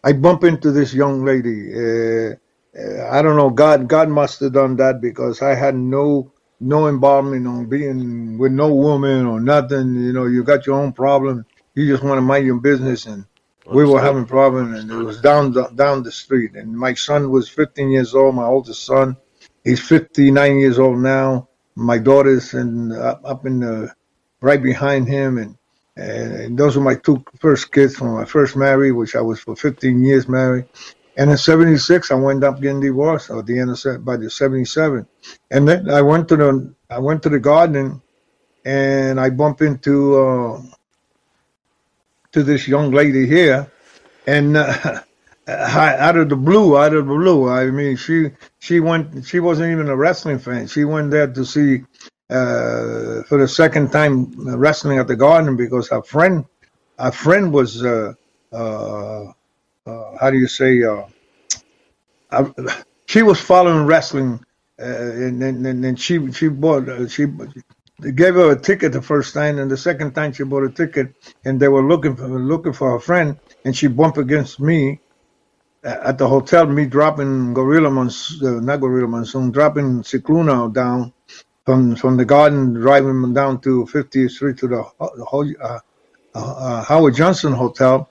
I 0.03 0.15
bump 0.15 0.45
into 0.45 0.73
this 0.73 0.95
young 0.95 1.27
lady. 1.27 1.75
Uh, 1.75 2.37
uh, 2.75 3.11
I 3.11 3.21
don't 3.21 3.37
know. 3.37 3.51
God, 3.51 3.87
God 3.87 4.09
must 4.09 4.41
have 4.41 4.55
done 4.55 4.77
that 4.77 5.03
because 5.03 5.43
I 5.43 5.55
had 5.55 5.75
no 5.75 6.33
no 6.59 6.87
involvement 6.87 7.47
on 7.47 7.67
being 7.67 8.39
with 8.39 8.51
no 8.51 8.75
woman 8.75 9.27
or 9.27 9.41
nothing. 9.41 9.95
You 9.95 10.15
know, 10.15 10.25
you 10.25 10.43
got 10.43 10.67
your 10.67 10.81
own 10.81 10.95
problem. 10.95 11.45
You 11.75 11.87
just 11.87 12.03
want 12.03 12.17
to 12.17 12.23
mind 12.23 12.47
your 12.47 12.59
business, 12.59 13.05
and 13.05 13.27
we 13.67 13.85
were 13.85 14.01
having 14.01 14.25
problems, 14.25 14.81
and 14.81 14.91
it 14.91 15.05
was 15.05 15.21
down 15.21 15.53
the, 15.53 15.65
down 15.65 16.03
the 16.03 16.13
street. 16.13 16.55
And 16.55 16.73
my 16.73 16.95
son 16.95 17.31
was 17.31 17.51
15 17.51 17.91
years 17.91 18.15
old. 18.15 18.35
My 18.35 18.45
oldest 18.47 18.87
son, 18.87 19.19
he's 19.65 19.87
59 19.87 20.59
years 20.59 20.79
old 20.79 20.99
now. 20.99 21.51
My 21.75 21.99
daughter's 21.99 22.55
in 22.55 22.93
up, 22.93 23.21
up 23.23 23.45
in 23.45 23.61
the 23.61 23.95
right 24.41 24.63
behind 24.63 25.09
him, 25.09 25.39
and 25.39 25.57
and 25.97 26.59
those 26.59 26.77
were 26.77 26.83
my 26.83 26.95
two 26.95 27.25
first 27.41 27.73
kids 27.73 27.97
from 27.97 28.15
my 28.15 28.25
first 28.25 28.55
marriage, 28.55 28.93
which 28.93 29.17
I 29.17 29.23
was 29.23 29.41
for 29.41 29.57
15 29.57 30.05
years 30.05 30.29
married. 30.29 30.67
And 31.17 31.31
in 31.31 31.39
'76, 31.39 32.11
I 32.11 32.15
wound 32.15 32.45
up 32.45 32.61
getting 32.61 32.81
divorced 32.81 33.31
at 33.31 33.47
the 33.47 33.59
end 33.59 33.71
of 33.71 34.05
by 34.05 34.17
the 34.17 34.29
'77, 34.29 35.07
and 35.51 35.69
then 35.69 35.91
I 35.91 36.03
went 36.03 36.29
to 36.29 36.37
the 36.37 36.75
I 36.91 36.99
went 36.99 37.23
to 37.23 37.31
the 37.31 37.41
garden, 37.41 38.03
and 38.65 39.19
I 39.19 39.31
bump 39.31 39.63
into 39.63 40.17
uh, 40.21 40.63
to 42.33 42.43
this 42.43 42.69
young 42.69 42.91
lady 42.91 43.27
here, 43.27 43.71
and 44.27 44.59
uh, 44.59 45.01
out 45.49 46.17
of 46.19 46.29
the 46.29 46.37
blue, 46.37 46.77
out 46.77 46.93
of 46.93 47.07
the 47.07 47.15
blue. 47.15 47.49
I 47.49 47.71
mean, 47.71 47.97
she 47.97 48.33
she 48.59 48.81
went. 48.81 49.27
She 49.27 49.41
wasn't 49.41 49.73
even 49.73 49.89
a 49.89 49.97
wrestling 49.97 50.39
fan. 50.39 50.67
She 50.67 50.85
went 50.85 51.11
there 51.11 51.29
to 51.29 51.45
see 51.47 51.85
uh, 52.31 53.23
for 53.25 53.39
the 53.39 53.49
second 53.49 53.91
time 53.91 54.33
wrestling 54.59 54.99
at 54.99 55.07
the 55.07 55.17
Garden 55.17 55.57
because 55.57 55.89
her 55.91 56.03
friend, 56.03 56.45
her 56.99 57.13
friend 57.13 57.53
was 57.53 57.85
uh, 57.85 58.15
uh, 58.53 59.33
uh, 59.87 60.17
how 60.19 60.31
do 60.31 60.39
you 60.39 60.49
say? 60.49 60.83
Uh, 60.83 61.03
uh, 62.31 62.51
she 63.07 63.23
was 63.23 63.41
following 63.41 63.87
wrestling 63.87 64.41
uh, 64.81 64.85
and 64.85 65.43
and, 65.43 65.85
and 65.85 66.01
she 66.01 66.31
she 66.33 66.49
bought 66.49 66.89
uh, 66.89 67.09
she 67.09 67.27
gave 68.15 68.35
her 68.35 68.53
a 68.53 68.61
ticket 68.61 68.93
the 68.93 69.01
first 69.01 69.33
time, 69.33 69.59
and 69.59 69.71
the 69.71 69.77
second 69.77 70.13
time 70.15 70.33
she 70.33 70.45
bought 70.45 70.65
a 70.65 70.71
ticket, 70.71 71.15
and 71.45 71.59
they 71.59 71.69
were 71.69 71.83
looking 71.83 72.17
for 72.17 72.29
looking 72.29 72.73
for 72.73 72.91
her 72.91 73.01
friend, 73.01 73.39
and 73.65 73.77
she 73.77 73.87
bumped 73.87 74.19
against 74.19 74.61
me 74.61 75.01
uh, 75.85 75.97
at 76.05 76.19
the 76.19 76.29
hotel. 76.29 76.67
Me 76.67 76.85
dropping 76.85 77.55
Gorilla 77.55 77.91
Monsoon, 77.91 78.59
uh, 78.59 78.61
not 78.61 78.81
Gorilla 78.81 79.09
Monsoon, 79.09 79.51
dropping 79.51 80.03
Scicluna 80.03 80.73
down 80.73 81.13
from 81.67 81.97
from 81.97 82.19
the 82.19 82.27
garden, 82.27 82.75
driving 82.75 83.35
down 83.35 83.61
to 83.63 83.87
50th 83.93 84.33
Street 84.33 84.59
to 84.59 84.69
the, 84.69 84.83
ho- 84.83 85.55
uh, 85.63 85.81
uh, 86.35 86.41
uh, 86.41 86.85
Howard 86.85 87.17
Johnson 87.17 87.55
Hotel. 87.55 88.09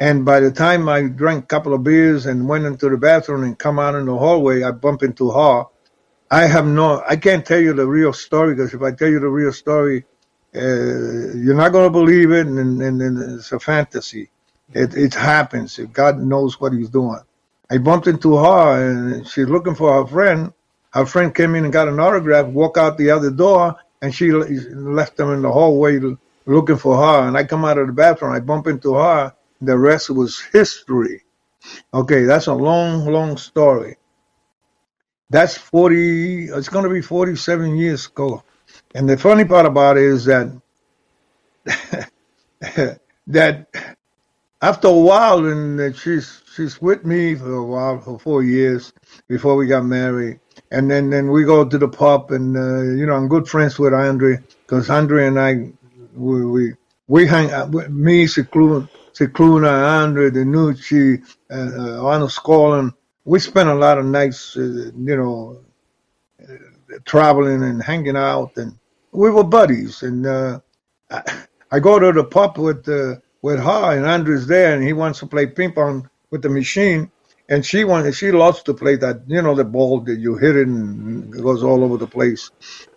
And 0.00 0.24
by 0.24 0.40
the 0.40 0.52
time 0.52 0.88
I 0.88 1.02
drank 1.04 1.44
a 1.44 1.48
couple 1.48 1.74
of 1.74 1.84
beers 1.84 2.26
and 2.26 2.48
went 2.48 2.66
into 2.66 2.90
the 2.90 2.98
bathroom 2.98 3.44
and 3.44 3.58
come 3.58 3.78
out 3.78 3.96
in 3.96 4.06
the 4.06 4.18
hallway, 4.18 4.64
I 4.64 4.72
bumped 4.72 5.04
into 5.04 5.30
her. 5.32 5.64
I 6.30 6.46
have 6.46 6.66
no, 6.66 7.02
I 7.08 7.16
can't 7.16 7.46
tell 7.46 7.60
you 7.60 7.74
the 7.74 7.86
real 7.86 8.12
story 8.12 8.54
because 8.54 8.74
if 8.74 8.82
I 8.82 8.92
tell 8.92 9.08
you 9.08 9.20
the 9.20 9.28
real 9.28 9.52
story, 9.52 10.04
uh, 10.56 10.60
you're 11.36 11.56
not 11.56 11.72
going 11.72 11.86
to 11.86 11.90
believe 11.90 12.32
it, 12.32 12.46
and, 12.46 12.82
and, 12.82 13.02
and 13.02 13.38
it's 13.38 13.52
a 13.52 13.60
fantasy. 13.60 14.30
It, 14.74 14.96
it 14.96 15.14
happens. 15.14 15.78
God 15.92 16.18
knows 16.20 16.60
what 16.60 16.72
He's 16.74 16.90
doing. 16.90 17.20
I 17.70 17.78
bumped 17.78 18.08
into 18.08 18.36
her, 18.36 18.90
and 18.90 19.26
she's 19.28 19.48
looking 19.48 19.74
for 19.76 19.92
her 19.94 20.06
friend. 20.08 20.52
Her 20.96 21.04
friend 21.04 21.34
came 21.34 21.54
in 21.54 21.64
and 21.64 21.72
got 21.72 21.88
an 21.88 22.00
autograph, 22.00 22.46
walked 22.46 22.78
out 22.78 22.96
the 22.96 23.10
other 23.10 23.30
door, 23.30 23.76
and 24.00 24.14
she 24.14 24.32
left 24.32 25.18
them 25.18 25.30
in 25.30 25.42
the 25.42 25.52
hallway 25.52 26.00
looking 26.46 26.78
for 26.78 26.96
her. 26.96 27.28
And 27.28 27.36
I 27.36 27.44
come 27.44 27.66
out 27.66 27.76
of 27.76 27.88
the 27.88 27.92
bathroom, 27.92 28.32
I 28.32 28.40
bump 28.40 28.66
into 28.66 28.94
her. 28.94 29.34
The 29.60 29.76
rest 29.76 30.08
was 30.08 30.40
history. 30.40 31.22
Okay, 31.92 32.24
that's 32.24 32.46
a 32.46 32.54
long, 32.54 33.04
long 33.04 33.36
story. 33.36 33.98
That's 35.28 35.58
40, 35.58 36.46
it's 36.46 36.70
going 36.70 36.84
to 36.84 36.90
be 36.90 37.02
47 37.02 37.76
years 37.76 38.06
ago. 38.06 38.42
And 38.94 39.06
the 39.06 39.18
funny 39.18 39.44
part 39.44 39.66
about 39.66 39.98
it 39.98 40.04
is 40.04 40.24
that, 40.24 40.48
that 43.26 43.66
after 44.62 44.88
a 44.88 44.92
while, 44.92 45.44
and 45.44 45.94
she's, 45.94 46.42
she's 46.54 46.80
with 46.80 47.04
me 47.04 47.34
for 47.34 47.52
a 47.52 47.64
while, 47.64 48.00
for 48.00 48.18
four 48.18 48.42
years 48.42 48.94
before 49.28 49.56
we 49.56 49.66
got 49.66 49.84
married. 49.84 50.40
And 50.70 50.90
then, 50.90 51.10
then 51.10 51.30
we 51.30 51.44
go 51.44 51.64
to 51.64 51.78
the 51.78 51.88
pub 51.88 52.30
and, 52.30 52.56
uh, 52.56 52.82
you 52.82 53.06
know, 53.06 53.14
I'm 53.14 53.28
good 53.28 53.48
friends 53.48 53.78
with 53.78 53.94
Andre 53.94 54.38
because 54.62 54.90
Andre 54.90 55.26
and 55.26 55.38
I, 55.38 55.70
we, 56.14 56.46
we, 56.46 56.74
we 57.08 57.26
hang 57.26 57.50
out, 57.52 57.70
me, 57.70 58.26
Scicluna, 58.26 58.88
Andre, 59.14 60.30
DeNucci, 60.30 61.22
uh, 61.50 61.54
uh, 61.54 62.06
Arnold 62.06 62.30
Skaaland. 62.30 62.94
We 63.24 63.38
spent 63.38 63.68
a 63.68 63.74
lot 63.74 63.98
of 63.98 64.04
nights, 64.04 64.56
uh, 64.56 64.90
you 64.96 65.16
know, 65.16 65.60
traveling 67.04 67.62
and 67.62 67.82
hanging 67.82 68.16
out, 68.16 68.56
and 68.56 68.78
we 69.12 69.30
were 69.30 69.44
buddies. 69.44 70.02
And 70.02 70.26
uh, 70.26 70.60
I, 71.10 71.44
I 71.70 71.80
go 71.80 71.98
to 71.98 72.12
the 72.12 72.24
pub 72.24 72.58
with 72.58 72.88
uh, 72.88 73.16
with 73.42 73.60
her, 73.60 73.96
and 73.96 74.06
Andrew's 74.06 74.46
there, 74.46 74.74
and 74.74 74.84
he 74.84 74.92
wants 74.92 75.20
to 75.20 75.26
play 75.26 75.46
ping 75.46 75.72
pong 75.72 76.08
with 76.30 76.42
the 76.42 76.48
machine. 76.48 77.10
And 77.48 77.64
she 77.64 77.84
wants, 77.84 78.16
she 78.18 78.32
loves 78.32 78.62
to 78.64 78.74
play 78.74 78.96
that, 78.96 79.22
you 79.28 79.42
know, 79.42 79.54
the 79.54 79.64
ball 79.64 80.00
that 80.00 80.18
you 80.18 80.36
hit 80.36 80.56
it 80.56 80.66
and 80.68 81.34
it 81.34 81.42
goes 81.42 81.62
all 81.62 81.84
over 81.84 81.96
the 81.96 82.06
place, 82.08 82.50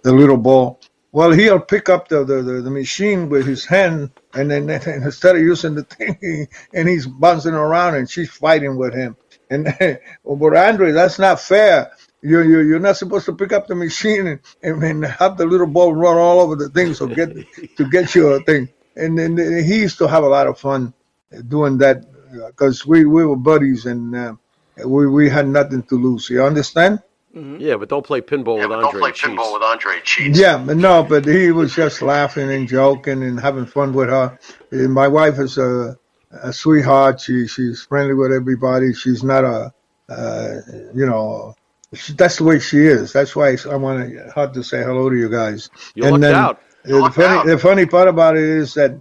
the 0.03 0.13
little 0.13 0.37
ball. 0.37 0.79
Well, 1.11 1.31
he'll 1.31 1.59
pick 1.59 1.89
up 1.89 2.07
the, 2.07 2.23
the, 2.23 2.41
the, 2.43 2.61
the 2.61 2.69
machine 2.71 3.29
with 3.29 3.47
his 3.47 3.65
hand, 3.65 4.11
and 4.33 4.51
then 4.51 4.69
and 4.71 5.03
instead 5.03 5.35
of 5.35 5.41
using 5.41 5.75
the 5.75 5.83
thing, 5.83 6.47
and 6.73 6.87
he's 6.87 7.07
bouncing 7.07 7.53
around, 7.53 7.95
and 7.95 8.09
she's 8.09 8.29
fighting 8.29 8.77
with 8.77 8.93
him. 8.93 9.17
And 9.49 9.65
but 10.25 10.57
Andre, 10.57 10.91
that's 10.91 11.19
not 11.19 11.39
fair. 11.41 11.91
You 12.21 12.41
you 12.43 12.59
you're 12.59 12.79
not 12.79 12.97
supposed 12.97 13.25
to 13.27 13.33
pick 13.35 13.53
up 13.53 13.67
the 13.67 13.75
machine 13.75 14.27
and, 14.27 14.39
and, 14.61 14.83
and 14.83 15.05
have 15.05 15.37
the 15.37 15.45
little 15.45 15.67
ball 15.67 15.93
run 15.93 16.17
all 16.17 16.41
over 16.41 16.55
the 16.55 16.69
thing. 16.69 16.93
So 16.93 17.07
get 17.07 17.33
to 17.77 17.89
get 17.89 18.13
you 18.13 18.29
a 18.29 18.41
thing. 18.43 18.69
And 18.95 19.17
then 19.17 19.37
he 19.37 19.79
used 19.79 19.97
to 19.99 20.07
have 20.07 20.23
a 20.23 20.27
lot 20.29 20.47
of 20.47 20.59
fun 20.59 20.93
doing 21.47 21.77
that 21.79 22.05
because 22.31 22.85
we 22.85 23.05
we 23.05 23.25
were 23.25 23.35
buddies 23.35 23.85
and 23.85 24.15
uh, 24.15 24.33
we 24.85 25.07
we 25.07 25.29
had 25.29 25.47
nothing 25.47 25.83
to 25.83 25.95
lose. 25.95 26.29
You 26.29 26.43
understand? 26.43 27.01
Yeah, 27.33 27.77
but 27.77 27.89
don't 27.89 28.05
play 28.05 28.21
pinball 28.21 28.57
Yeah, 28.57 28.63
with 28.67 28.69
but 28.69 28.81
don't 28.81 28.85
Andre. 28.85 29.01
play 29.01 29.09
it 29.09 29.15
cheats. 29.15 29.27
pinball 29.29 29.53
with 29.53 29.63
Andre. 29.63 29.97
It 29.97 30.03
cheats. 30.03 30.39
Yeah, 30.39 30.57
but 30.57 30.77
no, 30.77 31.03
but 31.03 31.25
he 31.25 31.51
was 31.51 31.75
just 31.75 32.01
laughing 32.01 32.51
and 32.51 32.67
joking 32.67 33.23
and 33.23 33.39
having 33.39 33.65
fun 33.65 33.93
with 33.93 34.09
her. 34.09 34.37
And 34.71 34.93
my 34.93 35.07
wife 35.07 35.37
is 35.39 35.57
a, 35.57 35.97
a 36.31 36.51
sweetheart. 36.51 37.21
She 37.21 37.47
she's 37.47 37.83
friendly 37.83 38.15
with 38.15 38.31
everybody. 38.31 38.93
She's 38.93 39.23
not 39.23 39.43
a, 39.43 39.71
uh, 40.09 40.55
you 40.93 41.05
know, 41.05 41.55
she, 41.93 42.13
that's 42.13 42.37
the 42.37 42.43
way 42.45 42.59
she 42.59 42.79
is. 42.79 43.13
That's 43.13 43.35
why 43.35 43.55
I 43.69 43.75
want 43.75 44.11
her 44.35 44.47
to 44.51 44.63
say 44.63 44.83
hello 44.83 45.09
to 45.09 45.15
you 45.15 45.29
guys. 45.29 45.69
You 45.95 46.05
lucked 46.05 46.23
out. 46.23 46.61
The 46.83 47.11
funny 47.11 47.27
out. 47.27 47.45
the 47.45 47.57
funny 47.57 47.85
part 47.85 48.07
about 48.07 48.37
it 48.37 48.43
is 48.43 48.73
that 48.73 48.99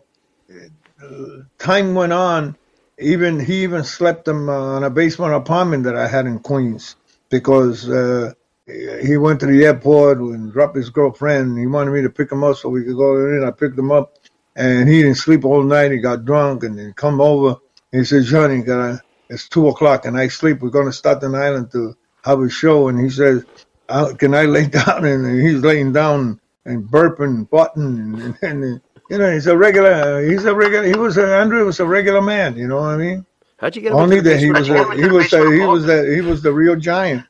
uh, 1.02 1.42
time 1.58 1.94
went 1.94 2.12
on. 2.12 2.56
Even 3.00 3.38
he 3.38 3.62
even 3.62 3.84
slept 3.84 4.28
uh, 4.28 4.32
on 4.32 4.84
a 4.84 4.90
basement 4.90 5.34
apartment 5.34 5.84
that 5.84 5.96
I 5.96 6.08
had 6.08 6.26
in 6.26 6.40
Queens 6.40 6.96
because 7.30 7.88
uh, 7.88 8.32
he 8.66 9.16
went 9.16 9.40
to 9.40 9.46
the 9.46 9.64
airport 9.64 10.18
and 10.18 10.52
dropped 10.52 10.76
his 10.76 10.90
girlfriend. 10.90 11.58
He 11.58 11.66
wanted 11.66 11.92
me 11.92 12.02
to 12.02 12.10
pick 12.10 12.30
him 12.30 12.44
up 12.44 12.56
so 12.56 12.68
we 12.68 12.84
could 12.84 12.96
go 12.96 13.16
in. 13.16 13.44
I 13.44 13.50
picked 13.50 13.78
him 13.78 13.90
up, 13.90 14.18
and 14.56 14.88
he 14.88 15.02
didn't 15.02 15.16
sleep 15.16 15.44
all 15.44 15.62
night. 15.62 15.92
He 15.92 15.98
got 15.98 16.24
drunk 16.24 16.64
and 16.64 16.78
then 16.78 16.92
come 16.94 17.20
over. 17.20 17.56
And 17.92 18.00
he 18.00 18.04
said, 18.04 18.24
"Johnny, 18.24 18.62
gotta, 18.62 19.00
it's 19.30 19.48
two 19.48 19.68
o'clock 19.68 20.04
and 20.04 20.18
I 20.18 20.28
sleep. 20.28 20.60
We're 20.60 20.70
gonna 20.70 20.92
start 20.92 21.22
an 21.22 21.34
island 21.34 21.70
to 21.72 21.96
have 22.24 22.40
a 22.40 22.50
show." 22.50 22.88
And 22.88 23.00
he 23.00 23.10
says, 23.10 23.44
uh, 23.88 24.12
"Can 24.18 24.34
I 24.34 24.44
lay 24.44 24.66
down?" 24.78 25.04
And 25.04 25.40
he's 25.40 25.62
laying 25.62 25.92
down 25.92 26.40
and 26.64 26.84
burping, 26.84 27.48
button, 27.48 28.20
and, 28.20 28.38
and, 28.42 28.80
you 29.08 29.18
know, 29.18 29.32
he's 29.32 29.46
a 29.46 29.56
regular. 29.56 30.22
He's 30.28 30.44
a 30.44 30.54
regular. 30.54 30.84
He 30.86 30.96
was 30.96 31.16
a, 31.18 31.36
Andrew 31.38 31.64
was 31.64 31.80
a 31.80 31.86
regular 31.86 32.22
man. 32.22 32.56
You 32.56 32.68
know 32.68 32.76
what 32.76 32.88
I 32.90 32.96
mean? 32.96 33.26
How'd 33.58 33.76
you 33.76 33.82
get 33.82 33.92
him 33.92 33.98
Only 33.98 34.18
into 34.18 34.22
the 34.22 34.30
that 34.30 34.38
he 34.38 34.50
was 34.52 34.68
How'd 34.68 34.70
a, 34.70 34.96
he 34.96 35.08
was 35.08 35.30
the 35.30 35.42
a, 35.42 35.52
he 35.52 35.64
was 35.66 35.88
a, 35.88 36.14
he 36.14 36.20
was 36.20 36.42
the 36.42 36.52
real 36.52 36.76
giant. 36.76 37.24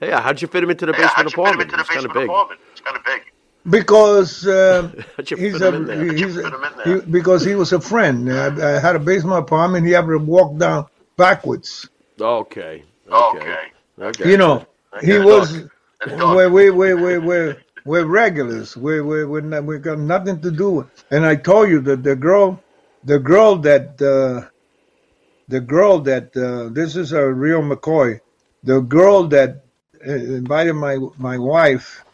Hey, 0.00 0.10
how'd 0.10 0.40
you 0.40 0.48
fit 0.48 0.62
him 0.64 0.70
into 0.70 0.86
the 0.86 0.92
Yeah, 0.96 1.08
how'd 1.08 1.26
basement 1.26 1.30
you 1.30 1.36
fit 1.36 1.54
him 1.54 1.60
apartment? 1.60 1.62
into 1.62 1.76
the 1.76 1.84
It's 1.84 1.90
kind 1.90 2.06
of 2.06 2.12
basement 2.12 2.14
big. 2.14 2.30
apartment? 2.30 2.60
It's 2.72 2.80
kind 2.80 2.96
of 2.96 3.04
big. 3.04 3.22
Because 3.68 4.46
uh, 4.46 4.90
How'd 5.16 5.30
you 5.30 5.36
he's 5.36 5.60
a, 5.60 5.68
him 5.68 5.74
in 5.74 5.84
there? 5.86 6.04
How'd 6.06 6.18
you 6.20 6.26
he's 6.26 6.36
a, 6.36 6.48
him 6.54 6.64
in 6.64 6.76
there? 6.76 6.94
he, 6.96 7.00
because 7.00 7.44
he 7.44 7.54
was 7.54 7.72
a 7.72 7.80
friend. 7.80 8.32
I, 8.32 8.76
I 8.76 8.80
had 8.80 8.96
a 8.96 8.98
basement 9.00 9.38
apartment. 9.40 9.86
He 9.86 9.92
had 9.92 10.06
to 10.06 10.18
walk 10.18 10.56
down 10.58 10.86
backwards. 11.16 11.88
Okay. 12.20 12.84
Okay. 13.10 13.66
Okay. 14.00 14.30
You 14.30 14.36
know, 14.36 14.66
he 15.02 15.18
was. 15.18 15.62
Wait, 16.06 16.46
wait, 16.48 16.70
wait, 16.70 16.94
wait, 16.94 17.18
we 17.18 17.54
we're 17.84 18.04
regulars. 18.06 18.76
We 18.76 19.00
we 19.00 19.24
we 19.24 19.40
not, 19.42 19.64
we 19.64 19.78
got 19.78 19.98
nothing 19.98 20.40
to 20.42 20.50
do. 20.50 20.70
with 20.70 21.04
And 21.10 21.26
I 21.26 21.36
told 21.36 21.70
you 21.70 21.80
that 21.82 22.02
the 22.02 22.16
girl, 22.16 22.62
the 23.04 23.18
girl 23.18 23.56
that 23.56 24.00
uh, 24.02 24.48
the 25.48 25.60
girl 25.60 26.00
that 26.00 26.36
uh, 26.36 26.72
this 26.72 26.96
is 26.96 27.12
a 27.12 27.26
real 27.32 27.62
McCoy. 27.62 28.20
The 28.62 28.80
girl 28.80 29.28
that 29.28 29.64
uh, 30.06 30.12
invited 30.12 30.74
my 30.74 30.98
my 31.18 31.38
wife 31.38 32.04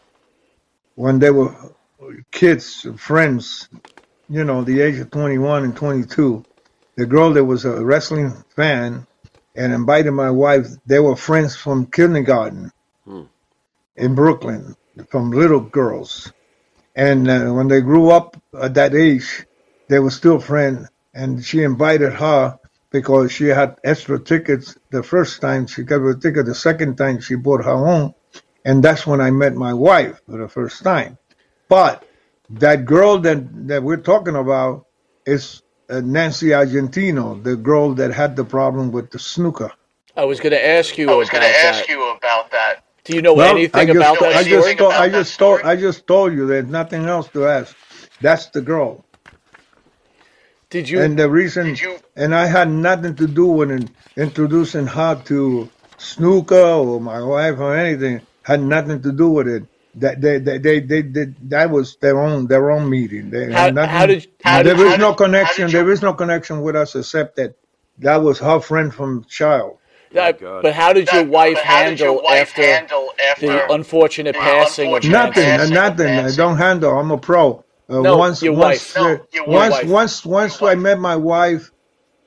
when 0.94 1.18
they 1.18 1.30
were 1.30 1.54
kids, 2.32 2.86
friends, 2.96 3.68
you 4.28 4.44
know, 4.44 4.62
the 4.64 4.80
age 4.80 4.98
of 4.98 5.10
21 5.10 5.64
and 5.64 5.76
22. 5.76 6.44
The 6.96 7.06
girl 7.06 7.32
that 7.34 7.44
was 7.44 7.64
a 7.64 7.84
wrestling 7.84 8.32
fan 8.54 9.06
and 9.54 9.72
invited 9.72 10.12
my 10.12 10.30
wife, 10.30 10.66
they 10.86 10.98
were 10.98 11.16
friends 11.16 11.56
from 11.56 11.86
kindergarten 11.86 12.70
in 13.96 14.14
Brooklyn, 14.14 14.76
from 15.08 15.30
little 15.30 15.60
girls. 15.60 16.32
And 16.94 17.28
uh, 17.28 17.50
when 17.50 17.68
they 17.68 17.80
grew 17.80 18.10
up 18.10 18.36
at 18.58 18.74
that 18.74 18.94
age, 18.94 19.46
they 19.88 19.98
were 19.98 20.10
still 20.10 20.38
friends. 20.38 20.88
And 21.14 21.44
she 21.44 21.62
invited 21.62 22.12
her 22.14 22.58
because 22.90 23.32
she 23.32 23.46
had 23.46 23.76
extra 23.84 24.18
tickets 24.18 24.76
the 24.90 25.02
first 25.02 25.40
time 25.40 25.66
she 25.66 25.82
got 25.82 26.00
her 26.00 26.14
ticket. 26.14 26.46
The 26.46 26.54
second 26.54 26.96
time 26.96 27.20
she 27.20 27.34
bought 27.34 27.64
her 27.64 27.86
own. 27.86 28.14
And 28.64 28.82
that's 28.82 29.06
when 29.06 29.20
I 29.20 29.30
met 29.30 29.54
my 29.54 29.74
wife 29.74 30.20
for 30.26 30.38
the 30.38 30.48
first 30.48 30.82
time. 30.82 31.18
But 31.68 32.04
that 32.50 32.84
girl 32.84 33.18
that, 33.18 33.68
that 33.68 33.82
we're 33.82 33.96
talking 33.98 34.36
about 34.36 34.86
is 35.24 35.62
uh, 35.88 36.00
Nancy 36.00 36.48
Argentino, 36.48 37.42
the 37.42 37.56
girl 37.56 37.94
that 37.94 38.12
had 38.12 38.36
the 38.36 38.44
problem 38.44 38.92
with 38.92 39.10
the 39.10 39.18
Snuka. 39.18 39.70
I 40.16 40.24
was 40.24 40.40
going 40.40 40.52
to 40.52 40.66
ask 40.66 40.96
you 40.96 41.10
I 41.10 41.14
was 41.14 41.28
about 41.28 41.40
going 41.42 41.52
to 41.52 41.58
ask 41.58 41.86
that. 41.86 41.88
you 41.88 42.10
about 42.10 42.50
that. 42.50 42.85
Do 43.06 43.14
you 43.14 43.22
know 43.22 43.34
Well, 43.34 43.50
anything 43.56 43.86
just, 43.86 43.96
about 43.96 44.18
that 44.20 44.34
I 44.34 44.42
story? 44.42 44.74
just, 44.74 44.78
told, 44.78 44.92
I 44.92 45.08
just 45.08 45.38
told. 45.38 45.60
I 45.62 45.76
just 45.76 46.06
told 46.06 46.32
you 46.34 46.46
there's 46.46 46.66
nothing 46.66 47.06
else 47.06 47.28
to 47.28 47.46
ask. 47.46 47.74
That's 48.20 48.46
the 48.46 48.60
girl, 48.60 49.04
Did 50.70 50.88
you? 50.88 51.00
and 51.00 51.16
the 51.18 51.28
reason, 51.30 51.76
you- 51.76 51.98
and 52.16 52.34
I 52.34 52.46
had 52.46 52.68
nothing 52.70 53.14
to 53.16 53.26
do 53.28 53.46
with 53.46 53.70
in, 53.70 53.90
introducing 54.16 54.86
her 54.88 55.14
to 55.26 55.70
Snuka 55.98 56.84
or 56.84 57.00
my 57.00 57.22
wife 57.22 57.58
or 57.58 57.76
anything. 57.76 58.22
Had 58.42 58.62
nothing 58.62 59.02
to 59.02 59.12
do 59.12 59.28
with 59.30 59.48
it. 59.48 59.64
That 59.96 60.20
they, 60.20 60.38
they, 60.38 60.58
they, 60.58 60.80
they, 60.80 61.02
they 61.02 61.24
that 61.44 61.70
was 61.70 61.96
their 61.96 62.20
own, 62.20 62.46
their 62.48 62.70
own 62.70 62.90
meeting. 62.90 63.30
They 63.30 63.50
How- 63.52 63.60
had 63.66 63.74
nothing, 63.76 63.90
how 63.90 64.06
did- 64.06 64.26
how 64.44 64.62
there 64.62 64.74
did- 64.74 64.86
is 64.86 64.90
how 64.92 64.96
no 64.98 65.10
did- 65.12 65.16
connection. 65.18 65.68
you- 65.68 65.72
there 65.72 65.90
is 65.90 66.02
no 66.02 66.12
connection 66.12 66.60
with 66.62 66.74
us 66.76 66.94
except 66.96 67.36
that 67.36 67.54
that 67.98 68.16
was 68.22 68.38
her 68.40 68.60
friend 68.60 68.92
from 68.92 69.24
child. 69.28 69.78
That- 70.12 70.40
God. 70.40 70.62
but 70.62 70.72
how 70.74 70.92
did 70.92 71.10
your 71.12 71.24
That- 71.24 71.30
wife 71.30 71.54
but 71.56 71.64
how 71.64 71.84
did 71.90 72.00
your 72.00 72.08
handle 72.10 72.24
wife 72.24 72.40
after 72.48 72.62
handle 72.62 73.08
after 73.30 73.46
the 73.46 73.72
unfortunate 73.72 74.32
the 74.34 74.38
passing 74.40 74.94
of 74.94 75.04
Nothing, 75.04 75.44
passing 75.44 75.74
nothing. 75.74 76.18
I 76.18 76.30
don't 76.34 76.56
handle. 76.56 76.98
I'm 76.98 77.10
a 77.10 77.18
pro. 77.18 77.64
Uh, 77.88 78.00
No, 78.00 78.16
once, 78.16 78.42
your 78.42 78.54
once, 78.54 78.94
wife. 78.94 78.96
uh, 78.96 79.08
No, 79.08 79.20
your 79.32 79.46
once, 79.46 79.72
wife. 79.74 79.84
once, 79.86 80.26
once 80.26 80.60
once 80.60 80.72
I 80.72 80.74
met 80.74 80.98
my 80.98 81.14
wife, 81.16 81.70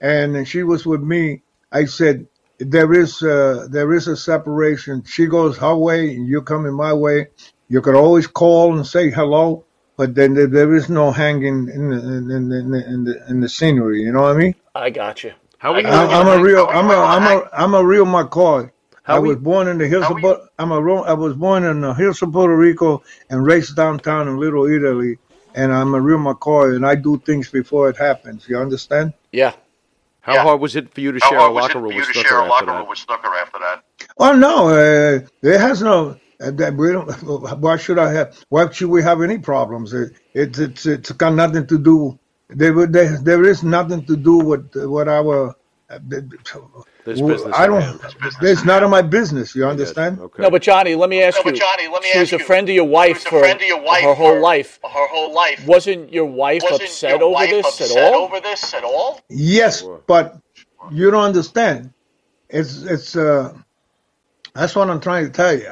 and 0.01 0.47
she 0.47 0.63
was 0.63 0.85
with 0.85 1.01
me. 1.01 1.41
I 1.71 1.85
said, 1.85 2.27
"There 2.59 2.93
is, 2.93 3.21
uh, 3.21 3.67
there 3.69 3.93
is 3.93 4.07
a 4.07 4.15
separation. 4.15 5.03
She 5.05 5.25
goes 5.27 5.57
her 5.57 5.75
way, 5.75 6.09
and 6.15 6.27
you 6.27 6.41
coming 6.41 6.73
my 6.73 6.93
way. 6.93 7.27
You 7.67 7.81
could 7.81 7.95
always 7.95 8.25
call 8.27 8.75
and 8.75 8.87
say 8.87 9.09
hello, 9.11 9.65
but 9.97 10.15
then 10.15 10.33
there, 10.33 10.47
there 10.47 10.73
is 10.73 10.89
no 10.89 11.11
hanging 11.11 11.69
in 11.69 11.89
the, 11.89 11.97
in, 11.97 12.31
in, 12.31 12.51
in, 12.51 12.71
the, 12.71 12.85
in 12.93 13.03
the 13.03 13.23
in 13.29 13.39
the 13.41 13.49
scenery. 13.49 14.01
You 14.01 14.11
know 14.13 14.21
what 14.23 14.35
I 14.35 14.39
mean? 14.39 14.55
I 14.73 14.89
got 14.89 15.23
you. 15.23 15.33
How 15.59 15.73
are? 15.73 15.77
I'm, 15.79 16.09
I'm 16.27 16.39
a 16.39 16.43
real, 16.43 16.67
I'm 16.69 16.89
a, 16.89 16.93
I'm 16.95 17.23
a, 17.37 17.49
I'm 17.53 17.73
a 17.75 17.83
real 17.83 18.05
McCoy. 18.05 18.71
How 19.03 19.15
I 19.15 19.19
we- 19.19 19.29
was 19.29 19.37
born 19.37 19.67
in 19.67 19.77
the 19.77 19.87
hills 19.87 20.05
of, 20.09 20.15
we- 20.21 20.35
I'm 20.57 20.71
a, 20.71 20.81
ro- 20.81 21.03
I 21.03 21.13
was 21.13 21.35
born 21.35 21.63
in 21.63 21.81
the 21.81 21.93
hills 21.93 22.21
of 22.21 22.31
Puerto 22.31 22.55
Rico 22.55 23.03
and 23.29 23.45
raised 23.45 23.75
downtown 23.75 24.27
in 24.27 24.37
Little 24.37 24.65
Italy, 24.65 25.17
and 25.55 25.73
I'm 25.73 25.93
a 25.95 26.01
real 26.01 26.17
McCoy, 26.19 26.75
and 26.75 26.85
I 26.85 26.95
do 26.95 27.17
things 27.19 27.49
before 27.49 27.89
it 27.89 27.97
happens. 27.97 28.47
You 28.47 28.57
understand? 28.57 29.13
Yeah. 29.31 29.53
How 30.21 30.33
Yeah. 30.35 30.43
hard 30.43 30.61
was 30.61 30.75
it 30.75 30.93
for 30.93 31.01
you 31.01 31.11
to 31.11 31.19
How 31.21 31.29
share 31.29 31.37
a 31.39 31.41
hard 31.41 31.53
was 31.53 31.63
it 31.63 31.67
locker 31.75 31.79
room 31.79 31.95
with 31.95 32.05
to 32.07 32.13
Snuka 32.19 32.23
share 32.27 32.39
a 32.39 32.51
after 32.51 32.65
that? 32.67 32.87
with 32.87 32.99
Snuka 32.99 33.41
after 33.41 33.59
that? 33.59 33.83
Oh 34.17 34.33
no, 34.33 34.69
uh, 34.69 35.19
it 35.41 35.59
has 35.59 35.81
no. 35.81 36.17
Uh, 36.41 36.51
that 36.51 36.73
we 36.73 36.89
don't, 36.93 37.09
why 37.59 37.75
should 37.75 37.99
I 37.99 38.13
have? 38.13 38.37
Why 38.47 38.69
should 38.71 38.89
we 38.89 39.03
have 39.03 39.21
any 39.21 39.37
problems? 39.39 39.93
It, 39.93 40.13
it's 40.33 40.57
it's 40.59 40.85
it's 40.85 41.11
got 41.11 41.33
nothing 41.33 41.67
to 41.67 41.77
do. 41.77 42.17
There 42.49 42.73
would- 42.73 42.93
there 42.93 43.17
there 43.23 43.43
is 43.45 43.63
nothing 43.63 44.05
to 44.05 44.15
do 44.17 44.37
with 44.39 44.71
what 44.75 45.07
our. 45.07 45.55
Uh, 45.89 45.99
There's 47.05 47.21
business 47.21 47.55
I 47.55 47.63
at 47.63 47.67
don't. 47.67 47.81
hand. 47.81 47.99
It's 48.41 48.65
none 48.65 48.83
of 48.83 48.89
my 48.91 49.01
business. 49.01 49.55
You 49.55 49.65
understand? 49.67 50.19
Okay. 50.19 50.43
No, 50.43 50.51
but 50.51 50.61
Johnny, 50.61 50.95
let 50.95 51.09
me 51.09 51.23
ask 51.23 51.43
No, 51.43 51.51
you. 51.51 51.57
Johnny, 51.57 51.87
let 51.87 52.03
me 52.03 52.09
she 52.09 52.19
ask 52.19 52.31
was 52.33 52.33
a 52.33 52.45
friend 52.45 52.69
of 52.69 52.75
your 52.75 52.85
wife 52.85 53.23
for 53.23 53.45
of 53.45 53.61
your 53.61 53.81
wife 53.81 54.03
her 54.03 54.13
whole 54.13 54.33
for 54.35 54.39
life. 54.39 54.79
Her 54.83 55.07
whole 55.07 55.33
life. 55.33 55.65
Wasn't 55.67 56.13
your 56.13 56.25
wife 56.25 56.63
Wasn't 56.63 56.81
upset 56.83 57.11
your 57.11 57.23
over 57.23 57.33
wife 57.33 57.49
this 57.49 57.65
upset 57.67 57.97
at 57.97 58.13
all? 58.13 58.21
over 58.23 58.39
this 58.39 58.73
at 58.73 58.83
all? 58.83 59.21
Yes, 59.29 59.83
but 60.07 60.37
you 60.91 61.11
don't 61.11 61.23
understand. 61.23 61.91
It's 62.49 62.83
it's 62.83 63.15
uh 63.15 63.53
that's 64.55 64.75
what 64.75 64.89
I'm 64.89 65.01
trying 65.01 65.25
to 65.25 65.31
tell 65.31 65.55
you. 65.57 65.71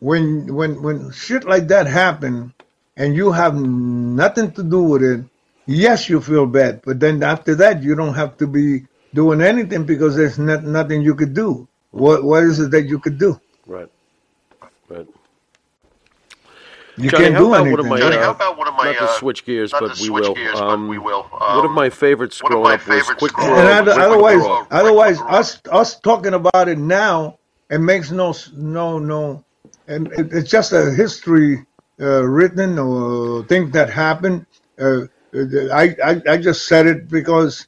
When 0.00 0.54
when 0.54 0.82
when 0.82 1.12
shit 1.12 1.44
like 1.44 1.68
that 1.68 1.86
happen 1.86 2.54
and 2.96 3.14
you 3.14 3.32
have 3.32 3.54
nothing 3.56 4.52
to 4.52 4.62
do 4.62 4.82
with 4.82 5.02
it, 5.02 5.24
yes 5.66 6.08
you 6.08 6.20
feel 6.20 6.46
bad, 6.46 6.80
but 6.84 7.00
then 7.00 7.22
after 7.22 7.54
that 7.56 7.82
you 7.82 7.94
don't 7.94 8.14
have 8.14 8.36
to 8.38 8.46
be 8.46 8.84
doing 9.14 9.40
anything 9.40 9.84
because 9.84 10.16
there's 10.16 10.38
not, 10.38 10.64
nothing 10.64 11.02
you 11.02 11.14
could 11.14 11.34
do. 11.34 11.66
What 11.90 12.24
what 12.24 12.42
is 12.44 12.58
it 12.60 12.70
that 12.72 12.82
you 12.82 12.98
could 12.98 13.18
do? 13.18 13.40
Right. 13.66 13.88
Right. 14.88 15.06
You 16.96 17.10
Johnny, 17.10 17.24
can't 17.24 17.36
do 17.38 17.46
about 17.48 17.50
one 17.50 17.66
anything. 17.66 17.78
of 17.80 17.86
my, 17.90 17.98
Johnny, 17.98 18.16
uh, 18.16 18.22
how 18.22 18.30
about 18.30 18.56
one 18.56 18.68
of 18.68 18.74
my 18.74 18.84
not 18.84 18.98
to 18.98 19.04
uh, 19.04 19.18
switch 19.18 19.44
gears, 19.44 19.72
not 19.72 19.80
but 19.80 19.94
to 19.96 20.02
we 20.02 20.06
switch 20.08 20.24
will. 20.28 20.34
gears, 20.34 20.60
um, 20.60 20.82
but 20.84 20.90
we 20.90 20.98
will. 20.98 21.22
one 21.24 21.58
of 21.58 21.64
Um, 21.66 21.72
my 21.74 21.90
favorites 21.90 22.40
one 22.42 22.52
of 22.52 22.62
growing 22.62 22.68
my 22.68 22.74
up 22.74 22.86
was 23.08 23.10
Quick 23.18 23.32
growing 23.32 23.50
Draw. 23.50 23.58
and 23.58 23.68
up 23.68 23.78
other- 23.78 23.86
was 23.88 23.94
Quick 23.94 24.06
otherwise, 24.06 24.38
Draw. 24.42 24.66
Otherwise, 24.70 25.18
Draw. 25.18 25.28
us 25.38 25.60
us 25.72 25.98
talking 26.00 26.34
about 26.34 26.68
it 26.68 26.78
now, 26.78 27.38
it 27.70 27.78
makes 27.80 28.12
no 28.12 28.32
no 28.54 28.98
no, 29.00 29.44
and 29.88 30.06
it, 30.12 30.32
it's 30.32 30.48
just 30.50 30.72
a 30.72 30.92
history 30.92 31.64
uh, 32.00 32.22
written 32.22 32.78
or 32.78 33.42
thing 33.46 33.70
that 33.72 33.90
happened. 33.90 34.46
Uh, 34.80 35.02
I, 35.34 35.96
I 36.04 36.22
I 36.28 36.36
just 36.36 36.66
said 36.66 36.86
it 36.86 37.08
because 37.08 37.66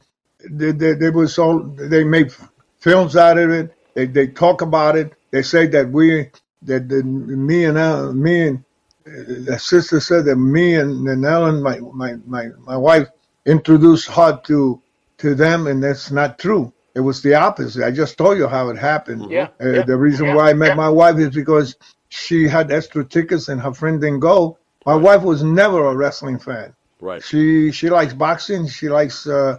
they, 0.48 0.72
they, 0.72 0.94
they 0.94 1.10
was 1.10 1.38
all 1.38 1.60
they 1.60 2.04
made 2.04 2.32
films 2.78 3.16
out 3.16 3.38
of 3.38 3.50
it. 3.50 3.74
They 3.94 4.06
they 4.06 4.28
talk 4.28 4.62
about 4.62 4.96
it. 4.96 5.12
They 5.30 5.42
say 5.42 5.66
that 5.68 5.90
we 5.90 6.30
that 6.62 6.88
the, 6.88 7.02
me 7.02 7.64
and 7.64 7.78
uh, 7.78 8.12
me 8.12 8.48
and 8.48 8.64
uh, 9.06 9.44
the 9.50 9.58
sister 9.58 10.00
said 10.00 10.24
that 10.26 10.36
me 10.36 10.74
and, 10.74 11.06
and 11.08 11.24
Ellen, 11.24 11.62
my, 11.62 11.78
my 11.80 12.14
my 12.26 12.48
my 12.58 12.76
wife, 12.76 13.08
introduced 13.46 14.08
her 14.08 14.40
to 14.44 14.80
to 15.18 15.34
them, 15.34 15.66
and 15.66 15.82
that's 15.82 16.10
not 16.10 16.38
true. 16.38 16.72
It 16.94 17.00
was 17.00 17.20
the 17.22 17.34
opposite. 17.34 17.84
I 17.84 17.90
just 17.90 18.16
told 18.16 18.38
you 18.38 18.46
how 18.48 18.68
it 18.70 18.78
happened. 18.78 19.30
Yeah, 19.30 19.48
Uh, 19.60 19.68
yeah, 19.68 19.82
the 19.82 19.96
reason 19.96 20.26
yeah, 20.26 20.34
why 20.34 20.50
I 20.50 20.54
met 20.54 20.68
yeah. 20.68 20.74
my 20.74 20.88
wife 20.88 21.18
is 21.18 21.30
because 21.34 21.76
she 22.08 22.48
had 22.48 22.70
extra 22.72 23.04
tickets 23.04 23.48
and 23.48 23.60
her 23.60 23.74
friend 23.74 24.00
didn't 24.00 24.20
go. 24.20 24.58
My 24.86 24.94
wife 24.94 25.22
was 25.22 25.42
never 25.42 25.86
a 25.86 25.96
wrestling 25.96 26.38
fan. 26.38 26.74
Right. 27.00 27.22
She 27.22 27.72
she 27.72 27.90
likes 27.90 28.14
boxing. 28.14 28.68
She 28.68 28.88
likes 28.88 29.26
uh, 29.26 29.58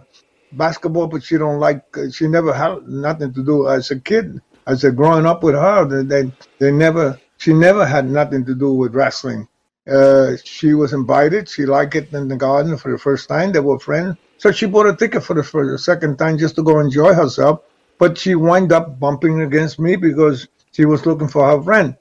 basketball, 0.52 1.06
but 1.06 1.22
she 1.22 1.38
don't 1.38 1.60
like. 1.60 1.84
Uh, 1.96 2.10
she 2.10 2.26
never 2.26 2.52
had 2.52 2.88
nothing 2.88 3.32
to 3.34 3.44
do 3.44 3.68
as 3.68 3.90
a 3.90 4.00
kid. 4.00 4.40
As 4.66 4.84
a 4.84 4.90
growing 4.90 5.24
up 5.24 5.42
with 5.42 5.54
her, 5.54 5.84
they 5.84 6.32
they, 6.58 6.70
never. 6.70 7.18
She 7.38 7.52
never 7.52 7.86
had 7.86 8.10
nothing 8.10 8.44
to 8.46 8.54
do 8.54 8.72
with 8.74 8.94
wrestling. 8.94 9.48
Uh, 9.88 10.32
she 10.44 10.74
was 10.74 10.92
invited. 10.92 11.48
She 11.48 11.64
liked 11.64 11.94
it 11.94 12.12
in 12.12 12.28
the 12.28 12.36
garden 12.36 12.76
for 12.76 12.90
the 12.90 12.98
first 12.98 13.28
time. 13.28 13.52
They 13.52 13.60
were 13.60 13.78
friends, 13.78 14.16
so 14.36 14.50
she 14.50 14.66
bought 14.66 14.86
a 14.86 14.96
ticket 14.96 15.22
for 15.22 15.34
the 15.34 15.44
for 15.44 15.70
the 15.70 15.78
second 15.78 16.18
time 16.18 16.36
just 16.38 16.56
to 16.56 16.62
go 16.62 16.80
enjoy 16.80 17.14
herself. 17.14 17.62
But 17.98 18.18
she 18.18 18.34
wind 18.34 18.72
up 18.72 18.98
bumping 18.98 19.40
against 19.40 19.78
me 19.78 19.96
because 19.96 20.48
she 20.72 20.84
was 20.84 21.06
looking 21.06 21.28
for 21.28 21.48
her 21.48 21.62
friend. 21.62 21.96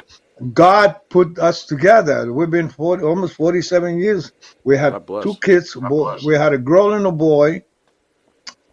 God 0.54 0.98
put 1.10 1.40
us 1.40 1.66
together. 1.66 2.32
We've 2.32 2.50
been 2.50 2.70
40, 2.70 3.04
almost 3.04 3.36
47 3.36 3.98
years. 4.00 4.32
We 4.64 4.78
had 4.78 4.94
two 5.22 5.36
kids. 5.42 5.76
We 6.26 6.36
had 6.36 6.54
a 6.54 6.58
girl 6.58 6.94
and 6.94 7.06
a 7.06 7.12
boy. 7.12 7.64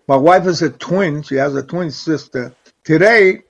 My 0.09 0.17
wife 0.17 0.47
is 0.47 0.63
a 0.63 0.71
twin. 0.71 1.23
She 1.23 1.37
has 1.37 1.55
a 1.57 1.63
twin 1.63 1.91
sister. 1.91 2.55
Today, 2.85 3.43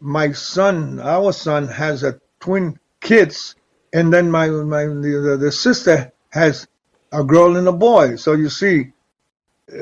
my 0.00 0.32
son, 0.32 1.00
our 1.00 1.32
son, 1.32 1.68
has 1.68 2.02
a 2.02 2.20
twin 2.40 2.78
kids, 3.00 3.56
and 3.92 4.12
then 4.12 4.30
my 4.30 4.48
my 4.48 4.84
the, 4.84 5.38
the 5.40 5.52
sister 5.52 6.12
has 6.30 6.66
a 7.12 7.24
girl 7.24 7.56
and 7.56 7.68
a 7.68 7.72
boy. 7.72 8.16
So 8.16 8.34
you 8.34 8.50
see, 8.50 8.92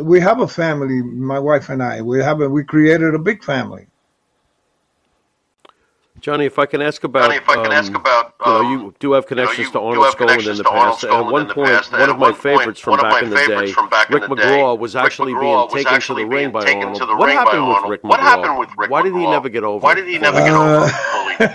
we 0.00 0.20
have 0.20 0.40
a 0.40 0.48
family. 0.48 1.02
My 1.02 1.38
wife 1.40 1.68
and 1.68 1.82
I. 1.82 2.02
We 2.02 2.20
have 2.20 2.40
a, 2.40 2.48
we 2.48 2.64
created 2.64 3.14
a 3.14 3.18
big 3.18 3.42
family. 3.44 3.88
Johnny, 6.20 6.44
if 6.46 6.58
I 6.58 6.66
can 6.66 6.82
ask 6.82 7.02
about, 7.04 7.24
Johnny, 7.24 7.36
if 7.36 7.48
I 7.48 7.54
can 7.54 7.66
um, 7.66 7.72
ask 7.72 7.94
about, 7.94 8.34
you 8.44 8.52
know, 8.52 8.58
um, 8.58 8.72
you 8.72 8.94
do 8.98 9.12
have 9.12 9.24
you 9.30 9.36
know, 9.36 9.42
connections 9.46 9.58
you 9.58 9.64
to 9.66 9.72
do 9.72 9.78
Arnold 9.80 10.18
have 10.18 10.46
in 10.46 10.56
the 10.56 10.64
past. 10.64 11.04
At 11.04 11.10
Skaaland 11.10 11.32
one 11.32 11.46
point, 11.48 11.68
past, 11.68 11.92
one 11.92 12.10
of 12.10 12.18
my 12.18 12.32
favorites 12.32 12.80
from 12.80 13.00
back 13.00 13.22
in 13.22 13.30
the 13.30 13.36
day, 13.36 13.72
from 13.72 13.88
back 13.88 14.10
in 14.10 14.14
Rick 14.20 14.24
McGraw, 14.30 14.78
was 14.78 14.96
actually 14.96 15.34
being 15.34 15.68
taken 15.68 16.00
to 16.00 16.14
the 16.14 16.24
ring 16.26 16.50
by 16.50 16.64
taken 16.64 16.82
Arnold. 16.88 17.18
What 17.18 17.30
happened 17.30 17.66
with 17.66 17.74
Arnold. 17.76 17.90
Rick 17.90 18.04
What 18.04 18.20
McGraw? 18.20 18.22
happened 18.22 18.58
with 18.58 18.68
Rick 18.76 18.90
Why 18.90 19.02
did 19.02 19.14
he 19.14 19.26
never 19.26 19.48
get 19.48 19.64
over? 19.64 19.82
Why 19.82 19.94
did 19.94 20.06
he 20.08 20.18
never 20.18 20.38
get 20.38 20.52
Uh, 20.52 20.90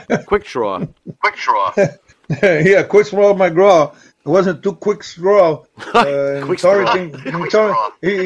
over? 0.10 0.24
Quick 0.28 0.46
draw. 0.46 0.86
Quick 1.22 1.36
draw. 1.36 1.74
yeah, 2.42 2.84
quick 2.84 3.06
straw 3.06 3.34
McGraw. 3.34 3.94
It 4.26 4.30
wasn't 4.30 4.64
too 4.64 4.74
quick 4.74 5.04
straw. 5.04 5.64
Uh, 5.94 6.42
Quick 6.46 6.60
straw. 6.60 6.84
Torrington- 6.94 7.12
Quick 7.40 7.52
Torrington- 7.52 7.92
he, 8.02 8.18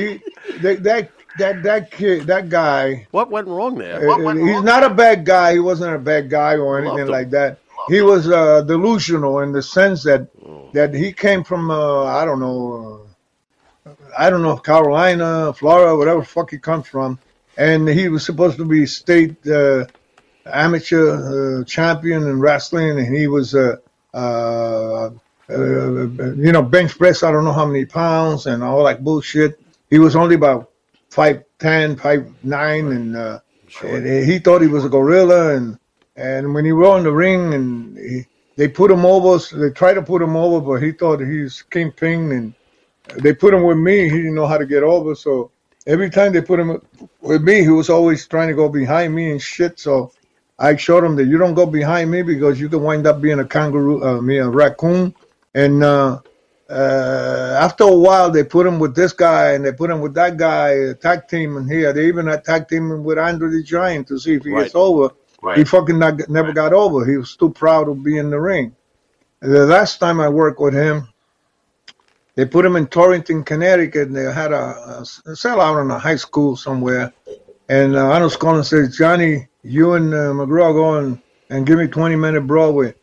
he, 0.54 0.58
that, 0.60 0.84
that 0.84 1.12
that 1.40 1.64
that 1.64 1.92
kid, 1.92 2.28
that 2.28 2.50
guy. 2.50 3.08
What 3.12 3.30
went 3.32 3.48
wrong 3.48 3.76
there? 3.76 4.08
What 4.08 4.22
uh, 4.22 4.24
went 4.24 4.40
he's 4.40 4.50
wrong? 4.56 4.66
not 4.66 4.84
a 4.84 4.90
bad 4.90 5.26
guy. 5.26 5.54
He 5.54 5.60
wasn't 5.60 5.96
a 5.96 6.00
bad 6.00 6.30
guy 6.30 6.56
or 6.58 6.76
Loved 6.82 6.88
anything 6.88 7.08
him. 7.08 7.12
like 7.12 7.30
that. 7.32 7.60
He 7.88 8.02
was 8.02 8.30
uh, 8.30 8.62
delusional 8.62 9.40
in 9.40 9.52
the 9.52 9.62
sense 9.64 10.04
that 10.04 10.28
Oh. 10.46 10.70
that 10.74 10.94
he 10.94 11.12
came 11.14 11.44
from 11.44 11.70
uh, 11.72 12.04
I 12.06 12.26
don't 12.26 12.40
know, 12.40 13.06
uh, 13.86 13.92
I 14.18 14.30
don't 14.30 14.42
know 14.42 14.58
Carolina, 14.58 15.54
Florida, 15.54 15.96
whatever 15.96 16.20
the 16.22 16.26
fuck 16.26 16.52
he 16.52 16.58
comes 16.60 16.88
from, 16.88 17.20
and 17.58 17.88
he 17.88 18.10
was 18.10 18.26
supposed 18.26 18.58
to 18.58 18.66
be 18.66 18.86
state 18.86 19.36
uh, 19.48 19.86
amateur 20.46 21.60
uh, 21.62 21.64
champion 21.66 22.24
in 22.24 22.40
wrestling, 22.40 23.00
and 23.00 23.16
he 23.16 23.28
was 23.28 23.54
uh, 23.56 23.78
uh, 24.14 25.10
uh, 25.10 25.12
you 25.50 26.52
know 26.52 26.62
bench 26.62 26.98
press 26.98 27.24
I 27.24 27.32
don't 27.32 27.44
know 27.46 27.54
how 27.54 27.66
many 27.66 27.86
pounds 27.86 28.46
and 28.46 28.64
all 28.64 28.84
that 28.86 29.04
bullshit. 29.04 29.60
He 29.90 29.98
was 30.00 30.16
only 30.16 30.36
about 30.36 30.70
five 31.10 31.44
ten, 31.60 31.96
five 31.96 32.32
nine, 32.44 32.88
and, 32.92 33.16
uh, 33.16 33.40
and 33.84 34.06
he 34.06 34.40
thought 34.40 34.62
he 34.62 34.68
was 34.68 34.86
a 34.86 34.90
gorilla. 34.90 35.56
And 35.56 35.80
and 36.16 36.54
when 36.54 36.66
he 36.66 36.72
rolled 36.72 37.00
in 37.00 37.04
the 37.04 37.12
ring, 37.12 37.54
and 37.54 37.98
he, 37.98 38.26
they 38.56 38.68
put 38.68 38.92
him 38.92 39.06
over, 39.06 39.40
so 39.40 39.58
they 39.58 39.70
tried 39.70 39.94
to 39.94 40.02
put 40.02 40.22
him 40.22 40.36
over, 40.36 40.60
but 40.60 40.84
he 40.84 40.92
thought 40.92 41.20
he's 41.20 41.62
kingpin, 41.64 42.32
and 42.32 42.54
they 43.24 43.34
put 43.34 43.54
him 43.54 43.64
with 43.64 43.78
me. 43.78 44.04
He 44.04 44.18
didn't 44.18 44.36
know 44.36 44.48
how 44.48 44.58
to 44.58 44.66
get 44.66 44.84
over, 44.84 45.16
so 45.16 45.52
every 45.88 46.10
time 46.10 46.34
they 46.34 46.42
put 46.42 46.60
him 46.60 46.82
with 47.22 47.42
me, 47.42 47.62
he 47.62 47.70
was 47.70 47.90
always 47.90 48.28
trying 48.28 48.50
to 48.50 48.54
go 48.54 48.70
behind 48.70 49.16
me 49.16 49.32
and 49.32 49.42
shit. 49.42 49.80
So 49.80 50.12
I 50.58 50.76
showed 50.76 51.04
him 51.04 51.16
that 51.16 51.26
you 51.26 51.38
don't 51.38 51.54
go 51.54 51.66
behind 51.66 52.12
me 52.12 52.22
because 52.22 52.60
you 52.60 52.70
can 52.70 52.84
wind 52.84 53.08
up 53.08 53.22
being 53.22 53.40
a 53.40 53.46
kangaroo, 53.46 54.04
uh, 54.04 54.22
me 54.22 54.38
a 54.38 54.50
raccoon. 54.50 55.16
And 55.56 55.84
uh, 55.84 56.20
uh, 56.70 57.58
after 57.60 57.84
a 57.86 57.96
while, 57.96 58.30
they 58.30 58.44
put 58.44 58.68
him 58.68 58.78
with 58.80 58.96
this 58.96 59.12
guy 59.12 59.54
and 59.54 59.66
they 59.66 59.72
put 59.72 59.90
him 59.90 60.02
with 60.02 60.14
that 60.14 60.38
guy, 60.38 60.94
tag 60.94 61.28
team 61.28 61.58
in 61.58 61.68
here. 61.68 61.92
They 61.94 62.08
even 62.08 62.28
attacked 62.28 62.72
him 62.72 63.04
with 63.04 63.18
Andre 63.18 63.50
the 63.50 63.64
Giant 63.64 64.08
to 64.10 64.20
see 64.20 64.36
if 64.36 64.44
he 64.44 64.52
gets 64.52 64.76
Right. 64.76 64.82
over. 64.82 65.10
He 65.56 65.64
fucking 65.64 65.98
not, 65.98 66.30
never 66.30 66.52
got 66.52 66.74
over. 66.74 67.06
He 67.06 67.18
was 67.18 67.36
too 67.36 67.50
proud 67.50 67.86
to 67.86 67.96
be 67.96 68.18
in 68.18 68.30
the 68.30 68.40
ring. 68.40 68.76
The 69.40 69.66
last 69.66 70.00
time 70.00 70.20
I 70.20 70.28
worked 70.30 70.60
with 70.60 70.74
him, 70.74 71.08
they 72.36 72.46
put 72.46 72.66
him 72.66 72.76
in 72.76 72.88
Torrington, 72.88 73.44
Connecticut, 73.44 74.08
and 74.10 74.16
they 74.16 74.32
had 74.32 74.52
a, 74.52 75.00
a 75.00 75.32
sellout 75.32 75.82
in 75.82 75.92
a 75.92 75.98
high 75.98 76.18
school 76.18 76.56
somewhere. 76.56 77.12
And 77.68 77.96
uh, 77.96 78.00
Arnold 78.12 78.34
Skaaland 78.34 78.66
says, 78.66 78.96
Johnny, 78.98 79.48
you 79.64 79.94
and 79.94 80.14
uh, 80.14 80.34
McGraw 80.34 80.74
go 80.74 80.98
and, 81.00 81.22
and 81.50 81.66
give 81.66 81.80
me 81.80 81.88
20 81.88 82.16
minute 82.16 82.42
Broadway. 82.42 82.94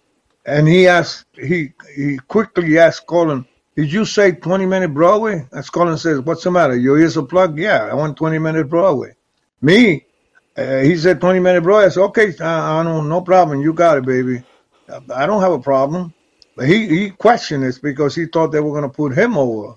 And 0.45 0.69
he 0.69 0.87
asked, 0.87 1.25
he 1.35 1.73
he 1.95 2.19
quickly 2.29 2.79
asked 2.79 3.07
Colin, 3.07 3.45
did 3.77 3.93
you 3.93 4.05
say 4.05 4.33
20 4.33 4.67
minute 4.67 4.95
Broadway? 4.95 5.47
And 5.53 5.73
Colin 5.73 5.99
says, 5.99 6.21
what's 6.21 6.45
the 6.45 6.51
matter? 6.51 6.77
Your 6.77 6.99
ears 6.99 7.17
are 7.17 7.23
plugged? 7.23 7.59
Yeah, 7.59 7.89
I 7.91 7.95
want 7.95 8.17
20 8.17 8.39
minute 8.39 8.69
Broadway. 8.69 9.15
Me, 9.61 10.07
uh, 10.57 10.79
he 10.81 10.97
said 10.97 11.21
20 11.21 11.41
minute 11.41 11.63
Broadway. 11.63 11.87
I 11.87 11.89
said, 11.91 12.03
okay, 12.05 12.35
uh, 12.41 12.45
Arnold, 12.45 13.07
no 13.07 13.21
problem. 13.21 13.61
You 13.61 13.73
got 13.73 13.99
it, 13.99 14.07
baby. 14.07 14.43
I 15.15 15.27
don't 15.27 15.43
have 15.43 15.53
a 15.53 15.59
problem. 15.59 16.15
But 16.57 16.69
he, 16.69 16.89
he 16.89 17.11
questioned 17.11 17.65
this 17.65 17.79
because 17.79 18.15
he 18.15 18.27
thought 18.27 18.49
they 18.53 18.61
were 18.61 18.71
going 18.71 18.83
to 18.83 18.89
put 18.89 19.17
him 19.17 19.37
over. 19.37 19.77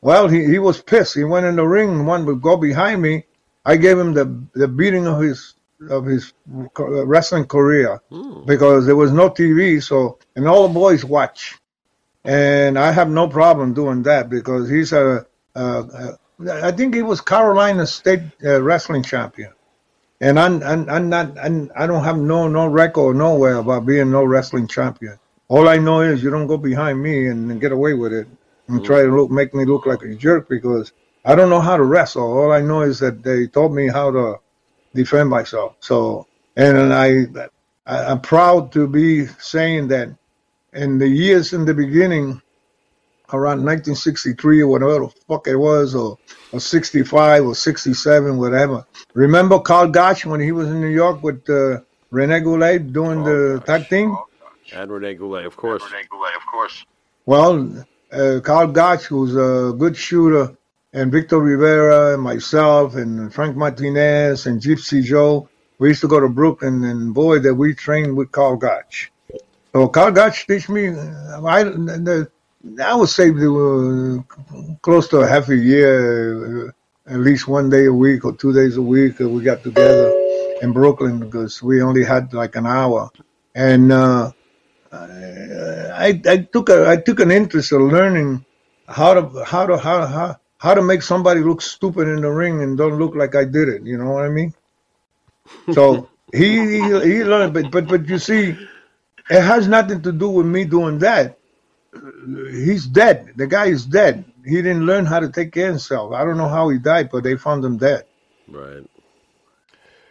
Well, 0.00 0.28
he, 0.28 0.44
he 0.46 0.58
was 0.58 0.80
pissed. 0.82 1.14
He 1.14 1.24
went 1.24 1.46
in 1.46 1.56
the 1.56 1.66
ring 1.66 2.06
one 2.06 2.26
would 2.26 2.42
go 2.42 2.56
behind 2.56 3.02
me. 3.02 3.24
I 3.64 3.76
gave 3.76 3.98
him 3.98 4.12
the 4.12 4.26
the 4.54 4.68
beating 4.68 5.06
of 5.06 5.20
his 5.20 5.54
of 5.88 6.04
his 6.04 6.32
wrestling 6.76 7.46
career 7.46 8.00
because 8.46 8.86
there 8.86 8.96
was 8.96 9.12
no 9.12 9.30
TV. 9.30 9.82
So 9.82 10.18
and 10.36 10.46
all 10.46 10.68
the 10.68 10.74
boys 10.74 11.04
watch, 11.04 11.58
and 12.24 12.78
I 12.78 12.92
have 12.92 13.10
no 13.10 13.28
problem 13.28 13.74
doing 13.74 14.02
that 14.04 14.30
because 14.30 14.68
he's 14.68 14.92
a, 14.92 15.26
a, 15.54 15.62
a 15.62 16.18
I 16.50 16.72
think 16.72 16.94
he 16.94 17.02
was 17.02 17.20
Carolina 17.20 17.86
State 17.86 18.22
uh, 18.44 18.62
wrestling 18.62 19.02
champion, 19.02 19.52
and 20.20 20.38
I'm, 20.38 20.62
I'm 20.62 20.88
I'm 20.88 21.08
not 21.08 21.38
I'm, 21.38 21.70
I 21.76 21.86
don't 21.86 22.04
have 22.04 22.18
no 22.18 22.48
no 22.48 22.66
record 22.66 23.16
nowhere 23.16 23.56
about 23.56 23.86
being 23.86 24.10
no 24.10 24.24
wrestling 24.24 24.66
champion. 24.66 25.18
All 25.48 25.68
I 25.68 25.76
know 25.78 26.00
is 26.00 26.22
you 26.22 26.30
don't 26.30 26.46
go 26.46 26.56
behind 26.56 27.02
me 27.02 27.28
and, 27.28 27.50
and 27.50 27.60
get 27.60 27.72
away 27.72 27.94
with 27.94 28.12
it 28.12 28.26
and 28.68 28.84
try 28.84 29.02
to 29.02 29.14
look 29.14 29.30
make 29.30 29.54
me 29.54 29.64
look 29.64 29.86
like 29.86 30.02
a 30.02 30.14
jerk 30.14 30.48
because 30.48 30.92
I 31.24 31.34
don't 31.34 31.50
know 31.50 31.60
how 31.60 31.76
to 31.76 31.84
wrestle. 31.84 32.22
All 32.22 32.52
I 32.52 32.60
know 32.60 32.82
is 32.82 32.98
that 33.00 33.22
they 33.22 33.46
taught 33.46 33.72
me 33.72 33.88
how 33.88 34.10
to 34.10 34.40
defend 34.94 35.28
myself. 35.28 35.76
So, 35.80 36.26
and 36.56 36.92
I, 36.92 37.26
I 37.86 38.04
I'm 38.06 38.20
proud 38.20 38.72
to 38.72 38.88
be 38.88 39.26
saying 39.26 39.88
that 39.88 40.08
in 40.74 40.98
the 40.98 41.08
years 41.08 41.52
in 41.52 41.64
the 41.64 41.74
beginning, 41.74 42.40
around 43.32 43.64
1963 43.64 44.62
or 44.62 44.68
whatever 44.68 45.06
the 45.06 45.08
fuck 45.26 45.46
it 45.46 45.56
was, 45.56 45.94
or, 45.94 46.18
or 46.52 46.60
65 46.60 47.46
or 47.46 47.54
67, 47.54 48.36
whatever. 48.36 48.86
Remember 49.14 49.58
Karl 49.58 49.88
Gotch 49.88 50.26
when 50.26 50.40
he 50.40 50.52
was 50.52 50.68
in 50.68 50.80
New 50.80 50.88
York 50.88 51.22
with 51.22 51.48
uh, 51.48 51.80
Rene 52.10 52.40
Goulet 52.40 52.92
doing 52.92 53.24
the 53.24 53.62
tag 53.66 53.88
team? 53.88 54.16
And 54.72 54.90
Rene 54.90 55.14
Goulet, 55.14 55.46
of 55.46 55.56
course. 55.56 55.82
Rene 55.90 56.04
Goulet, 56.10 56.36
of 56.36 56.46
course. 56.46 56.84
Well, 57.26 57.86
uh, 58.12 58.40
Karl 58.42 58.68
Gotch, 58.68 59.04
who's 59.04 59.34
a 59.34 59.72
good 59.72 59.96
shooter, 59.96 60.56
and 60.92 61.10
Victor 61.10 61.40
Rivera, 61.40 62.14
and 62.14 62.22
myself, 62.22 62.94
and 62.94 63.32
Frank 63.32 63.56
Martinez, 63.56 64.46
and 64.46 64.60
Gypsy 64.60 65.02
Joe, 65.02 65.48
we 65.78 65.88
used 65.88 66.02
to 66.02 66.08
go 66.08 66.20
to 66.20 66.28
Brooklyn, 66.28 66.84
and 66.84 67.12
boy, 67.12 67.40
that 67.40 67.54
we 67.54 67.74
trained 67.74 68.16
with 68.16 68.30
Karl 68.30 68.56
Gotch. 68.56 69.10
So 69.74 69.88
Karl 69.88 70.30
teach 70.30 70.68
me, 70.68 70.88
I, 70.90 71.62
I 72.80 72.94
would 72.94 73.08
say 73.08 73.30
uh, 73.30 74.22
close 74.82 75.08
to 75.08 75.18
a 75.18 75.26
half 75.26 75.48
a 75.48 75.56
year, 75.56 76.68
at 77.08 77.18
least 77.18 77.48
one 77.48 77.70
day 77.70 77.86
a 77.86 77.92
week 77.92 78.24
or 78.24 78.36
two 78.36 78.52
days 78.52 78.76
a 78.76 78.82
week, 78.82 79.18
we 79.18 79.42
got 79.42 79.64
together 79.64 80.12
in 80.62 80.72
Brooklyn 80.72 81.18
because 81.18 81.60
we 81.60 81.82
only 81.82 82.04
had 82.04 82.32
like 82.32 82.54
an 82.54 82.66
hour. 82.66 83.10
And 83.56 83.90
uh, 83.90 84.30
I, 84.92 86.22
I 86.24 86.48
took 86.52 86.68
a 86.68 86.88
I 86.88 86.96
took 86.96 87.18
an 87.18 87.32
interest 87.32 87.72
in 87.72 87.88
learning 87.88 88.44
how 88.86 89.14
to 89.14 89.44
how 89.44 89.66
to 89.66 89.76
how 89.76 90.06
how 90.06 90.36
how 90.58 90.74
to 90.74 90.82
make 90.82 91.02
somebody 91.02 91.40
look 91.40 91.60
stupid 91.60 92.06
in 92.06 92.20
the 92.20 92.30
ring 92.30 92.62
and 92.62 92.78
don't 92.78 92.98
look 92.98 93.16
like 93.16 93.34
I 93.34 93.44
did 93.44 93.68
it. 93.68 93.82
You 93.84 93.98
know 93.98 94.12
what 94.12 94.24
I 94.24 94.28
mean? 94.28 94.54
So 95.72 96.08
he 96.32 96.60
he, 96.60 96.80
he 96.80 97.24
learned, 97.24 97.54
but 97.54 97.72
but 97.72 97.88
but 97.88 98.08
you 98.08 98.18
see, 98.18 98.56
it 99.30 99.42
has 99.42 99.68
nothing 99.68 100.02
to 100.02 100.12
do 100.12 100.30
with 100.30 100.46
me 100.46 100.64
doing 100.64 100.98
that. 101.00 101.38
He's 102.50 102.86
dead. 102.86 103.32
The 103.36 103.46
guy 103.46 103.66
is 103.66 103.86
dead. 103.86 104.24
He 104.44 104.56
didn't 104.56 104.86
learn 104.86 105.06
how 105.06 105.20
to 105.20 105.30
take 105.30 105.52
care 105.52 105.68
of 105.68 105.74
himself. 105.74 106.12
I 106.14 106.24
don't 106.24 106.38
know 106.38 106.48
how 106.48 106.68
he 106.70 106.78
died, 106.78 107.10
but 107.12 107.24
they 107.24 107.36
found 107.36 107.64
him 107.64 107.78
dead. 107.78 108.04
Right. 108.48 108.84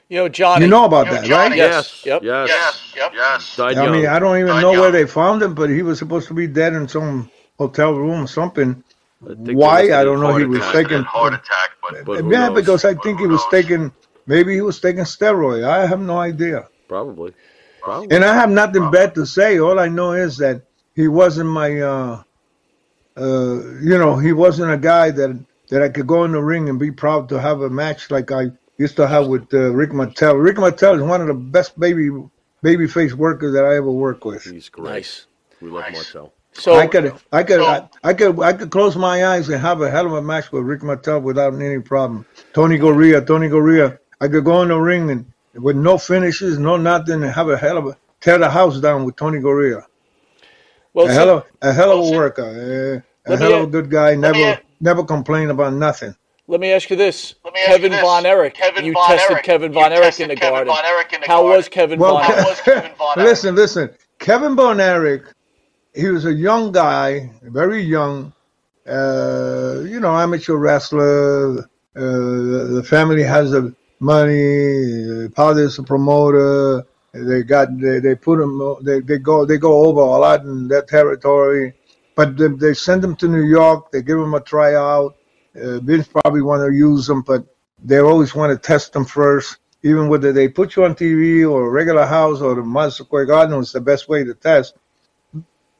You 0.10 0.18
know, 0.20 0.30
Johnny. 0.30 0.66
You 0.66 0.70
know 0.70 0.86
about 0.86 1.10
that, 1.10 1.28
right? 1.30 1.54
Yes. 1.56 2.06
Yep. 2.06 2.24
Yes. 2.24 2.50
Yes, 2.50 2.94
yep. 2.96 3.14
Yes. 3.14 3.56
Died 3.58 3.78
I 3.78 3.82
young. 3.82 3.94
mean, 3.94 4.08
I 4.08 4.20
don't 4.20 4.40
even 4.40 4.48
Died 4.48 4.62
know 4.62 4.74
where 4.76 4.92
they 4.92 5.08
found 5.08 5.42
him, 5.44 5.56
but 5.56 5.70
he 5.70 5.84
was 5.84 6.00
supposed 6.00 6.28
to 6.30 6.36
be 6.36 6.48
dead 6.48 6.74
in 6.74 6.88
some 6.90 7.32
hotel 7.60 7.94
room 7.94 8.26
or 8.26 8.28
something. 8.28 8.84
I 9.22 9.34
Why? 9.36 9.94
I 9.94 10.04
don't 10.06 10.22
know. 10.22 10.36
He 10.36 10.46
was 10.46 10.60
attack. 10.60 10.72
taking. 10.72 11.06
Heart 11.06 11.36
attack, 11.36 11.72
but 11.82 11.96
But 12.06 12.22
who 12.22 12.32
yeah, 12.32 12.50
knows? 12.50 12.56
because 12.56 12.86
I 12.86 12.96
But 12.96 13.04
think 13.04 13.20
he 13.22 13.28
was 13.28 13.48
knows? 13.48 13.48
taking. 13.48 13.94
Maybe 14.28 14.56
he 14.56 14.62
was 14.62 14.80
taking 14.82 15.04
steroid. 15.06 15.64
I 15.66 15.86
have 15.88 16.02
no 16.02 16.20
idea. 16.20 16.70
Probably. 16.88 17.34
Probably. 17.84 18.16
And 18.16 18.24
I 18.24 18.34
have 18.34 18.50
nothing 18.50 18.90
bad 18.92 19.14
to 19.16 19.26
say. 19.26 19.60
All 19.60 19.80
I 19.80 19.90
know 19.90 20.14
is 20.14 20.38
that 20.38 20.62
he 20.96 21.08
wasn't 21.08 21.50
my, 21.50 21.82
uh, 21.82 22.24
uh, 23.18 23.56
you 23.82 23.98
know, 23.98 24.18
he 24.18 24.32
wasn't 24.32 24.72
a 24.72 24.78
guy 24.78 25.12
that 25.12 25.38
that 25.70 25.82
I 25.82 25.90
could 25.90 26.08
go 26.08 26.24
in 26.24 26.34
the 26.34 26.42
ring 26.42 26.70
and 26.70 26.78
be 26.80 26.92
proud 26.92 27.30
to 27.30 27.40
have 27.40 27.62
a 27.62 27.70
match 27.70 28.12
like 28.12 28.32
I 28.32 28.52
used 28.78 28.96
to 28.98 29.08
have 29.08 29.28
with 29.28 29.54
uh, 29.54 29.72
Rick 29.72 29.92
Martel. 29.92 30.36
Rick 30.36 30.58
Martel 30.58 30.96
is 30.96 31.02
one 31.02 31.22
of 31.22 31.28
the 31.28 31.34
best 31.34 31.80
baby 31.80 32.10
baby 32.62 32.88
face 32.88 33.14
workers 33.14 33.54
that 33.54 33.66
I 33.66 33.76
ever 33.76 33.92
worked 33.92 34.24
with. 34.24 34.44
He's 34.44 34.70
great. 34.70 34.92
Nice. 34.92 35.26
We 35.62 35.70
love 35.70 35.84
Nice. 35.84 35.94
Marcel. 35.94 36.34
So 36.54 36.76
I 36.76 36.86
could, 36.86 37.14
I 37.32 37.44
could, 37.44 37.62
I, 37.62 37.90
I 38.04 38.14
could, 38.14 38.40
I 38.40 38.54
could 38.54 38.70
close 38.70 38.96
my 38.96 39.26
eyes 39.26 39.50
and 39.50 39.60
have 39.60 39.82
a 39.82 39.90
hell 39.90 40.06
of 40.06 40.14
a 40.14 40.22
match 40.22 40.52
with 40.52 40.64
Rick 40.64 40.84
Martel 40.84 41.20
without 41.20 41.54
any 41.56 41.80
problem. 41.80 42.26
Tony 42.54 42.78
Garea, 42.78 43.26
Tony 43.26 43.50
Garea. 43.50 43.98
I 44.22 44.28
could 44.28 44.46
go 44.46 44.62
in 44.62 44.68
the 44.68 44.78
ring 44.78 45.10
and 45.10 45.33
with 45.56 45.76
no 45.76 45.98
finishes, 45.98 46.58
no 46.58 46.78
nothing, 46.78 47.24
and 47.24 47.32
have 47.32 47.50
a 47.50 47.58
hell 47.58 47.78
of 47.78 47.86
a 47.88 47.98
tear 48.22 48.38
the 48.38 48.50
house 48.50 48.80
down 48.80 49.06
with 49.06 49.16
Tony 49.16 49.40
Garea. 49.40 49.84
well, 50.94 51.06
a 51.08 51.10
so- 51.10 51.14
hell 51.16 51.30
of 51.38 51.44
a 51.62 51.74
hell 51.74 51.92
of 51.92 52.00
well, 52.00 52.14
a 52.14 52.18
worker, 52.18 53.02
eh, 53.26 53.32
a 53.34 53.38
hell 53.38 53.54
of 53.54 53.60
a- 53.62 53.64
a 53.64 53.68
good 53.68 53.90
guy. 53.90 54.16
Never, 54.16 54.38
a- 54.40 54.62
never 54.82 55.04
complain 55.04 55.50
about 55.50 55.74
nothing. 55.74 56.16
let 56.48 56.60
me 56.60 56.72
ask 56.72 56.90
you 56.90 56.96
this: 56.96 57.36
ask 57.46 57.56
Kevin 57.68 57.84
you 57.92 57.98
this. 57.98 58.02
Von 58.02 58.26
Erich. 58.26 58.54
Kevin 58.54 58.86
you 58.86 58.94
Von 58.94 59.08
tested 59.08 59.32
Erich. 59.32 59.44
Kevin 59.44 59.74
Von 59.74 59.92
Erich 59.92 60.20
in 60.20 60.30
the 60.30 60.36
Kevin 60.36 60.54
garden. 60.66 60.74
Von 60.74 60.86
Erich 60.86 61.14
in 61.14 61.22
the 61.22 61.28
How 61.28 61.42
garden. 61.42 61.58
was 61.58 61.70
Kevin 61.70 62.00
Well, 62.00 62.14
Von 62.16 62.24
How 62.24 62.36
was 62.50 62.62
Kevin 62.62 62.92
Von 62.98 63.14
listen, 63.18 63.56
listen. 63.56 63.90
Kevin 64.20 64.56
Von 64.56 64.80
Erich, 64.80 65.24
he 65.94 66.10
was 66.10 66.26
a 66.26 66.34
young 66.34 66.72
guy, 66.72 67.30
very 67.44 67.82
young, 67.82 68.34
uh, 68.88 69.82
you 69.86 70.00
know, 70.00 70.16
amateur 70.18 70.56
wrestler. 70.56 71.60
Uh, 71.96 72.02
the 72.78 72.84
family 72.86 73.22
has 73.24 73.52
the 73.52 73.74
money. 74.04 75.26
A 75.26 75.84
promoter. 75.84 76.86
They 77.14 77.44
got 77.44 77.80
they, 77.80 78.00
they 78.00 78.16
put 78.16 78.40
them 78.40 78.78
they, 78.82 79.00
they 79.00 79.20
go 79.20 79.46
they 79.46 79.58
go 79.58 79.86
over 79.86 80.02
a 80.02 80.18
lot 80.18 80.42
in 80.42 80.68
that 80.70 80.88
territory, 80.88 81.74
but 82.16 82.38
they, 82.38 82.48
they 82.48 82.74
send 82.74 83.04
them 83.04 83.16
to 83.18 83.28
New 83.28 83.46
York. 83.46 83.92
They 83.92 84.02
give 84.02 84.18
them 84.18 84.34
a 84.34 84.42
tryout. 84.42 85.16
Uh, 85.56 85.80
Vince 85.80 86.08
probably 86.08 86.42
want 86.42 86.68
to 86.68 86.76
use 86.76 87.06
them, 87.06 87.22
but 87.22 87.46
they 87.84 88.00
always 88.00 88.34
want 88.34 88.52
to 88.52 88.58
test 88.58 88.94
them 88.94 89.06
first. 89.06 89.58
Even 89.84 90.08
whether 90.08 90.32
they 90.32 90.48
put 90.48 90.76
you 90.76 90.86
on 90.86 90.96
TV 90.96 91.48
or 91.48 91.70
regular 91.70 92.06
house 92.06 92.42
or 92.42 92.56
the 92.56 92.64
Madison 92.64 93.06
Square 93.06 93.26
Garden 93.26 93.58
was 93.58 93.72
the 93.72 93.82
best 93.82 94.10
way 94.10 94.24
to 94.24 94.34
test. 94.34 94.76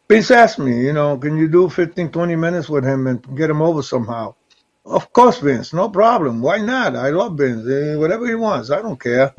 Vince 0.10 0.30
asked 0.30 0.60
me, 0.60 0.86
you 0.86 0.94
know, 0.94 1.18
can 1.18 1.38
you 1.38 1.48
do 1.48 1.70
15, 1.70 2.12
20 2.12 2.36
minutes 2.36 2.70
with 2.70 2.84
him 2.84 3.08
and 3.08 3.36
get 3.36 3.50
him 3.50 3.62
over 3.62 3.82
somehow? 3.82 4.36
Of 4.86 5.14
course, 5.14 5.40
Vince, 5.40 5.74
no 5.74 5.90
problem. 5.90 6.42
Why 6.42 6.58
not? 6.58 6.96
I 6.96 7.10
love 7.10 7.38
Vince. 7.38 7.68
Eh, 7.68 7.96
whatever 7.96 8.28
he 8.28 8.36
wants, 8.36 8.70
I 8.70 8.82
don't 8.82 9.00
care. 9.00 9.34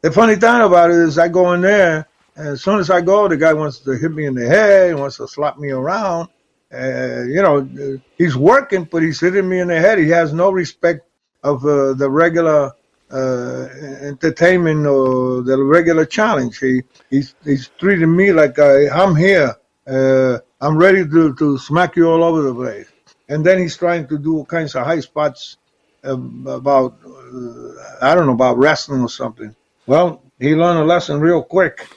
The 0.00 0.10
funny 0.10 0.34
thing 0.34 0.60
about 0.62 0.90
it 0.90 0.96
is, 0.96 1.18
I 1.18 1.28
go 1.28 1.52
in 1.52 1.60
there, 1.60 2.08
and 2.34 2.48
as 2.48 2.62
soon 2.62 2.80
as 2.80 2.90
I 2.90 3.00
go, 3.00 3.28
the 3.28 3.36
guy 3.36 3.52
wants 3.52 3.78
to 3.80 3.92
hit 3.92 4.12
me 4.12 4.26
in 4.26 4.34
the 4.34 4.48
head, 4.48 4.98
wants 4.98 5.18
to 5.18 5.28
slap 5.28 5.58
me 5.58 5.70
around. 5.70 6.28
Uh, 6.72 7.22
you 7.22 7.42
know, 7.42 8.00
he's 8.16 8.36
working, 8.36 8.84
but 8.84 9.02
he's 9.02 9.20
hitting 9.20 9.48
me 9.48 9.60
in 9.60 9.68
the 9.68 9.78
head. 9.78 9.98
He 9.98 10.08
has 10.08 10.32
no 10.32 10.50
respect 10.50 11.06
of 11.42 11.64
uh, 11.64 11.94
the 11.94 12.08
regular 12.08 12.72
uh, 13.12 13.68
entertainment 14.02 14.86
or 14.86 15.42
the 15.42 15.62
regular 15.62 16.04
challenge. 16.04 16.58
He 16.58 16.82
he's 17.10 17.34
he's 17.44 17.68
treating 17.78 18.14
me 18.14 18.32
like 18.32 18.58
I, 18.58 18.88
I'm 18.88 19.16
here. 19.16 19.56
Uh, 19.86 20.38
I'm 20.60 20.76
ready 20.76 21.04
to, 21.08 21.34
to 21.34 21.58
smack 21.58 21.96
you 21.96 22.08
all 22.08 22.22
over 22.22 22.42
the 22.42 22.54
place. 22.54 22.86
And 23.30 23.46
then 23.46 23.58
he's 23.60 23.76
trying 23.76 24.08
to 24.08 24.18
do 24.18 24.38
all 24.38 24.44
kinds 24.44 24.74
of 24.74 24.84
high 24.84 25.00
spots 25.00 25.56
um, 26.04 26.44
about 26.48 26.98
uh, 27.06 27.72
I 28.02 28.14
don't 28.14 28.26
know 28.26 28.32
about 28.34 28.58
wrestling 28.58 29.02
or 29.02 29.08
something. 29.08 29.54
Well, 29.86 30.22
he 30.38 30.54
learned 30.54 30.80
a 30.80 30.84
lesson 30.84 31.20
real 31.20 31.42
quick, 31.42 31.88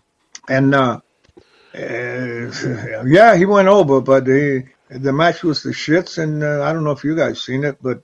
and 0.48 0.74
uh, 0.74 1.00
uh, 1.74 1.78
yeah, 3.06 3.36
he 3.36 3.44
went 3.46 3.68
over, 3.68 4.00
but 4.00 4.26
he, 4.26 4.64
the 4.88 5.12
match 5.12 5.42
was 5.42 5.62
the 5.62 5.70
shits, 5.70 6.18
and 6.22 6.42
uh, 6.42 6.62
I 6.64 6.72
don't 6.72 6.84
know 6.84 6.92
if 6.92 7.04
you 7.04 7.14
guys 7.14 7.42
seen 7.42 7.64
it, 7.64 7.76
but 7.82 8.02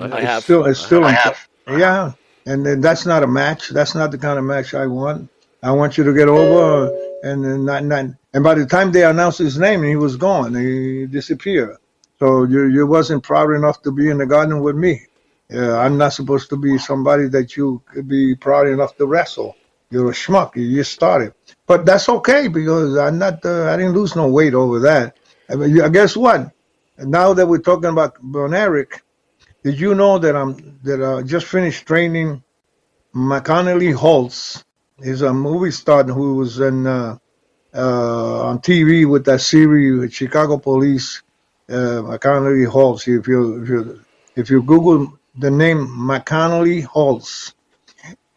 I 0.00 0.06
it's 0.06 0.26
have. 0.26 0.42
still 0.42 0.64
it's 0.66 0.80
still 0.80 1.04
I 1.04 1.10
in- 1.10 1.14
have. 1.14 1.48
yeah, 1.68 2.12
and 2.46 2.66
then 2.66 2.80
that's 2.80 3.06
not 3.06 3.22
a 3.22 3.28
match. 3.28 3.68
That's 3.70 3.94
not 3.94 4.10
the 4.10 4.18
kind 4.18 4.38
of 4.38 4.44
match 4.44 4.74
I 4.74 4.86
want. 4.86 5.30
I 5.62 5.72
want 5.72 5.98
you 5.98 6.04
to 6.04 6.12
get 6.14 6.28
over, 6.28 6.90
and 7.22 7.44
then 7.44 7.64
not, 7.64 7.84
not, 7.84 8.06
and 8.34 8.44
by 8.44 8.54
the 8.54 8.66
time 8.66 8.92
they 8.92 9.04
announced 9.04 9.38
his 9.38 9.58
name, 9.58 9.82
he 9.82 9.96
was 9.96 10.16
gone. 10.16 10.54
He 10.54 11.06
disappeared. 11.06 11.76
So 12.18 12.44
you 12.44 12.66
you 12.66 12.86
wasn't 12.86 13.22
proud 13.22 13.50
enough 13.52 13.82
to 13.82 13.92
be 13.92 14.10
in 14.10 14.18
the 14.18 14.26
garden 14.26 14.60
with 14.60 14.76
me. 14.76 15.06
Uh, 15.52 15.78
I'm 15.78 15.96
not 15.96 16.12
supposed 16.12 16.50
to 16.50 16.56
be 16.56 16.76
somebody 16.78 17.28
that 17.28 17.56
you 17.56 17.82
could 17.86 18.08
be 18.08 18.34
proud 18.34 18.66
enough 18.66 18.96
to 18.96 19.06
wrestle. 19.06 19.56
You're 19.90 20.10
a 20.10 20.14
schmuck. 20.14 20.56
You 20.56 20.76
just 20.76 20.92
started, 20.92 21.32
but 21.66 21.86
that's 21.86 22.08
okay 22.08 22.48
because 22.48 22.96
I'm 22.98 23.18
not. 23.18 23.44
Uh, 23.44 23.70
I 23.70 23.76
didn't 23.76 23.94
lose 23.94 24.16
no 24.16 24.28
weight 24.28 24.54
over 24.54 24.80
that. 24.80 25.16
I 25.48 25.54
mean, 25.54 25.92
guess 25.92 26.16
what? 26.16 26.52
Now 26.98 27.32
that 27.32 27.46
we're 27.46 27.58
talking 27.58 27.90
about 27.90 28.18
Von 28.20 28.52
Erich, 28.52 29.00
did 29.62 29.80
you 29.80 29.94
know 29.94 30.18
that 30.18 30.36
I'm 30.36 30.78
that 30.82 31.02
I 31.02 31.22
just 31.22 31.46
finished 31.46 31.86
training 31.86 32.42
McCallany 33.14 33.94
Holtz? 33.94 34.64
He's 35.02 35.22
a 35.22 35.32
movie 35.32 35.70
star 35.70 36.02
who 36.04 36.36
was 36.36 36.58
in 36.58 36.86
uh, 36.86 37.16
uh, 37.72 38.42
on 38.48 38.58
TV 38.58 39.08
with 39.08 39.24
that 39.26 39.40
series 39.40 40.12
Chicago 40.12 40.58
Police. 40.58 41.22
Uh, 41.68 42.00
McCallany 42.02 42.66
Holtz. 42.66 43.06
If 43.08 43.28
you 43.28 43.62
if 43.62 43.68
you 43.68 44.00
if 44.36 44.50
you 44.50 44.62
Google 44.62 45.18
the 45.36 45.50
name 45.50 45.86
McCallany 45.86 46.82
Holtz, 46.84 47.54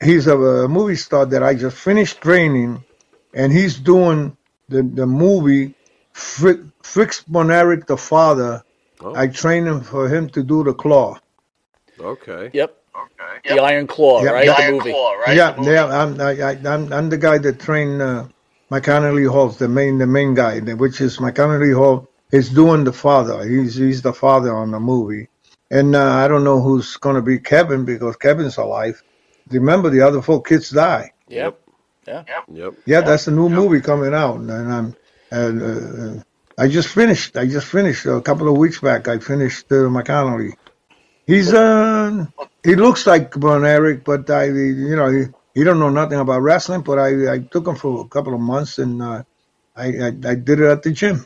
he's 0.03 0.27
a, 0.27 0.37
a 0.37 0.67
movie 0.67 0.95
star 0.97 1.25
that 1.27 1.41
I 1.43 1.53
just 1.55 1.77
finished 1.77 2.21
training, 2.21 2.83
and 3.33 3.51
he's 3.53 3.77
doing 3.79 4.35
the 4.69 4.83
the 4.83 5.05
movie 5.07 5.75
Frick, 6.13 6.59
Fritz 6.83 7.21
Von 7.21 7.51
Erich, 7.51 7.87
the 7.87 7.97
father. 7.97 8.63
Oh. 8.99 9.15
I 9.15 9.27
trained 9.27 9.67
him 9.67 9.81
for 9.81 10.09
him 10.09 10.29
to 10.31 10.43
do 10.43 10.63
the 10.63 10.73
claw. 10.73 11.17
Okay. 11.99 12.51
Yep. 12.53 12.77
Okay. 12.95 13.55
The 13.55 13.61
Iron 13.63 13.87
Claw, 13.87 14.21
Yep. 14.23 14.33
right? 14.33 14.45
The 14.45 14.51
The, 14.53 14.61
Iron 14.61 14.73
movie. 14.75 14.91
Claw, 14.91 15.13
right? 15.13 15.35
yeah, 15.37 15.51
The 15.53 15.71
yeah. 15.71 15.85
I'm 15.85 16.19
I, 16.21 16.31
I, 16.41 16.51
I'm 16.73 16.91
I'm 16.93 17.09
the 17.09 17.17
guy 17.17 17.37
that 17.37 17.59
trained 17.59 18.01
uh, 18.01 18.27
McCallany 18.69 19.27
Holtz, 19.31 19.57
the 19.57 19.69
main 19.69 19.97
the 19.99 20.07
main 20.07 20.33
guy, 20.35 20.59
which 20.59 20.99
is 20.99 21.17
McCallany 21.17 21.73
Holt. 21.73 22.10
Is 22.31 22.49
doing 22.49 22.85
the 22.85 22.93
father. 22.93 23.47
He's 23.47 23.75
he's 23.75 24.01
the 24.01 24.13
father 24.13 24.55
on 24.55 24.71
the 24.71 24.79
movie, 24.79 25.27
and 25.69 25.95
uh, 25.95 26.13
I 26.13 26.27
don't 26.29 26.45
know 26.45 26.61
who's 26.61 26.95
going 26.97 27.17
to 27.17 27.21
be 27.21 27.39
Kevin 27.39 27.83
because 27.83 28.15
Kevin's 28.15 28.57
alive. 28.57 29.03
Remember, 29.49 29.89
the 29.89 30.01
other 30.01 30.21
four 30.21 30.41
kids 30.41 30.69
die. 30.69 31.11
Yep. 31.27 31.59
Yeah. 32.07 32.23
Yep. 32.51 32.73
Yeah, 32.85 33.01
that's 33.01 33.27
a 33.27 33.31
new 33.31 33.49
movie 33.49 33.81
coming 33.81 34.13
out, 34.13 34.37
and 34.37 34.51
I'm. 34.51 34.95
And, 35.33 36.19
uh, 36.19 36.23
I 36.57 36.67
just 36.67 36.89
finished. 36.89 37.37
I 37.37 37.47
just 37.47 37.67
finished 37.67 38.05
a 38.05 38.21
couple 38.21 38.47
of 38.47 38.57
weeks 38.57 38.79
back. 38.79 39.07
I 39.07 39.19
finished 39.19 39.71
uh, 39.71 39.87
McCallany. 39.89 40.53
He's 41.25 41.53
uh, 41.53 42.27
he 42.63 42.75
looks 42.75 43.07
like 43.07 43.33
Von 43.33 43.65
Erich, 43.65 44.03
but 44.03 44.29
I, 44.29 44.45
you 44.45 44.95
know, 44.95 45.09
he, 45.09 45.23
he 45.55 45.63
don't 45.63 45.79
know 45.79 45.89
nothing 45.89 46.19
about 46.19 46.41
wrestling. 46.41 46.81
But 46.81 46.99
I, 46.99 47.33
I 47.33 47.39
took 47.39 47.67
him 47.67 47.75
for 47.75 48.05
a 48.05 48.07
couple 48.07 48.33
of 48.33 48.41
months, 48.41 48.77
and 48.79 49.01
uh, 49.01 49.23
I, 49.75 49.85
I, 49.85 50.07
I 50.07 50.35
did 50.35 50.59
it 50.59 50.69
at 50.69 50.83
the 50.83 50.91
gym. 50.91 51.25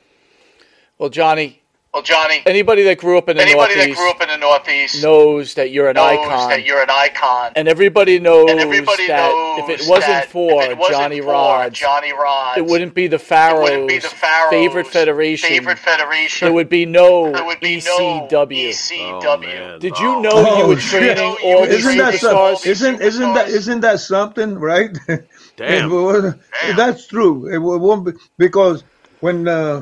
Well, 0.98 1.10
Johnny, 1.10 1.62
Well, 1.94 2.04
Johnny, 2.04 2.42
anybody 2.46 2.84
that 2.84 2.98
grew 2.98 3.18
up 3.18 3.28
in 3.30 3.38
the 3.38 3.44
anybody 3.44 3.74
that 3.76 3.80
Northeast 3.88 4.00
grew 4.00 4.12
up 4.12 4.22
in 4.22 4.28
the 4.30 4.38
Northeast 4.38 5.02
knows 5.04 5.54
that 5.56 5.72
you're 5.72 5.90
an 5.90 5.96
knows 5.96 6.20
icon. 6.20 6.50
that 6.50 6.66
you're 6.66 6.82
an 6.82 6.90
icon. 6.90 7.52
and 7.56 7.68
everybody 7.68 8.20
knows 8.20 8.50
and 8.52 8.60
everybody 8.60 9.08
that 9.08 9.30
knows 9.30 9.70
if 9.70 9.82
it 9.82 9.90
wasn't 9.90 10.26
for 10.26 10.64
it 10.64 10.78
wasn't 10.78 10.98
Johnny 10.98 11.20
for 11.22 11.28
Rodz, 11.28 11.72
Johnny 11.74 12.12
Rodz, 12.14 12.58
it 12.58 12.66
wouldn't 12.66 12.94
be 12.94 13.08
the 13.08 13.16
it 13.16 13.22
Pharaohs' 13.22 13.62
wouldn't 13.64 13.88
be 13.90 14.00
the 14.00 14.08
Pharaohs' 14.10 14.50
favorite 14.52 14.88
federation. 14.88 15.50
Favorite 15.50 15.80
federation. 15.80 16.46
There 16.48 16.54
would 16.54 16.70
be 16.70 16.86
no 16.86 17.32
There 17.32 17.46
would 17.46 17.60
be 17.62 17.78
ECW. 17.78 18.32
no 18.32 19.18
ECW. 19.22 19.76
Oh. 19.76 19.80
Did 19.80 20.00
you 20.00 20.16
Oh. 20.16 20.22
know 20.22 20.32
Oh, 20.34 20.58
you 20.60 20.68
were 20.68 20.80
shit. 20.80 21.16
training 21.16 21.36
You 21.44 21.46
all 21.56 21.60
know 21.62 21.66
these 21.66 21.84
you 21.84 21.90
Isn't 21.92 21.98
that 21.98 22.14
superstars? 22.16 22.58
some, 22.60 22.70
isn't 22.72 23.02
isn't 23.02 23.34
that 23.34 23.48
isn't 23.50 23.80
that 23.82 24.00
something, 24.00 24.56
right? 24.56 24.90
Damn. 25.58 25.92
It 25.92 25.94
was- 25.94 26.34
That's 26.76 27.08
true. 27.08 27.48
It 27.54 27.60
won't 27.60 28.06
be, 28.06 28.12
because 28.38 28.84
when 29.26 29.48
uh, 29.48 29.82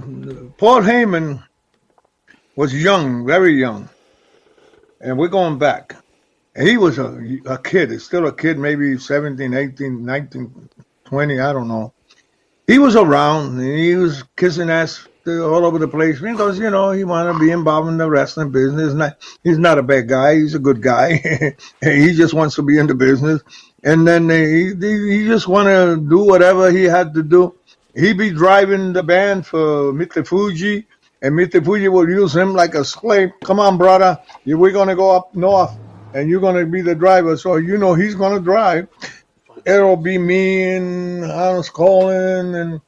Paul 0.58 0.84
Heyman 0.84 1.44
was 2.56 2.74
young, 2.74 3.26
very 3.26 3.60
young, 3.60 3.90
and 5.02 5.18
we're 5.18 5.28
going 5.28 5.60
back, 5.60 5.98
he 6.58 6.78
was 6.78 6.98
a, 6.98 7.40
a 7.46 7.58
kid, 7.58 7.92
he's 7.92 8.06
still 8.06 8.26
a 8.26 8.34
kid, 8.34 8.58
maybe 8.58 8.98
17, 8.98 9.54
18, 9.54 10.06
19, 10.06 10.70
20, 11.04 11.40
I 11.42 11.52
don't 11.52 11.68
know. 11.68 11.92
He 12.68 12.80
was 12.80 12.96
around, 12.96 13.60
and 13.60 13.78
he 13.78 13.98
was 13.98 14.24
kissing 14.38 14.70
ass 14.70 15.06
all 15.28 15.66
over 15.66 15.78
the 15.78 15.90
place 15.90 16.22
because, 16.22 16.58
you 16.58 16.70
know, 16.70 16.92
he 16.92 17.04
wanted 17.04 17.34
to 17.34 17.40
be 17.40 17.52
involved 17.52 17.90
in 17.90 17.98
the 17.98 18.10
wrestling 18.10 18.50
business. 18.50 18.94
He's 19.44 19.58
not 19.58 19.78
a 19.78 19.84
bad 19.84 20.08
guy, 20.08 20.36
he's 20.36 20.56
a 20.56 20.60
good 20.60 20.82
guy. 20.82 21.16
he 21.82 22.14
just 22.14 22.34
wants 22.34 22.56
to 22.56 22.62
be 22.62 22.78
in 22.78 22.88
the 22.88 22.96
business. 22.96 23.42
And 23.84 24.08
then 24.08 24.30
he, 24.30 24.74
he, 24.74 25.26
just 25.26 25.50
want 25.50 25.68
to 25.68 25.98
do 25.98 26.20
whatever 26.20 26.72
he 26.72 26.86
had 26.86 27.14
to 27.16 27.24
do. 27.24 27.54
He 27.96 28.12
be 28.14 28.32
driving 28.32 28.92
the 28.94 29.04
band 29.04 29.46
for 29.46 29.94
Mr. 29.94 30.26
Fuji, 30.26 30.88
and 31.22 31.36
Mr. 31.36 31.64
Fuji 31.64 31.88
would 31.88 32.10
use 32.10 32.36
him 32.36 32.54
like 32.54 32.74
a 32.74 32.84
slave. 32.84 33.30
Come 33.44 33.60
on, 33.60 33.78
brother, 33.78 34.20
we're 34.46 34.72
gonna 34.72 34.96
go 34.96 35.12
up 35.12 35.36
north, 35.36 35.78
and 36.16 36.28
you're 36.28 36.42
gonna 36.42 36.66
be 36.66 36.82
the 36.82 36.96
driver. 36.96 37.38
So 37.38 37.58
you 37.58 37.78
know 37.78 37.94
he's 37.94 38.16
gonna 38.16 38.40
drive. 38.40 38.88
It'll 39.66 39.96
be 39.96 40.18
me 40.18 40.76
and 40.76 41.24
Hans 41.24 41.70
Colin 41.70 42.56
and 42.56 42.82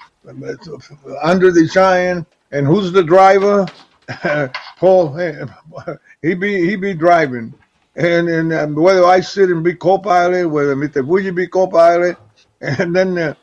Andre 1.24 1.52
the 1.52 1.70
Giant. 1.72 2.28
And 2.52 2.66
who's 2.66 2.92
the 2.92 3.04
driver? 3.04 3.66
Paul. 4.78 5.18
He 6.22 6.34
be 6.34 6.68
he 6.68 6.76
be 6.76 6.96
driving, 6.96 7.54
and 7.96 8.28
and 8.28 8.52
um, 8.52 8.74
whether 8.74 9.06
I 9.06 9.20
sit 9.20 9.52
and 9.52 9.64
be 9.64 9.76
co-pilot, 9.76 10.50
whether 10.50 10.76
Mr. 10.76 11.06
Fuji 11.06 11.30
be 11.30 11.48
co-pilot, 11.48 12.18
and 12.62 12.96
then. 12.96 13.18
Uh, 13.18 13.36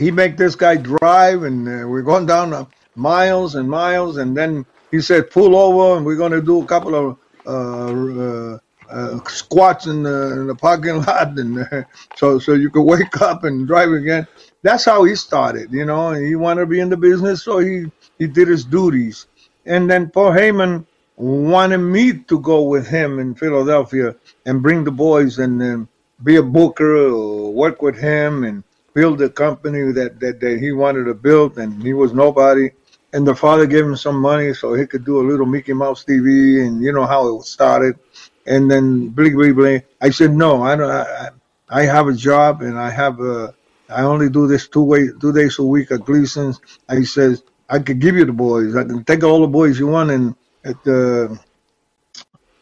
he 0.00 0.10
make 0.10 0.38
this 0.38 0.56
guy 0.56 0.76
drive, 0.76 1.42
and 1.42 1.68
uh, 1.68 1.86
we're 1.86 2.02
going 2.02 2.24
down 2.24 2.54
uh, 2.54 2.64
miles 2.96 3.54
and 3.54 3.68
miles, 3.68 4.16
and 4.16 4.34
then 4.34 4.64
he 4.90 5.00
said, 5.02 5.30
"Pull 5.30 5.54
over, 5.54 5.98
and 5.98 6.06
we're 6.06 6.16
going 6.16 6.32
to 6.32 6.40
do 6.40 6.62
a 6.62 6.66
couple 6.66 6.94
of 6.94 7.18
uh, 7.46 8.54
uh, 8.54 8.58
uh, 8.88 9.28
squats 9.28 9.86
in 9.86 10.02
the, 10.02 10.40
in 10.40 10.46
the 10.46 10.54
parking 10.54 11.02
lot, 11.06 11.38
and 11.38 11.58
uh, 11.58 11.82
so 12.16 12.38
so 12.38 12.54
you 12.54 12.70
could 12.70 12.82
wake 12.82 13.20
up 13.20 13.44
and 13.44 13.68
drive 13.68 13.92
again." 13.92 14.26
That's 14.62 14.86
how 14.86 15.04
he 15.04 15.14
started, 15.16 15.70
you 15.70 15.84
know. 15.84 16.12
He 16.12 16.34
wanted 16.34 16.62
to 16.62 16.66
be 16.66 16.80
in 16.80 16.88
the 16.88 16.96
business, 16.96 17.44
so 17.44 17.58
he 17.58 17.84
he 18.18 18.26
did 18.26 18.48
his 18.48 18.64
duties, 18.64 19.26
and 19.66 19.90
then 19.90 20.08
Paul 20.08 20.32
Heyman 20.32 20.86
wanted 21.16 21.78
me 21.78 22.14
to 22.14 22.40
go 22.40 22.62
with 22.62 22.86
him 22.86 23.18
in 23.18 23.34
Philadelphia 23.34 24.16
and 24.46 24.62
bring 24.62 24.84
the 24.84 24.90
boys 24.90 25.38
and 25.38 25.62
um, 25.62 25.88
be 26.24 26.36
a 26.36 26.42
booker 26.42 26.96
or 26.96 27.52
work 27.52 27.82
with 27.82 27.98
him 27.98 28.44
and 28.44 28.64
build 28.94 29.18
the 29.18 29.30
company 29.30 29.92
that, 29.92 30.20
that, 30.20 30.40
that 30.40 30.58
he 30.58 30.72
wanted 30.72 31.04
to 31.04 31.14
build 31.14 31.58
and 31.58 31.82
he 31.82 31.92
was 31.92 32.12
nobody. 32.12 32.70
And 33.12 33.26
the 33.26 33.34
father 33.34 33.66
gave 33.66 33.84
him 33.84 33.96
some 33.96 34.16
money 34.20 34.54
so 34.54 34.74
he 34.74 34.86
could 34.86 35.04
do 35.04 35.20
a 35.20 35.26
little 35.28 35.46
Mickey 35.46 35.72
Mouse 35.72 36.04
TV 36.04 36.64
and 36.64 36.82
you 36.82 36.92
know 36.92 37.06
how 37.06 37.36
it 37.36 37.42
started. 37.44 37.98
And 38.46 38.70
then 38.70 39.08
bling 39.08 39.34
bling 39.34 39.54
bling. 39.54 39.82
I 40.00 40.10
said 40.10 40.32
no, 40.32 40.62
I 40.62 40.76
don't. 40.76 40.90
I, 40.90 41.30
I 41.68 41.82
have 41.82 42.08
a 42.08 42.14
job 42.14 42.62
and 42.62 42.78
I 42.78 42.90
have 42.90 43.20
a. 43.20 43.54
I 43.88 44.02
only 44.02 44.30
do 44.30 44.46
this 44.46 44.68
two 44.68 44.82
way 44.82 45.08
two 45.20 45.32
days 45.32 45.58
a 45.58 45.64
week 45.64 45.90
at 45.90 46.04
Gleason's. 46.04 46.60
I 46.88 47.02
says 47.02 47.42
I 47.68 47.80
could 47.80 48.00
give 48.00 48.14
you 48.16 48.24
the 48.24 48.32
boys. 48.32 48.76
I 48.76 48.84
can 48.84 49.04
take 49.04 49.24
all 49.24 49.40
the 49.40 49.48
boys 49.48 49.78
you 49.78 49.88
want 49.88 50.10
and 50.10 50.34
at 50.64 50.82
the 50.84 51.38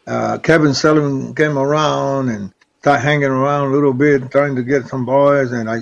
uh, 0.07 0.39
Kevin 0.39 0.73
Sullivan 0.73 1.35
came 1.35 1.57
around 1.57 2.29
and 2.29 2.51
started 2.79 3.01
hanging 3.01 3.25
around 3.25 3.69
a 3.69 3.73
little 3.73 3.93
bit, 3.93 4.31
trying 4.31 4.55
to 4.55 4.63
get 4.63 4.87
some 4.87 5.05
boys, 5.05 5.51
and 5.51 5.69
I 5.69 5.81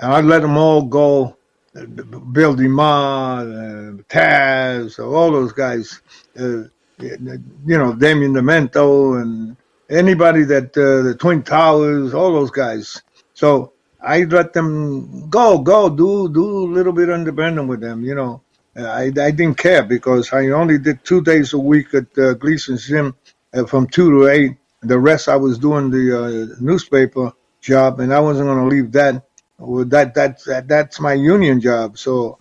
and 0.00 0.12
I 0.12 0.20
let 0.20 0.42
them 0.42 0.56
all 0.56 0.82
go. 0.82 1.36
Bill 1.74 2.56
DeMott, 2.56 4.00
uh, 4.00 4.02
Taz, 4.08 4.98
all 4.98 5.30
those 5.30 5.52
guys, 5.52 6.02
uh, 6.38 6.64
you 7.00 7.48
know, 7.66 7.94
Damien 7.94 8.32
Demento, 8.34 9.20
and 9.22 9.56
anybody 9.90 10.44
that 10.44 10.76
uh, 10.76 11.02
the 11.02 11.14
Twin 11.14 11.42
Towers, 11.42 12.14
all 12.14 12.32
those 12.32 12.50
guys. 12.50 13.02
So 13.34 13.72
I 14.02 14.24
let 14.24 14.52
them 14.54 15.28
go, 15.30 15.58
go, 15.58 15.88
do 15.88 16.28
do 16.32 16.64
a 16.64 16.72
little 16.72 16.92
bit 16.92 17.08
independent 17.10 17.68
with 17.68 17.80
them, 17.80 18.04
you 18.04 18.14
know. 18.14 18.42
I, 18.76 19.04
I 19.06 19.30
didn't 19.32 19.56
care 19.56 19.82
because 19.84 20.32
I 20.32 20.48
only 20.48 20.78
did 20.78 21.04
two 21.04 21.20
days 21.22 21.52
a 21.52 21.58
week 21.58 21.94
at 21.94 22.16
uh, 22.18 22.34
Gleason's 22.34 22.86
Gym 22.86 23.14
uh, 23.54 23.64
from 23.66 23.88
two 23.88 24.10
to 24.12 24.28
eight. 24.28 24.56
The 24.82 24.98
rest 24.98 25.28
I 25.28 25.36
was 25.36 25.58
doing 25.58 25.90
the 25.90 26.52
uh, 26.54 26.56
newspaper 26.60 27.32
job, 27.60 28.00
and 28.00 28.14
I 28.14 28.20
wasn't 28.20 28.48
going 28.48 28.58
to 28.68 28.74
leave 28.76 28.92
that. 28.92 29.24
That 29.58 30.14
that 30.14 30.44
that 30.44 30.68
that's 30.68 31.00
my 31.00 31.14
union 31.14 31.60
job. 31.60 31.98
So 31.98 32.38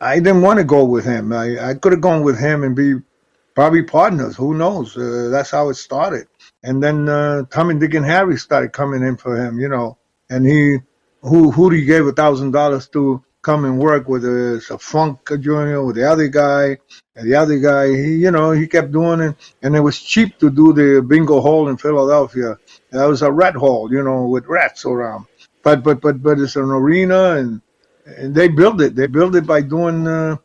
I 0.00 0.16
didn't 0.16 0.42
want 0.42 0.58
to 0.58 0.64
go 0.64 0.84
with 0.84 1.04
him. 1.04 1.32
I, 1.32 1.70
I 1.70 1.74
could 1.74 1.92
have 1.92 2.00
gone 2.00 2.22
with 2.22 2.38
him 2.38 2.64
and 2.64 2.76
be 2.76 2.96
probably 3.54 3.82
partners. 3.84 4.36
Who 4.36 4.54
knows? 4.54 4.96
Uh, 4.96 5.28
that's 5.30 5.50
how 5.50 5.68
it 5.70 5.74
started. 5.74 6.26
And 6.62 6.82
then 6.82 7.08
uh, 7.08 7.44
Tommy, 7.50 7.76
Dick, 7.76 7.94
and 7.94 8.04
Harry 8.04 8.36
started 8.38 8.72
coming 8.72 9.02
in 9.02 9.16
for 9.16 9.36
him, 9.36 9.60
you 9.60 9.68
know. 9.68 9.98
And 10.30 10.46
he, 10.46 10.78
who 11.22 11.50
who 11.52 11.70
he 11.70 11.84
gave 11.84 12.06
a 12.06 12.12
thousand 12.12 12.52
dollars 12.52 12.88
to 12.90 13.22
come 13.42 13.64
and 13.64 13.78
work 13.78 14.08
with 14.08 14.24
a, 14.24 14.62
a 14.70 14.78
Funk 14.78 15.30
Junior 15.40 15.84
with 15.84 15.96
the 15.96 16.10
other 16.10 16.28
guy, 16.28 16.78
and 17.16 17.30
the 17.30 17.36
other 17.36 17.58
guy, 17.58 17.88
he 17.88 18.16
you 18.16 18.32
know 18.32 18.50
he 18.52 18.66
kept 18.68 18.92
doing 18.92 19.20
it, 19.20 19.36
and 19.62 19.76
it 19.76 19.80
was 19.80 20.00
cheap 20.02 20.38
to 20.40 20.50
do 20.50 20.72
the 20.72 21.02
bingo 21.02 21.40
hall 21.40 21.68
in 21.68 21.76
Philadelphia. 21.76 22.58
That 22.90 23.06
was 23.06 23.22
a 23.22 23.32
rat 23.32 23.54
hall, 23.54 23.92
you 23.92 24.02
know, 24.02 24.26
with 24.26 24.46
rats 24.46 24.84
around. 24.84 25.26
But 25.66 25.82
but 25.82 26.00
but 26.00 26.22
but 26.22 26.38
it's 26.38 26.54
an 26.54 26.70
arena, 26.70 27.32
and 27.38 27.60
and 28.06 28.32
they 28.32 28.46
built 28.46 28.80
it. 28.80 28.94
They 28.94 29.08
built 29.08 29.34
it 29.34 29.48
by 29.48 29.62
doing, 29.62 30.06
uh, 30.06 30.36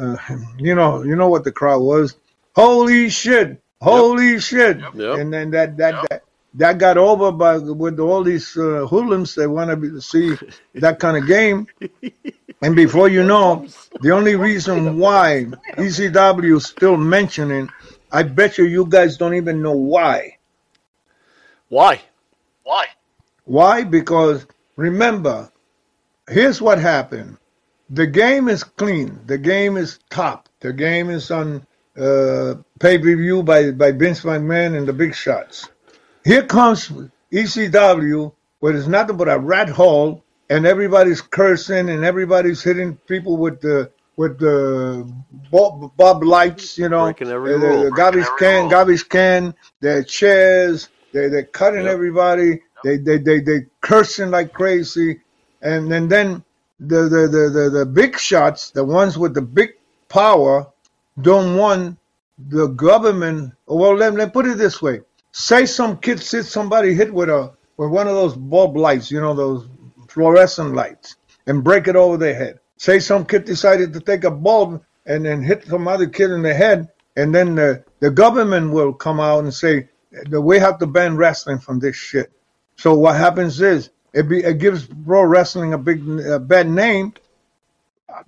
uh, 0.00 0.16
you 0.56 0.74
know, 0.74 1.02
you 1.02 1.16
know 1.16 1.28
what 1.28 1.44
the 1.44 1.52
crowd 1.52 1.82
was. 1.82 2.16
Holy 2.56 3.10
shit! 3.10 3.60
Holy 3.82 4.40
shit! 4.40 4.78
Yep. 4.78 5.18
And 5.18 5.30
then 5.30 5.50
that 5.50 5.76
that, 5.76 6.08
that 6.08 6.22
that 6.54 6.78
got 6.78 6.96
over 6.96 7.30
by 7.30 7.58
with 7.58 8.00
all 8.00 8.24
these 8.24 8.56
uh, 8.56 8.86
hoodlums 8.86 9.34
that 9.34 9.50
want 9.50 9.68
to 9.68 10.00
see 10.00 10.34
that 10.76 10.98
kind 10.98 11.18
of 11.18 11.26
game. 11.26 11.66
And 12.62 12.74
before 12.74 13.10
you 13.10 13.24
know, 13.24 13.66
the 14.00 14.12
only 14.12 14.34
reason 14.34 14.96
why 14.96 15.44
ECW 15.76 16.56
is 16.56 16.64
still 16.64 16.96
mentioning, 16.96 17.68
I 18.10 18.22
bet 18.22 18.56
you 18.56 18.64
you 18.64 18.86
guys 18.86 19.18
don't 19.18 19.34
even 19.34 19.60
know 19.60 19.76
why. 19.76 20.38
Why? 21.68 22.00
Why? 22.62 22.86
Why? 23.48 23.84
Because 23.84 24.46
remember, 24.76 25.50
here's 26.30 26.60
what 26.62 26.78
happened. 26.78 27.38
The 27.90 28.06
game 28.06 28.48
is 28.48 28.64
clean. 28.64 29.20
The 29.26 29.38
game 29.38 29.76
is 29.78 30.00
top. 30.10 30.48
The 30.60 30.72
game 30.74 31.10
is 31.10 31.30
on 31.30 31.66
uh, 31.98 32.56
pay 32.80 32.98
per 32.98 33.16
view 33.16 33.42
by, 33.42 33.72
by 33.72 33.92
Vince 33.92 34.22
McMahon 34.22 34.76
and 34.76 34.86
the 34.88 34.92
big 34.92 35.14
shots. 35.14 35.68
Here 36.24 36.44
comes 36.44 36.92
ECW, 37.32 38.34
where 38.60 38.76
it's 38.76 38.86
nothing 38.88 39.16
but 39.16 39.28
a 39.30 39.38
rat 39.38 39.70
hole, 39.70 40.24
and 40.50 40.66
everybody's 40.66 41.22
cursing 41.22 41.90
and 41.90 42.04
everybody's 42.04 42.62
hitting 42.62 42.96
people 43.08 43.38
with 43.38 43.60
the 43.62 43.90
with 44.16 44.38
the 44.40 45.10
bob, 45.50 45.96
bob 45.96 46.24
lights, 46.24 46.78
you 46.78 46.88
know, 46.88 47.04
Breaking 47.04 47.30
every 47.30 47.52
the, 47.52 47.58
the, 47.58 47.84
the 47.84 47.90
garbage 47.92 48.26
can, 48.38 48.62
rule. 48.62 48.70
garbage 48.70 49.08
can, 49.08 49.54
their 49.80 50.02
chairs, 50.04 50.88
they 51.12 51.28
they're 51.28 51.44
cutting 51.44 51.84
Yep. 51.84 51.94
everybody. 51.94 52.62
They 52.84 52.96
they 52.98 53.18
they 53.18 53.40
they 53.40 53.66
cursing 53.80 54.30
like 54.30 54.52
crazy, 54.52 55.20
and 55.62 55.92
and 55.92 56.10
then 56.10 56.44
the 56.80 57.02
the, 57.02 57.28
the 57.28 57.50
the 57.50 57.70
the 57.78 57.86
big 57.86 58.18
shots, 58.18 58.70
the 58.70 58.84
ones 58.84 59.18
with 59.18 59.34
the 59.34 59.42
big 59.42 59.70
power, 60.08 60.66
don't 61.20 61.56
want 61.56 61.98
the 62.38 62.68
government. 62.68 63.52
Well, 63.66 63.94
let 63.94 64.14
let 64.14 64.32
put 64.32 64.46
it 64.46 64.58
this 64.58 64.80
way: 64.80 65.00
say 65.32 65.66
some 65.66 65.98
kid 65.98 66.20
sees 66.20 66.48
somebody 66.48 66.94
hit 66.94 67.12
with 67.12 67.28
a 67.28 67.52
with 67.76 67.90
one 67.90 68.08
of 68.08 68.14
those 68.14 68.36
bulb 68.36 68.76
lights, 68.76 69.10
you 69.10 69.20
know, 69.20 69.34
those 69.34 69.66
fluorescent 70.08 70.74
lights, 70.74 71.16
and 71.46 71.64
break 71.64 71.88
it 71.88 71.96
over 71.96 72.16
their 72.16 72.34
head. 72.34 72.60
Say 72.76 73.00
some 73.00 73.24
kid 73.24 73.44
decided 73.44 73.92
to 73.94 74.00
take 74.00 74.24
a 74.24 74.30
bulb 74.30 74.82
and 75.06 75.24
then 75.24 75.42
hit 75.42 75.66
some 75.66 75.88
other 75.88 76.06
kid 76.06 76.30
in 76.30 76.42
the 76.42 76.54
head, 76.54 76.88
and 77.16 77.34
then 77.34 77.54
the, 77.54 77.82
the 78.00 78.10
government 78.10 78.70
will 78.72 78.92
come 78.92 79.20
out 79.20 79.42
and 79.44 79.52
say 79.52 79.88
we 80.30 80.58
have 80.58 80.78
to 80.78 80.86
ban 80.86 81.16
wrestling 81.16 81.58
from 81.58 81.78
this 81.80 81.96
shit. 81.96 82.30
So 82.78 82.94
what 82.94 83.16
happens 83.16 83.60
is 83.60 83.90
it, 84.12 84.28
be, 84.28 84.38
it 84.38 84.58
gives 84.58 84.86
pro 84.86 85.22
wrestling 85.22 85.74
a 85.74 85.78
big 85.78 86.08
a 86.20 86.38
bad 86.38 86.68
name 86.68 87.12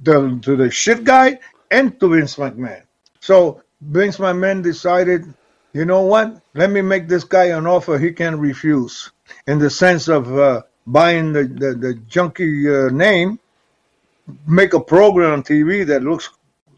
to, 0.04 0.38
to 0.40 0.56
the 0.56 0.70
shit 0.70 1.04
guy 1.04 1.38
and 1.70 1.98
to 2.00 2.08
Vince 2.08 2.36
McMahon. 2.36 2.82
So 3.20 3.62
Vince 3.80 4.18
McMahon 4.18 4.62
decided, 4.62 5.32
you 5.72 5.84
know 5.84 6.02
what? 6.02 6.42
Let 6.54 6.70
me 6.70 6.82
make 6.82 7.06
this 7.06 7.22
guy 7.22 7.46
an 7.46 7.66
offer 7.66 7.96
he 7.96 8.12
can 8.12 8.40
refuse, 8.40 9.12
in 9.46 9.60
the 9.60 9.70
sense 9.70 10.08
of 10.08 10.36
uh, 10.36 10.62
buying 10.84 11.32
the 11.32 11.44
the, 11.44 11.74
the 11.74 11.94
junky 12.10 12.88
uh, 12.88 12.92
name, 12.92 13.38
make 14.48 14.74
a 14.74 14.80
program 14.80 15.32
on 15.32 15.42
TV 15.44 15.86
that 15.86 16.02
looks 16.02 16.28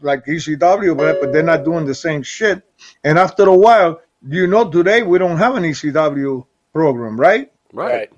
like 0.01 0.25
ECW, 0.25 0.95
but 0.95 1.19
but 1.19 1.33
they're 1.33 1.41
not 1.41 1.65
doing 1.65 1.85
the 1.85 1.95
same 1.95 2.21
shit. 2.21 2.61
And 3.03 3.17
after 3.17 3.43
a 3.43 3.55
while, 3.55 3.99
you 4.27 4.45
know, 4.45 4.69
today 4.69 5.01
we 5.01 5.17
don't 5.17 5.37
have 5.37 5.55
an 5.55 5.63
ECW 5.63 6.45
program, 6.71 7.19
right? 7.19 7.49
Right. 7.73 8.09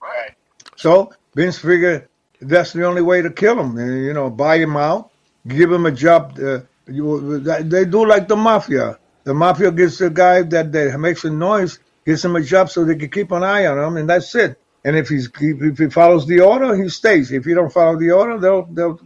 Right. 0.00 0.32
So 0.76 1.12
Vince 1.34 1.58
figured 1.58 2.08
that's 2.40 2.72
the 2.72 2.84
only 2.86 3.02
way 3.02 3.22
to 3.22 3.30
kill 3.30 3.58
him. 3.58 3.76
You 3.78 4.12
know, 4.12 4.30
buy 4.30 4.58
him 4.58 4.76
out, 4.76 5.10
give 5.46 5.72
him 5.72 5.86
a 5.86 5.90
job. 5.90 6.38
Uh, 6.38 6.60
you, 6.86 7.40
they 7.40 7.84
do 7.84 8.06
like 8.06 8.28
the 8.28 8.36
mafia. 8.36 8.98
The 9.24 9.34
mafia 9.34 9.72
gives 9.72 9.98
the 9.98 10.10
guy 10.10 10.42
that, 10.42 10.72
that 10.72 10.98
makes 11.00 11.24
a 11.24 11.30
noise, 11.30 11.80
gives 12.06 12.24
him 12.24 12.36
a 12.36 12.42
job 12.42 12.70
so 12.70 12.84
they 12.84 12.94
can 12.94 13.10
keep 13.10 13.32
an 13.32 13.42
eye 13.42 13.66
on 13.66 13.78
him, 13.78 13.96
and 13.96 14.08
that's 14.08 14.34
it. 14.34 14.60
And 14.84 14.96
if 14.96 15.08
he's 15.08 15.28
if 15.40 15.78
he 15.78 15.90
follows 15.90 16.26
the 16.26 16.40
order, 16.40 16.74
he 16.76 16.88
stays. 16.88 17.32
If 17.32 17.44
he 17.44 17.52
don't 17.52 17.72
follow 17.72 17.98
the 17.98 18.12
order, 18.12 18.38
they'll 18.38 18.64
they'll 18.66 19.00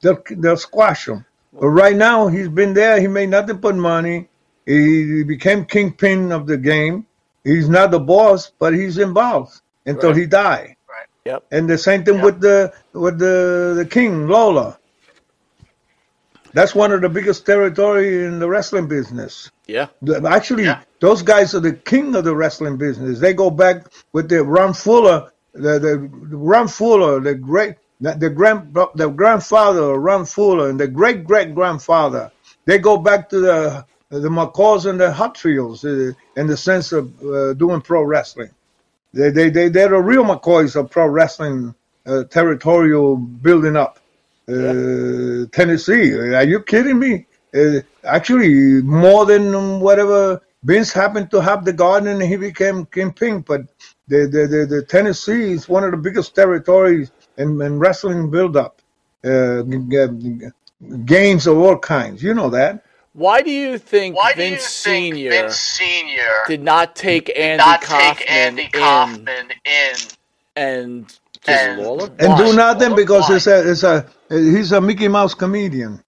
they'll, 0.00 0.22
they'll 0.30 0.56
squash 0.56 1.08
him. 1.08 1.24
But 1.52 1.68
right 1.68 1.96
now, 1.96 2.26
he's 2.26 2.48
been 2.48 2.74
there. 2.74 3.00
He 3.00 3.06
made 3.06 3.28
nothing 3.28 3.58
but 3.58 3.76
money. 3.76 4.28
He 4.66 5.22
became 5.22 5.64
kingpin 5.64 6.32
of 6.32 6.46
the 6.46 6.56
game. 6.56 7.06
He's 7.44 7.68
not 7.68 7.90
the 7.90 8.00
boss, 8.00 8.52
but 8.58 8.72
he's 8.74 8.98
involved 8.98 9.60
until 9.86 10.10
Right. 10.10 10.18
he 10.18 10.26
die. 10.26 10.76
Yep. 11.24 11.44
And 11.52 11.70
the 11.70 11.78
same 11.78 12.04
thing 12.04 12.20
with 12.20 12.40
the 12.40 12.72
with 12.92 13.18
the 13.18 13.74
the 13.76 13.86
king 13.86 14.26
Lawler. 14.28 14.76
That's 16.54 16.74
one 16.74 16.92
of 16.92 17.00
the 17.00 17.08
biggest 17.08 17.46
territory 17.46 18.24
in 18.26 18.38
the 18.38 18.48
wrestling 18.48 18.86
business. 18.86 19.50
Yeah. 19.66 19.86
Actually, 20.26 20.64
Yeah. 20.64 20.80
those 21.00 21.22
guys 21.22 21.54
are 21.54 21.60
the 21.60 21.72
king 21.72 22.14
of 22.14 22.24
the 22.24 22.34
wrestling 22.36 22.76
business. 22.76 23.20
They 23.20 23.32
go 23.32 23.50
back 23.50 23.86
with 24.12 24.28
the 24.28 24.44
Ron 24.44 24.74
Fuller, 24.74 25.30
the, 25.54 25.78
the 25.78 25.98
Ron 26.36 26.68
Fuller, 26.68 27.20
the 27.20 27.34
great, 27.34 27.76
the 28.00 28.28
grand, 28.28 28.76
the 28.96 29.08
grandfather 29.08 29.94
of 29.94 30.02
Ron 30.02 30.26
Fuller, 30.26 30.68
and 30.68 30.78
the 30.78 30.88
great 30.88 31.24
great 31.24 31.54
grandfather. 31.54 32.30
They 32.66 32.78
go 32.78 32.98
back 32.98 33.28
to 33.30 33.40
the 33.40 33.86
the 34.18 34.28
McCoys 34.28 34.88
and 34.88 35.00
the 35.00 35.12
Hatfields 35.12 35.84
uh, 35.84 36.12
in 36.36 36.46
the 36.46 36.56
sense 36.56 36.92
of 36.92 37.10
uh, 37.24 37.54
doing 37.54 37.80
pro 37.80 38.02
wrestling. 38.02 38.50
They 39.14 39.30
they 39.30 39.50
they 39.50 39.68
they're 39.68 39.88
the 39.88 40.00
real 40.00 40.24
McCoys 40.24 40.76
of 40.76 40.90
pro 40.90 41.06
wrestling 41.06 41.74
uh, 42.06 42.24
territorial 42.24 43.16
building 43.16 43.76
up. 43.76 43.98
Uh, 44.48 45.46
Tennessee, 45.52 46.12
are 46.14 46.44
you 46.44 46.60
kidding 46.60 46.98
me? 46.98 47.26
Uh, 47.54 47.80
actually, 48.04 48.82
more 48.82 49.24
than 49.24 49.80
whatever 49.80 50.42
Vince 50.64 50.92
happened 50.92 51.30
to 51.30 51.40
have 51.40 51.64
the 51.64 51.72
garden 51.72 52.08
and 52.08 52.22
he 52.22 52.36
became 52.36 52.86
kingpin. 52.86 53.40
But 53.40 53.62
the 54.08 54.26
the, 54.26 54.46
the, 54.46 54.66
the 54.66 54.82
Tennessee 54.82 55.52
is 55.52 55.68
one 55.68 55.84
of 55.84 55.90
the 55.90 55.96
biggest 55.96 56.34
territories 56.34 57.12
in, 57.38 57.60
in 57.62 57.78
wrestling 57.78 58.30
build 58.30 58.56
up. 58.56 58.80
Uh, 59.24 59.62
games 61.04 61.46
of 61.46 61.56
all 61.58 61.78
kinds. 61.78 62.22
You 62.22 62.34
know 62.34 62.50
that. 62.50 62.84
Why 63.14 63.42
do 63.42 63.50
you 63.50 63.78
think 63.78 64.16
Why 64.16 64.32
do 64.34 64.38
Vince 64.38 64.62
you 64.62 64.68
think 64.84 65.14
Senior 65.14 65.30
Vince 65.30 65.56
Senior 65.58 66.44
did 66.46 66.62
not 66.62 66.96
take 66.96 67.30
Andy 67.38 67.58
not 67.58 67.80
Kaufman 67.80 68.16
take 68.16 68.30
Andy 68.30 68.68
in 68.74 69.28
Kaufman 69.28 69.50
in? 69.64 69.96
and 70.56 71.18
And- 71.46 71.78
And 72.18 72.36
do 72.38 72.52
nothing 72.54 72.94
because 72.96 73.28
Why? 73.28 73.36
it's 73.36 73.46
a 73.48 73.70
it's 73.70 73.84
a 73.84 74.06
he's 74.30 74.72
a 74.72 74.80
Mickey 74.80 75.08
Mouse 75.08 75.34
comedian. 75.34 76.02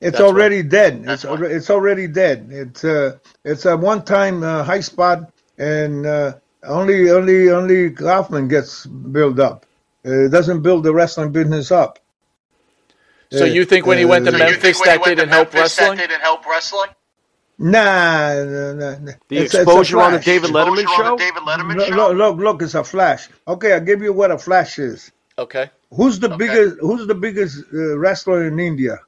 It's 0.00 0.18
That's 0.18 0.20
already 0.20 0.62
dead. 0.62 1.04
It's 1.06 1.24
why. 1.24 1.38
alre- 1.38 1.50
it's 1.50 1.70
already 1.70 2.08
dead. 2.08 2.48
It's 2.50 2.84
uh 2.84 3.18
it's 3.44 3.66
a 3.66 3.76
one 3.76 4.04
time 4.04 4.42
uh, 4.44 4.64
high 4.64 4.80
spot 4.80 5.32
and 5.58 6.06
uh, 6.06 6.34
only 6.64 7.10
only 7.10 7.50
only 7.50 7.90
Kaufman 7.92 8.48
gets 8.48 8.86
built 8.86 9.40
up. 9.40 9.66
Uh, 10.06 10.26
it 10.26 10.30
doesn't 10.30 10.62
build 10.62 10.84
the 10.84 10.94
wrestling 10.94 11.32
business 11.32 11.72
up. 11.72 11.98
So 13.32 13.44
you 13.44 13.64
think 13.64 13.86
when 13.86 13.98
he 13.98 14.04
went 14.04 14.24
to 14.26 14.32
So 14.32 14.38
Memphis 14.38 14.58
think 14.62 14.78
when 14.80 14.88
he 14.88 14.96
that 14.96 15.00
went 15.00 15.04
to 15.10 15.14
didn't 15.16 15.32
help 15.32 15.52
Memphis, 15.54 15.78
wrestling? 15.78 15.98
That 15.98 16.08
didn't 16.08 16.22
help 16.22 16.46
wrestling. 16.46 16.90
Nah, 17.58 18.44
nah, 18.44 18.72
nah, 18.72 18.98
nah. 18.98 19.12
The 19.28 19.36
It's- 19.36 19.44
it's 19.46 19.54
exposure 19.54 20.00
on 20.00 20.12
the. 20.12 20.18
David 20.18 20.50
Letterman 20.50 20.82
Exposure 20.82 21.02
show. 21.04 21.16
David 21.16 21.42
Letterman 21.42 21.76
Look, 21.76 21.88
show. 21.88 21.94
look, 21.94 22.16
look, 22.16 22.36
look, 22.38 22.62
it's 22.62 22.74
a 22.74 22.84
flash. 22.84 23.28
Okay, 23.48 23.72
I'll 23.72 23.80
give 23.80 24.02
you 24.02 24.12
what 24.12 24.30
a 24.30 24.38
flash 24.38 24.78
is. 24.78 25.10
Okay. 25.38 25.70
Who's 25.94 26.18
the 26.20 26.28
Okay. 26.28 26.36
biggest? 26.36 26.76
Who's 26.80 27.06
the 27.06 27.14
biggest 27.14 27.64
uh, 27.72 27.96
wrestler 27.98 28.46
in 28.46 28.60
India? 28.60 28.98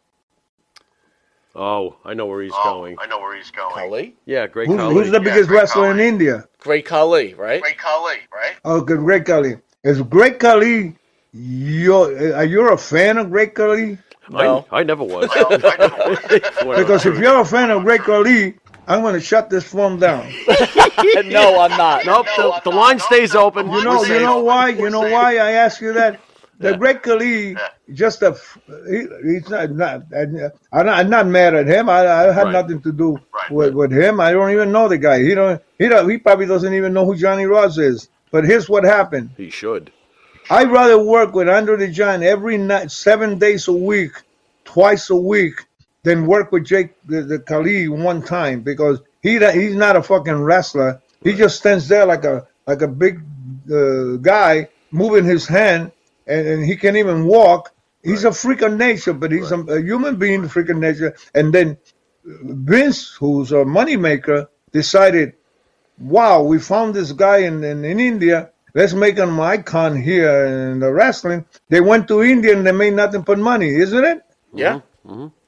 Oh, 1.55 1.97
I 2.05 2.15
know 2.15 2.27
where 2.27 2.43
he's 2.43 2.53
Oh, 2.55 2.73
going. 2.75 2.97
I 3.01 3.07
know 3.07 3.19
where 3.19 3.37
he's 3.37 3.51
going. 3.51 3.75
Khali? 3.75 4.17
Yeah, 4.27 4.47
great 4.47 4.69
Who's, 4.69 4.77
Khali. 4.79 4.95
who's 4.95 5.11
the 5.11 5.21
biggest 5.21 5.49
Great 5.49 5.59
wrestler 5.61 5.91
in 5.91 5.99
India? 6.01 6.47
Great 6.61 6.87
Khali, 6.87 7.35
right? 7.35 7.61
Great 7.61 7.79
Khali, 7.79 8.17
right? 8.33 8.55
Oh, 8.65 8.81
good, 8.81 9.01
Great 9.01 9.25
Khali. 9.25 9.57
Is 9.83 10.01
Great 10.03 10.39
Khali? 10.39 10.95
You're, 11.33 12.35
are 12.35 12.45
you 12.45 12.69
a 12.71 12.77
fan 12.79 13.19
of 13.19 13.31
Great 13.31 13.55
Khali? 13.55 13.99
No. 14.31 14.67
I, 14.71 14.81
I 14.81 14.83
never 14.83 15.05
was. 15.05 15.29
I 15.33 15.45
I 15.51 15.77
never 15.79 16.67
was. 16.67 16.79
Because 16.79 17.07
if 17.07 17.19
you're 17.19 17.41
a 17.41 17.45
fan 17.45 17.71
of 17.71 17.83
Great 17.85 18.03
Khali, 18.03 18.55
I'm 18.87 19.03
going 19.03 19.15
to 19.15 19.21
shut 19.21 19.51
this 19.51 19.65
phone 19.65 19.99
down. 19.99 20.31
no, 21.27 21.61
I'm 21.61 21.77
not. 21.77 22.05
Nope, 22.07 22.27
No, 22.37 22.51
the, 22.51 22.53
I'm 22.55 22.61
the 22.65 22.71
not. 22.71 22.77
line 22.77 22.97
No, 22.99 23.05
stays 23.05 23.33
the- 23.33 23.39
open. 23.41 23.71
You 23.71 23.85
know, 23.85 24.01
you 24.03 24.07
safe. 24.09 24.23
know 24.23 24.41
why? 24.41 24.73
We're 24.73 24.87
You 24.87 24.91
know 24.91 25.03
safe. 25.03 25.13
why 25.13 25.37
I 25.39 25.53
ask 25.53 25.81
you 25.81 25.93
that? 25.95 26.21
The 26.61 26.71
Yeah. 26.73 26.77
Great 26.77 27.03
Khali, 27.05 27.57
just 27.93 28.21
a, 28.23 28.37
he, 28.91 29.07
he's 29.25 29.49
not, 29.49 29.71
not 29.71 30.03
uh, 30.13 30.51
I'm, 30.73 30.87
not, 30.87 30.89
I'm 30.99 31.09
not 31.11 31.27
mad 31.29 31.55
at 31.55 31.67
him. 31.69 31.89
I, 31.89 32.01
I 32.01 32.33
had 32.33 32.45
Right. 32.47 32.53
nothing 32.53 32.81
to 32.83 32.93
do 32.93 33.13
Right. 33.33 33.51
with, 33.51 33.75
with 33.75 33.93
him. 33.93 34.19
I 34.21 34.33
don't 34.33 34.51
even 34.51 34.73
know 34.73 34.89
the 34.89 34.99
guy. 34.99 35.23
He 35.23 35.35
don't, 35.37 35.63
he 35.79 35.89
don't, 35.89 36.09
he 36.11 36.19
probably 36.19 36.47
doesn't 36.47 36.75
even 36.75 36.93
know 36.93 37.05
who 37.07 37.15
Johnny 37.17 37.45
Rodz 37.45 37.79
is. 37.79 38.09
But 38.33 38.45
here's 38.45 38.69
what 38.69 38.83
happened. 38.85 39.31
He 39.37 39.51
should. 39.51 39.93
I'd 40.51 40.71
rather 40.71 40.99
work 40.99 41.35
with 41.35 41.49
Andre 41.49 41.77
the 41.77 41.89
Giant 41.89 42.25
every 42.25 42.57
night, 42.57 42.91
seven 42.91 43.39
days 43.39 43.69
a 43.69 43.73
week, 43.73 44.13
twice 44.65 45.11
a 45.11 45.17
week, 45.17 45.67
than 46.05 46.27
work 46.27 46.53
with 46.53 46.65
Jake 46.65 46.95
the, 47.05 47.23
the 47.23 47.39
Khali 47.39 47.89
one 47.89 48.23
time 48.23 48.63
because 48.63 49.01
he 49.23 49.39
he's 49.39 49.75
not 49.75 49.97
a 49.97 50.03
fucking 50.03 50.41
wrestler. 50.41 51.03
He 51.23 51.35
just 51.35 51.59
stands 51.59 51.89
there 51.89 52.07
like 52.07 52.25
a 52.25 52.47
like 52.67 52.83
a 52.83 52.89
big 52.89 53.21
uh, 53.71 54.17
guy 54.17 54.69
moving 54.91 55.25
his 55.25 55.47
hand, 55.47 55.93
and, 56.27 56.47
and 56.47 56.65
he 56.65 56.77
can't 56.77 56.97
even 56.97 57.27
walk. 57.27 57.75
He's 58.03 58.25
a 58.25 58.33
freak 58.33 58.63
of 58.63 58.73
nature, 58.75 59.13
but 59.13 59.33
he's 59.33 59.51
a, 59.51 59.59
a 59.61 59.83
human 59.83 60.17
being, 60.17 60.49
freak 60.49 60.71
of 60.71 60.79
nature. 60.79 61.17
And 61.35 61.53
then 61.53 61.77
Vince, 62.25 63.11
who's 63.15 63.53
a 63.53 63.57
moneymaker, 63.57 64.49
decided, 64.73 65.35
wow, 65.99 66.43
we 66.43 66.59
found 66.59 66.95
this 66.95 67.13
guy 67.13 67.39
in, 67.39 67.65
in, 67.65 67.85
in 67.85 68.01
India. 68.01 68.51
Let's 68.79 68.95
make 68.95 69.19
him 69.19 69.35
an 69.35 69.41
icon 69.41 70.01
here 70.01 70.47
in 70.47 70.79
the 70.81 70.93
wrestling. 70.93 71.45
They 71.69 71.81
went 71.83 72.09
to 72.09 72.23
India 72.23 72.57
and 72.57 72.65
they 72.67 72.73
made 72.73 72.95
nothing 72.95 73.23
but 73.23 73.39
money, 73.39 73.71
isn't 73.75 74.05
it? 74.13 74.23
Yeah. 74.55 74.81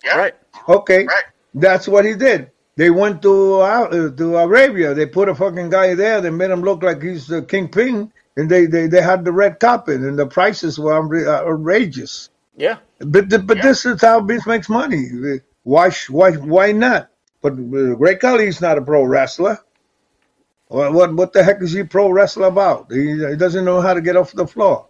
Yeah. 0.04 0.16
Right. 0.18 0.34
Okay, 0.68 1.06
Right. 1.06 1.24
that's 1.54 1.86
what 1.88 2.04
he 2.06 2.14
did. 2.14 2.50
They 2.76 2.90
went 2.90 3.22
to 3.22 3.60
uh, 3.60 4.10
to 4.20 4.36
Arabia. 4.36 4.94
They 4.94 5.06
put 5.06 5.28
a 5.28 5.36
fucking 5.36 5.70
guy 5.70 5.94
there. 5.94 6.20
They 6.20 6.30
made 6.30 6.50
him 6.50 6.62
look 6.62 6.82
like 6.82 7.02
he's 7.02 7.28
the 7.28 7.42
kingpin, 7.42 8.12
and 8.36 8.50
they, 8.50 8.66
they, 8.66 8.88
they 8.88 9.02
had 9.02 9.24
the 9.24 9.32
red 9.32 9.60
carpet, 9.60 10.00
and 10.00 10.18
the 10.18 10.26
prices 10.26 10.78
were 10.78 10.94
outrageous. 11.28 12.30
Yeah. 12.56 12.78
But 13.00 13.30
the, 13.30 13.38
but 13.38 13.62
this 13.62 13.86
is 13.86 14.02
how 14.02 14.20
Vince 14.22 14.46
makes 14.46 14.68
money. 14.68 15.08
Why 15.64 15.90
why 16.08 16.32
why 16.32 16.72
not? 16.72 17.10
But 17.42 17.52
uh, 17.54 17.96
Ray 18.04 18.16
Kelly's 18.16 18.60
not 18.60 18.78
a 18.78 18.82
pro 18.82 19.04
wrestler. 19.04 19.58
What 20.70 20.92
what 20.92 21.12
what 21.14 21.32
the 21.32 21.42
heck 21.42 21.60
is 21.62 21.72
he 21.72 21.82
pro 21.82 22.10
wrestler 22.10 22.46
about? 22.46 22.92
He, 22.92 23.18
he 23.18 23.36
doesn't 23.36 23.64
know 23.64 23.80
how 23.80 23.92
to 23.92 24.00
get 24.00 24.16
off 24.16 24.32
the 24.32 24.46
floor. 24.46 24.86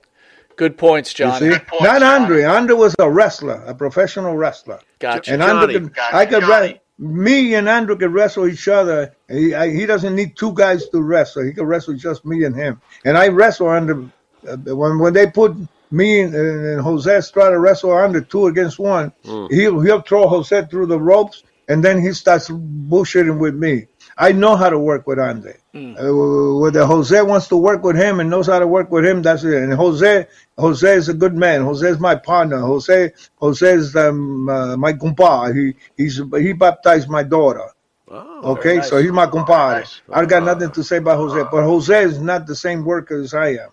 Good 0.57 0.77
points, 0.77 1.15
John. 1.15 1.40
Johnny. 1.40 1.55
see, 1.55 1.59
points, 1.59 1.85
not 1.85 2.01
Johnny. 2.01 2.23
Andre. 2.23 2.44
Andre 2.44 2.77
was 2.77 2.94
a 2.98 3.11
wrestler, 3.11 3.62
a 3.66 3.74
professional 3.74 4.36
wrestler. 4.36 4.78
Gotcha. 4.98 5.32
And 5.32 5.40
Johnny, 5.40 5.52
Andre 5.52 5.74
could, 5.74 5.94
gotcha. 5.94 6.16
I 6.16 6.27
could 6.27 6.40
Johnny. 6.43 6.51
wrestle. 6.51 6.78
Me 6.98 7.55
and 7.55 7.66
Andre 7.66 7.97
could 7.97 8.12
wrestle 8.12 8.47
each 8.47 8.69
other. 8.69 9.15
He 9.31 9.55
I, 9.55 9.70
he 9.70 9.86
doesn't 9.86 10.15
need 10.15 10.36
two 10.36 10.52
guys 10.52 10.86
to 10.90 11.01
wrestle. 11.01 11.44
He 11.44 11.55
could 11.55 11.66
wrestle 11.66 11.94
just 11.94 12.27
me 12.27 12.44
and 12.44 12.55
him. 12.55 12.78
And 13.07 13.16
I 13.16 13.28
wrestle 13.28 13.70
under 13.70 14.05
uh, 14.47 14.57
when 14.77 14.98
when 14.98 15.15
they 15.15 15.28
put 15.28 15.57
me 15.90 16.20
and, 16.20 16.35
and 16.35 16.81
Jose 16.82 17.11
Estrada 17.11 17.59
wrestle 17.59 17.93
under 17.93 18.20
two 18.20 18.48
against 18.48 18.78
one. 18.78 19.12
He'll 19.24 19.81
he'll 19.81 20.02
throw 20.02 20.28
Jose 20.28 20.66
through 20.66 20.86
the 20.86 21.01
ropes, 21.01 21.43
and 21.69 21.82
then 21.82 22.02
he 22.02 22.12
starts 22.12 22.51
bullshitting 22.51 23.39
with 23.39 23.55
me. 23.55 23.86
I 24.20 24.32
know 24.32 24.55
how 24.55 24.68
to 24.68 24.78
work 24.78 25.06
with 25.06 25.18
Andre. 25.18 25.56
Uh, 25.74 26.59
whether 26.62 26.84
Jose 26.84 27.22
wants 27.22 27.48
to 27.48 27.56
work 27.56 27.82
with 27.82 27.97
him 27.97 28.20
and 28.20 28.28
knows 28.28 28.48
how 28.48 28.59
to 28.59 28.66
work 28.66 28.90
with 28.90 29.05
him, 29.06 29.22
that's 29.22 29.44
it. 29.44 29.55
And 29.62 29.72
Jose, 29.72 30.26
Jose 30.59 30.92
is 31.01 31.09
a 31.09 31.14
good 31.14 31.34
man. 31.34 31.62
Jose 31.62 31.88
is 31.88 31.98
my 31.98 32.16
partner. 32.16 32.59
Jose, 32.59 33.12
Jose 33.36 33.72
is 33.72 33.97
um, 33.97 34.48
uh, 34.48 34.76
my 34.76 34.92
compa. 34.92 35.55
He 35.56 35.74
he's 35.97 36.20
he 36.38 36.52
baptized 36.52 37.09
my 37.09 37.22
daughter. 37.22 37.68
Oh, 38.12 38.52
Okay, 38.52 38.80
so 38.82 38.98
he's 39.01 39.12
my 39.12 39.26
compadre. 39.26 39.80
nice. 39.80 40.01
I 40.12 40.24
got 40.26 40.42
nothing 40.42 40.70
to 40.72 40.82
say 40.84 40.97
about 40.98 41.16
Jose, 41.16 41.42
but 41.51 41.62
Jose 41.64 42.02
is 42.02 42.18
not 42.18 42.47
the 42.47 42.56
same 42.56 42.84
worker 42.84 43.20
as 43.22 43.32
I 43.32 43.48
am. 43.64 43.70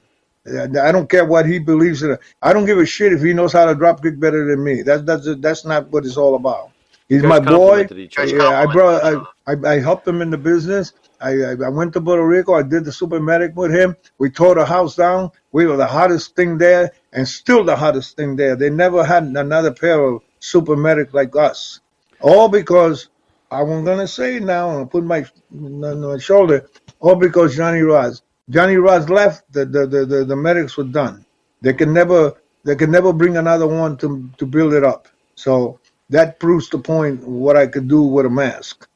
I 0.80 0.92
don't 0.94 1.10
care 1.10 1.26
what 1.26 1.46
he 1.46 1.60
believes 1.60 2.04
in. 2.04 2.18
I 2.42 2.54
don't 2.54 2.66
give 2.66 2.78
a 2.78 2.86
shit 2.86 3.12
if 3.12 3.22
he 3.22 3.34
knows 3.34 3.52
how 3.52 3.66
to 3.66 3.76
drop 3.76 4.02
kick 4.02 4.18
better 4.20 4.46
than 4.46 4.64
me. 4.64 4.82
That's 4.84 5.04
that's 5.04 5.28
that's 5.40 5.66
not 5.66 5.90
what 5.92 6.06
it's 6.06 6.16
all 6.16 6.36
about. 6.36 6.72
He's 7.10 7.24
my 7.24 7.40
boy. 7.40 7.88
complimented 7.88 8.00
each 8.00 8.18
other. 8.18 8.38
Yeah, 8.38 8.62
I 8.62 8.66
brought 8.66 9.04
I, 9.04 9.52
I 9.52 9.76
I 9.76 9.80
helped 9.80 10.08
him 10.08 10.22
in 10.22 10.30
the 10.30 10.38
business. 10.38 10.94
I, 11.22 11.32
I 11.32 11.52
I 11.66 11.70
went 11.70 11.94
to 11.94 12.02
Puerto 12.02 12.26
Rico. 12.28 12.54
I 12.54 12.64
did 12.64 12.86
the 12.86 12.92
super 12.92 13.20
medic 13.20 13.56
with 13.56 13.72
him. 13.74 13.96
We 14.18 14.30
tore 14.30 14.56
the 14.56 14.66
house 14.66 14.96
down. 14.96 15.32
We 15.54 15.66
were 15.68 15.78
the 15.78 15.88
hottest 15.88 16.36
thing 16.36 16.58
there, 16.58 16.92
and 17.14 17.28
still 17.28 17.64
the 17.64 17.76
hottest 17.76 18.18
thing 18.18 18.36
there. 18.36 18.56
They 18.56 18.70
never 18.70 19.04
had 19.06 19.24
another 19.24 19.72
pair 19.74 20.04
of 20.04 20.22
super 20.40 20.76
medic 20.76 21.14
like 21.14 21.36
us. 21.36 21.80
All 22.22 22.50
because 22.50 23.10
I'm 23.52 23.86
gonna 23.86 24.08
say 24.08 24.38
it 24.38 24.44
now 24.44 24.78
and 24.78 24.92
put 24.92 25.04
my 25.06 25.26
on 25.54 26.02
my 26.02 26.18
shoulder. 26.18 26.70
All 27.00 27.16
because 27.16 27.56
Johnny 27.56 27.82
Rodz. 27.82 28.22
Johnny 28.50 28.76
Rodz 28.76 29.10
left. 29.10 29.52
The 29.54 29.66
the, 29.66 29.88
the, 29.88 30.06
the 30.06 30.26
the 30.26 30.36
medics 30.36 30.76
were 30.76 30.84
done. 30.84 31.26
They 31.62 31.74
can 31.74 31.94
never 31.94 32.34
they 32.66 32.76
can 32.76 32.92
never 32.92 33.14
bring 33.14 33.38
another 33.38 33.68
one 33.68 33.96
to 33.98 34.30
to 34.38 34.46
build 34.46 34.74
it 34.74 34.84
up. 34.84 35.08
So 35.36 35.80
that 36.10 36.40
proves 36.40 36.70
the 36.70 36.80
point 36.80 37.28
what 37.28 37.58
I 37.58 37.68
could 37.68 37.88
do 37.88 38.04
with 38.04 38.26
a 38.28 38.30
mask. 38.32 38.88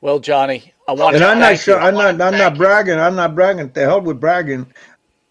Well, 0.00 0.20
Johnny, 0.20 0.74
I 0.88 0.92
want 0.92 1.16
And 1.16 1.24
to 1.24 1.24
I'm 1.24 1.38
not 1.40 1.58
sure. 1.58 1.78
you. 1.78 1.80
I'm 1.80 1.96
not. 1.96 2.20
I'm 2.20 2.36
not 2.38 2.56
you. 2.56 2.58
bragging. 2.58 2.98
I'm 3.00 3.16
not 3.16 3.34
bragging. 3.34 3.70
The 3.70 3.82
hell 3.82 4.00
with 4.02 4.20
bragging. 4.20 4.66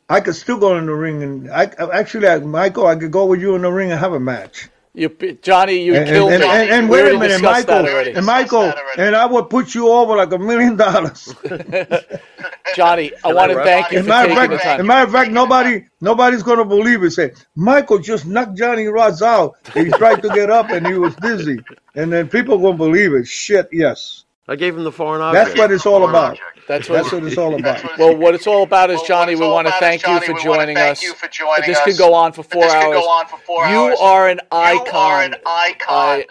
I 0.09 0.21
could 0.21 0.35
still 0.35 0.57
go 0.59 0.77
in 0.77 0.87
the 0.87 0.93
ring 0.93 1.23
and 1.23 1.51
I 1.51 1.65
actually, 1.93 2.27
I, 2.29 2.39
Michael, 2.39 2.87
I 2.87 2.95
could 2.95 3.11
go 3.11 3.27
with 3.27 3.41
you 3.41 3.55
in 3.55 3.63
the 3.63 3.71
ring 3.71 3.91
and 3.91 3.99
have 3.99 4.13
a 4.13 4.21
match. 4.21 4.69
You, 4.95 5.09
Johnny, 5.41 5.83
you 5.83 5.95
And, 5.95 6.07
killed 6.07 6.31
and, 6.33 6.43
me. 6.43 6.47
and, 6.49 6.69
and 6.69 6.89
We 6.89 6.97
wait 6.97 6.99
a 7.07 7.15
already 7.15 7.17
minute, 7.17 7.41
discussed 7.41 7.67
Michael, 7.67 7.83
that 7.83 8.07
and 8.15 8.25
Michael, 8.25 8.61
that 8.61 8.77
already. 8.77 9.01
and 9.03 9.15
I 9.15 9.25
would 9.25 9.49
put 9.49 9.73
you 9.73 9.89
over 9.89 10.15
like 10.15 10.31
a 10.33 10.37
million 10.37 10.75
dollars. 10.75 11.33
Johnny, 12.75 13.11
I 13.23 13.31
Can 13.31 13.35
want 13.35 13.51
I 13.51 13.55
to 13.55 13.63
thank 13.63 13.91
you 13.91 13.99
As 13.99 14.05
for 14.05 14.09
matter 14.09 14.31
of 14.31 14.49
the 14.51 14.57
fact, 14.59 14.63
time. 14.63 14.79
as 14.81 14.85
matter 14.85 15.05
of 15.07 15.11
fact, 15.11 15.31
nobody, 15.31 15.85
nobody's 16.01 16.43
gonna 16.43 16.65
believe 16.65 17.03
it. 17.03 17.11
Say, 17.11 17.31
Michael 17.55 17.99
just 17.99 18.25
knocked 18.27 18.55
Johnny 18.57 18.85
Rodz 18.85 19.21
out. 19.21 19.55
He 19.73 19.85
tried 19.91 20.21
to 20.21 20.29
get 20.29 20.49
up 20.51 20.69
and 20.69 20.85
he 20.85 20.93
was 20.93 21.15
dizzy, 21.15 21.59
and 21.95 22.11
then 22.13 22.27
people 22.29 22.57
won't 22.59 22.77
believe 22.77 23.13
it. 23.13 23.27
Shit, 23.27 23.69
yes, 23.71 24.25
I 24.47 24.55
gave 24.55 24.75
him 24.77 24.83
the 24.83 24.91
foreign 24.91 25.21
office. 25.21 25.43
that's 25.45 25.57
what 25.57 25.71
it's 25.71 25.85
all 25.85 26.07
about. 26.07 26.37
That's 26.67 26.89
what. 26.89 26.95
That's 26.97 27.11
what 27.11 27.23
it's 27.25 27.37
all 27.37 27.55
about. 27.55 27.83
well, 27.99 28.15
what 28.17 28.35
it's 28.35 28.47
all 28.47 28.63
about 28.63 28.89
is 28.91 28.97
Well, 28.97 29.05
Johnny. 29.07 29.35
We 29.35 29.47
want 29.47 29.67
to 29.67 29.73
thank 29.73 30.03
is, 30.03 30.07
you 30.07 30.19
for 30.21 30.33
we 30.33 30.33
wanna 30.33 30.43
joining 30.43 30.75
thank 30.75 30.91
us. 30.93 31.03
you 31.03 31.13
for 31.15 31.27
joining 31.27 31.55
But 31.57 31.65
this 31.67 31.77
us. 31.79 31.85
could 31.85 31.97
go 31.97 32.13
on 32.13 32.33
for 32.33 32.43
But 32.49 32.51
four 32.51 32.63
this 32.63 32.73
could 32.73 32.83
hours. 32.83 32.93
go 32.93 33.09
on 33.09 33.27
for 33.27 33.37
four 33.39 33.65
you 33.65 33.77
hours. 33.89 33.99
are 33.99 34.29
an 34.29 34.39
You 34.39 34.51
icon. 34.51 34.95
are 34.95 35.23
an 35.23 35.35
icon. 35.45 35.87
I, 35.87 36.25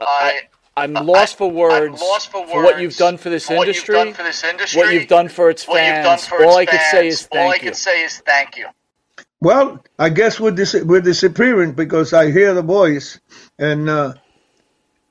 I, 0.00 0.40
I'm 0.76 0.92
lost 0.94 1.38
for 1.38 1.50
I'm 1.50 1.56
words 1.56 2.00
lost 2.00 2.30
for 2.30 2.46
what 2.46 2.78
you've 2.78 2.96
done 2.96 3.16
for 3.18 3.30
this 3.30 3.46
for 3.46 3.56
what 3.56 3.68
you've 3.68 3.76
industry. 3.76 3.96
done 3.96 4.14
for 4.14 4.22
this 4.24 4.44
industry, 4.44 4.80
What 4.80 4.92
you've 4.94 5.08
done 5.08 5.28
for 5.28 5.50
its 5.50 5.64
what 5.66 5.84
you've 5.84 6.02
done 6.02 6.18
fans. 6.18 6.26
for 6.26 6.38
All 6.38 6.50
its 6.50 6.56
I 6.58 6.66
could 6.66 6.82
say 6.82 7.08
fans. 7.08 7.14
is 7.14 7.28
All 7.30 7.50
I 7.50 7.52
thank 7.52 7.62
you. 7.62 7.68
can 7.68 7.74
say 7.74 8.04
is 8.04 8.18
thank 8.26 8.56
you. 8.56 8.66
Well, 9.40 9.84
I 9.98 10.10
guess 10.10 10.40
we're 10.40 10.52
dis- 10.52 10.84
we're 10.84 11.00
disappearing 11.02 11.72
because 11.72 12.12
I 12.12 12.30
hear 12.32 12.54
the 12.54 12.62
voice, 12.62 13.20
and 13.58 13.88
uh, 13.88 14.14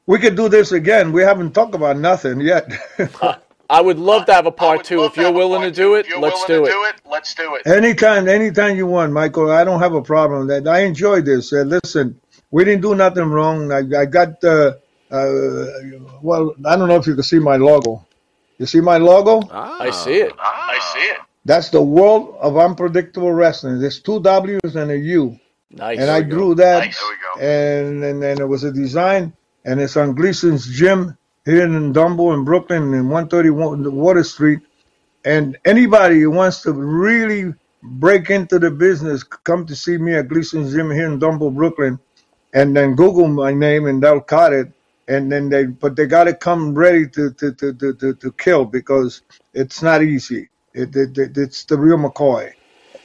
we 0.08 0.20
could 0.20 0.36
do 0.36 0.50
this 0.50 0.72
again. 0.74 1.14
We 1.14 1.24
haven't 1.24 1.54
talked 1.54 1.76
about 1.76 1.98
nothing 1.98 2.42
yet. 2.42 2.72
I 3.70 3.82
would 3.82 3.98
love 4.00 4.26
to 4.28 4.34
have 4.34 4.46
a 4.46 4.52
part 4.52 4.78
would 4.78 4.86
two. 4.86 5.04
If 5.06 5.18
you're 5.18 5.32
willing 5.32 5.62
to 5.62 5.72
do 5.72 5.96
it, 5.96 6.08
let's 6.20 6.46
do 6.46 6.66
it. 6.66 6.70
do 6.72 6.84
it. 6.86 6.96
Let's 7.10 7.34
do 7.34 7.56
it. 7.56 7.68
anytime, 7.68 8.28
anytime 8.28 8.76
you 8.78 8.86
want, 8.88 9.12
Michael. 9.12 9.52
I 9.52 9.64
don't 9.64 9.80
have 9.80 9.94
a 9.94 10.02
problem. 10.02 10.48
That 10.48 10.68
I 10.68 10.82
enjoy 10.82 11.22
this. 11.22 11.52
Uh, 11.52 11.62
listen, 11.62 12.20
we 12.52 12.64
didn't 12.64 12.82
do 12.82 12.96
nothing 12.96 13.26
wrong. 13.26 13.72
I, 13.72 13.80
I 14.02 14.06
got. 14.06 14.44
Uh, 14.44 14.74
uh, 15.12 15.66
well, 16.22 16.54
I 16.66 16.76
don't 16.76 16.88
know 16.88 16.96
if 16.98 17.08
you 17.08 17.14
can 17.16 17.24
see 17.24 17.40
my 17.40 17.58
logo. 17.58 18.06
You 18.58 18.66
see 18.66 18.82
my 18.82 18.98
logo? 18.98 19.48
Ah, 19.52 19.78
I 19.80 19.92
see 19.92 20.16
it. 20.16 20.34
Ah. 20.40 20.68
I 20.70 20.80
see 20.94 21.06
it. 21.08 21.18
That's 21.46 21.70
the 21.70 21.82
World 21.82 22.38
of 22.42 22.58
Unpredictable 22.58 23.32
Wrestling. 23.32 23.80
There's 23.80 24.00
two 24.00 24.20
W's 24.20 24.76
and 24.76 24.90
a 24.92 24.98
U. 24.98 25.40
Nice. 25.72 26.00
and 26.00 26.10
I 26.10 26.22
drew 26.22 26.56
that, 26.56 26.86
Nice. 26.86 27.00
There 27.00 27.10
we 27.10 27.42
go. 27.42 27.46
and, 27.46 28.04
and 28.04 28.24
and 28.24 28.40
it 28.40 28.46
was 28.46 28.64
a 28.64 28.72
design, 28.72 29.34
and 29.66 29.80
it's 29.82 29.98
on 29.98 30.16
Gleason's 30.16 30.68
Gym 30.68 31.18
here 31.46 31.66
in 31.66 31.94
Dumbo 31.94 32.34
in 32.34 32.44
Brooklyn, 32.46 32.94
in 32.94 33.10
131 33.10 33.96
Water 33.96 34.24
Street. 34.24 34.62
And 35.26 35.58
anybody 35.66 36.22
who 36.22 36.32
wants 36.32 36.62
to 36.64 36.74
really 36.74 37.54
break 37.84 38.30
into 38.30 38.60
the 38.60 38.72
business, 38.72 39.24
come 39.24 39.66
to 39.68 39.76
see 39.76 39.98
me 39.98 40.16
at 40.16 40.28
Gleason's 40.30 40.74
Gym 40.74 40.92
here 40.92 41.08
in 41.12 41.20
Dumbo, 41.20 41.54
Brooklyn, 41.54 42.00
and 42.54 42.76
then 42.76 42.96
Google 42.96 43.28
my 43.28 43.54
name, 43.54 43.88
and 43.88 44.04
they'll 44.04 44.22
cut 44.22 44.54
it. 44.54 44.72
And 45.08 45.32
then 45.32 45.50
they, 45.50 45.66
but 45.68 45.96
they 45.96 46.08
got 46.08 46.26
to 46.26 46.34
come 46.36 46.76
ready 46.76 47.08
to 47.10 47.32
to, 47.34 47.54
to, 47.54 47.74
to, 47.74 48.14
to 48.16 48.32
kill 48.34 48.66
because 48.66 49.22
it's 49.54 49.82
not 49.84 50.04
easy. 50.04 50.50
It, 50.74 50.96
it, 50.96 51.18
it 51.18 51.38
it's 51.38 51.66
the 51.66 51.78
real 51.78 51.98
McCoy 51.98 52.54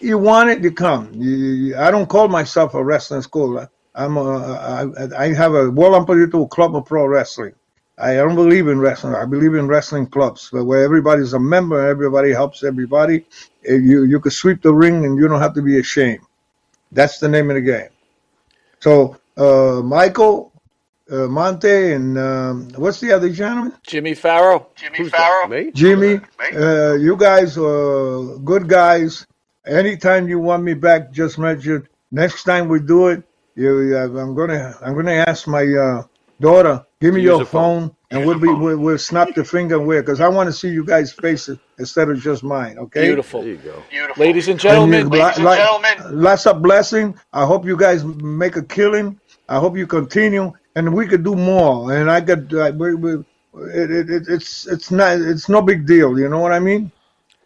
you 0.00 0.18
want 0.18 0.50
it, 0.50 0.64
you 0.64 0.72
come. 0.72 1.12
You, 1.14 1.30
you, 1.30 1.76
I 1.76 1.90
don't 1.90 2.08
call 2.08 2.28
myself 2.28 2.74
a 2.74 2.82
wrestling 2.82 3.22
school. 3.22 3.66
I'm 3.94 4.16
a, 4.16 4.32
I, 5.18 5.24
I 5.24 5.34
have 5.34 5.54
a 5.54 5.70
World 5.70 5.94
Unpredictable 5.94 6.48
Club 6.48 6.76
of 6.76 6.86
Pro 6.86 7.06
Wrestling. 7.06 7.54
I 8.00 8.14
don't 8.16 8.36
believe 8.36 8.68
in 8.68 8.80
wrestling. 8.80 9.14
I 9.14 9.26
believe 9.26 9.54
in 9.54 9.68
wrestling 9.68 10.06
clubs 10.06 10.52
where 10.52 10.84
everybody's 10.84 11.34
a 11.34 11.40
member, 11.40 11.80
and 11.80 11.88
everybody 11.88 12.32
helps 12.32 12.64
everybody. 12.64 13.26
If 13.62 13.82
You 13.82 14.04
you 14.04 14.20
could 14.20 14.32
sweep 14.32 14.62
the 14.62 14.74
ring 14.74 15.04
and 15.06 15.18
you 15.18 15.28
don't 15.28 15.40
have 15.40 15.54
to 15.54 15.62
be 15.62 15.78
ashamed. 15.78 16.24
That's 16.92 17.18
the 17.18 17.28
name 17.28 17.50
of 17.50 17.56
the 17.56 17.62
game. 17.62 17.90
So 18.80 19.16
uh, 19.36 19.82
Michael, 19.84 20.52
uh, 21.10 21.26
Monte, 21.28 21.92
and 21.92 22.18
um, 22.18 22.68
what's 22.76 23.00
the 23.00 23.12
other 23.12 23.30
gentleman? 23.30 23.74
Jimmy 23.86 24.14
Farrow. 24.14 24.68
Jimmy 24.76 24.98
Who's 24.98 25.10
Farrow. 25.10 25.46
Me? 25.48 25.70
Jimmy, 25.72 26.20
Mate. 26.38 26.54
uh, 26.56 26.94
you 26.94 27.16
guys 27.16 27.58
are 27.58 28.38
good 28.38 28.68
guys. 28.68 29.26
Anytime 29.66 30.28
you 30.28 30.38
want 30.38 30.62
me 30.64 30.74
back, 30.74 31.12
just 31.12 31.38
mention. 31.38 31.86
Next 32.12 32.44
time 32.44 32.68
we 32.68 32.80
do 32.80 33.08
it, 33.08 33.22
you, 33.56 33.96
uh, 33.96 34.04
I'm 34.20 34.34
gonna 34.34 34.74
I'm 34.82 34.94
gonna 34.94 35.24
ask 35.26 35.46
my 35.46 35.62
uh, 35.64 36.02
daughter, 36.40 36.84
give 37.00 37.14
me 37.14 37.22
your 37.22 37.44
phone. 37.44 37.90
phone, 37.90 37.96
and 38.10 38.26
we'll 38.26 38.38
be 38.38 38.48
we'll, 38.48 38.76
we'll 38.78 38.98
snap 38.98 39.34
the 39.34 39.44
finger 39.44 39.76
and 39.76 39.86
wear 39.86 40.02
because 40.02 40.20
I 40.20 40.28
want 40.28 40.48
to 40.48 40.52
see 40.52 40.68
you 40.68 40.84
guys' 40.84 41.12
faces 41.12 41.58
instead 41.78 42.10
of 42.10 42.20
just 42.20 42.42
mine. 42.42 42.78
Okay. 42.78 43.06
Beautiful. 43.06 43.42
There 43.42 43.50
you 43.50 43.56
go. 43.58 43.82
Beautiful. 43.90 44.20
Ladies 44.24 44.48
and 44.48 44.52
And 44.54 44.60
gentlemen, 44.60 45.06
you- 45.06 45.18
Ladies 45.20 45.36
and 45.36 45.44
like- 45.44 45.58
gentlemen. 45.58 46.22
lots 46.22 46.46
of 46.46 46.62
blessing. 46.62 47.14
I 47.32 47.44
hope 47.46 47.64
you 47.66 47.76
guys 47.76 48.04
make 48.04 48.56
a 48.56 48.62
killing. 48.62 49.18
I 49.48 49.58
hope 49.58 49.76
you 49.76 49.86
continue, 49.86 50.52
and 50.76 50.94
we 50.94 51.06
could 51.06 51.24
do 51.24 51.34
more. 51.34 51.92
And 51.92 52.10
I 52.10 52.20
could, 52.20 52.54
uh, 52.54 52.72
we, 52.76 52.94
we, 52.94 53.12
it, 53.74 53.90
it, 53.90 54.10
it, 54.10 54.22
it's 54.28 54.66
it's 54.68 54.90
not 54.92 55.18
it's 55.20 55.48
no 55.48 55.60
big 55.60 55.86
deal. 55.86 56.18
You 56.18 56.28
know 56.28 56.38
what 56.38 56.52
I 56.52 56.60
mean? 56.60 56.90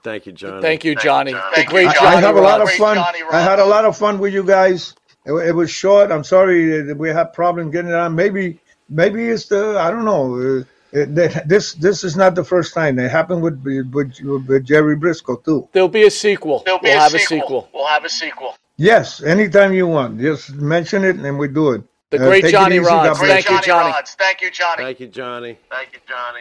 Thank 0.03 0.27
you, 0.27 0.33
Johnny. 0.33 0.61
thank 0.61 0.85
you, 0.85 0.95
Thank 0.95 1.05
you, 1.05 1.11
Johnny. 1.11 1.33
Johnny. 1.33 1.57
The 1.57 1.65
great 1.65 1.83
you, 1.85 1.89
I, 1.89 1.95
Johnny. 1.95 2.17
I 2.17 2.21
have 2.21 2.37
a 2.37 2.41
lot 2.43 2.61
of 2.61 2.71
fun. 2.73 2.99
I 2.99 3.41
had 3.41 3.59
a 3.59 3.65
lot 3.65 3.87
of 3.87 3.97
fun 3.97 4.19
with 4.19 4.35
you 4.35 4.45
guys. 4.45 4.95
It, 5.25 5.33
it 5.33 5.53
was 5.55 5.71
short. 5.71 6.11
I'm 6.13 6.25
sorry 6.25 6.83
that 6.83 6.99
we 6.99 7.09
had 7.09 7.33
problem 7.33 7.71
getting 7.71 7.89
it 7.91 7.95
on. 7.95 8.15
Maybe 8.15 8.61
maybe 8.89 9.25
it's 9.29 9.47
the 9.47 9.79
I 9.79 9.91
don't 9.91 10.05
know. 10.05 10.35
Uh, 10.61 10.65
it, 10.93 11.15
that- 11.17 11.49
this 11.49 11.75
this 11.75 12.05
is 12.05 12.17
not 12.17 12.35
the 12.35 12.45
first 12.45 12.73
time. 12.75 12.99
It 12.99 13.11
happened 13.11 13.43
with 13.43 13.63
with, 13.65 14.15
with 14.23 14.65
Jerry 14.65 14.97
Brisco 14.97 15.45
too. 15.45 15.69
There'll 15.73 15.89
be 15.89 16.05
a 16.07 16.11
sequel. 16.11 16.63
There'll 16.65 16.81
be 16.81 16.89
we'll 16.89 16.99
a, 16.99 17.01
have 17.01 17.13
sequel. 17.13 17.37
a 17.39 17.41
sequel. 17.41 17.69
We'll 17.75 17.87
have 17.87 18.05
a 18.05 18.09
sequel. 18.09 18.57
Yes, 18.77 19.23
anytime 19.23 19.73
you 19.73 19.87
want, 19.87 20.21
just 20.21 20.53
mention 20.55 21.05
it 21.05 21.17
and 21.17 21.39
we 21.39 21.49
do 21.49 21.73
it. 21.73 21.83
The 22.11 22.17
Uh, 22.23 22.29
great 22.29 22.43
take 22.43 22.53
Johnny 22.53 22.77
easy, 22.77 22.85
Rodz. 22.85 23.05
God 23.05 23.17
Great 23.19 23.29
bless 23.29 23.45
Thank 23.45 23.45
you, 23.45 23.51
Johnny, 23.51 23.67
Johnny. 23.67 23.93
Rodz. 23.93 24.15
Thank 24.17 24.41
you, 24.43 24.51
Johnny. 24.51 24.83
Thank 24.85 25.01
you, 25.01 25.07
Johnny. 25.09 25.59
Thank 25.71 25.93
you, 25.93 25.99
Johnny. 26.09 26.41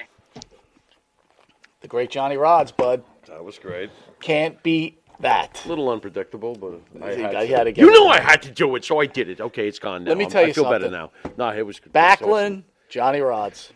The 1.82 1.88
great 1.88 2.10
Johnny 2.10 2.36
Rodz, 2.38 2.76
bud. 2.76 3.04
That 3.28 3.44
was 3.44 3.58
great. 3.60 3.90
Can't 4.22 4.62
beat 4.64 5.03
that. 5.24 5.62
A 5.66 5.68
little 5.68 5.90
unpredictable, 5.90 6.56
but 6.56 6.80
I 7.04 7.14
had, 7.14 7.32
to. 7.32 7.48
had 7.48 7.64
to 7.66 7.72
get 7.72 7.82
You 7.84 7.92
know. 7.92 8.08
I 8.08 8.20
had 8.20 8.42
to 8.44 8.52
do 8.52 8.76
it, 8.76 8.86
so 8.86 9.00
I 9.02 9.06
did 9.08 9.30
it. 9.30 9.42
Okay, 9.42 9.68
it's 9.68 9.80
gone 9.80 10.04
now. 10.04 10.10
Let 10.10 10.18
me 10.18 10.26
I'm- 10.26 10.32
tell 10.32 10.44
you 10.44 10.50
I 10.50 10.54
feel 10.54 10.70
better 10.70 10.90
now. 10.90 11.12
No, 11.38 11.50
it 11.50 11.66
was 11.66 11.80
Backlund, 11.80 12.64
Johnny 12.90 13.20
Rodz. 13.20 13.70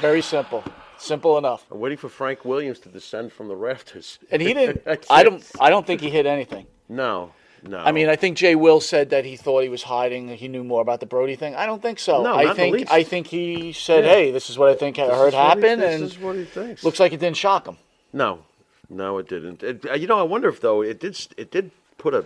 Very 0.00 0.22
simple. 0.22 0.64
Simple 0.98 1.38
enough. 1.38 1.64
I'm 1.70 1.78
waiting 1.78 1.98
for 1.98 2.08
Frank 2.08 2.44
Williams 2.44 2.80
to 2.80 2.88
descend 2.88 3.32
from 3.32 3.46
the 3.48 3.54
rafters. 3.56 4.18
And 4.32 4.42
he 4.42 4.52
didn't. 4.52 4.82
I 5.10 5.22
don't. 5.22 5.44
I 5.60 5.70
don't 5.70 5.86
think 5.86 6.00
he 6.00 6.10
hit 6.10 6.26
anything. 6.26 6.66
No, 6.88 7.32
no. 7.62 7.78
I 7.78 7.92
mean, 7.92 8.08
I 8.08 8.16
think 8.16 8.36
Jay 8.36 8.54
Will 8.56 8.80
said 8.80 9.10
that 9.10 9.24
he 9.24 9.36
thought 9.36 9.62
he 9.62 9.68
was 9.68 9.84
hiding. 9.84 10.28
He 10.28 10.48
knew 10.48 10.64
more 10.64 10.80
about 10.82 10.98
the 11.00 11.06
Brody 11.06 11.36
thing. 11.36 11.54
I 11.54 11.66
don't 11.66 11.80
think 11.80 11.98
so. 12.00 12.22
No, 12.24 12.32
I 12.34 12.36
not 12.36 12.40
in 12.42 12.48
the 12.48 12.54
think. 12.54 12.76
least. 12.78 12.92
I 12.92 13.02
think 13.04 13.26
he 13.28 13.72
said, 13.72 14.04
Yeah. 14.04 14.10
"Hey, 14.10 14.30
this 14.32 14.50
is 14.50 14.58
what 14.58 14.70
I 14.70 14.74
think 14.74 14.98
I 14.98 15.06
This 15.06 15.16
heard 15.16 15.28
is 15.28 15.34
what 15.34 15.56
he- 15.56 15.60
this 15.62 15.94
and 15.94 16.04
is 16.04 16.18
what 16.18 16.36
he 16.36 16.44
thinks. 16.44 16.82
looks 16.82 16.98
like 16.98 17.12
it 17.12 17.20
didn't 17.20 17.36
shock 17.36 17.66
him. 17.68 17.76
No, 18.12 18.40
no, 18.88 19.18
it 19.18 19.28
didn't. 19.28 19.62
It, 19.62 19.86
uh, 19.86 19.94
you 19.94 20.06
know, 20.06 20.18
I 20.18 20.22
wonder 20.22 20.48
if 20.48 20.60
though 20.60 20.82
it 20.82 21.00
did. 21.00 21.18
It 21.36 21.50
did 21.50 21.70
put 21.98 22.14
a 22.14 22.24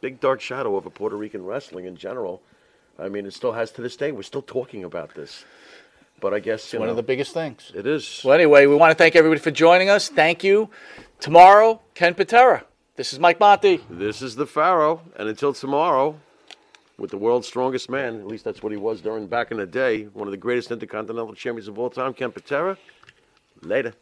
big 0.00 0.20
dark 0.20 0.40
shadow 0.40 0.76
over 0.76 0.90
Puerto 0.90 1.16
Rican 1.16 1.44
wrestling 1.44 1.86
in 1.86 1.96
general. 1.96 2.42
I 2.98 3.08
mean, 3.08 3.26
it 3.26 3.34
still 3.34 3.52
has 3.52 3.70
to 3.72 3.82
this 3.82 3.96
day. 3.96 4.12
We're 4.12 4.22
still 4.22 4.42
talking 4.42 4.84
about 4.84 5.14
this. 5.14 5.44
But 6.20 6.34
I 6.34 6.40
guess 6.40 6.72
you 6.72 6.80
One 6.80 6.88
know, 6.88 6.90
of 6.90 6.96
the 6.96 7.04
biggest 7.04 7.32
things. 7.32 7.70
It 7.74 7.86
is. 7.86 8.22
Well, 8.24 8.34
anyway, 8.34 8.66
we 8.66 8.74
want 8.74 8.90
to 8.90 8.96
thank 8.96 9.14
everybody 9.14 9.40
for 9.40 9.52
joining 9.52 9.88
us. 9.88 10.08
Thank 10.08 10.42
you. 10.42 10.68
Tomorrow, 11.20 11.80
Ken 11.94 12.14
Patera. 12.14 12.64
This 12.96 13.12
is 13.12 13.20
Mike 13.20 13.38
Monty. 13.38 13.80
This 13.88 14.20
is 14.20 14.34
the 14.34 14.46
Pharaoh, 14.46 15.02
and 15.16 15.28
until 15.28 15.52
tomorrow, 15.52 16.18
with 16.98 17.10
the 17.10 17.16
world's 17.16 17.46
strongest 17.46 17.88
man, 17.88 18.18
at 18.18 18.26
least 18.26 18.44
that's 18.44 18.60
what 18.64 18.72
he 18.72 18.78
was 18.78 19.00
during 19.00 19.28
back 19.28 19.52
in 19.52 19.58
the 19.58 19.66
day, 19.66 20.04
one 20.06 20.26
of 20.26 20.32
the 20.32 20.36
greatest 20.36 20.72
intercontinental 20.72 21.34
champions 21.34 21.68
of 21.68 21.78
all 21.78 21.90
time, 21.90 22.12
Ken 22.12 22.32
Patera. 22.32 22.76
Later. 23.62 23.94